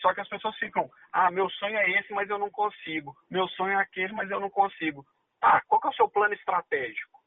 Só 0.00 0.12
que 0.12 0.20
as 0.20 0.28
pessoas 0.28 0.56
ficam, 0.58 0.90
ah, 1.12 1.30
meu 1.30 1.48
sonho 1.50 1.76
é 1.76 1.90
esse, 1.92 2.12
mas 2.12 2.28
eu 2.28 2.38
não 2.38 2.50
consigo. 2.50 3.14
Meu 3.30 3.46
sonho 3.48 3.72
é 3.72 3.82
aquele, 3.82 4.12
mas 4.12 4.30
eu 4.30 4.40
não 4.40 4.50
consigo. 4.50 5.06
Tá, 5.40 5.62
qual 5.68 5.80
que 5.80 5.86
é 5.86 5.90
o 5.90 5.94
seu 5.94 6.08
plano 6.08 6.34
estratégico? 6.34 7.21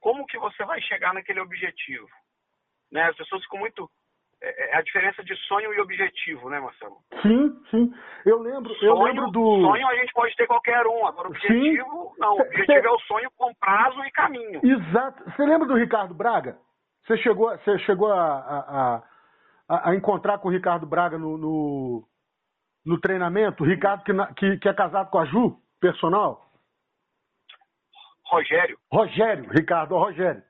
Como 0.00 0.26
que 0.26 0.38
você 0.38 0.64
vai 0.64 0.80
chegar 0.82 1.12
naquele 1.12 1.40
objetivo? 1.40 2.08
Né? 2.90 3.02
As 3.04 3.16
pessoas 3.16 3.42
ficam 3.42 3.60
muito 3.60 3.88
é, 4.42 4.70
é 4.74 4.76
a 4.78 4.82
diferença 4.82 5.22
de 5.22 5.36
sonho 5.46 5.72
e 5.74 5.80
objetivo, 5.80 6.48
né, 6.48 6.58
Marcelo? 6.58 6.96
Sim, 7.20 7.62
sim. 7.70 7.92
Eu 8.24 8.40
lembro, 8.40 8.74
sonho, 8.76 8.90
eu 8.90 9.02
lembro 9.02 9.30
do. 9.30 9.60
Sonho 9.60 9.86
a 9.86 9.94
gente 9.96 10.12
pode 10.12 10.34
ter 10.34 10.46
qualquer 10.46 10.86
um, 10.86 11.06
agora 11.06 11.28
objetivo, 11.28 12.12
sim. 12.14 12.20
não. 12.20 12.36
O 12.36 12.40
objetivo 12.40 12.86
é 12.86 12.90
o 12.90 12.98
sonho 13.00 13.30
com 13.36 13.54
prazo 13.54 14.02
e 14.02 14.10
caminho. 14.12 14.60
Exato. 14.64 15.22
Você 15.24 15.44
lembra 15.44 15.68
do 15.68 15.76
Ricardo 15.76 16.14
Braga? 16.14 16.56
Você 17.06 17.18
chegou, 17.18 17.50
você 17.50 17.78
chegou 17.80 18.10
a, 18.10 18.38
a, 18.38 19.02
a, 19.68 19.90
a 19.90 19.94
encontrar 19.94 20.38
com 20.38 20.48
o 20.48 20.52
Ricardo 20.52 20.86
Braga 20.86 21.18
no, 21.18 21.36
no, 21.36 22.04
no 22.86 23.00
treinamento? 23.00 23.62
O 23.62 23.66
Ricardo 23.66 24.04
que, 24.04 24.12
que, 24.36 24.58
que 24.58 24.68
é 24.68 24.74
casado 24.74 25.10
com 25.10 25.18
a 25.18 25.26
Ju, 25.26 25.56
personal? 25.80 26.49
Rogério. 28.30 28.78
Rogério, 28.92 29.50
Ricardo, 29.50 29.96
Rogério. 29.96 30.42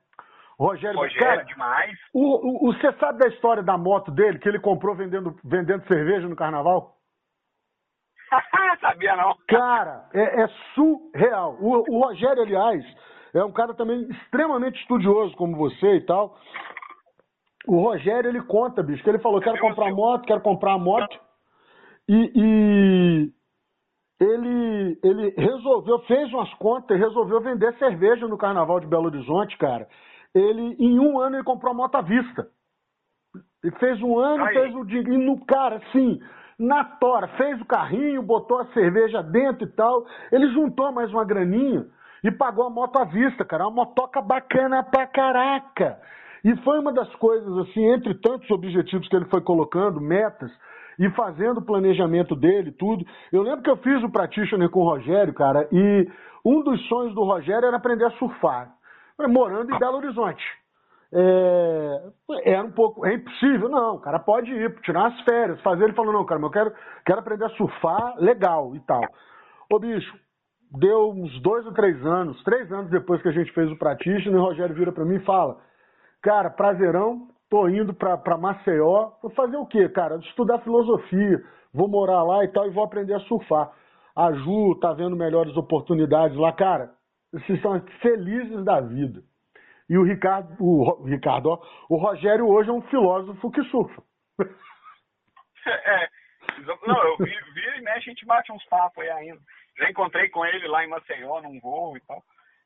Rogério, 0.59 0.99
Rogério 0.99 1.19
cara, 1.19 1.43
demais. 1.43 1.97
O, 2.13 2.67
o, 2.69 2.73
você 2.73 2.93
sabe 2.99 3.17
da 3.17 3.27
história 3.29 3.63
da 3.63 3.77
moto 3.77 4.11
dele, 4.11 4.37
que 4.37 4.47
ele 4.47 4.59
comprou 4.59 4.95
vendendo, 4.95 5.35
vendendo 5.43 5.87
cerveja 5.87 6.27
no 6.27 6.35
carnaval? 6.35 6.97
Sabia 8.79 9.15
não. 9.15 9.35
Cara, 9.47 10.07
é, 10.13 10.43
é 10.43 10.47
surreal. 10.75 11.57
O, 11.59 11.83
o, 11.89 12.03
Rogério, 12.03 12.43
aliás, 12.43 12.85
é 13.33 13.43
um 13.43 13.51
cara 13.51 13.73
também 13.73 14.03
extremamente 14.11 14.79
estudioso, 14.81 15.35
como 15.35 15.57
você 15.57 15.95
e 15.95 16.05
tal. 16.05 16.37
O 17.65 17.81
Rogério, 17.81 18.29
ele 18.29 18.43
conta, 18.43 18.83
bicho, 18.83 19.03
que 19.03 19.09
ele 19.09 19.19
falou, 19.19 19.41
quero 19.41 19.59
comprar 19.59 19.91
moto, 19.91 20.25
quero 20.27 20.41
comprar 20.41 20.77
moto. 20.77 21.19
E, 22.07 22.31
e 22.35 23.31
ele, 24.21 24.99
ele 25.03 25.33
resolveu, 25.37 25.99
fez 25.99 26.31
umas 26.31 26.53
contas 26.53 26.95
e 26.95 26.99
resolveu 26.99 27.41
vender 27.41 27.77
cerveja 27.77 28.27
no 28.27 28.37
carnaval 28.37 28.79
de 28.79 28.87
Belo 28.87 29.07
Horizonte, 29.07 29.57
cara 29.57 29.87
ele 30.33 30.75
em 30.79 30.99
um 30.99 31.19
ano 31.19 31.37
ele 31.37 31.43
comprou 31.43 31.71
a 31.71 31.75
moto 31.75 31.95
à 31.95 32.01
vista. 32.01 32.47
Ele 33.63 33.75
fez 33.75 34.01
um 34.01 34.17
ano, 34.17 34.43
Aí. 34.43 34.53
fez 34.53 34.75
o 34.75 34.85
dinheiro. 34.85 35.13
E 35.13 35.17
no 35.17 35.45
cara, 35.45 35.77
assim, 35.77 36.19
na 36.57 36.83
tora, 36.83 37.27
fez 37.37 37.59
o 37.61 37.65
carrinho, 37.65 38.23
botou 38.23 38.59
a 38.59 38.65
cerveja 38.67 39.21
dentro 39.21 39.65
e 39.65 39.71
tal. 39.71 40.05
Ele 40.31 40.51
juntou 40.51 40.91
mais 40.91 41.11
uma 41.11 41.23
graninha 41.23 41.85
e 42.23 42.31
pagou 42.31 42.65
a 42.65 42.69
moto 42.69 42.97
à 42.97 43.03
vista, 43.03 43.45
cara. 43.45 43.67
Uma 43.67 43.85
motoca 43.85 44.21
bacana 44.21 44.83
pra 44.83 45.05
caraca. 45.05 45.99
E 46.43 46.55
foi 46.63 46.79
uma 46.79 46.91
das 46.91 47.13
coisas, 47.15 47.55
assim, 47.59 47.85
entre 47.93 48.15
tantos 48.15 48.49
objetivos 48.49 49.07
que 49.07 49.15
ele 49.15 49.25
foi 49.25 49.41
colocando, 49.41 50.01
metas, 50.01 50.51
e 51.01 51.09
fazendo 51.11 51.57
o 51.57 51.65
planejamento 51.65 52.35
dele, 52.35 52.71
tudo. 52.71 53.03
Eu 53.33 53.41
lembro 53.41 53.63
que 53.63 53.69
eu 53.69 53.77
fiz 53.77 54.01
o 54.03 54.11
practitioner 54.11 54.69
com 54.69 54.81
o 54.81 54.89
Rogério, 54.89 55.33
cara, 55.33 55.67
e 55.71 56.07
um 56.45 56.63
dos 56.63 56.79
sonhos 56.87 57.13
do 57.15 57.23
Rogério 57.23 57.67
era 57.67 57.77
aprender 57.77 58.05
a 58.05 58.11
surfar 58.11 58.71
morando 59.27 59.73
em 59.73 59.79
Belo 59.79 59.97
Horizonte. 59.97 60.43
É, 61.13 62.11
é 62.45 62.61
um 62.61 62.71
pouco, 62.71 63.05
é 63.05 63.13
impossível, 63.15 63.67
não, 63.67 63.95
o 63.95 63.99
cara 63.99 64.19
pode 64.19 64.49
ir, 64.51 64.73
tirar 64.81 65.07
as 65.07 65.21
férias, 65.21 65.59
fazer, 65.61 65.85
ele 65.85 65.93
falou, 65.93 66.13
não, 66.13 66.25
cara, 66.25 66.39
eu 66.39 66.49
quero, 66.49 66.73
quero 67.05 67.19
aprender 67.19 67.45
a 67.45 67.49
surfar 67.49 68.15
legal 68.17 68.75
e 68.75 68.79
tal. 68.81 69.01
Ô 69.71 69.77
bicho, 69.77 70.15
deu 70.71 71.09
uns 71.09 71.41
dois 71.41 71.65
ou 71.65 71.73
três 71.73 72.05
anos, 72.05 72.41
três 72.43 72.71
anos 72.71 72.89
depois 72.89 73.21
que 73.21 73.27
a 73.27 73.33
gente 73.33 73.51
fez 73.51 73.69
o 73.71 73.77
Practitioner, 73.77 74.39
o 74.39 74.43
Rogério 74.43 74.75
vira 74.75 74.91
para 74.91 75.03
mim 75.03 75.15
e 75.15 75.25
fala, 75.25 75.57
cara, 76.21 76.49
prazerão, 76.49 77.27
tô 77.51 77.67
indo 77.67 77.93
para 77.93 78.37
Maceió, 78.37 79.11
vou 79.21 79.29
fazer 79.31 79.57
o 79.57 79.65
quê, 79.65 79.89
cara? 79.89 80.15
Estudar 80.15 80.59
filosofia, 80.59 81.43
vou 81.73 81.89
morar 81.89 82.23
lá 82.23 82.45
e 82.45 82.47
tal, 82.47 82.65
e 82.65 82.69
vou 82.71 82.81
aprender 82.81 83.13
a 83.13 83.19
surfar. 83.19 83.69
A 84.15 84.31
Ju 84.31 84.79
tá 84.79 84.93
vendo 84.93 85.17
melhores 85.17 85.55
oportunidades 85.57 86.37
lá, 86.37 86.53
cara, 86.53 86.91
vocês 87.33 87.61
são 87.61 87.79
felizes 88.01 88.63
da 88.63 88.79
vida. 88.79 89.21
E 89.89 89.97
o 89.97 90.03
Ricardo, 90.03 90.55
o 90.59 91.03
Ricardo, 91.03 91.49
ó, 91.49 91.61
o 91.89 91.97
Rogério 91.97 92.47
hoje 92.47 92.69
é 92.69 92.73
um 92.73 92.81
filósofo 92.83 93.51
que 93.51 93.61
surfa. 93.65 94.01
É, 95.63 96.09
não, 96.87 97.03
eu 97.03 97.17
vi, 97.17 97.25
vi 97.53 97.81
mexe, 97.83 98.09
a 98.09 98.13
gente 98.13 98.25
bate 98.25 98.51
uns 98.51 98.65
papos 98.65 98.97
aí 99.03 99.11
ainda. 99.11 99.39
Já 99.77 99.91
encontrei 99.91 100.27
com 100.29 100.43
ele 100.43 100.67
lá 100.67 100.83
em 100.83 100.87
Maceió, 100.87 101.39
num 101.39 101.59
voo 101.59 101.95
e 101.95 101.99
tal. 101.99 102.23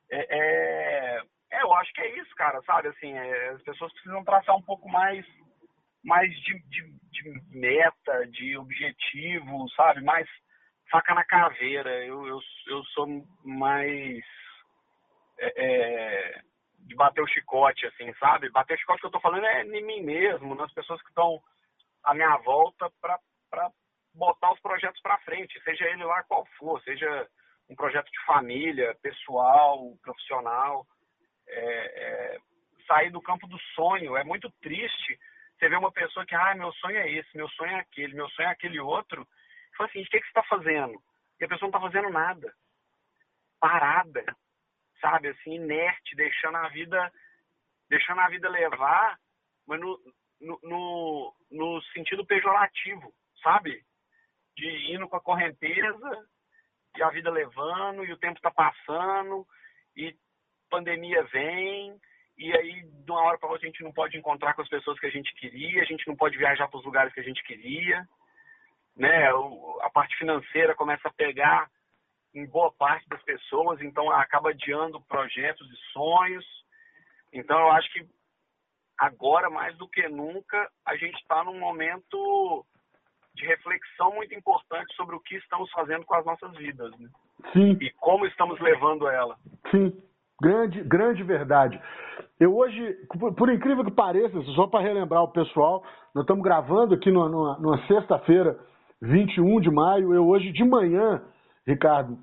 É, 0.10 0.26
é, 0.30 1.22
é 1.56 1.62
eu 1.64 1.74
acho 1.76 1.94
que 1.94 2.02
é 2.02 2.20
isso, 2.20 2.34
cara, 2.36 2.62
sabe? 2.64 2.90
Assim, 2.90 3.14
é, 3.14 3.50
as 3.50 3.62
pessoas 3.64 3.92
precisam 3.94 4.24
traçar 4.24 4.56
um 4.56 4.62
pouco 4.62 4.88
mais, 4.90 5.26
mais 6.04 6.30
de, 6.42 6.60
de, 6.70 7.00
de 7.12 7.58
meta, 7.58 8.28
de 8.28 8.58
objetivo, 8.58 9.70
sabe? 9.76 10.02
Mais 10.02 10.28
faca 10.92 11.14
na 11.14 11.26
caveira. 11.26 12.06
Eu, 12.06 12.26
eu, 12.28 12.40
eu 12.68 12.84
sou 12.86 13.08
mais 13.44 14.24
é, 15.40 15.54
é, 15.58 16.42
de 16.80 16.96
bater 16.96 17.22
o 17.22 17.28
chicote, 17.28 17.86
assim, 17.88 18.14
sabe? 18.16 18.50
Bater 18.50 18.76
o 18.76 18.80
chicote 18.80 19.02
que 19.02 19.08
eu 19.08 19.12
tô 19.12 19.20
falando 19.20 19.46
é 19.46 19.64
em 19.64 19.86
mim 19.86 20.02
mesmo, 20.02 20.56
nas 20.56 20.74
pessoas 20.74 21.02
que 21.02 21.10
estão 21.10 21.42
à 22.04 22.14
minha 22.14 22.38
volta 22.38 22.90
para 23.02 23.20
botar 24.14 24.54
os 24.54 24.60
projetos 24.62 25.02
para 25.02 25.20
frente, 25.20 25.62
seja 25.64 25.86
ele 25.86 26.04
lá 26.04 26.24
qual 26.24 26.46
for, 26.58 26.82
seja 26.84 27.28
um 27.70 27.76
projeto 27.76 28.10
de 28.12 28.26
família, 28.26 28.96
pessoal, 29.02 29.96
profissional. 30.02 30.86
É, 31.48 32.36
é, 32.36 32.40
sair 32.88 33.12
do 33.12 33.22
campo 33.22 33.48
do 33.48 33.60
sonho. 33.76 34.16
É 34.18 34.24
muito 34.24 34.52
triste 34.62 35.20
você 35.58 35.70
ver 35.70 35.78
uma 35.78 35.92
pessoa 35.92 36.26
que, 36.26 36.36
ah, 36.36 36.56
meu 36.56 36.72
sonho 36.74 36.98
é 36.98 37.10
esse, 37.10 37.36
meu 37.36 37.50
sonho 37.50 37.72
é 37.72 37.80
aquele, 37.80 38.14
meu 38.14 38.30
sonho 38.30 38.48
é 38.48 38.52
aquele 38.52 38.80
outro. 38.80 39.28
E 39.74 39.78
fala 39.78 39.90
assim, 39.90 40.02
o 40.02 40.06
que, 40.06 40.18
é 40.18 40.20
que 40.20 40.26
você 40.26 40.40
está 40.40 40.44
fazendo? 40.44 41.02
E 41.40 41.46
a 41.46 41.48
pessoa 41.48 41.70
não 41.70 41.78
está 41.78 41.80
fazendo 41.80 42.10
nada. 42.12 42.54
Parada 43.60 44.24
sabe, 45.06 45.30
assim, 45.30 45.56
inerte, 45.56 46.16
deixando 46.16 46.58
a 46.58 46.68
vida, 46.70 47.12
deixando 47.90 48.22
a 48.22 48.30
vida 48.30 48.50
levar, 48.50 49.20
mas 49.68 49.80
no, 49.80 50.00
no, 50.42 50.60
no, 50.64 51.36
no 51.52 51.82
sentido 51.94 52.26
pejorativo, 52.26 53.14
sabe? 53.44 53.84
De 54.56 54.94
indo 54.94 55.08
com 55.08 55.18
a 55.18 55.22
correnteza 55.22 56.28
e 56.98 57.04
a 57.04 57.10
vida 57.10 57.30
levando, 57.30 58.04
e 58.04 58.12
o 58.12 58.18
tempo 58.18 58.38
está 58.38 58.50
passando, 58.50 59.46
e 59.96 60.16
pandemia 60.76 61.24
vem, 61.32 61.96
e 62.38 62.54
aí 62.54 62.84
de 62.84 63.12
uma 63.12 63.22
hora 63.22 63.38
para 63.38 63.50
outra 63.50 63.66
a 63.66 63.72
gente 63.72 63.84
não 63.84 63.94
pode 63.94 64.18
encontrar 64.18 64.54
com 64.54 64.62
as 64.62 64.68
pessoas 64.68 65.00
que 65.00 65.06
a 65.06 65.10
gente 65.10 65.34
queria, 65.36 65.82
a 65.82 65.86
gente 65.86 66.06
não 66.08 66.16
pode 66.16 66.38
viajar 66.38 66.68
para 66.68 66.80
os 66.80 66.86
lugares 66.86 67.14
que 67.14 67.20
a 67.22 67.24
gente 67.24 67.42
queria, 67.44 68.06
né? 68.96 69.30
a 69.82 69.90
parte 69.90 70.18
financeira 70.18 70.76
começa 70.76 71.08
a 71.08 71.14
pegar 71.14 71.70
em 72.34 72.46
boa 72.46 72.72
parte 72.74 73.08
das 73.08 73.24
pessoas, 73.24 73.82
então 73.82 74.12
acaba 74.12 74.50
adiando 74.50 75.00
projetos 75.02 75.66
e 75.72 75.94
sonhos. 75.94 76.46
Então 77.32 77.58
eu 77.58 77.72
acho 77.72 77.92
que 77.94 78.06
agora, 78.98 79.50
mais 79.50 79.78
do 79.78 79.88
que 79.88 80.06
nunca, 80.10 80.70
a 80.86 80.98
gente 80.98 81.16
está 81.22 81.44
num 81.46 81.58
momento 81.58 82.66
de 83.34 83.46
reflexão 83.46 84.14
muito 84.14 84.34
importante 84.34 84.94
sobre 84.96 85.16
o 85.16 85.20
que 85.22 85.36
estamos 85.36 85.72
fazendo 85.72 86.06
com 86.06 86.16
as 86.16 86.26
nossas 86.26 86.52
vidas. 86.58 86.92
Né? 87.00 87.10
Sim. 87.54 87.78
E 87.82 87.90
como 87.92 88.26
estamos 88.26 88.60
levando 88.60 89.08
ela. 89.08 89.38
Sim, 89.72 89.94
grande, 90.42 90.82
grande 90.84 91.24
verdade. 91.24 91.80
Eu 92.40 92.56
hoje, 92.56 92.96
por 93.38 93.50
incrível 93.50 93.84
que 93.84 93.92
pareça, 93.92 94.42
só 94.56 94.68
para 94.68 94.84
relembrar 94.84 95.24
o 95.24 95.32
pessoal, 95.32 95.84
nós 96.14 96.24
estamos 96.24 96.44
gravando 96.44 96.94
aqui 96.94 97.12
numa, 97.12 97.30
numa, 97.30 97.58
numa 97.60 97.88
sexta-feira, 97.88 98.58
21 99.02 99.62
de 99.62 99.72
maio. 99.72 100.14
Eu 100.14 100.28
hoje 100.28 100.52
de 100.52 100.64
manhã 100.64 101.22
Ricardo, 101.68 102.18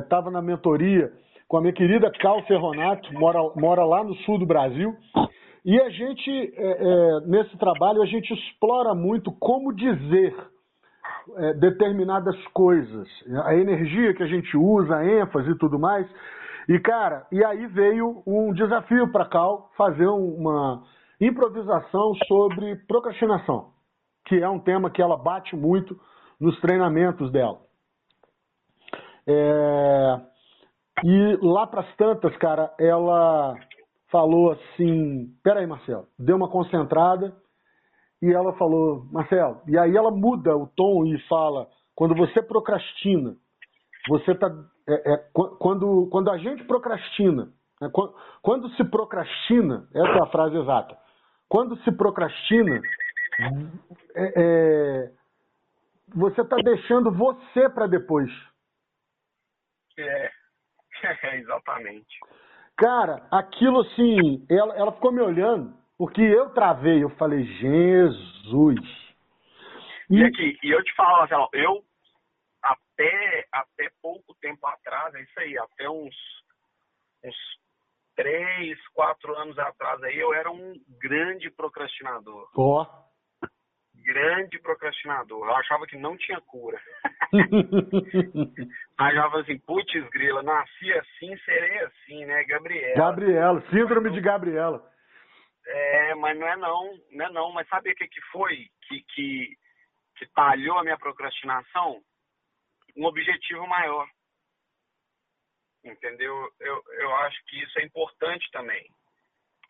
estava 0.00 0.28
é, 0.28 0.32
na 0.32 0.42
mentoria 0.42 1.12
com 1.46 1.56
a 1.56 1.60
minha 1.60 1.72
querida 1.72 2.10
Cal 2.20 2.42
Ferronato, 2.42 3.12
mora, 3.14 3.38
mora 3.56 3.84
lá 3.84 4.04
no 4.04 4.14
sul 4.16 4.38
do 4.38 4.44
Brasil, 4.44 4.94
e 5.64 5.80
a 5.80 5.88
gente, 5.88 6.30
é, 6.30 6.70
é, 6.70 7.20
nesse 7.26 7.56
trabalho, 7.58 8.02
a 8.02 8.06
gente 8.06 8.32
explora 8.34 8.94
muito 8.94 9.32
como 9.32 9.72
dizer 9.72 10.34
é, 11.36 11.54
determinadas 11.54 12.36
coisas, 12.48 13.08
a 13.44 13.54
energia 13.54 14.14
que 14.14 14.22
a 14.22 14.26
gente 14.26 14.56
usa, 14.56 14.96
a 14.96 15.06
ênfase 15.06 15.50
e 15.50 15.58
tudo 15.58 15.78
mais. 15.78 16.06
E, 16.68 16.78
cara, 16.78 17.26
e 17.32 17.42
aí 17.42 17.66
veio 17.66 18.22
um 18.26 18.52
desafio 18.52 19.10
para 19.10 19.24
Cal 19.24 19.70
fazer 19.76 20.06
uma 20.06 20.84
improvisação 21.20 22.14
sobre 22.26 22.76
procrastinação, 22.86 23.72
que 24.26 24.36
é 24.36 24.48
um 24.48 24.60
tema 24.60 24.90
que 24.90 25.00
ela 25.00 25.16
bate 25.16 25.56
muito 25.56 25.98
nos 26.38 26.60
treinamentos 26.60 27.32
dela. 27.32 27.58
É, 29.26 30.20
e 31.04 31.38
lá 31.42 31.66
para 31.66 31.80
as 31.82 31.96
tantas, 31.96 32.36
cara, 32.36 32.72
ela 32.78 33.54
falou 34.10 34.52
assim: 34.52 35.26
Peraí, 35.42 35.66
Marcelo, 35.66 36.06
deu 36.18 36.36
uma 36.36 36.50
concentrada 36.50 37.34
e 38.22 38.32
ela 38.32 38.52
falou: 38.54 39.06
Marcelo, 39.12 39.60
e 39.66 39.78
aí 39.78 39.96
ela 39.96 40.10
muda 40.10 40.56
o 40.56 40.66
tom 40.66 41.04
e 41.06 41.18
fala: 41.28 41.68
Quando 41.94 42.14
você 42.14 42.42
procrastina, 42.42 43.36
você 44.08 44.34
tá. 44.34 44.50
É, 44.88 45.12
é, 45.12 45.16
quando, 45.34 46.08
quando 46.10 46.30
a 46.30 46.38
gente 46.38 46.64
procrastina, 46.64 47.52
né, 47.78 47.90
quando, 47.92 48.14
quando 48.40 48.70
se 48.70 48.84
procrastina, 48.84 49.86
essa 49.94 50.18
é 50.18 50.22
a 50.22 50.26
frase 50.26 50.56
exata. 50.56 50.96
Quando 51.46 51.76
se 51.82 51.92
procrastina, 51.92 52.80
é, 54.16 54.32
é 54.36 55.12
você 56.14 56.40
está 56.40 56.56
deixando 56.56 57.12
você 57.12 57.68
para 57.68 57.86
depois. 57.86 58.30
É, 59.98 60.30
é, 61.22 61.36
exatamente. 61.36 62.18
Cara, 62.78 63.26
aquilo 63.30 63.80
assim, 63.80 64.46
ela, 64.48 64.74
ela 64.74 64.92
ficou 64.92 65.12
me 65.12 65.20
olhando, 65.20 65.74
porque 65.98 66.22
eu 66.22 66.50
travei, 66.50 67.02
eu 67.02 67.10
falei, 67.10 67.44
Jesus. 67.44 68.80
E, 70.08 70.16
e 70.16 70.24
aqui, 70.24 70.58
e 70.62 70.70
eu 70.70 70.82
te 70.82 70.94
falo, 70.94 71.18
Marcelo, 71.18 71.48
eu 71.52 71.84
até, 72.98 73.46
até 73.52 73.90
pouco 74.02 74.34
tempo 74.40 74.66
atrás, 74.66 75.14
é 75.14 75.22
isso 75.22 75.40
aí, 75.40 75.56
até 75.56 75.88
uns, 75.88 76.14
uns 77.24 77.36
três, 78.16 78.76
quatro 78.88 79.36
anos 79.36 79.56
atrás 79.58 80.02
aí, 80.02 80.18
eu 80.18 80.34
era 80.34 80.50
um 80.50 80.74
grande 81.00 81.50
procrastinador. 81.50 82.50
Ó. 82.56 82.82
Oh 82.82 83.08
grande 84.04 84.58
procrastinador. 84.60 85.46
Eu 85.46 85.54
achava 85.56 85.86
que 85.86 85.96
não 85.96 86.16
tinha 86.16 86.40
cura. 86.40 86.80
achava 88.96 89.40
assim, 89.40 89.58
putz, 89.60 89.92
grila, 90.10 90.42
nasci 90.42 90.92
assim, 90.94 91.36
serei 91.44 91.78
assim, 91.80 92.24
né, 92.24 92.42
Gabriela? 92.44 92.96
Gabriela, 92.96 93.60
síndrome 93.70 94.10
de 94.10 94.20
Gabriela. 94.20 94.82
É, 95.66 96.14
mas 96.14 96.38
não 96.38 96.48
é 96.48 96.56
não, 96.56 96.98
não 97.12 97.26
é 97.26 97.30
não. 97.30 97.52
Mas 97.52 97.68
sabe 97.68 97.92
o 97.92 97.94
que, 97.94 98.08
que 98.08 98.20
foi 98.32 98.56
que, 98.88 99.02
que, 99.14 99.56
que 100.16 100.26
talhou 100.32 100.78
a 100.78 100.82
minha 100.82 100.96
procrastinação? 100.96 102.02
Um 102.98 103.06
objetivo 103.06 103.66
maior. 103.66 104.06
Entendeu? 105.84 106.34
Eu, 106.60 106.82
eu 107.00 107.14
acho 107.16 107.42
que 107.46 107.62
isso 107.62 107.78
é 107.78 107.84
importante 107.84 108.46
também. 108.50 108.90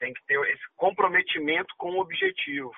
Tem 0.00 0.12
que 0.12 0.24
ter 0.26 0.40
esse 0.48 0.64
comprometimento 0.76 1.72
com 1.76 1.90
o 1.92 2.00
objetivo 2.00 2.72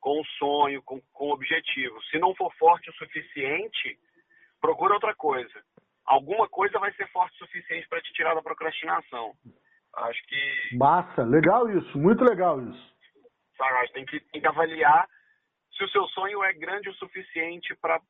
com 0.00 0.20
o 0.20 0.24
sonho, 0.38 0.82
com, 0.82 1.00
com 1.12 1.26
o 1.26 1.32
objetivo. 1.32 2.02
Se 2.04 2.18
não 2.18 2.34
for 2.34 2.52
forte 2.54 2.90
o 2.90 2.94
suficiente, 2.94 3.98
procura 4.60 4.94
outra 4.94 5.14
coisa. 5.14 5.62
Alguma 6.06 6.48
coisa 6.48 6.78
vai 6.78 6.92
ser 6.94 7.06
forte 7.10 7.34
o 7.34 7.46
suficiente 7.46 7.86
para 7.88 8.00
te 8.00 8.12
tirar 8.14 8.34
da 8.34 8.42
procrastinação. 8.42 9.34
Acho 9.94 10.22
que. 10.26 10.76
Massa, 10.76 11.22
legal 11.22 11.68
isso, 11.70 11.98
muito 11.98 12.24
legal 12.24 12.60
isso. 12.62 12.90
Sabe, 13.56 13.92
tem 13.92 14.06
que, 14.06 14.20
tem 14.32 14.40
que 14.40 14.46
avaliar 14.46 15.06
se 15.76 15.84
o 15.84 15.88
seu 15.88 16.06
sonho 16.08 16.42
é 16.42 16.52
grande 16.54 16.88
o 16.88 16.94
suficiente 16.94 17.76
para 17.76 18.00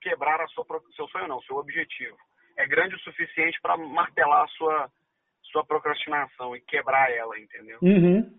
quebrar 0.00 0.40
a 0.40 0.46
sua 0.48 0.64
seu 0.96 1.08
sonho 1.08 1.28
não, 1.28 1.40
seu 1.42 1.56
objetivo. 1.56 2.16
É 2.56 2.66
grande 2.66 2.94
o 2.94 3.00
suficiente 3.00 3.58
para 3.60 3.76
martelar 3.76 4.44
a 4.44 4.48
sua 4.48 4.90
sua 5.52 5.64
procrastinação 5.64 6.54
e 6.54 6.60
quebrar 6.60 7.10
ela, 7.10 7.38
entendeu? 7.38 7.78
Uhum. 7.82 8.30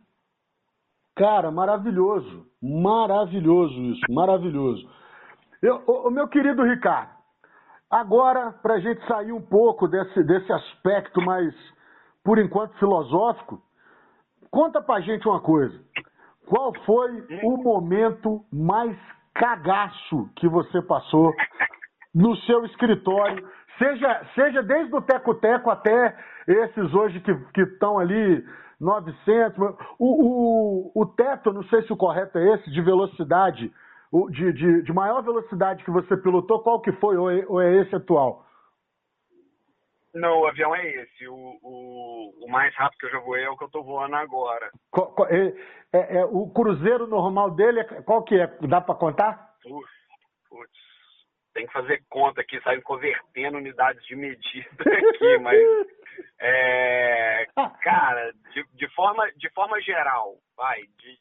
Cara, 1.15 1.51
maravilhoso. 1.51 2.45
Maravilhoso 2.61 3.73
isso, 3.73 4.01
maravilhoso. 4.09 4.89
Eu, 5.61 5.83
o, 5.85 6.09
meu 6.09 6.27
querido 6.27 6.63
Ricardo, 6.63 7.11
agora, 7.89 8.51
para 8.51 8.75
a 8.75 8.79
gente 8.79 9.05
sair 9.05 9.31
um 9.31 9.41
pouco 9.41 9.87
desse, 9.87 10.23
desse 10.23 10.51
aspecto 10.51 11.21
mais, 11.21 11.53
por 12.23 12.39
enquanto, 12.39 12.77
filosófico, 12.77 13.61
conta 14.49 14.81
pra 14.81 15.01
gente 15.01 15.27
uma 15.27 15.41
coisa. 15.41 15.77
Qual 16.47 16.73
foi 16.85 17.25
o 17.43 17.57
momento 17.57 18.45
mais 18.51 18.97
cagaço 19.33 20.29
que 20.35 20.47
você 20.47 20.81
passou 20.81 21.33
no 22.13 22.35
seu 22.37 22.65
escritório? 22.65 23.47
Seja, 23.77 24.25
seja 24.35 24.61
desde 24.63 24.93
o 24.95 25.01
teco-teco 25.01 25.69
até 25.69 26.15
esses 26.47 26.93
hoje 26.93 27.21
que 27.53 27.61
estão 27.61 27.97
ali 27.97 28.43
900. 28.79 29.57
O, 29.97 30.91
o, 30.97 31.01
o 31.01 31.05
teto, 31.05 31.53
não 31.53 31.63
sei 31.63 31.81
se 31.83 31.93
o 31.93 31.97
correto 31.97 32.37
é 32.37 32.55
esse, 32.55 32.71
de 32.71 32.81
velocidade, 32.81 33.71
de, 34.31 34.53
de, 34.53 34.81
de 34.81 34.93
maior 34.93 35.21
velocidade 35.21 35.83
que 35.83 35.91
você 35.91 36.17
pilotou, 36.17 36.59
qual 36.59 36.81
que 36.81 36.91
foi? 36.93 37.17
Ou 37.17 37.29
é, 37.31 37.45
ou 37.47 37.61
é 37.61 37.75
esse 37.77 37.95
atual? 37.95 38.45
Não, 40.13 40.39
o 40.39 40.47
avião 40.47 40.75
é 40.75 40.87
esse. 40.87 41.27
O, 41.27 41.59
o, 41.61 42.45
o, 42.45 42.49
mais 42.49 42.73
rápido 42.75 42.99
que 42.99 43.05
eu 43.05 43.11
já 43.11 43.19
voei 43.19 43.43
é 43.43 43.49
o 43.49 43.57
que 43.57 43.63
eu 43.63 43.67
estou 43.67 43.83
voando 43.83 44.15
agora. 44.15 44.69
É, 45.29 45.97
é, 45.97 46.17
é, 46.19 46.25
o 46.25 46.49
cruzeiro 46.51 47.07
normal 47.07 47.51
dele, 47.51 47.83
qual 48.03 48.23
que 48.23 48.35
é? 48.35 48.47
Dá 48.67 48.81
para 48.81 48.95
contar? 48.95 49.53
Putz, 49.61 49.91
putz, 50.49 50.79
tem 51.53 51.67
que 51.67 51.73
fazer 51.73 52.03
conta 52.09 52.41
aqui, 52.41 52.59
sair 52.61 52.81
convertendo 52.81 53.57
unidades 53.57 54.03
de 54.05 54.15
medida 54.15 54.67
aqui, 54.81 55.37
mas 55.39 55.59
é, 56.39 57.47
cara, 57.81 58.31
de, 58.53 58.63
de, 58.73 58.87
forma, 58.95 59.29
de 59.33 59.49
forma 59.51 59.79
geral, 59.81 60.37
vai, 60.55 60.81
de, 60.81 61.19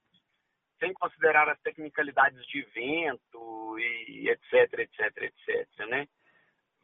sem 0.78 0.92
considerar 0.94 1.48
as 1.48 1.60
tecnicalidades 1.60 2.44
de 2.46 2.62
vento 2.74 3.78
e 3.78 4.28
etc, 4.30 4.78
etc, 4.78 5.16
etc, 5.22 5.86
né? 5.88 6.06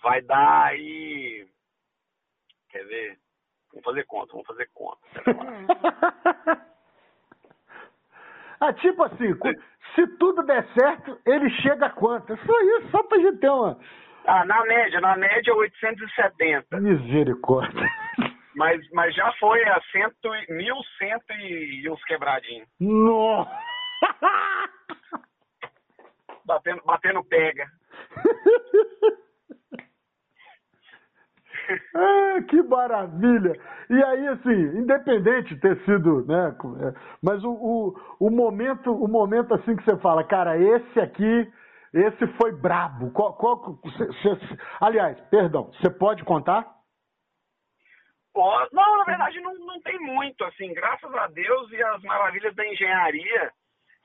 Vai 0.02 0.20
dar 0.22 0.66
aí, 0.66 1.46
quer 2.74 2.84
ver? 2.86 3.16
Vamos 3.70 3.84
fazer 3.84 4.04
conta, 4.06 4.32
vamos 4.32 4.46
fazer 4.46 4.68
conta. 4.74 4.98
ah, 8.60 8.72
tipo 8.72 9.02
assim, 9.04 9.32
se 9.94 10.06
tudo 10.18 10.42
der 10.42 10.66
certo, 10.74 11.18
ele 11.24 11.48
chega 11.62 11.86
a 11.86 11.90
quanto? 11.90 12.32
É 12.32 12.36
só 12.36 12.60
isso, 12.60 12.90
só 12.90 13.02
pra 13.04 13.18
gente 13.18 13.38
ter 13.38 13.50
uma. 13.50 13.78
Ah, 14.26 14.44
na 14.44 14.64
média, 14.64 15.00
na 15.00 15.16
média 15.16 15.54
870. 15.54 16.80
Misericórdia. 16.80 17.88
Mas, 18.56 18.88
mas 18.92 19.12
já 19.16 19.32
foi 19.40 19.60
a 19.64 19.82
cento, 19.90 20.30
mil 20.50 20.76
cento 20.96 21.32
e 21.40 21.90
uns 21.90 22.00
quebradinhos. 22.04 22.68
Nossa! 22.78 23.50
Batendo, 26.46 26.80
batendo 26.84 27.24
pega. 27.24 27.66
ah, 31.94 32.42
que 32.48 32.62
maravilha! 32.62 33.52
E 33.90 34.04
aí, 34.04 34.28
assim, 34.28 34.78
independente 34.78 35.54
de 35.54 35.60
ter 35.60 35.76
sido, 35.84 36.24
né? 36.26 36.56
É, 36.80 36.94
mas 37.22 37.42
o, 37.44 37.50
o, 37.50 37.94
o, 38.20 38.30
momento, 38.30 38.92
o 38.92 39.08
momento 39.08 39.54
assim 39.54 39.76
que 39.76 39.84
você 39.84 39.96
fala, 39.98 40.24
cara, 40.24 40.56
esse 40.58 41.00
aqui, 41.00 41.52
esse 41.92 42.26
foi 42.38 42.52
brabo. 42.52 43.10
Qual, 43.12 43.34
qual, 43.34 43.78
cê, 43.96 44.12
cê, 44.22 44.58
aliás, 44.80 45.18
perdão, 45.30 45.70
você 45.72 45.90
pode 45.90 46.24
contar? 46.24 46.74
Não, 48.72 48.98
na 48.98 49.04
verdade 49.04 49.40
não, 49.40 49.54
não 49.54 49.80
tem 49.80 49.98
muito, 50.00 50.44
assim, 50.44 50.72
graças 50.74 51.14
a 51.14 51.28
Deus 51.28 51.70
e 51.70 51.82
as 51.82 52.02
maravilhas 52.02 52.54
da 52.56 52.66
engenharia 52.66 53.52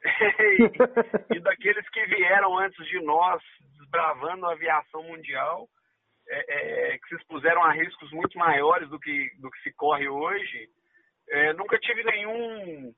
e, 1.31 1.35
e, 1.35 1.39
daqueles 1.39 1.89
que 1.89 2.05
vieram 2.05 2.57
antes 2.57 2.85
de 2.87 3.01
nós, 3.01 3.41
desbravando 3.79 4.45
a 4.45 4.51
aviação 4.51 5.03
mundial, 5.03 5.67
é, 6.29 6.93
é, 6.93 6.97
que 6.97 7.09
se 7.09 7.15
expuseram 7.15 7.63
a 7.63 7.71
riscos 7.71 8.11
muito 8.11 8.37
maiores 8.37 8.89
do 8.89 8.99
que, 8.99 9.29
do 9.39 9.49
que 9.49 9.61
se 9.63 9.73
corre 9.73 10.07
hoje. 10.07 10.67
É, 11.29 11.53
nunca 11.53 11.77
tive 11.79 12.03
nenhum 12.03 12.93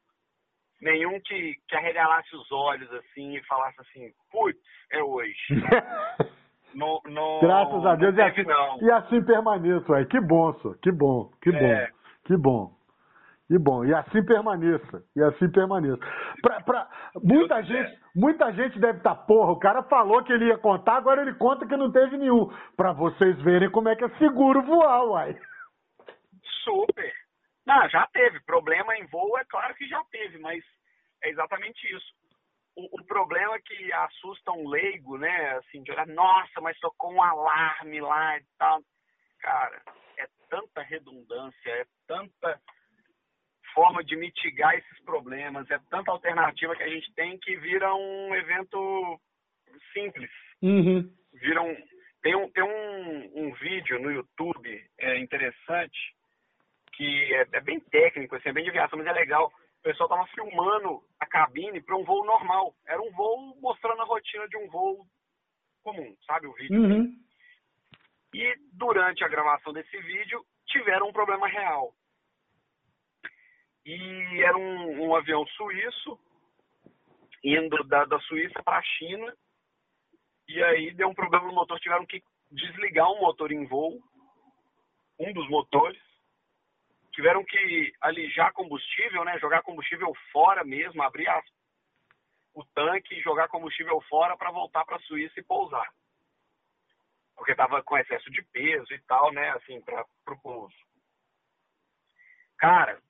nenhum 0.82 1.20
que, 1.22 1.56
que 1.68 1.76
arregalasse 1.76 2.36
os 2.36 2.52
olhos 2.52 2.92
assim 2.94 3.36
e 3.36 3.44
falasse 3.44 3.80
assim, 3.82 4.12
putz, 4.32 4.60
é 4.92 5.04
hoje. 5.04 5.36
No, 6.74 7.02
no, 7.06 7.42
Graças 7.42 7.86
a 7.86 7.96
Deus. 7.96 8.16
E 8.16 8.22
assim, 8.22 8.86
e 8.86 8.92
assim 8.92 9.26
permaneça, 9.26 9.92
ué. 9.92 10.06
Que 10.06 10.22
bom, 10.22 10.54
senhor. 10.60 10.78
Que 10.78 10.90
bom, 10.90 11.30
que 11.42 11.52
bom, 11.52 11.66
é. 11.66 11.90
que 12.24 12.38
bom. 12.38 12.72
Que 13.52 13.60
bom. 13.60 13.84
E 13.84 13.94
assim 13.94 14.24
permaneça. 14.24 15.04
E 15.14 15.22
assim 15.22 15.52
permaneça. 15.52 16.00
Pra, 16.42 16.62
pra, 16.62 16.90
muita, 17.22 17.62
gente, 17.62 18.00
muita 18.16 18.50
gente 18.54 18.80
deve 18.80 19.00
estar, 19.00 19.14
tá, 19.14 19.24
porra, 19.24 19.52
o 19.52 19.60
cara 19.60 19.84
falou 19.84 20.24
que 20.24 20.32
ele 20.32 20.46
ia 20.46 20.58
contar, 20.58 20.96
agora 20.96 21.22
ele 21.22 21.34
conta 21.34 21.68
que 21.68 21.76
não 21.76 21.92
teve 21.92 22.18
nenhum. 22.18 22.50
Pra 22.78 22.94
vocês 22.94 23.38
verem 23.42 23.70
como 23.70 23.90
é 23.90 23.96
que 23.98 24.06
é 24.06 24.10
seguro 24.12 24.62
voar, 24.62 25.04
uai. 25.04 25.38
Super. 26.64 27.14
Não, 27.68 27.90
já 27.90 28.08
teve. 28.14 28.40
Problema 28.46 28.96
em 28.96 29.06
voo, 29.08 29.38
é 29.38 29.44
claro 29.44 29.76
que 29.76 29.86
já 29.86 30.02
teve, 30.10 30.40
mas 30.40 30.64
é 31.22 31.30
exatamente 31.30 31.94
isso 31.94 32.22
o, 32.78 33.02
o, 33.02 33.06
problema 33.06 33.56
é 33.56 33.60
que 33.60 33.92
assusta 33.92 34.54
um 34.54 34.70
leigo, 34.70 35.18
né? 35.18 35.58
Assim, 35.58 35.84
de 35.84 35.92
olhar, 35.92 36.08
nossa, 36.08 36.62
mas 36.62 36.80
tocou 36.80 37.12
um 37.12 37.22
alarme 37.22 38.00
lá 38.00 38.38
e 38.38 38.46
tal. 38.58 38.80
Cara, 39.42 39.82
é 40.18 40.26
tanta 40.50 40.82
redundância, 40.84 41.70
é 41.70 41.86
tanta 42.08 42.62
forma 43.74 44.04
de 44.04 44.16
mitigar 44.16 44.76
esses 44.76 45.04
problemas, 45.04 45.70
é 45.70 45.80
tanta 45.90 46.12
alternativa 46.12 46.76
que 46.76 46.84
a 46.84 46.90
gente 46.90 47.14
tem 47.14 47.38
que 47.40 47.56
vira 47.58 47.94
um 47.94 48.36
evento 48.36 49.20
simples. 49.94 50.30
Uhum. 50.62 51.10
Viram. 51.34 51.76
Tem 52.22 52.36
um, 52.36 52.50
tem 52.52 52.64
um, 52.64 53.48
um 53.48 53.54
vídeo 53.54 54.00
no 54.00 54.12
YouTube 54.12 54.70
é, 55.00 55.18
interessante 55.20 55.98
que 56.94 57.34
é, 57.34 57.48
é 57.54 57.62
bem 57.62 57.80
técnico, 57.80 58.36
assim, 58.36 58.50
é 58.50 58.54
bem 58.54 58.64
de 58.64 58.70
aviação, 58.70 58.98
mas 59.00 59.08
é 59.08 59.12
legal. 59.12 59.52
O 59.80 59.82
pessoal 59.82 60.08
estava 60.08 60.28
filmando 60.28 61.02
a 61.20 61.26
cabine 61.26 61.82
para 61.82 61.98
um 61.98 62.04
voo 62.04 62.24
normal. 62.26 62.76
Era 62.88 63.02
um 63.02 63.12
voo 63.12 63.58
mostrando 63.60 64.02
a 64.02 64.06
rotina 64.06 64.48
de 64.48 64.58
um 64.58 64.68
voo 64.68 65.06
comum, 65.84 66.16
sabe? 66.28 66.46
O 66.46 66.54
vídeo. 66.54 66.80
Uhum. 66.80 67.12
E 68.34 68.56
durante 68.74 69.24
a 69.24 69.28
gravação 69.28 69.74
desse 69.74 69.98
vídeo, 69.98 70.44
tiveram 70.68 71.10
um 71.10 71.14
problema 71.14 71.48
real. 71.48 71.94
E 73.86 74.42
era 74.44 74.58
um, 74.58 75.08
um 75.08 75.16
avião 75.16 75.46
suíço, 75.48 76.20
indo 77.44 77.84
da, 77.86 78.06
da 78.06 78.20
Suíça 78.22 78.62
para 78.64 78.78
a 78.78 78.84
China. 78.84 79.36
E 80.48 80.64
aí 80.64 80.94
deu 80.94 81.10
um 81.10 81.16
problema 81.16 81.48
no 81.48 81.54
motor, 81.54 81.80
tiveram 81.80 82.06
que 82.06 82.22
desligar 82.52 83.10
um 83.12 83.22
motor 83.22 83.52
em 83.52 83.66
voo, 83.66 84.00
um 85.20 85.34
dos 85.34 85.50
motores. 85.50 86.02
Tiveram 87.14 87.44
que 87.44 87.94
alijar 88.02 88.54
combustível, 88.54 89.26
né? 89.26 89.38
Jogar 89.40 89.62
combustível 89.64 90.14
fora 90.32 90.64
mesmo, 90.64 91.02
abrir 91.04 91.28
as, 91.28 91.46
o 92.54 92.64
tanque 92.74 93.16
e 93.16 93.22
jogar 93.22 93.48
combustível 93.48 94.00
fora 94.10 94.38
para 94.38 94.52
voltar 94.52 94.86
para 94.86 94.98
a 94.98 95.02
Suíça 95.02 95.40
e 95.40 95.44
pousar. 95.44 95.92
Porque 97.36 97.52
estava 97.52 97.82
com 97.84 97.98
excesso 97.98 98.30
de 98.30 98.44
peso 98.44 98.94
e 98.94 99.02
tal, 99.02 99.32
né? 99.34 99.50
Assim, 99.52 99.82
para 99.82 100.06
o 100.28 100.42
pouso. 100.42 100.76
Cara, 102.58 103.02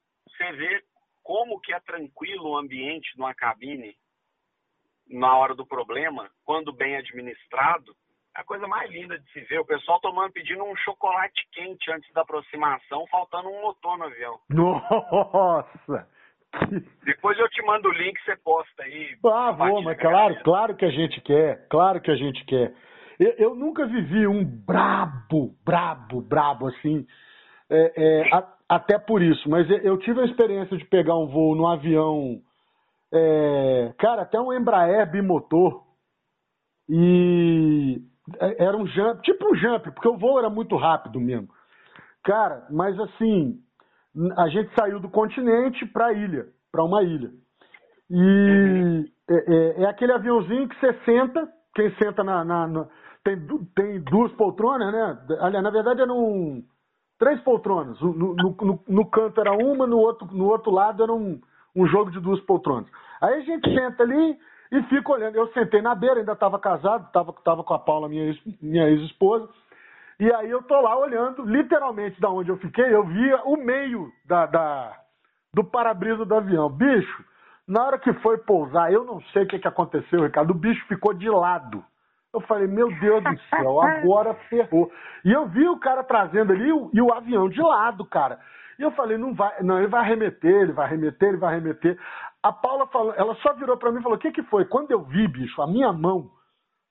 você 0.41 0.51
vê 0.53 0.81
como 1.23 1.59
que 1.59 1.73
é 1.73 1.79
tranquilo 1.79 2.49
o 2.49 2.57
ambiente 2.57 3.15
numa 3.17 3.33
cabine 3.33 3.95
na 5.07 5.37
hora 5.37 5.53
do 5.53 5.65
problema, 5.65 6.29
quando 6.45 6.73
bem 6.73 6.95
administrado, 6.95 7.93
é 8.35 8.41
a 8.41 8.43
coisa 8.43 8.65
mais 8.65 8.89
linda 8.89 9.19
de 9.19 9.31
se 9.31 9.41
ver. 9.41 9.59
O 9.59 9.65
pessoal 9.65 9.99
tomando, 9.99 10.31
pedindo 10.31 10.63
um 10.63 10.75
chocolate 10.77 11.45
quente 11.51 11.91
antes 11.91 12.11
da 12.13 12.21
aproximação, 12.21 13.05
faltando 13.07 13.49
um 13.49 13.61
motor 13.61 13.97
no 13.97 14.05
avião. 14.05 14.39
Nossa! 14.49 16.07
Depois 17.03 17.37
eu 17.37 17.49
te 17.49 17.61
mando 17.63 17.89
o 17.89 17.93
link, 17.93 18.19
você 18.23 18.35
posta 18.37 18.83
aí. 18.83 19.17
Ah, 19.25 19.51
vou, 19.51 19.81
mas 19.81 19.97
claro, 19.97 20.41
claro 20.43 20.75
que 20.75 20.85
a 20.85 20.91
gente 20.91 21.19
quer, 21.21 21.67
claro 21.69 22.01
que 22.01 22.11
a 22.11 22.15
gente 22.15 22.43
quer. 22.45 22.73
Eu, 23.19 23.31
eu 23.37 23.55
nunca 23.55 23.85
vivi 23.85 24.25
um 24.25 24.43
brabo, 24.43 25.55
brabo, 25.63 26.21
brabo 26.21 26.67
assim, 26.67 27.05
é, 27.71 27.93
é, 27.95 28.35
a, 28.35 28.47
até 28.69 28.99
por 28.99 29.21
isso, 29.21 29.49
mas 29.49 29.67
eu 29.83 29.97
tive 29.97 30.21
a 30.21 30.25
experiência 30.25 30.77
de 30.77 30.85
pegar 30.85 31.17
um 31.17 31.27
voo 31.27 31.55
no 31.55 31.67
avião 31.67 32.41
é, 33.13 33.93
cara, 33.97 34.21
até 34.21 34.39
um 34.39 34.53
Embraer 34.53 35.09
bimotor. 35.11 35.83
E 36.87 38.01
é, 38.39 38.63
era 38.63 38.77
um 38.77 38.87
jump, 38.87 39.21
tipo 39.21 39.51
um 39.51 39.55
jump, 39.55 39.91
porque 39.91 40.07
o 40.07 40.17
voo 40.17 40.39
era 40.39 40.49
muito 40.49 40.75
rápido 40.77 41.19
mesmo. 41.19 41.49
Cara, 42.23 42.65
mas 42.69 42.97
assim, 42.99 43.59
a 44.37 44.47
gente 44.47 44.73
saiu 44.75 44.99
do 44.99 45.09
continente 45.09 45.85
para 45.87 46.13
ilha, 46.13 46.47
para 46.71 46.83
uma 46.83 47.03
ilha. 47.03 47.31
E 48.09 49.11
é, 49.29 49.33
é, 49.33 49.83
é, 49.83 49.85
aquele 49.85 50.13
aviãozinho 50.13 50.67
que 50.69 50.79
você 50.79 50.93
senta, 51.05 51.47
quem 51.75 51.93
senta 51.95 52.23
na. 52.23 52.43
na, 52.43 52.67
na 52.67 52.87
tem, 53.23 53.37
tem 53.75 54.01
duas 54.01 54.31
poltronas, 54.33 54.91
né? 54.91 55.37
Aliás, 55.41 55.63
na 55.63 55.69
verdade 55.69 56.01
eram 56.01 56.63
três 57.21 57.39
poltronas. 57.41 58.01
No, 58.01 58.13
no, 58.13 58.33
no, 58.33 58.79
no 58.87 59.05
canto 59.05 59.39
era 59.39 59.53
uma, 59.53 59.85
no 59.85 59.99
outro, 59.99 60.27
no 60.31 60.45
outro 60.47 60.71
lado 60.71 61.03
era 61.03 61.13
um, 61.13 61.39
um 61.75 61.85
jogo 61.85 62.09
de 62.09 62.19
duas 62.19 62.41
poltronas. 62.41 62.89
Aí 63.21 63.35
a 63.35 63.41
gente 63.41 63.71
senta 63.71 64.01
ali 64.01 64.39
e 64.71 64.81
fica 64.83 65.11
olhando. 65.11 65.35
Eu 65.35 65.47
sentei 65.49 65.83
na 65.83 65.93
beira, 65.93 66.19
ainda 66.19 66.31
estava 66.31 66.57
casado, 66.57 67.05
estava 67.05 67.31
tava 67.43 67.63
com 67.63 67.75
a 67.75 67.79
Paula, 67.79 68.09
minha 68.09 68.25
ex-esposa. 68.25 68.57
Minha 68.59 68.89
ex 68.89 69.61
e 70.19 70.33
aí 70.33 70.49
eu 70.49 70.63
tô 70.63 70.79
lá 70.81 70.97
olhando, 70.97 71.43
literalmente 71.45 72.19
da 72.19 72.29
onde 72.29 72.49
eu 72.49 72.57
fiquei, 72.57 72.93
eu 72.93 73.03
via 73.05 73.41
o 73.43 73.57
meio 73.57 74.11
da, 74.25 74.45
da 74.45 74.97
do 75.53 75.63
para-brisa 75.63 76.25
do 76.25 76.35
avião. 76.35 76.69
Bicho, 76.69 77.25
na 77.67 77.85
hora 77.85 77.99
que 77.99 78.13
foi 78.15 78.37
pousar, 78.39 78.91
eu 78.91 79.03
não 79.03 79.21
sei 79.33 79.43
o 79.43 79.47
que, 79.47 79.59
que 79.59 79.67
aconteceu, 79.67 80.23
Ricardo, 80.23 80.51
o 80.51 80.55
bicho 80.55 80.83
ficou 80.87 81.13
de 81.13 81.29
lado. 81.29 81.83
Eu 82.33 82.39
falei, 82.41 82.67
meu 82.67 82.87
Deus 82.99 83.23
do 83.23 83.39
céu, 83.49 83.81
agora 83.81 84.33
ferrou. 84.49 84.91
E 85.25 85.31
eu 85.31 85.47
vi 85.47 85.67
o 85.67 85.79
cara 85.79 86.03
trazendo 86.03 86.53
ali 86.53 86.71
o, 86.71 86.89
e 86.93 87.01
o 87.01 87.13
avião 87.13 87.49
de 87.49 87.61
lado, 87.61 88.05
cara. 88.05 88.39
E 88.79 88.83
eu 88.83 88.91
falei, 88.91 89.17
não 89.17 89.33
vai, 89.33 89.61
não, 89.61 89.77
ele 89.77 89.87
vai 89.87 90.01
arremeter, 90.01 90.61
ele 90.61 90.71
vai 90.71 90.85
arremeter, 90.85 91.29
ele 91.29 91.37
vai 91.37 91.53
arremeter. 91.53 91.99
A 92.41 92.51
Paula 92.51 92.87
falou, 92.87 93.13
ela 93.15 93.35
só 93.35 93.53
virou 93.53 93.77
para 93.77 93.91
mim 93.91 93.99
e 93.99 94.03
falou: 94.03 94.17
"O 94.17 94.19
que 94.19 94.31
que 94.31 94.43
foi?" 94.43 94.65
Quando 94.65 94.91
eu 94.91 95.01
vi, 95.03 95.27
bicho, 95.27 95.61
a 95.61 95.67
minha 95.67 95.93
mão 95.93 96.31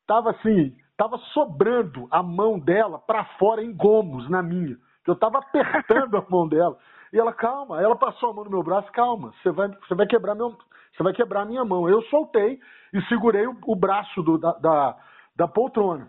tava 0.06 0.30
assim, 0.30 0.76
tava 0.96 1.18
sobrando 1.32 2.06
a 2.10 2.22
mão 2.22 2.58
dela 2.58 2.98
para 2.98 3.24
fora 3.38 3.62
em 3.62 3.74
gomos 3.74 4.28
na 4.28 4.42
minha. 4.42 4.76
Eu 5.06 5.16
tava 5.16 5.38
apertando 5.38 6.16
a 6.16 6.24
mão 6.28 6.46
dela. 6.46 6.78
E 7.12 7.18
ela, 7.18 7.32
calma, 7.32 7.82
ela 7.82 7.96
passou 7.96 8.30
a 8.30 8.32
mão 8.32 8.44
no 8.44 8.50
meu 8.50 8.62
braço, 8.62 8.92
calma, 8.92 9.32
você 9.42 9.50
vai, 9.50 9.68
você 9.68 9.94
vai 9.96 10.06
quebrar 10.06 10.36
meu, 10.36 10.56
você 10.94 11.02
vai 11.02 11.12
quebrar 11.12 11.44
minha 11.44 11.64
mão. 11.64 11.88
Eu 11.88 12.02
soltei 12.02 12.60
e 12.92 13.02
segurei 13.06 13.46
o, 13.46 13.56
o 13.66 13.74
braço 13.74 14.22
do, 14.22 14.38
da, 14.38 14.52
da, 14.52 14.96
da 15.40 15.48
poltrona. 15.48 16.06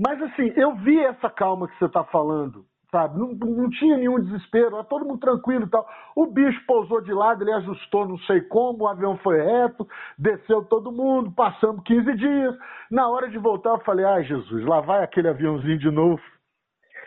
Mas 0.00 0.22
assim, 0.22 0.52
eu 0.56 0.76
vi 0.76 0.98
essa 0.98 1.28
calma 1.28 1.66
que 1.66 1.76
você 1.76 1.86
está 1.86 2.04
falando 2.04 2.64
sabe? 2.90 3.18
Não, 3.18 3.28
não 3.28 3.70
tinha 3.70 3.96
nenhum 3.96 4.20
desespero, 4.20 4.74
era 4.74 4.84
todo 4.84 5.04
mundo 5.04 5.20
tranquilo 5.20 5.64
e 5.64 5.70
tal. 5.70 5.88
O 6.16 6.26
bicho 6.26 6.60
pousou 6.66 7.00
de 7.00 7.12
lado, 7.12 7.42
ele 7.42 7.52
ajustou 7.52 8.04
não 8.06 8.18
sei 8.18 8.40
como, 8.40 8.82
o 8.82 8.88
avião 8.88 9.16
foi 9.18 9.40
reto, 9.40 9.88
desceu 10.18 10.64
todo 10.64 10.90
mundo, 10.90 11.30
passamos 11.30 11.84
15 11.84 12.16
dias. 12.16 12.58
Na 12.90 13.08
hora 13.08 13.28
de 13.28 13.38
voltar, 13.38 13.70
eu 13.70 13.78
falei, 13.80 14.04
ai 14.04 14.24
Jesus, 14.24 14.64
lá 14.66 14.80
vai 14.80 15.04
aquele 15.04 15.28
aviãozinho 15.28 15.78
de 15.78 15.88
novo. 15.90 16.20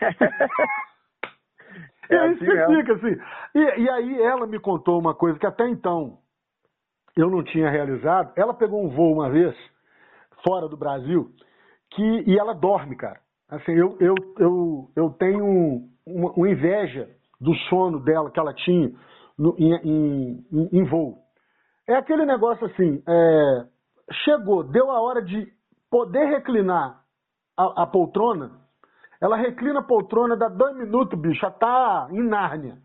é 2.08 2.14
e 2.14 2.16
aí 2.16 2.32
assim 2.32 2.46
você 2.46 2.66
fica 2.76 2.94
assim. 2.94 3.20
E, 3.54 3.80
e 3.82 3.90
aí 3.90 4.22
ela 4.22 4.46
me 4.46 4.58
contou 4.58 4.98
uma 4.98 5.14
coisa 5.14 5.38
que 5.38 5.46
até 5.46 5.68
então 5.68 6.18
eu 7.14 7.28
não 7.30 7.44
tinha 7.44 7.68
realizado. 7.68 8.32
Ela 8.36 8.54
pegou 8.54 8.82
um 8.82 8.88
voo 8.88 9.12
uma 9.12 9.28
vez, 9.28 9.54
fora 10.42 10.66
do 10.66 10.78
Brasil, 10.78 11.30
que, 11.94 12.24
e 12.26 12.38
ela 12.38 12.54
dorme, 12.54 12.96
cara. 12.96 13.20
Assim, 13.48 13.72
eu, 13.72 13.96
eu, 14.00 14.14
eu, 14.38 14.90
eu 14.96 15.10
tenho 15.10 15.44
uma, 16.06 16.32
uma 16.32 16.48
inveja 16.48 17.08
do 17.40 17.54
sono 17.68 18.00
dela 18.00 18.30
que 18.30 18.40
ela 18.40 18.54
tinha 18.54 18.92
no, 19.38 19.54
em, 19.58 19.74
em, 20.52 20.68
em, 20.72 20.84
voo. 20.84 21.18
É 21.86 21.94
aquele 21.94 22.24
negócio 22.24 22.66
assim, 22.66 23.02
é, 23.06 23.66
chegou, 24.24 24.64
deu 24.64 24.90
a 24.90 25.00
hora 25.00 25.22
de 25.22 25.46
poder 25.90 26.24
reclinar 26.26 27.00
a, 27.56 27.82
a, 27.82 27.86
poltrona, 27.86 28.52
ela 29.20 29.36
reclina 29.36 29.80
a 29.80 29.84
poltrona, 29.84 30.36
dá 30.36 30.48
dois 30.48 30.76
minutos, 30.76 31.18
bicho, 31.18 31.40
já 31.40 31.50
tá 31.50 32.08
em 32.10 32.22
Nárnia. 32.22 32.78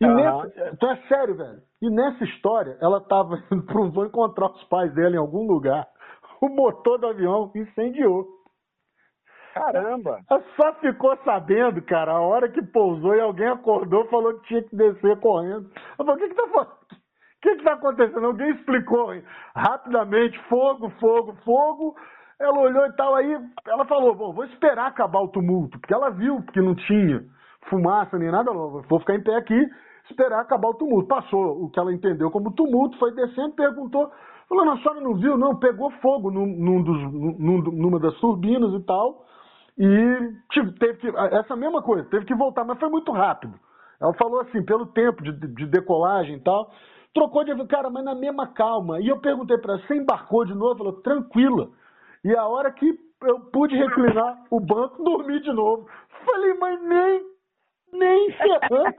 E 0.00 0.06
uhum. 0.06 0.14
nessa, 0.14 0.72
então 0.72 0.90
é 0.90 0.96
sério, 1.08 1.36
velho. 1.36 1.62
E 1.80 1.90
nessa 1.90 2.24
história, 2.24 2.76
ela 2.80 3.00
tava 3.00 3.42
indo 3.52 3.62
para 3.62 3.80
um 3.80 3.90
voo 3.90 4.06
encontrar 4.06 4.50
os 4.50 4.64
pais 4.64 4.92
dela 4.94 5.14
em 5.14 5.18
algum 5.18 5.46
lugar. 5.46 5.86
O 6.42 6.48
motor 6.48 6.98
do 6.98 7.06
avião 7.06 7.50
incendiou. 7.54 8.26
Caramba! 9.54 10.20
Só 10.54 10.74
ficou 10.74 11.16
sabendo, 11.24 11.80
cara, 11.80 12.12
a 12.12 12.20
hora 12.20 12.46
que 12.46 12.62
pousou 12.62 13.14
e 13.14 13.20
alguém 13.20 13.48
acordou 13.48 14.06
falou 14.08 14.38
que 14.40 14.48
tinha 14.48 14.62
que 14.62 14.76
descer 14.76 15.18
correndo. 15.18 15.70
Eu 15.98 16.04
falei, 16.04 16.14
o 16.14 16.28
que 16.28 16.34
que 16.34 16.34
tá 16.34 16.60
O 16.60 17.40
que 17.40 17.64
tá 17.64 17.72
acontecendo? 17.72 18.26
Alguém 18.26 18.50
explicou 18.50 19.14
hein? 19.14 19.24
rapidamente, 19.54 20.38
fogo, 20.50 20.90
fogo, 21.00 21.34
fogo. 21.42 21.96
Ela 22.38 22.58
olhou 22.58 22.84
e 22.84 22.92
tal, 22.96 23.14
aí 23.14 23.34
ela 23.66 23.86
falou, 23.86 24.14
bom, 24.14 24.34
vou 24.34 24.44
esperar 24.44 24.88
acabar 24.88 25.20
o 25.20 25.28
tumulto, 25.28 25.80
porque 25.80 25.94
ela 25.94 26.10
viu 26.10 26.42
que 26.52 26.60
não 26.60 26.74
tinha 26.74 27.24
fumaça 27.70 28.18
nem 28.18 28.30
nada, 28.30 28.52
vou 28.52 29.00
ficar 29.00 29.14
em 29.14 29.22
pé 29.22 29.36
aqui, 29.36 29.58
esperar 30.10 30.40
acabar 30.40 30.68
o 30.68 30.74
tumulto. 30.74 31.08
Passou 31.08 31.64
o 31.64 31.70
que 31.70 31.78
ela 31.78 31.94
entendeu 31.94 32.30
como 32.30 32.52
tumulto, 32.52 32.98
foi 32.98 33.14
descendo, 33.14 33.54
perguntou, 33.54 34.12
falou, 34.48 34.70
a 34.70 34.78
senhora 34.78 35.00
não 35.00 35.14
viu? 35.14 35.36
Não, 35.36 35.58
pegou 35.58 35.90
fogo 36.02 36.30
num, 36.30 36.46
num 36.46 36.82
dos, 36.82 37.12
num, 37.12 37.62
numa 37.62 37.98
das 37.98 38.14
turbinas 38.18 38.72
e 38.74 38.84
tal, 38.84 39.24
e 39.78 40.32
teve 40.78 40.98
que. 40.98 41.08
Essa 41.08 41.56
mesma 41.56 41.82
coisa, 41.82 42.08
teve 42.08 42.24
que 42.24 42.34
voltar, 42.34 42.64
mas 42.64 42.78
foi 42.78 42.88
muito 42.88 43.12
rápido. 43.12 43.58
Ela 44.00 44.14
falou 44.14 44.40
assim, 44.40 44.62
pelo 44.64 44.86
tempo 44.86 45.22
de, 45.22 45.32
de 45.32 45.66
decolagem 45.66 46.36
e 46.36 46.40
tal, 46.40 46.70
trocou 47.14 47.44
de 47.44 47.52
avião, 47.52 47.66
cara, 47.66 47.90
mas 47.90 48.04
na 48.04 48.14
mesma 48.14 48.46
calma. 48.48 49.00
E 49.00 49.08
eu 49.08 49.18
perguntei 49.20 49.56
para 49.58 49.74
ela, 49.74 49.82
você 49.86 49.96
embarcou 49.96 50.44
de 50.44 50.54
novo? 50.54 50.82
Ela 50.82 50.92
falou, 50.92 51.02
tranquila. 51.02 51.70
E 52.24 52.34
a 52.36 52.46
hora 52.46 52.70
que 52.72 52.98
eu 53.22 53.40
pude 53.50 53.74
reclinar 53.74 54.44
o 54.50 54.60
banco, 54.60 55.02
dormi 55.02 55.40
de 55.40 55.52
novo. 55.52 55.88
Falei, 56.24 56.54
mas 56.54 56.82
nem, 56.82 57.22
nem 57.92 58.32
ferrando. 58.32 58.94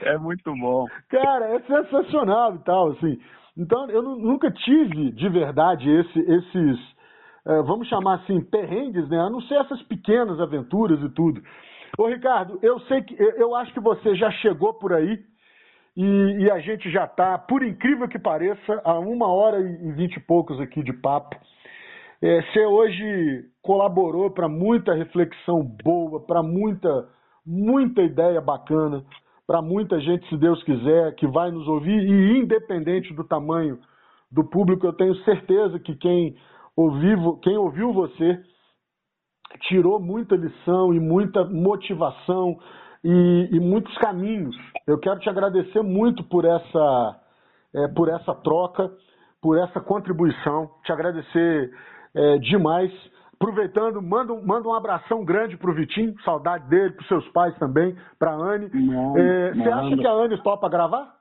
É 0.02 0.18
muito 0.18 0.52
bom. 0.56 0.86
Cara, 1.08 1.56
é 1.56 1.60
sensacional 1.60 2.54
e 2.54 2.58
tal, 2.60 2.92
assim. 2.92 3.18
Então, 3.56 3.90
eu 3.90 4.02
nunca 4.02 4.50
tive 4.50 5.12
de 5.12 5.28
verdade 5.28 5.90
esse, 5.90 6.18
esses 6.18 6.78
é, 7.46 7.62
vamos 7.62 7.88
chamar 7.88 8.16
assim, 8.16 8.40
perrengues, 8.40 9.08
né? 9.08 9.18
A 9.18 9.30
não 9.30 9.40
ser 9.42 9.54
essas 9.54 9.82
pequenas 9.82 10.40
aventuras 10.40 11.00
e 11.02 11.08
tudo. 11.10 11.40
Ô 11.98 12.06
Ricardo, 12.06 12.58
eu 12.62 12.78
sei 12.80 13.02
que 13.02 13.16
eu 13.18 13.54
acho 13.54 13.72
que 13.72 13.80
você 13.80 14.14
já 14.14 14.30
chegou 14.32 14.74
por 14.74 14.92
aí 14.92 15.18
e, 15.96 16.44
e 16.44 16.50
a 16.50 16.60
gente 16.60 16.90
já 16.90 17.04
está, 17.04 17.36
por 17.36 17.62
incrível 17.62 18.08
que 18.08 18.18
pareça, 18.18 18.80
a 18.84 18.98
uma 18.98 19.28
hora 19.28 19.60
e 19.60 19.92
vinte 19.92 20.16
e 20.16 20.20
poucos 20.20 20.60
aqui 20.60 20.82
de 20.82 20.92
papo. 20.92 21.36
É, 22.22 22.42
você 22.42 22.64
hoje 22.64 23.44
colaborou 23.62 24.30
para 24.30 24.48
muita 24.48 24.94
reflexão 24.94 25.62
boa, 25.82 26.20
para 26.20 26.42
muita, 26.42 27.08
muita 27.44 28.02
ideia 28.02 28.40
bacana, 28.40 29.02
para 29.50 29.60
muita 29.60 29.98
gente, 29.98 30.28
se 30.28 30.36
Deus 30.36 30.62
quiser, 30.62 31.12
que 31.16 31.26
vai 31.26 31.50
nos 31.50 31.66
ouvir, 31.66 32.00
e 32.04 32.38
independente 32.38 33.12
do 33.12 33.24
tamanho 33.24 33.80
do 34.30 34.44
público, 34.44 34.86
eu 34.86 34.92
tenho 34.92 35.12
certeza 35.24 35.76
que 35.80 35.96
quem 35.96 36.36
ouviu, 36.76 37.36
quem 37.38 37.56
ouviu 37.56 37.92
você 37.92 38.40
tirou 39.62 39.98
muita 39.98 40.36
lição 40.36 40.94
e 40.94 41.00
muita 41.00 41.44
motivação 41.46 42.60
e, 43.02 43.48
e 43.50 43.58
muitos 43.58 43.92
caminhos. 43.98 44.54
Eu 44.86 45.00
quero 45.00 45.18
te 45.18 45.28
agradecer 45.28 45.82
muito 45.82 46.22
por 46.28 46.44
essa, 46.44 47.20
é, 47.74 47.88
por 47.88 48.08
essa 48.08 48.32
troca, 48.32 48.88
por 49.42 49.58
essa 49.58 49.80
contribuição, 49.80 50.70
te 50.84 50.92
agradecer 50.92 51.72
é, 52.14 52.38
demais. 52.38 52.92
Aproveitando, 53.42 54.02
manda, 54.02 54.34
manda 54.34 54.68
um 54.68 54.74
abração 54.74 55.24
grande 55.24 55.56
pro 55.56 55.72
Vitinho, 55.72 56.14
saudade 56.22 56.68
dele, 56.68 56.92
pros 56.92 57.08
seus 57.08 57.26
pais 57.28 57.56
também, 57.58 57.96
pra 58.18 58.32
Anne. 58.32 58.70
É, 59.16 59.54
você 59.54 59.68
acha 59.70 59.96
que 59.96 60.06
a 60.06 60.12
Anne 60.12 60.42
topa 60.42 60.68
gravar? 60.68 61.14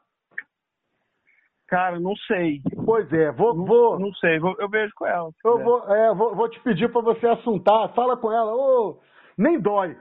Cara, 1.69 1.97
não 1.97 2.13
sei. 2.27 2.61
Pois 2.83 3.09
é, 3.13 3.31
vou. 3.31 3.55
Não, 3.55 3.65
vou, 3.65 3.97
não 3.97 4.11
sei, 4.15 4.37
vou, 4.37 4.53
eu 4.59 4.67
vejo 4.67 4.91
com 4.95 5.05
ela. 5.05 5.29
Eu 5.45 5.63
vou, 5.63 5.95
é, 5.95 6.13
vou, 6.13 6.35
vou 6.35 6.49
te 6.49 6.59
pedir 6.59 6.91
para 6.91 6.99
você 6.99 7.25
assuntar. 7.25 7.87
Fala 7.93 8.17
com 8.17 8.29
ela, 8.29 8.53
ô, 8.53 8.99
nem 9.37 9.57
dói. 9.57 9.95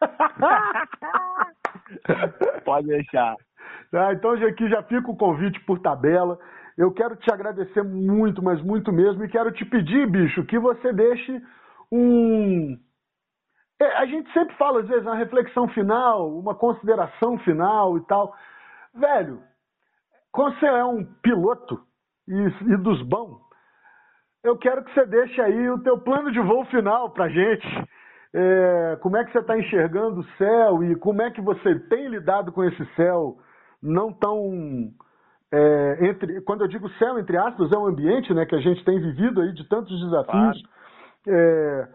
Pode 2.64 2.88
deixar. 2.88 3.36
Tá, 3.92 4.12
então 4.12 4.32
aqui 4.32 4.68
já 4.68 4.82
fica 4.82 5.08
o 5.08 5.16
convite 5.16 5.60
por 5.60 5.78
tabela. 5.78 6.40
Eu 6.76 6.92
quero 6.92 7.16
te 7.16 7.32
agradecer 7.32 7.82
muito, 7.82 8.42
mas 8.42 8.60
muito 8.62 8.92
mesmo, 8.92 9.24
e 9.24 9.28
quero 9.28 9.50
te 9.50 9.64
pedir, 9.64 10.06
bicho, 10.06 10.44
que 10.44 10.58
você 10.58 10.92
deixe 10.92 11.42
um. 11.90 12.76
É, 13.80 13.96
a 13.96 14.06
gente 14.06 14.30
sempre 14.32 14.54
fala, 14.56 14.80
às 14.80 14.88
vezes, 14.88 15.04
uma 15.04 15.16
reflexão 15.16 15.68
final, 15.68 16.30
uma 16.38 16.54
consideração 16.54 17.38
final 17.38 17.96
e 17.96 18.06
tal. 18.06 18.34
Velho, 18.94 19.42
quando 20.32 20.58
você 20.58 20.66
é 20.66 20.84
um 20.84 21.04
piloto 21.22 21.80
e, 22.28 22.72
e 22.72 22.76
dos 22.76 23.00
bons, 23.02 23.40
eu 24.44 24.56
quero 24.58 24.84
que 24.84 24.92
você 24.92 25.06
deixe 25.06 25.40
aí 25.40 25.70
o 25.70 25.82
teu 25.82 25.98
plano 25.98 26.30
de 26.30 26.40
voo 26.40 26.64
final 26.66 27.10
pra 27.10 27.28
gente. 27.28 27.66
É, 28.34 28.98
como 29.00 29.16
é 29.16 29.24
que 29.24 29.32
você 29.32 29.38
está 29.38 29.58
enxergando 29.58 30.20
o 30.20 30.36
céu 30.36 30.84
e 30.84 30.94
como 30.96 31.22
é 31.22 31.30
que 31.30 31.40
você 31.40 31.78
tem 31.88 32.08
lidado 32.08 32.52
com 32.52 32.62
esse 32.64 32.84
céu 32.94 33.38
não 33.82 34.12
tão 34.12 34.90
é, 35.56 36.06
entre, 36.06 36.40
quando 36.42 36.62
eu 36.62 36.68
digo 36.68 36.88
céu, 36.98 37.18
entre 37.18 37.36
aspas, 37.38 37.72
é 37.72 37.78
um 37.78 37.86
ambiente 37.86 38.32
né, 38.34 38.44
que 38.44 38.54
a 38.54 38.60
gente 38.60 38.84
tem 38.84 39.00
vivido 39.00 39.40
aí 39.40 39.54
de 39.54 39.66
tantos 39.68 39.98
desafios. 39.98 40.62
Claro. 40.62 40.68
É, 41.28 41.88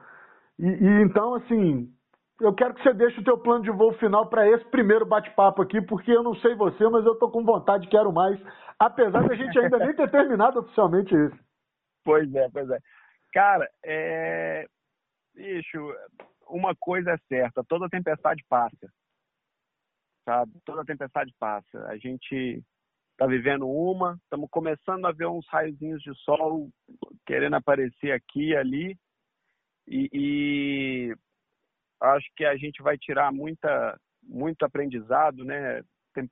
e, 0.57 0.65
e, 0.67 1.01
então, 1.03 1.35
assim, 1.35 1.93
eu 2.39 2.53
quero 2.55 2.73
que 2.73 2.81
você 2.81 2.93
deixe 2.93 3.19
o 3.19 3.23
teu 3.23 3.37
plano 3.37 3.63
de 3.63 3.69
voo 3.69 3.93
final 3.93 4.27
para 4.27 4.49
esse 4.49 4.65
primeiro 4.65 5.05
bate-papo 5.05 5.61
aqui, 5.61 5.79
porque 5.79 6.11
eu 6.11 6.23
não 6.23 6.35
sei 6.37 6.55
você, 6.55 6.89
mas 6.89 7.05
eu 7.05 7.13
estou 7.13 7.29
com 7.29 7.43
vontade, 7.43 7.87
quero 7.87 8.11
mais, 8.11 8.39
apesar 8.79 9.27
da 9.27 9.35
gente 9.35 9.57
ainda 9.59 9.77
nem 9.77 9.95
ter 9.95 10.09
terminado 10.09 10.59
oficialmente 10.59 11.13
isso. 11.13 11.39
Pois 12.03 12.33
é, 12.33 12.49
pois 12.49 12.67
é. 12.67 12.79
Cara, 13.31 13.69
é... 13.85 14.65
bicho, 15.35 15.93
uma 16.49 16.75
coisa 16.79 17.11
é 17.11 17.17
certa, 17.27 17.63
toda 17.67 17.87
tempestade 17.89 18.43
passa. 18.49 18.89
Sabe? 20.25 20.51
Toda 20.65 20.85
tempestade 20.85 21.33
passa. 21.39 21.85
A 21.87 21.97
gente 21.97 22.63
está 23.21 23.27
vivendo 23.27 23.69
uma, 23.69 24.17
estamos 24.23 24.49
começando 24.49 25.05
a 25.05 25.11
ver 25.11 25.27
uns 25.27 25.47
raiozinhos 25.47 26.01
de 26.01 26.11
sol 26.23 26.69
querendo 27.23 27.55
aparecer 27.55 28.11
aqui 28.11 28.49
e 28.49 28.57
ali. 28.57 28.97
E, 29.87 30.09
e, 30.11 31.15
acho 32.01 32.27
que 32.35 32.43
a 32.43 32.57
gente 32.57 32.81
vai 32.81 32.97
tirar 32.97 33.31
muita, 33.31 33.99
muito 34.23 34.63
aprendizado, 34.65 35.45
né? 35.45 35.83
Tem, 36.15 36.27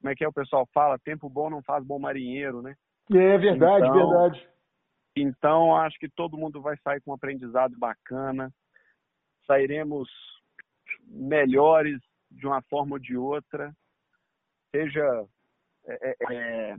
como 0.00 0.10
é 0.10 0.14
que 0.16 0.24
é 0.24 0.28
o 0.28 0.32
pessoal 0.32 0.68
fala? 0.74 0.98
Tempo 0.98 1.28
bom 1.28 1.48
não 1.48 1.62
faz 1.62 1.84
bom 1.84 2.00
marinheiro, 2.00 2.60
né? 2.60 2.74
É 3.12 3.38
verdade, 3.38 3.86
então, 3.86 4.10
verdade. 4.10 4.48
Então, 5.16 5.76
acho 5.76 5.96
que 6.00 6.08
todo 6.08 6.36
mundo 6.36 6.60
vai 6.60 6.76
sair 6.78 7.00
com 7.02 7.12
um 7.12 7.14
aprendizado 7.14 7.78
bacana. 7.78 8.50
Sairemos 9.46 10.08
melhores 11.06 12.00
de 12.28 12.44
uma 12.44 12.60
forma 12.62 12.96
ou 12.96 12.98
de 12.98 13.16
outra, 13.16 13.72
seja 14.74 15.28
é, 15.86 16.10
é, 16.10 16.34
é, 16.34 16.76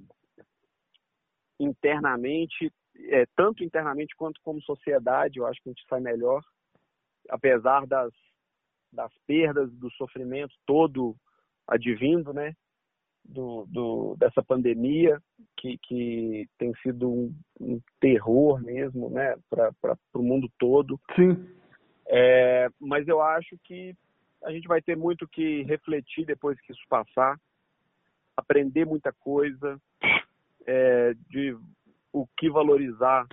internamente, 1.60 2.72
é, 3.10 3.26
tanto 3.36 3.64
internamente 3.64 4.16
quanto 4.16 4.40
como 4.42 4.62
sociedade, 4.62 5.40
eu 5.40 5.46
acho 5.46 5.62
que 5.62 5.70
a 5.70 5.72
gente 5.72 5.86
sai 5.88 6.00
melhor, 6.00 6.42
apesar 7.30 7.86
das, 7.86 8.12
das 8.92 9.12
perdas, 9.28 9.72
do 9.74 9.92
sofrimento 9.92 10.54
todo 10.66 11.16
advindo, 11.68 12.34
né? 12.34 12.54
Do, 13.28 13.66
do, 13.66 14.16
dessa 14.20 14.44
pandemia 14.44 15.20
que, 15.58 15.80
que 15.80 16.48
tem 16.60 16.72
sido 16.84 17.12
um, 17.12 17.36
um 17.60 17.82
terror 18.00 18.62
mesmo, 18.62 19.10
né, 19.10 19.36
para 19.50 19.98
o 20.14 20.22
mundo 20.22 20.48
todo. 20.60 21.00
Sim. 21.16 21.50
É, 22.08 22.70
mas 22.80 23.08
eu 23.08 23.20
acho 23.20 23.58
que 23.64 23.96
a 24.44 24.52
gente 24.52 24.68
vai 24.68 24.80
ter 24.80 24.96
muito 24.96 25.28
que 25.28 25.64
refletir 25.64 26.24
depois 26.24 26.62
que 26.62 26.72
isso 26.72 26.84
passar 26.88 27.36
aprender 28.36 28.86
muita 28.86 29.12
coisa, 29.14 29.80
é, 30.66 31.14
de 31.30 31.58
o 32.12 32.28
que 32.38 32.50
valorizar 32.50 33.28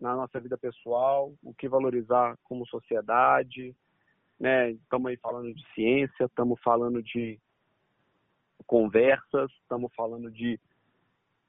na 0.00 0.14
nossa 0.14 0.38
vida 0.38 0.58
pessoal, 0.58 1.32
o 1.42 1.54
que 1.54 1.68
valorizar 1.68 2.36
como 2.44 2.66
sociedade, 2.66 3.74
né? 4.38 4.70
Estamos 4.72 5.10
aí 5.10 5.16
falando 5.16 5.52
de 5.54 5.66
ciência, 5.74 6.24
estamos 6.24 6.60
falando 6.62 7.02
de 7.02 7.38
conversas, 8.66 9.50
estamos 9.62 9.92
falando 9.94 10.30
de 10.30 10.60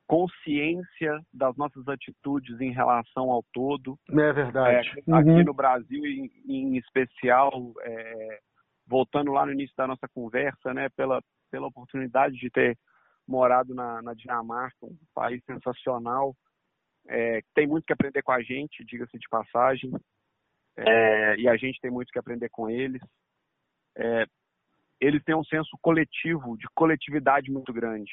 consciência 0.07 1.19
das 1.33 1.55
nossas 1.57 1.85
atitudes 1.87 2.59
em 2.61 2.71
relação 2.71 3.29
ao 3.29 3.43
todo. 3.53 3.99
É 4.09 4.33
verdade. 4.33 4.87
É, 4.87 5.13
aqui 5.13 5.29
uhum. 5.29 5.43
no 5.43 5.53
Brasil, 5.53 6.05
em, 6.05 6.31
em 6.47 6.77
especial, 6.77 7.73
é, 7.81 8.39
voltando 8.87 9.33
lá 9.33 9.45
no 9.45 9.51
início 9.51 9.75
da 9.75 9.85
nossa 9.85 10.07
conversa, 10.07 10.73
né, 10.73 10.87
pela, 10.95 11.21
pela 11.51 11.67
oportunidade 11.67 12.37
de 12.37 12.49
ter 12.49 12.77
morado 13.27 13.73
na, 13.73 14.01
na 14.01 14.13
Dinamarca, 14.13 14.85
um 14.85 14.97
país 15.13 15.43
sensacional, 15.45 16.35
é, 17.07 17.41
tem 17.53 17.67
muito 17.67 17.85
que 17.85 17.93
aprender 17.93 18.21
com 18.21 18.31
a 18.31 18.41
gente, 18.41 18.85
diga-se 18.85 19.17
de 19.17 19.27
passagem, 19.29 19.91
é, 20.77 21.35
e 21.37 21.47
a 21.47 21.57
gente 21.57 21.79
tem 21.79 21.89
muito 21.89 22.11
que 22.11 22.19
aprender 22.19 22.49
com 22.49 22.69
eles. 22.69 23.01
É, 23.95 24.25
eles 24.99 25.23
têm 25.23 25.35
um 25.35 25.43
senso 25.43 25.77
coletivo, 25.81 26.57
de 26.57 26.67
coletividade 26.75 27.51
muito 27.51 27.73
grande. 27.73 28.11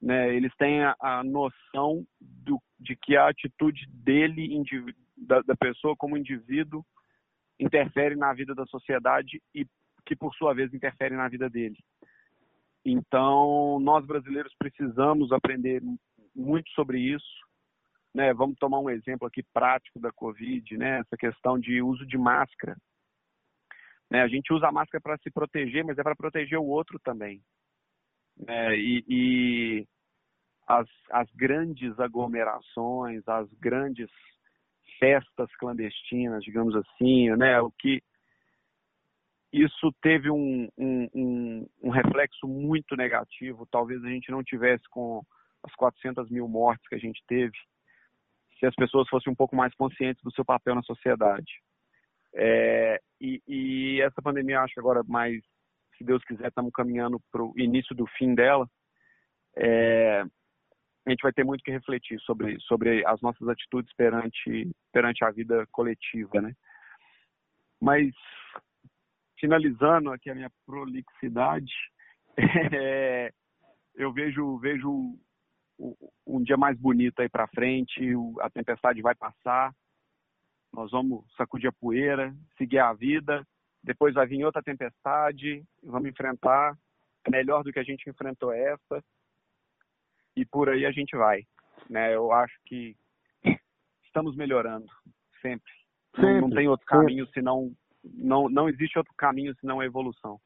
Né? 0.00 0.34
Eles 0.34 0.54
têm 0.56 0.82
a, 0.82 0.96
a 1.00 1.24
noção 1.24 2.04
do, 2.20 2.60
de 2.78 2.96
que 2.96 3.16
a 3.16 3.28
atitude 3.28 3.86
dele, 3.88 4.62
da, 5.16 5.40
da 5.42 5.56
pessoa 5.56 5.96
como 5.96 6.16
indivíduo, 6.16 6.84
interfere 7.58 8.16
na 8.16 8.32
vida 8.32 8.54
da 8.54 8.66
sociedade 8.66 9.40
e 9.54 9.66
que, 10.04 10.16
por 10.16 10.34
sua 10.34 10.52
vez, 10.52 10.72
interfere 10.74 11.14
na 11.14 11.28
vida 11.28 11.48
dele. 11.48 11.76
Então, 12.84 13.78
nós 13.80 14.04
brasileiros 14.04 14.52
precisamos 14.58 15.30
aprender 15.30 15.82
muito 16.34 16.70
sobre 16.70 16.98
isso. 16.98 17.42
Né? 18.14 18.32
Vamos 18.34 18.58
tomar 18.58 18.80
um 18.80 18.90
exemplo 18.90 19.26
aqui 19.26 19.42
prático 19.54 20.00
da 20.00 20.12
Covid, 20.12 20.76
né? 20.76 20.98
essa 20.98 21.16
questão 21.16 21.58
de 21.58 21.80
uso 21.80 22.04
de 22.06 22.18
máscara. 22.18 22.76
Né? 24.10 24.22
A 24.22 24.28
gente 24.28 24.52
usa 24.52 24.68
a 24.68 24.72
máscara 24.72 25.00
para 25.00 25.16
se 25.18 25.30
proteger, 25.30 25.84
mas 25.84 25.96
é 25.96 26.02
para 26.02 26.16
proteger 26.16 26.58
o 26.58 26.66
outro 26.66 26.98
também. 27.02 27.40
Né? 28.36 28.76
E, 28.76 29.04
e 29.08 29.86
as, 30.66 30.88
as 31.10 31.30
grandes 31.30 31.98
aglomerações, 31.98 33.26
as 33.26 33.48
grandes 33.54 34.10
festas 34.98 35.48
clandestinas, 35.56 36.44
digamos 36.44 36.74
assim, 36.76 37.30
né? 37.36 37.60
o 37.60 37.70
que 37.70 38.02
isso 39.52 39.92
teve 40.00 40.30
um, 40.30 40.68
um, 40.78 41.08
um, 41.14 41.68
um, 41.82 41.90
reflexo 41.90 42.48
muito 42.48 42.96
negativo. 42.96 43.68
Talvez 43.70 44.02
a 44.02 44.08
gente 44.08 44.30
não 44.30 44.42
tivesse 44.42 44.82
com 44.88 45.22
as 45.62 45.74
400 45.74 46.30
mil 46.30 46.48
mortes 46.48 46.86
que 46.88 46.94
a 46.94 46.98
gente 46.98 47.22
teve 47.28 47.56
se 48.58 48.66
as 48.66 48.74
pessoas 48.76 49.08
fossem 49.08 49.32
um 49.32 49.36
pouco 49.36 49.56
mais 49.56 49.74
conscientes 49.74 50.22
do 50.22 50.32
seu 50.32 50.44
papel 50.44 50.74
na 50.74 50.82
sociedade. 50.82 51.52
É, 52.34 53.00
e, 53.20 53.42
e, 53.46 54.00
essa 54.00 54.22
pandemia, 54.22 54.60
acho 54.60 54.74
que 54.74 54.80
agora 54.80 55.02
mais, 55.06 55.42
se 55.98 56.04
Deus 56.04 56.22
quiser, 56.24 56.48
estamos 56.48 56.72
caminhando 56.72 57.20
para 57.30 57.42
o 57.42 57.52
início 57.56 57.94
do 57.94 58.06
fim 58.16 58.34
dela. 58.34 58.66
É, 59.56 60.22
a 61.04 61.10
gente 61.10 61.22
vai 61.22 61.32
ter 61.32 61.44
muito 61.44 61.64
que 61.64 61.72
refletir 61.72 62.20
sobre, 62.20 62.56
sobre 62.60 63.04
as 63.04 63.20
nossas 63.20 63.48
atitudes 63.48 63.92
perante, 63.96 64.70
perante 64.92 65.24
a 65.24 65.30
vida 65.30 65.66
coletiva, 65.72 66.40
né? 66.40 66.54
Mas 67.80 68.14
finalizando 69.42 70.12
aqui 70.12 70.30
a 70.30 70.34
minha 70.36 70.50
prolixidade, 70.64 71.72
é, 72.72 73.32
eu 73.96 74.12
vejo, 74.12 74.56
vejo 74.58 75.18
um 76.24 76.40
dia 76.44 76.56
mais 76.56 76.78
bonito 76.78 77.20
aí 77.20 77.28
para 77.28 77.48
frente, 77.48 78.00
a 78.40 78.48
tempestade 78.48 79.02
vai 79.02 79.16
passar, 79.16 79.74
nós 80.72 80.92
vamos 80.92 81.24
sacudir 81.36 81.68
a 81.68 81.72
poeira, 81.72 82.32
seguir 82.56 82.78
a 82.78 82.92
vida, 82.92 83.44
depois 83.82 84.14
vai 84.14 84.28
vir 84.28 84.44
outra 84.44 84.62
tempestade, 84.62 85.64
vamos 85.82 86.08
enfrentar, 86.08 86.78
melhor 87.28 87.64
do 87.64 87.72
que 87.72 87.80
a 87.80 87.84
gente 87.84 88.08
enfrentou 88.08 88.52
essa, 88.52 89.02
e 90.36 90.46
por 90.46 90.68
aí 90.68 90.86
a 90.86 90.92
gente 90.92 91.16
vai. 91.16 91.42
Né? 91.90 92.14
Eu 92.14 92.30
acho 92.30 92.56
que 92.64 92.96
estamos 94.04 94.36
melhorando, 94.36 94.86
sempre. 95.40 95.72
sempre 96.14 96.40
não, 96.40 96.48
não 96.48 96.56
tem 96.56 96.68
outro 96.68 96.86
caminho 96.86 97.26
senão, 97.34 97.74
não, 98.04 98.48
não 98.48 98.68
existe 98.68 98.98
outro 98.98 99.12
caminho 99.16 99.54
senão 99.60 99.80
a 99.80 99.86
evolução. 99.86 100.38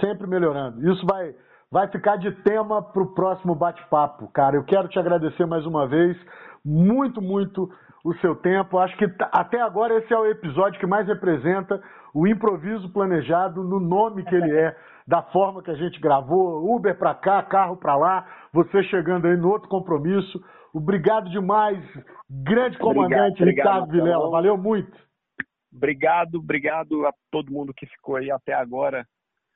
Sempre 0.00 0.26
melhorando. 0.26 0.90
Isso 0.90 1.04
vai, 1.06 1.34
vai 1.70 1.88
ficar 1.88 2.16
de 2.16 2.30
tema 2.42 2.82
para 2.82 3.02
o 3.02 3.14
próximo 3.14 3.54
bate-papo, 3.54 4.28
cara. 4.28 4.56
Eu 4.56 4.64
quero 4.64 4.88
te 4.88 4.98
agradecer 4.98 5.46
mais 5.46 5.66
uma 5.66 5.86
vez, 5.86 6.16
muito, 6.64 7.20
muito 7.20 7.70
o 8.04 8.14
seu 8.16 8.34
tempo. 8.36 8.78
Acho 8.78 8.96
que 8.96 9.06
até 9.32 9.60
agora 9.60 9.98
esse 9.98 10.12
é 10.12 10.18
o 10.18 10.26
episódio 10.26 10.80
que 10.80 10.86
mais 10.86 11.06
representa 11.06 11.82
o 12.14 12.26
improviso 12.26 12.92
planejado 12.92 13.62
no 13.62 13.80
nome 13.80 14.24
que 14.24 14.34
ele 14.34 14.56
é, 14.56 14.76
da 15.06 15.22
forma 15.22 15.62
que 15.62 15.70
a 15.70 15.74
gente 15.74 16.00
gravou, 16.00 16.74
Uber 16.74 16.96
para 16.96 17.14
cá, 17.14 17.42
carro 17.42 17.76
para 17.76 17.96
lá, 17.96 18.26
você 18.52 18.82
chegando 18.84 19.26
aí 19.26 19.36
no 19.36 19.50
outro 19.50 19.68
compromisso. 19.68 20.42
Obrigado 20.74 21.28
demais, 21.28 21.78
grande 22.30 22.78
comandante 22.78 23.42
obrigado, 23.42 23.48
Ricardo 23.48 23.82
obrigado, 23.84 24.04
Vilela. 24.04 24.30
Valeu 24.30 24.56
muito. 24.56 25.11
Obrigado, 25.72 26.36
obrigado 26.36 27.06
a 27.06 27.14
todo 27.30 27.52
mundo 27.52 27.72
que 27.72 27.86
ficou 27.86 28.16
aí 28.16 28.30
até 28.30 28.52
agora 28.52 29.08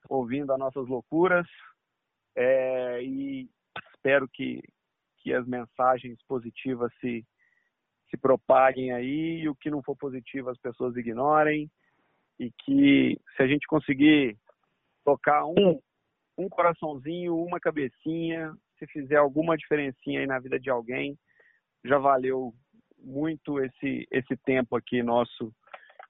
ouvindo 0.09 0.51
as 0.53 0.59
nossas 0.59 0.87
loucuras. 0.89 1.47
É, 2.35 3.03
e 3.03 3.49
espero 3.95 4.27
que, 4.29 4.63
que 5.19 5.35
as 5.35 5.47
mensagens 5.47 6.19
positivas 6.27 6.91
se, 7.01 7.27
se 8.09 8.17
propaguem 8.17 8.93
aí 8.93 9.41
e 9.43 9.49
o 9.49 9.55
que 9.55 9.71
não 9.71 9.83
for 9.83 9.97
positivo 9.97 10.49
as 10.49 10.59
pessoas 10.59 10.97
ignorem 10.97 11.71
e 12.39 12.51
que 12.65 13.19
se 13.37 13.43
a 13.43 13.47
gente 13.47 13.67
conseguir 13.67 14.39
tocar 15.05 15.45
um, 15.45 15.81
um 16.39 16.49
coraçãozinho, 16.49 17.37
uma 17.37 17.61
cabecinha, 17.61 18.55
se 18.79 18.87
fizer 18.87 19.17
alguma 19.17 19.57
diferencinha 19.57 20.21
aí 20.21 20.27
na 20.27 20.39
vida 20.39 20.59
de 20.59 20.71
alguém, 20.71 21.19
já 21.85 21.99
valeu 21.99 22.55
muito 22.99 23.61
esse, 23.61 24.07
esse 24.11 24.37
tempo 24.39 24.77
aqui 24.77 25.03
nosso 25.03 25.53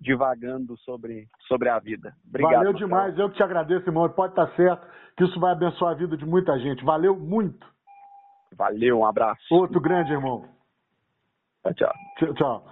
divagando 0.00 0.76
sobre, 0.78 1.28
sobre 1.48 1.68
a 1.68 1.78
vida. 1.78 2.14
Obrigado. 2.28 2.52
Valeu 2.52 2.72
demais, 2.72 3.18
eu 3.18 3.30
que 3.30 3.36
te 3.36 3.42
agradeço, 3.42 3.88
irmão. 3.88 4.08
Pode 4.08 4.32
estar 4.32 4.48
certo 4.54 4.86
que 5.16 5.24
isso 5.24 5.40
vai 5.40 5.52
abençoar 5.52 5.92
a 5.92 5.96
vida 5.96 6.16
de 6.16 6.26
muita 6.26 6.58
gente. 6.58 6.84
Valeu 6.84 7.16
muito. 7.16 7.66
Valeu, 8.54 9.00
um 9.00 9.06
abraço. 9.06 9.42
Outro 9.50 9.80
grande, 9.80 10.12
irmão. 10.12 10.44
Tchau. 11.74 11.92
Tchau. 12.18 12.34
tchau. 12.34 12.66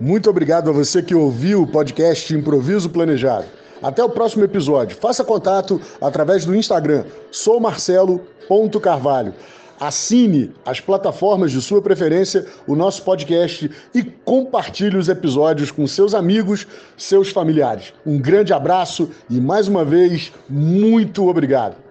Muito 0.00 0.30
obrigado 0.30 0.70
a 0.70 0.72
você 0.72 1.02
que 1.02 1.14
ouviu 1.14 1.62
o 1.62 1.70
podcast 1.70 2.34
Improviso 2.34 2.90
Planejado. 2.90 3.46
Até 3.82 4.02
o 4.02 4.08
próximo 4.08 4.44
episódio. 4.44 4.96
Faça 4.96 5.22
contato 5.24 5.78
através 6.00 6.46
do 6.46 6.54
Instagram, 6.54 7.04
soumarcelo.carvalho. 7.30 9.34
Assine 9.78 10.52
as 10.64 10.80
plataformas 10.80 11.52
de 11.52 11.60
sua 11.60 11.82
preferência, 11.82 12.46
o 12.66 12.74
nosso 12.74 13.02
podcast 13.02 13.70
e 13.94 14.02
compartilhe 14.02 14.96
os 14.96 15.08
episódios 15.08 15.70
com 15.70 15.86
seus 15.86 16.14
amigos, 16.14 16.66
seus 16.96 17.30
familiares. 17.30 17.92
Um 18.06 18.18
grande 18.18 18.52
abraço 18.52 19.10
e 19.28 19.40
mais 19.40 19.68
uma 19.68 19.84
vez, 19.84 20.32
muito 20.48 21.28
obrigado. 21.28 21.83